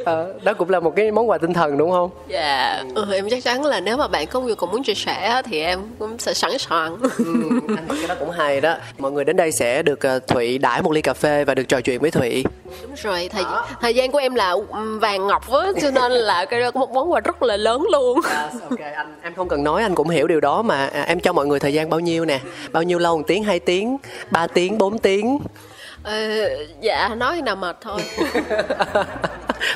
À, 0.05 0.25
đó 0.43 0.53
cũng 0.59 0.71
là 0.71 0.81
một 0.81 0.93
cái 0.97 1.13
món 1.13 1.31
quà 1.31 1.39
tinh 1.39 1.53
thần 1.53 1.79
đúng 1.79 1.91
không? 1.91 2.11
Dạ. 2.29 2.75
Yeah. 2.75 2.87
ừ, 2.95 3.13
em 3.13 3.29
chắc 3.31 3.45
chắn 3.45 3.65
là 3.65 3.81
nếu 3.81 3.97
mà 3.97 4.09
bạn 4.09 4.27
có 4.27 4.41
nhu 4.41 4.55
cầu 4.55 4.69
muốn 4.73 4.83
chia 4.83 4.95
sẻ 4.95 5.43
thì 5.45 5.61
em 5.61 5.81
cũng 5.99 6.19
sẽ 6.19 6.35
sẵn 6.35 6.59
sàng. 6.59 6.97
Ừ, 7.19 7.35
cái 7.89 8.09
đó 8.09 8.15
cũng 8.19 8.31
hay 8.31 8.61
đó. 8.61 8.77
Mọi 8.99 9.13
người 9.13 9.25
đến 9.25 9.37
đây 9.37 9.53
sẽ 9.53 9.83
được 9.83 10.01
uh, 10.17 10.27
thụy 10.27 10.59
đãi 10.59 10.83
một 10.83 10.93
ly 10.93 11.03
cà 11.03 11.15
phê 11.15 11.45
và 11.45 11.55
được 11.55 11.69
trò 11.69 11.81
chuyện 11.81 12.01
với 12.01 12.11
thụy. 12.11 12.45
Đúng 12.83 12.95
rồi 12.97 13.29
thời 13.33 13.45
thời 13.81 13.95
gian 13.95 14.13
của 14.13 14.19
em 14.19 14.35
là 14.35 14.57
vàng 15.01 15.27
ngọc 15.27 15.53
á 15.53 15.61
cho 15.83 15.91
nên 15.91 16.13
là 16.13 16.45
cái 16.45 16.61
đó 16.61 16.71
có 16.71 16.81
một 16.81 16.91
món 16.91 17.13
quà 17.13 17.21
rất 17.21 17.43
là 17.43 17.57
lớn 17.57 17.87
luôn. 17.93 18.21
Yes, 18.25 18.63
ok 18.71 18.81
anh 18.95 19.15
em 19.23 19.35
không 19.35 19.49
cần 19.49 19.65
nói 19.65 19.83
anh 19.83 19.95
cũng 19.95 20.09
hiểu 20.09 20.27
điều 20.27 20.41
đó 20.41 20.63
mà. 20.63 20.87
À, 20.87 21.03
em 21.03 21.21
cho 21.21 21.33
mọi 21.33 21.47
người 21.47 21.59
thời 21.59 21.73
gian 21.73 21.91
bao 21.91 22.01
nhiêu 22.01 22.25
nè? 22.25 22.41
Bao 22.73 22.83
nhiêu 22.83 22.99
lâu? 22.99 23.17
Một 23.17 23.25
tiếng 23.27 23.45
hai 23.45 23.59
tiếng? 23.59 23.97
Ba 24.31 24.47
tiếng? 24.47 24.79
Bốn 24.79 24.99
tiếng 24.99 25.39
Ờ, 26.07 26.49
dạ 26.81 27.15
nói 27.15 27.43
nào 27.43 27.57
mệt 27.57 27.77
thôi. 27.81 28.01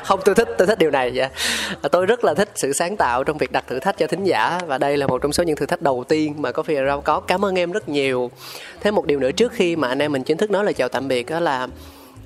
Không 0.05 0.20
tôi 0.24 0.35
thích 0.35 0.49
tôi 0.59 0.66
thích 0.66 0.78
điều 0.78 0.91
này 0.91 1.12
dạ. 1.14 1.28
Tôi 1.93 2.07
rất 2.07 2.24
là 2.24 2.35
thích 2.35 2.51
sự 2.55 2.72
sáng 2.72 2.97
tạo 2.97 3.24
trong 3.24 3.39
việc 3.39 3.53
đặt 3.53 3.64
thử 3.68 3.78
thách 3.78 3.99
cho 3.99 4.07
thính 4.07 4.24
giả 4.24 4.61
và 4.66 4.78
đây 4.78 4.97
là 4.97 5.07
một 5.07 5.22
trong 5.22 5.33
số 5.33 5.43
những 5.43 5.57
thử 5.57 5.66
thách 5.66 5.83
đầu 5.83 6.05
tiên 6.09 6.35
mà 6.39 6.53
có 6.53 6.62
phía 6.62 6.87
rau 6.87 7.01
có. 7.01 7.20
Cảm 7.20 7.45
ơn 7.45 7.59
em 7.59 7.72
rất 7.72 7.89
nhiều. 7.89 8.31
Thêm 8.81 8.95
một 8.95 9.07
điều 9.07 9.18
nữa 9.18 9.31
trước 9.33 9.53
khi 9.53 9.76
mà 9.76 9.89
anh 9.89 9.99
em 10.03 10.12
mình 10.12 10.22
chính 10.22 10.37
thức 10.37 10.51
nói 10.51 10.64
lời 10.64 10.74
chào 10.74 10.89
tạm 10.89 11.09
biệt 11.09 11.31
đó 11.31 11.41
là 11.41 11.68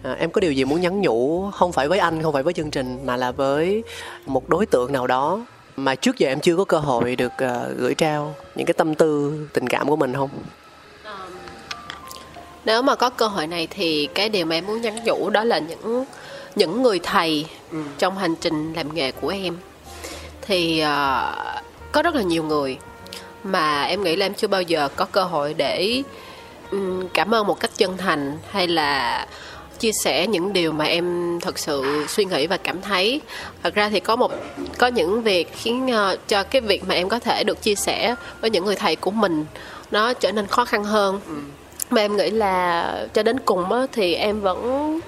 à, 0.03 0.17
em 0.19 0.31
có 0.31 0.41
điều 0.41 0.53
gì 0.53 0.65
muốn 0.65 0.81
nhắn 0.81 1.01
nhủ 1.01 1.51
không 1.51 1.73
phải 1.73 1.89
với 1.89 1.99
anh 1.99 2.23
không 2.23 2.33
phải 2.33 2.43
với 2.43 2.53
chương 2.53 2.71
trình 2.71 2.99
mà 3.05 3.17
là 3.17 3.33
với 3.33 3.83
một 4.27 4.49
đối 4.49 4.67
tượng 4.67 4.93
nào 4.93 5.07
đó 5.07 5.47
mà 5.77 5.95
trước 5.95 6.19
giờ 6.19 6.29
em 6.29 6.41
chưa 6.41 6.57
có 6.57 6.65
cơ 6.65 6.79
hội 6.79 7.17
được 7.17 7.33
uh, 7.45 7.79
gửi 7.79 7.95
trao 7.95 8.35
những 8.55 8.67
cái 8.67 8.75
tâm 8.75 8.95
tư 8.95 9.33
tình 9.53 9.69
cảm 9.69 9.89
của 9.89 9.97
mình 9.97 10.15
không? 10.15 10.31
Nếu 12.65 12.83
mà 12.83 12.95
có 12.95 13.11
cơ 13.11 13.27
hội 13.27 13.47
này 13.47 13.69
thì 13.71 14.09
cái 14.15 14.29
điều 14.29 14.47
mà 14.47 14.55
em 14.55 14.67
muốn 14.67 14.83
nhắn 14.83 15.05
nhủ 15.05 15.31
đó 15.31 15.45
là 15.45 15.59
những 15.59 16.05
những 16.57 16.83
người 16.83 17.01
thầy 17.03 17.47
ừ. 17.73 17.79
trong 17.99 18.19
hành 18.19 18.35
trình 18.37 18.73
làm 18.73 18.95
nghề 18.95 19.13
của 19.13 19.29
em. 19.29 19.57
Thì 20.43 20.83
uh, 20.83 21.65
có 21.93 22.03
rất 22.03 22.15
là 22.15 22.23
nhiều 22.23 22.45
người 22.45 22.79
mà 23.45 23.83
em 23.83 24.03
nghĩ 24.03 24.17
là 24.17 24.27
em 24.27 24.35
chưa 24.35 24.49
bao 24.49 24.63
giờ 24.63 24.89
có 24.97 25.05
cơ 25.05 25.25
hội 25.25 25.55
để 25.55 26.03
um, 26.71 27.09
cảm 27.15 27.35
ơn 27.35 27.47
một 27.47 27.61
cách 27.61 27.71
chân 27.77 27.97
thành 27.97 28.39
hay 28.51 28.69
là 28.69 29.27
chia 29.79 29.93
sẻ 29.93 30.27
những 30.27 30.53
điều 30.53 30.73
mà 30.73 30.85
em 30.85 31.39
thật 31.41 31.59
sự 31.59 32.05
suy 32.09 32.25
nghĩ 32.25 32.47
và 32.47 32.57
cảm 32.57 32.81
thấy. 32.81 33.21
Thật 33.63 33.75
ra 33.75 33.89
thì 33.89 34.01
có 34.01 34.17
một 34.17 34.33
có 34.79 34.87
những 34.87 35.23
việc 35.23 35.53
khiến 35.53 35.87
uh, 35.87 36.29
cho 36.29 36.43
cái 36.43 36.61
việc 36.61 36.85
mà 36.89 36.95
em 36.95 37.09
có 37.09 37.19
thể 37.19 37.45
được 37.45 37.63
chia 37.63 37.75
sẻ 37.75 38.15
với 38.41 38.51
những 38.51 38.65
người 38.65 38.77
thầy 38.77 38.97
của 38.97 39.11
mình 39.11 39.47
nó 39.91 40.13
trở 40.13 40.33
nên 40.33 40.47
khó 40.47 40.65
khăn 40.65 40.85
hơn. 40.85 41.21
Ừ 41.29 41.35
mà 41.91 42.01
em 42.01 42.17
nghĩ 42.17 42.31
là 42.31 43.07
cho 43.15 43.23
đến 43.23 43.41
cùng 43.41 43.73
á, 43.73 43.87
thì 43.93 44.15
em 44.15 44.41
vẫn 44.41 45.01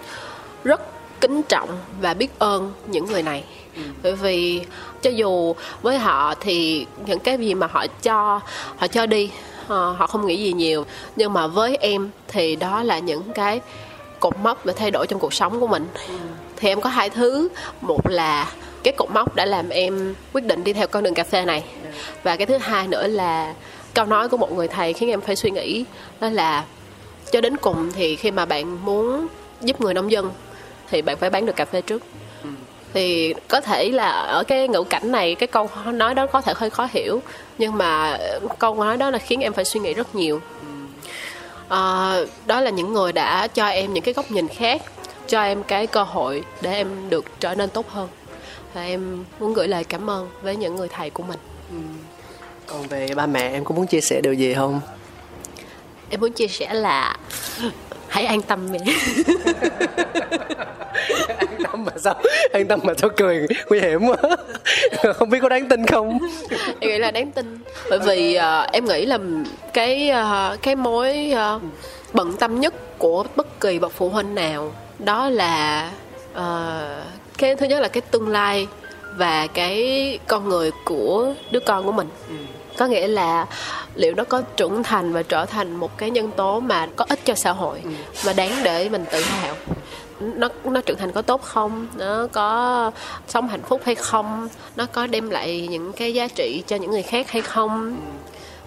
rất 0.64 0.80
kính 1.20 1.42
trọng 1.42 1.68
và 2.00 2.14
biết 2.14 2.38
ơn 2.38 2.72
những 2.86 3.06
người 3.06 3.22
này. 3.22 3.44
Bởi 4.02 4.14
vì 4.14 4.60
cho 5.02 5.10
dù 5.10 5.54
với 5.82 5.98
họ 5.98 6.34
thì 6.40 6.86
những 7.06 7.18
cái 7.18 7.38
gì 7.38 7.54
mà 7.54 7.66
họ 7.66 7.86
cho 8.02 8.40
họ 8.76 8.86
cho 8.86 9.06
đi 9.06 9.30
ờ, 9.68 9.92
họ 9.92 10.06
không 10.06 10.26
nghĩ 10.26 10.36
gì 10.36 10.52
nhiều. 10.52 10.86
Nhưng 11.16 11.32
mà 11.32 11.46
với 11.46 11.76
em 11.76 12.10
thì 12.28 12.56
đó 12.56 12.82
là 12.82 12.98
những 12.98 13.22
cái 13.34 13.60
cột 14.20 14.38
mốc 14.38 14.64
và 14.64 14.72
thay 14.76 14.90
đổi 14.90 15.06
trong 15.06 15.20
cuộc 15.20 15.34
sống 15.34 15.60
của 15.60 15.66
mình. 15.66 15.86
Thì 16.56 16.68
em 16.68 16.80
có 16.80 16.90
hai 16.90 17.10
thứ. 17.10 17.48
Một 17.80 18.08
là 18.08 18.52
cái 18.82 18.94
cột 18.96 19.10
mốc 19.10 19.34
đã 19.34 19.44
làm 19.44 19.68
em 19.68 20.14
quyết 20.32 20.44
định 20.44 20.64
đi 20.64 20.72
theo 20.72 20.86
con 20.86 21.04
đường 21.04 21.14
cà 21.14 21.24
phê 21.24 21.44
này. 21.44 21.64
Và 22.22 22.36
cái 22.36 22.46
thứ 22.46 22.56
hai 22.56 22.88
nữa 22.88 23.06
là 23.06 23.54
câu 23.96 24.06
nói 24.06 24.28
của 24.28 24.36
một 24.36 24.52
người 24.52 24.68
thầy 24.68 24.92
khiến 24.92 25.10
em 25.10 25.20
phải 25.20 25.36
suy 25.36 25.50
nghĩ 25.50 25.84
đó 26.20 26.28
là 26.30 26.64
cho 27.32 27.40
đến 27.40 27.56
cùng 27.56 27.92
thì 27.92 28.16
khi 28.16 28.30
mà 28.30 28.44
bạn 28.44 28.84
muốn 28.84 29.26
giúp 29.60 29.80
người 29.80 29.94
nông 29.94 30.10
dân 30.10 30.30
thì 30.90 31.02
bạn 31.02 31.16
phải 31.16 31.30
bán 31.30 31.46
được 31.46 31.56
cà 31.56 31.64
phê 31.64 31.80
trước. 31.80 32.02
Thì 32.94 33.34
có 33.48 33.60
thể 33.60 33.88
là 33.88 34.10
ở 34.10 34.44
cái 34.44 34.68
ngữ 34.68 34.84
cảnh 34.84 35.12
này 35.12 35.34
cái 35.34 35.46
câu 35.46 35.70
nói 35.86 36.14
đó 36.14 36.26
có 36.26 36.40
thể 36.40 36.52
hơi 36.56 36.70
khó 36.70 36.88
hiểu 36.90 37.22
nhưng 37.58 37.78
mà 37.78 38.18
câu 38.58 38.74
nói 38.74 38.96
đó 38.96 39.10
là 39.10 39.18
khiến 39.18 39.40
em 39.40 39.52
phải 39.52 39.64
suy 39.64 39.80
nghĩ 39.80 39.94
rất 39.94 40.14
nhiều. 40.14 40.40
À, 41.68 42.16
đó 42.46 42.60
là 42.60 42.70
những 42.70 42.92
người 42.92 43.12
đã 43.12 43.46
cho 43.46 43.66
em 43.66 43.92
những 43.92 44.04
cái 44.04 44.14
góc 44.14 44.30
nhìn 44.30 44.48
khác 44.48 44.82
cho 45.28 45.42
em 45.42 45.62
cái 45.62 45.86
cơ 45.86 46.02
hội 46.02 46.44
để 46.60 46.72
em 46.72 47.10
được 47.10 47.24
trở 47.40 47.54
nên 47.54 47.70
tốt 47.70 47.88
hơn. 47.88 48.08
Và 48.74 48.82
em 48.82 49.24
muốn 49.40 49.54
gửi 49.54 49.68
lời 49.68 49.84
cảm 49.84 50.10
ơn 50.10 50.28
với 50.42 50.56
những 50.56 50.76
người 50.76 50.88
thầy 50.88 51.10
của 51.10 51.22
mình. 51.22 51.38
Ừ 51.70 51.76
còn 52.66 52.82
về 52.88 53.08
ba 53.14 53.26
mẹ 53.26 53.50
em 53.52 53.64
có 53.64 53.74
muốn 53.74 53.86
chia 53.86 54.00
sẻ 54.00 54.20
điều 54.20 54.32
gì 54.32 54.54
không? 54.54 54.80
Em 56.10 56.20
muốn 56.20 56.32
chia 56.32 56.48
sẻ 56.48 56.74
là 56.74 57.16
hãy 58.08 58.24
an 58.24 58.42
tâm 58.42 58.68
mẹ 58.72 58.78
an 61.38 61.58
tâm 61.62 61.84
mà 61.84 61.92
sao? 61.96 62.14
An 62.52 62.66
tâm 62.68 62.80
mà 62.82 62.92
sao 62.98 63.10
cười 63.16 63.46
nguy 63.68 63.80
hiểm 63.80 64.00
quá. 64.06 64.16
Không 65.14 65.30
biết 65.30 65.38
có 65.42 65.48
đáng 65.48 65.68
tin 65.68 65.86
không? 65.86 66.18
Em 66.80 66.90
nghĩ 66.90 66.98
là 66.98 67.10
đáng 67.10 67.32
tin. 67.32 67.58
Bởi 67.90 67.98
vì 67.98 68.38
uh, 68.38 68.72
em 68.72 68.84
nghĩ 68.84 69.06
là 69.06 69.18
cái 69.72 70.10
uh, 70.10 70.62
cái 70.62 70.76
mối 70.76 71.32
uh, 71.56 71.62
bận 72.12 72.36
tâm 72.36 72.60
nhất 72.60 72.98
của 72.98 73.24
bất 73.36 73.60
kỳ 73.60 73.78
bậc 73.78 73.92
phụ 73.92 74.08
huynh 74.08 74.34
nào 74.34 74.72
đó 74.98 75.28
là 75.28 75.90
uh, 76.32 76.42
cái 77.38 77.56
thứ 77.56 77.66
nhất 77.66 77.80
là 77.80 77.88
cái 77.88 78.00
tương 78.00 78.28
lai 78.28 78.66
và 79.16 79.46
cái 79.46 80.18
con 80.26 80.48
người 80.48 80.70
của 80.84 81.34
đứa 81.50 81.60
con 81.60 81.84
của 81.84 81.92
mình. 81.92 82.08
Có 82.78 82.86
nghĩa 82.86 83.06
là 83.06 83.46
liệu 83.94 84.14
nó 84.14 84.24
có 84.24 84.42
trưởng 84.56 84.82
thành 84.82 85.12
và 85.12 85.22
trở 85.22 85.46
thành 85.46 85.76
một 85.76 85.98
cái 85.98 86.10
nhân 86.10 86.30
tố 86.36 86.60
mà 86.60 86.88
có 86.96 87.04
ích 87.08 87.18
cho 87.24 87.34
xã 87.34 87.52
hội 87.52 87.82
mà 88.26 88.32
đáng 88.32 88.52
để 88.64 88.88
mình 88.88 89.04
tự 89.12 89.20
hào? 89.20 89.54
Nó 90.20 90.48
nó 90.64 90.80
trưởng 90.80 90.98
thành 90.98 91.12
có 91.12 91.22
tốt 91.22 91.42
không? 91.42 91.86
Nó 91.96 92.26
có 92.32 92.90
sống 93.28 93.48
hạnh 93.48 93.62
phúc 93.62 93.80
hay 93.84 93.94
không? 93.94 94.48
Nó 94.76 94.86
có 94.86 95.06
đem 95.06 95.30
lại 95.30 95.68
những 95.70 95.92
cái 95.92 96.14
giá 96.14 96.28
trị 96.28 96.62
cho 96.66 96.76
những 96.76 96.90
người 96.90 97.02
khác 97.02 97.30
hay 97.30 97.42
không? 97.42 98.00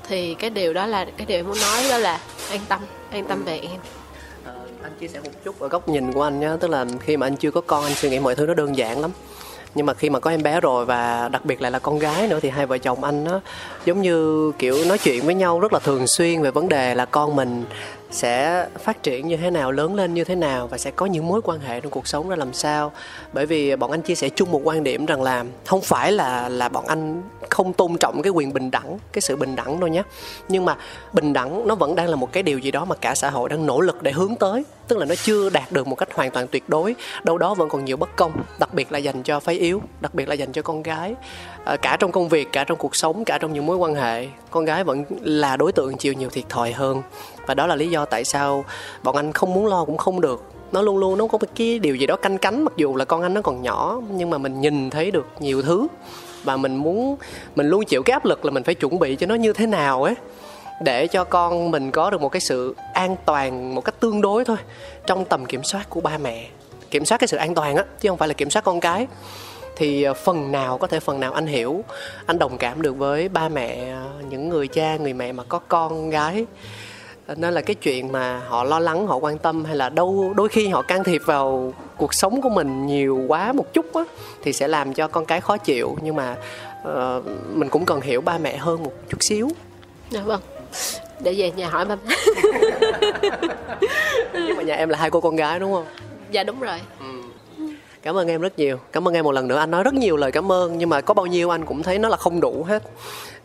Thì 0.08 0.34
cái 0.34 0.50
điều 0.50 0.74
đó 0.74 0.86
là 0.86 1.06
cái 1.18 1.26
điều 1.26 1.38
em 1.38 1.48
muốn 1.48 1.58
nói 1.62 1.84
đó 1.90 1.98
là 1.98 2.20
an 2.50 2.60
tâm 2.70 2.80
an 3.12 3.26
tâm 3.26 3.44
về 3.44 3.60
em. 3.60 3.80
Ờ, 4.46 4.54
anh 4.84 4.92
chia 5.00 5.08
sẻ 5.08 5.20
một 5.24 5.32
chút 5.46 5.60
ở 5.60 5.68
góc 5.68 5.90
nhìn 5.90 6.14
của 6.14 6.24
anh 6.24 6.40
nhé 6.40 6.50
tức 6.60 6.68
là 6.70 6.86
khi 7.00 7.18
mà 7.18 7.28
anh 7.28 7.36
chưa 7.36 7.52
có 7.52 7.62
con 7.62 7.84
anh 7.84 7.94
suy 7.94 8.10
nghĩ 8.10 8.20
mọi 8.20 8.36
thứ 8.36 8.46
nó 8.46 8.54
đơn 8.54 8.78
giản 8.78 9.02
lắm 9.02 9.12
nhưng 9.76 9.86
mà 9.86 9.94
khi 9.94 10.10
mà 10.10 10.20
có 10.20 10.32
em 10.32 10.44
bé 10.44 10.60
rồi 10.60 10.86
và 10.86 11.30
đặc 11.32 11.46
biệt 11.46 11.62
lại 11.62 11.72
là 11.72 11.80
con 11.80 12.00
gái 12.00 12.28
nữa 12.28 12.40
thì 12.41 12.50
hai 12.50 12.66
vợ 12.66 12.78
chồng 12.78 13.04
anh 13.04 13.24
nó 13.24 13.40
giống 13.86 14.02
như 14.02 14.52
kiểu 14.60 14.86
nói 14.86 14.98
chuyện 14.98 15.26
với 15.26 15.36
nhau 15.36 15.60
rất 15.60 15.74
là 15.74 15.80
thường 15.80 16.08
xuyên 16.08 16.41
về 16.41 16.52
vấn 16.52 16.70
đề 16.70 16.96
là 16.96 17.06
con 17.06 17.36
mình 17.36 17.66
sẽ 18.11 18.68
phát 18.80 19.03
triển 19.03 19.27
như 19.27 19.38
thế 19.38 19.49
nào 19.49 19.72
lớn 19.72 19.95
lên 19.95 20.14
như 20.14 20.23
thế 20.23 20.36
nào 20.36 20.68
và 20.68 20.77
sẽ 20.77 20.91
có 20.91 21.06
những 21.06 21.27
mối 21.27 21.41
quan 21.44 21.60
hệ 21.60 21.80
trong 21.80 21.91
cuộc 21.91 22.07
sống 22.07 22.30
ra 22.30 22.36
làm 22.36 22.53
sao. 22.53 22.91
Bởi 23.34 23.45
vì 23.45 23.76
bọn 23.76 23.91
anh 23.91 24.02
chia 24.02 24.15
sẻ 24.15 24.30
chung 24.30 24.52
một 24.52 24.61
quan 24.64 24.84
điểm 24.84 25.06
rằng 25.06 25.22
là 25.22 25.45
không 25.65 25.81
phải 25.81 26.11
là 26.11 26.49
là 26.49 26.69
bọn 26.69 26.88
anh 26.88 27.22
không 27.49 27.73
tôn 27.73 27.98
trọng 27.98 28.22
cái 28.22 28.31
quyền 28.31 28.53
bình 28.53 28.72
đẳng 28.72 28.99
cái 29.11 29.22
sự 29.22 29.36
bình 29.36 29.56
đẳng 29.56 29.80
đâu 29.80 29.88
nhé. 29.88 30.03
Nhưng 30.49 30.65
mà 30.65 30.77
bình 31.14 31.34
đẳng 31.34 31.68
nó 31.68 31.76
vẫn 31.76 31.95
đang 31.95 32.10
là 32.10 32.15
một 32.15 32.31
cái 32.31 32.44
điều 32.44 32.60
gì 32.60 32.72
đó 32.72 32.86
mà 32.86 32.95
cả 32.95 33.15
xã 33.15 33.30
hội 33.30 33.49
đang 33.49 33.65
nỗ 33.65 33.81
lực 33.81 34.03
để 34.03 34.11
hướng 34.11 34.36
tới. 34.36 34.64
Tức 34.88 34.98
là 34.98 35.06
nó 35.06 35.15
chưa 35.15 35.49
đạt 35.49 35.72
được 35.72 35.88
một 35.88 35.95
cách 35.95 36.14
hoàn 36.14 36.31
toàn 36.31 36.48
tuyệt 36.48 36.69
đối 36.69 36.95
đâu 37.23 37.38
đó 37.38 37.53
vẫn 37.53 37.69
còn 37.69 37.86
nhiều 37.86 37.98
bất 37.98 38.15
công 38.15 38.31
đặc 38.60 38.73
biệt 38.73 38.91
là 38.91 38.98
dành 38.98 39.23
cho 39.23 39.40
phái 39.40 39.56
yếu 39.56 39.81
đặc 40.02 40.14
biệt 40.14 40.30
là 40.30 40.36
dành 40.36 40.52
cho 40.52 40.61
con 40.61 40.84
gái. 40.84 41.15
À, 41.65 41.76
cả 41.76 41.98
trong 41.99 42.11
công 42.11 42.30
việc 42.30 42.52
cả 42.52 42.64
trong 42.64 42.77
cuộc 42.77 42.95
sống 42.95 43.26
cả 43.26 43.38
trong 43.38 43.53
những 43.53 43.65
mối 43.65 43.77
quan 43.77 43.95
hệ 43.95 44.27
con 44.52 44.65
gái 44.65 44.84
vẫn 44.84 45.03
là 45.22 45.57
đối 45.57 45.72
tượng 45.72 45.98
chịu 45.98 46.14
nhiều 46.14 46.30
thiệt 46.30 46.49
thòi 46.49 46.72
hơn 46.72 47.02
và 47.50 47.56
đó 47.56 47.68
là 47.68 47.76
lý 47.76 47.90
do 47.90 48.06
tại 48.06 48.26
sao 48.26 48.66
bọn 49.04 49.16
anh 49.16 49.34
không 49.34 49.54
muốn 49.54 49.68
lo 49.68 49.86
cũng 49.86 49.98
không 49.98 50.22
được. 50.22 50.44
Nó 50.72 50.82
luôn 50.82 50.98
luôn, 50.98 51.18
nó 51.18 51.28
có 51.28 51.38
một 51.38 51.48
cái 51.56 51.80
điều 51.80 51.96
gì 51.96 52.06
đó 52.06 52.16
canh 52.16 52.38
cánh, 52.38 52.64
mặc 52.64 52.74
dù 52.76 52.96
là 52.96 53.06
con 53.06 53.22
anh 53.22 53.34
nó 53.34 53.42
còn 53.42 53.62
nhỏ, 53.62 54.02
nhưng 54.12 54.30
mà 54.30 54.38
mình 54.38 54.62
nhìn 54.62 54.90
thấy 54.90 55.12
được 55.12 55.28
nhiều 55.40 55.62
thứ. 55.62 55.88
Và 56.44 56.58
mình 56.58 56.76
muốn, 56.76 57.18
mình 57.56 57.70
luôn 57.70 57.86
chịu 57.86 58.04
cái 58.04 58.14
áp 58.14 58.26
lực 58.26 58.46
là 58.46 58.52
mình 58.52 58.64
phải 58.64 58.76
chuẩn 58.76 59.00
bị 59.00 59.16
cho 59.16 59.28
nó 59.28 59.36
như 59.36 59.54
thế 59.54 59.66
nào 59.66 60.04
ấy, 60.04 60.16
để 60.82 61.08
cho 61.08 61.24
con 61.24 61.72
mình 61.72 61.92
có 61.92 62.10
được 62.10 62.22
một 62.22 62.30
cái 62.30 62.40
sự 62.40 62.76
an 62.94 63.16
toàn 63.26 63.76
một 63.76 63.82
cách 63.82 64.00
tương 64.00 64.22
đối 64.22 64.46
thôi, 64.46 64.58
trong 65.06 65.26
tầm 65.26 65.46
kiểm 65.46 65.64
soát 65.64 65.90
của 65.90 66.02
ba 66.02 66.18
mẹ. 66.18 66.48
Kiểm 66.92 67.06
soát 67.06 67.18
cái 67.18 67.28
sự 67.28 67.38
an 67.38 67.56
toàn 67.56 67.76
á, 67.76 67.84
chứ 68.00 68.10
không 68.10 68.18
phải 68.18 68.28
là 68.28 68.34
kiểm 68.34 68.50
soát 68.50 68.66
con 68.66 68.80
cái. 68.80 69.08
Thì 69.76 70.04
ờ, 70.04 70.14
phần 70.14 70.52
nào, 70.52 70.78
có 70.78 70.88
thể 70.88 71.00
phần 71.00 71.20
nào 71.20 71.34
anh 71.34 71.48
hiểu, 71.48 71.84
anh 72.26 72.40
đồng 72.40 72.58
cảm 72.58 72.82
được 72.82 72.98
với 72.98 73.30
ba 73.30 73.50
mẹ 73.50 73.92
ờ, 73.92 74.10
những 74.30 74.50
người 74.50 74.68
cha, 74.68 74.98
người 74.98 75.14
mẹ 75.14 75.32
mà 75.32 75.44
có 75.44 75.60
con 75.60 76.10
gái 76.10 76.46
nên 77.38 77.53
là 77.53 77.61
cái 77.61 77.76
chuyện 77.76 78.11
mà 78.11 78.41
họ 78.47 78.64
lo 78.64 78.80
lắng 78.80 79.07
họ 79.07 79.15
quan 79.15 79.38
tâm 79.38 79.65
hay 79.65 79.76
là 79.76 79.89
đâu 79.89 80.34
đôi 80.38 80.49
khi 80.49 80.68
họ 80.68 80.81
can 80.81 81.03
thiệp 81.03 81.22
vào 81.26 81.73
cuộc 81.97 82.14
sống 82.14 82.41
của 82.41 82.49
mình 82.49 82.85
nhiều 82.85 83.26
quá 83.27 83.53
một 83.53 83.73
chút 83.73 83.93
á 83.93 84.03
thì 84.43 84.53
sẽ 84.53 84.68
làm 84.68 84.93
cho 84.93 85.07
con 85.07 85.26
cái 85.26 85.41
khó 85.41 85.57
chịu. 85.57 85.97
Nhưng 86.01 86.15
mà 86.15 86.38
uh, 86.81 87.26
mình 87.53 87.69
cũng 87.69 87.85
cần 87.85 88.01
hiểu 88.01 88.22
ba 88.22 88.38
mẹ 88.38 88.57
hơn 88.57 88.84
một 88.84 88.93
chút 89.10 89.23
xíu. 89.23 89.49
Dạ 90.10 90.22
vâng. 90.22 90.41
Để 91.19 91.34
về 91.38 91.51
nhà 91.51 91.69
hỏi 91.69 91.85
ba 91.85 91.95
má 91.95 92.15
nhưng 94.34 94.57
mà 94.57 94.64
nhà 94.64 94.76
em 94.76 94.89
là 94.89 94.97
hai 94.97 95.10
cô 95.10 95.22
con 95.22 95.35
gái 95.35 95.60
đúng 95.60 95.73
không? 95.73 95.85
Dạ 96.31 96.43
đúng 96.43 96.60
rồi. 96.60 96.80
Cảm 98.01 98.18
ơn 98.18 98.27
em 98.27 98.41
rất 98.41 98.60
nhiều. 98.60 98.77
Cảm 98.91 99.07
ơn 99.07 99.14
em 99.14 99.26
một 99.26 99.31
lần 99.31 99.47
nữa. 99.47 99.57
Anh 99.57 99.72
nói 99.72 99.84
rất 99.84 99.93
nhiều 99.93 100.18
lời 100.18 100.31
cảm 100.31 100.51
ơn 100.51 100.77
nhưng 100.77 100.89
mà 100.89 101.01
có 101.01 101.14
bao 101.14 101.26
nhiêu 101.26 101.49
anh 101.49 101.65
cũng 101.65 101.84
thấy 101.84 101.99
nó 101.99 102.10
là 102.10 102.18
không 102.18 102.41
đủ 102.41 102.64
hết 102.64 102.84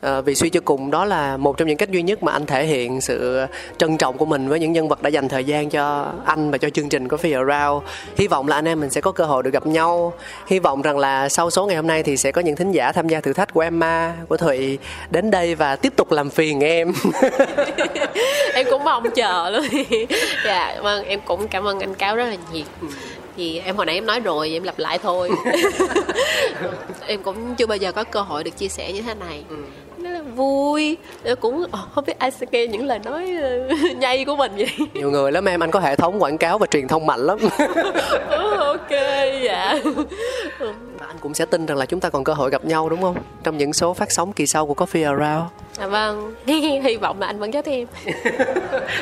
à, 0.05 0.21
vì 0.21 0.35
suy 0.35 0.51
cho 0.51 0.61
cùng 0.65 0.91
đó 0.91 1.05
là 1.05 1.37
một 1.37 1.57
trong 1.57 1.69
những 1.69 1.77
cách 1.77 1.91
duy 1.91 2.03
nhất 2.03 2.23
mà 2.23 2.33
anh 2.33 2.47
thể 2.47 2.67
hiện 2.67 3.01
sự 3.01 3.47
trân 3.79 3.97
trọng 3.97 4.19
của 4.19 4.27
mình 4.27 4.49
với 4.49 4.61
những 4.61 4.73
nhân 4.73 4.89
vật 4.89 5.03
đã 5.03 5.09
dành 5.09 5.29
thời 5.29 5.45
gian 5.45 5.71
cho 5.71 6.13
anh 6.25 6.51
và 6.51 6.59
cho 6.59 6.71
chương 6.71 6.89
trình 6.89 7.09
Coffee 7.09 7.47
Around. 7.47 7.85
Hy 8.17 8.27
vọng 8.27 8.49
là 8.49 8.57
anh 8.57 8.69
em 8.69 8.81
mình 8.81 8.91
sẽ 8.91 9.01
có 9.01 9.13
cơ 9.13 9.25
hội 9.25 9.43
được 9.43 9.51
gặp 9.53 9.67
nhau. 9.67 10.13
Hy 10.47 10.59
vọng 10.59 10.83
rằng 10.83 10.99
là 10.99 11.29
sau 11.29 11.51
số 11.51 11.67
ngày 11.67 11.77
hôm 11.77 11.87
nay 11.87 12.03
thì 12.03 12.17
sẽ 12.17 12.33
có 12.33 12.41
những 12.41 12.57
thính 12.57 12.73
giả 12.73 12.93
tham 12.93 13.09
gia 13.09 13.21
thử 13.21 13.33
thách 13.33 13.55
của 13.55 13.61
Emma 13.61 14.15
của 14.29 14.37
Thụy 14.37 14.79
đến 15.11 15.31
đây 15.31 15.55
và 15.55 15.77
tiếp 15.77 15.93
tục 15.97 16.13
làm 16.13 16.31
phiền 16.31 16.61
em. 16.61 16.93
Em 18.55 18.67
cũng 18.71 18.85
mong 18.85 19.11
chờ 19.11 19.51
luôn. 19.51 19.65
Dạ 20.45 20.77
vâng 20.83 21.05
em 21.05 21.21
cũng 21.25 21.49
cảm 21.49 21.65
ơn 21.65 21.81
anh 21.81 21.95
cáo 21.95 22.17
rất 22.17 22.25
là 22.25 22.37
nhiều 22.53 22.65
vì 23.37 23.59
em 23.59 23.77
hồi 23.77 23.87
nãy 23.87 23.95
em 23.95 24.07
nói 24.07 24.21
rồi 24.21 24.51
em 24.51 24.63
lặp 24.63 24.79
lại 24.79 24.99
thôi. 24.99 25.31
Em 27.07 27.23
cũng 27.23 27.55
chưa 27.55 27.67
bao 27.67 27.77
giờ 27.77 27.93
có 27.93 28.05
cơ 28.05 28.21
hội 28.21 28.45
được 28.45 28.57
chia 28.57 28.69
sẻ 28.69 28.93
như 28.93 29.03
thế 29.03 29.15
này. 29.15 29.45
Là 29.51 29.57
vui. 30.35 30.97
Em 31.25 31.37
cũng 31.41 31.65
ờ, 31.71 31.79
không 31.95 32.05
biết 32.05 32.19
ai 32.19 32.31
sẽ 32.31 32.47
nghe 32.51 32.67
những 32.67 32.87
lời 32.87 32.99
nói 32.99 33.31
ờ, 33.43 33.69
nhây 33.97 34.25
của 34.25 34.37
mình 34.37 34.53
vậy? 34.57 34.71
Nhiều 34.95 35.11
người 35.11 35.33
lắm 35.33 35.45
em 35.45 35.63
anh 35.63 35.71
có 35.71 35.81
hệ 35.81 35.97
thống 35.97 36.23
quảng 36.23 36.39
cáo 36.39 36.59
và 36.59 36.67
truyền 36.67 36.89
thông 36.89 37.07
mạnh 37.07 37.21
lắm. 37.21 37.39
Ờ, 38.29 38.57
ok 38.57 38.91
dạ. 39.43 39.79
Và 40.99 41.07
anh 41.07 41.17
cũng 41.21 41.35
sẽ 41.35 41.47
tin 41.47 41.67
rằng 41.67 41.79
là 41.79 41.87
chúng 41.87 42.01
ta 42.01 42.11
còn 42.11 42.25
cơ 42.25 42.33
hội 42.33 42.51
gặp 42.51 42.65
nhau 42.65 42.89
đúng 42.89 43.03
không? 43.03 43.17
Trong 43.43 43.59
những 43.59 43.73
số 43.73 43.95
phát 43.95 44.13
sóng 44.13 44.33
kỳ 44.33 44.47
sau 44.47 44.67
của 44.67 44.75
Coffee 44.75 45.19
Around. 45.19 45.51
Dạ 45.79 45.87
vâng. 45.87 46.35
Hy 46.47 46.97
vọng 46.97 47.21
là 47.21 47.27
anh 47.27 47.39
vẫn 47.39 47.51
ghét 47.51 47.65
em 47.65 47.87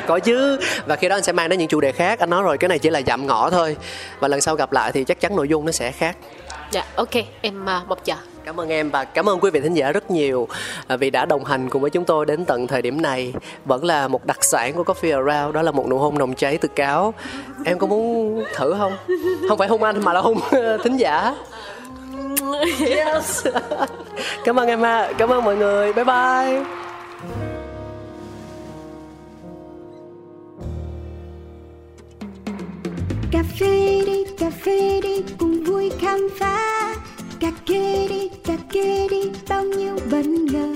có 0.07 0.19
chứ. 0.19 0.59
Và 0.85 0.95
khi 0.95 1.09
đó 1.09 1.15
anh 1.15 1.23
sẽ 1.23 1.31
mang 1.31 1.49
đến 1.49 1.59
những 1.59 1.67
chủ 1.67 1.81
đề 1.81 1.91
khác. 1.91 2.19
Anh 2.19 2.29
nói 2.29 2.43
rồi 2.43 2.57
cái 2.57 2.69
này 2.69 2.79
chỉ 2.79 2.89
là 2.89 3.01
dặm 3.07 3.27
ngõ 3.27 3.49
thôi. 3.49 3.77
Và 4.19 4.27
lần 4.27 4.41
sau 4.41 4.55
gặp 4.55 4.71
lại 4.71 4.91
thì 4.91 5.03
chắc 5.03 5.19
chắn 5.19 5.35
nội 5.35 5.47
dung 5.47 5.65
nó 5.65 5.71
sẽ 5.71 5.91
khác. 5.91 6.17
Dạ 6.71 6.85
ok. 6.95 7.13
Em 7.41 7.65
uh, 7.81 7.87
một 7.87 8.05
chờ 8.05 8.15
cảm 8.45 8.59
ơn 8.59 8.69
em 8.69 8.89
và 8.89 9.05
cảm 9.05 9.29
ơn 9.29 9.39
quý 9.39 9.49
vị 9.49 9.59
thính 9.59 9.73
giả 9.73 9.91
rất 9.91 10.11
nhiều 10.11 10.47
à, 10.87 10.97
vì 10.97 11.09
đã 11.09 11.25
đồng 11.25 11.45
hành 11.45 11.69
cùng 11.69 11.81
với 11.81 11.91
chúng 11.91 12.05
tôi 12.05 12.25
đến 12.25 12.45
tận 12.45 12.67
thời 12.67 12.81
điểm 12.81 13.01
này. 13.01 13.33
Vẫn 13.65 13.85
là 13.85 14.07
một 14.07 14.25
đặc 14.25 14.37
sản 14.41 14.73
của 14.73 14.83
Coffee 14.83 15.25
Around, 15.25 15.55
đó 15.55 15.61
là 15.61 15.71
một 15.71 15.87
nụ 15.89 15.97
hôn 15.97 16.17
nồng 16.17 16.35
cháy 16.35 16.57
từ 16.57 16.67
cáo. 16.67 17.13
Em 17.65 17.79
có 17.79 17.87
muốn 17.87 18.43
thử 18.55 18.75
không? 18.77 18.93
Không 19.49 19.57
phải 19.57 19.67
hôn 19.67 19.83
anh 19.83 20.03
mà 20.03 20.13
là 20.13 20.21
hôn, 20.21 20.37
thính 20.83 20.97
giả. 20.97 21.35
Yes. 22.79 23.47
Cảm 24.45 24.59
ơn 24.59 24.67
em 24.67 24.81
ạ 24.81 25.11
cảm 25.17 25.29
ơn 25.29 25.43
mọi 25.43 25.55
người. 25.57 25.93
Bye 25.93 26.05
bye. 26.05 26.63
Cà 33.31 33.43
phê 33.59 34.03
đi, 34.05 34.25
cà 34.39 34.49
phê 34.65 35.01
đi, 35.03 35.23
cùng 35.39 35.63
vui 35.63 35.91
khám 35.99 36.27
phá 36.39 36.95
cà 37.43 37.51
kê 37.65 38.07
đi 38.09 38.29
cà 38.43 38.57
kê 38.71 39.07
đi 39.11 39.21
bao 39.49 39.63
nhiêu 39.63 39.95
bất 40.11 40.25
ngờ. 40.25 40.73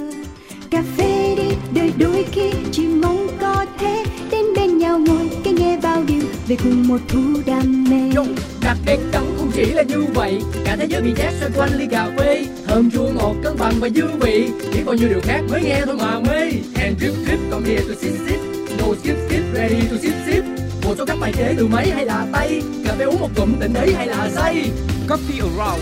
Cà 0.72 0.84
phê 0.98 1.36
đi 1.38 1.56
đời 1.74 1.92
đôi 1.98 2.26
khi 2.32 2.52
chỉ 2.72 2.88
mong 2.88 3.28
có 3.42 3.66
thế 3.80 4.04
đến 4.32 4.46
bên 4.56 4.78
nhau 4.78 5.00
ngồi 5.00 5.30
cái 5.44 5.54
nghe 5.54 5.78
bao 5.84 6.04
điều 6.08 6.24
về 6.48 6.58
cùng 6.64 6.88
một 6.88 6.98
thú 7.08 7.20
đam 7.46 7.86
mê. 7.90 8.22
Đặc 8.64 8.78
biệt 8.86 8.98
trong 9.12 9.36
không 9.38 9.52
chỉ 9.56 9.66
là 9.66 9.84
như 9.84 10.06
vậy 10.14 10.42
cả 10.66 10.76
thế 10.80 10.88
giới 10.90 11.02
bị 11.02 11.14
chát 11.18 11.34
xoay 11.40 11.52
quanh 11.56 11.80
ly 11.80 11.86
cà 11.92 12.10
phê. 12.18 12.46
Thơm 12.68 12.92
chua 12.92 13.10
ngọt 13.16 13.36
cân 13.44 13.58
bằng 13.58 13.74
và 13.80 13.90
dư 13.90 14.08
vị 14.20 14.48
biết 14.74 14.84
bao 14.86 14.96
nhiêu 14.96 15.10
điều 15.10 15.22
khác 15.24 15.42
mới 15.50 15.62
nghe 15.64 15.82
thôi 15.86 15.96
mà 16.00 16.20
mê. 16.20 16.40
And 16.76 17.00
drip 17.00 17.14
drip 17.26 17.40
come 17.52 17.70
here 17.70 17.84
to 17.88 17.94
sip 18.02 18.14
sip 18.28 18.40
no 18.80 18.86
skip 19.04 19.18
skip 19.30 19.44
ready 19.56 19.82
to 19.92 19.98
sip 20.02 20.14
sip. 20.26 20.44
Một 20.84 20.96
số 20.98 21.06
các 21.06 21.18
bài 21.22 21.34
chế 21.38 21.54
từ 21.58 21.68
máy 21.68 21.90
hay 21.90 22.06
là 22.06 22.28
tay 22.34 22.62
cà 22.86 22.94
phê 22.98 23.06
uống 23.06 23.20
một 23.20 23.30
cụm 23.36 23.54
tỉnh 23.60 23.74
ấy 23.74 23.94
hay 23.94 24.08
là 24.08 24.30
say. 24.36 24.72
Coffee 25.08 25.42
Around, 25.42 25.82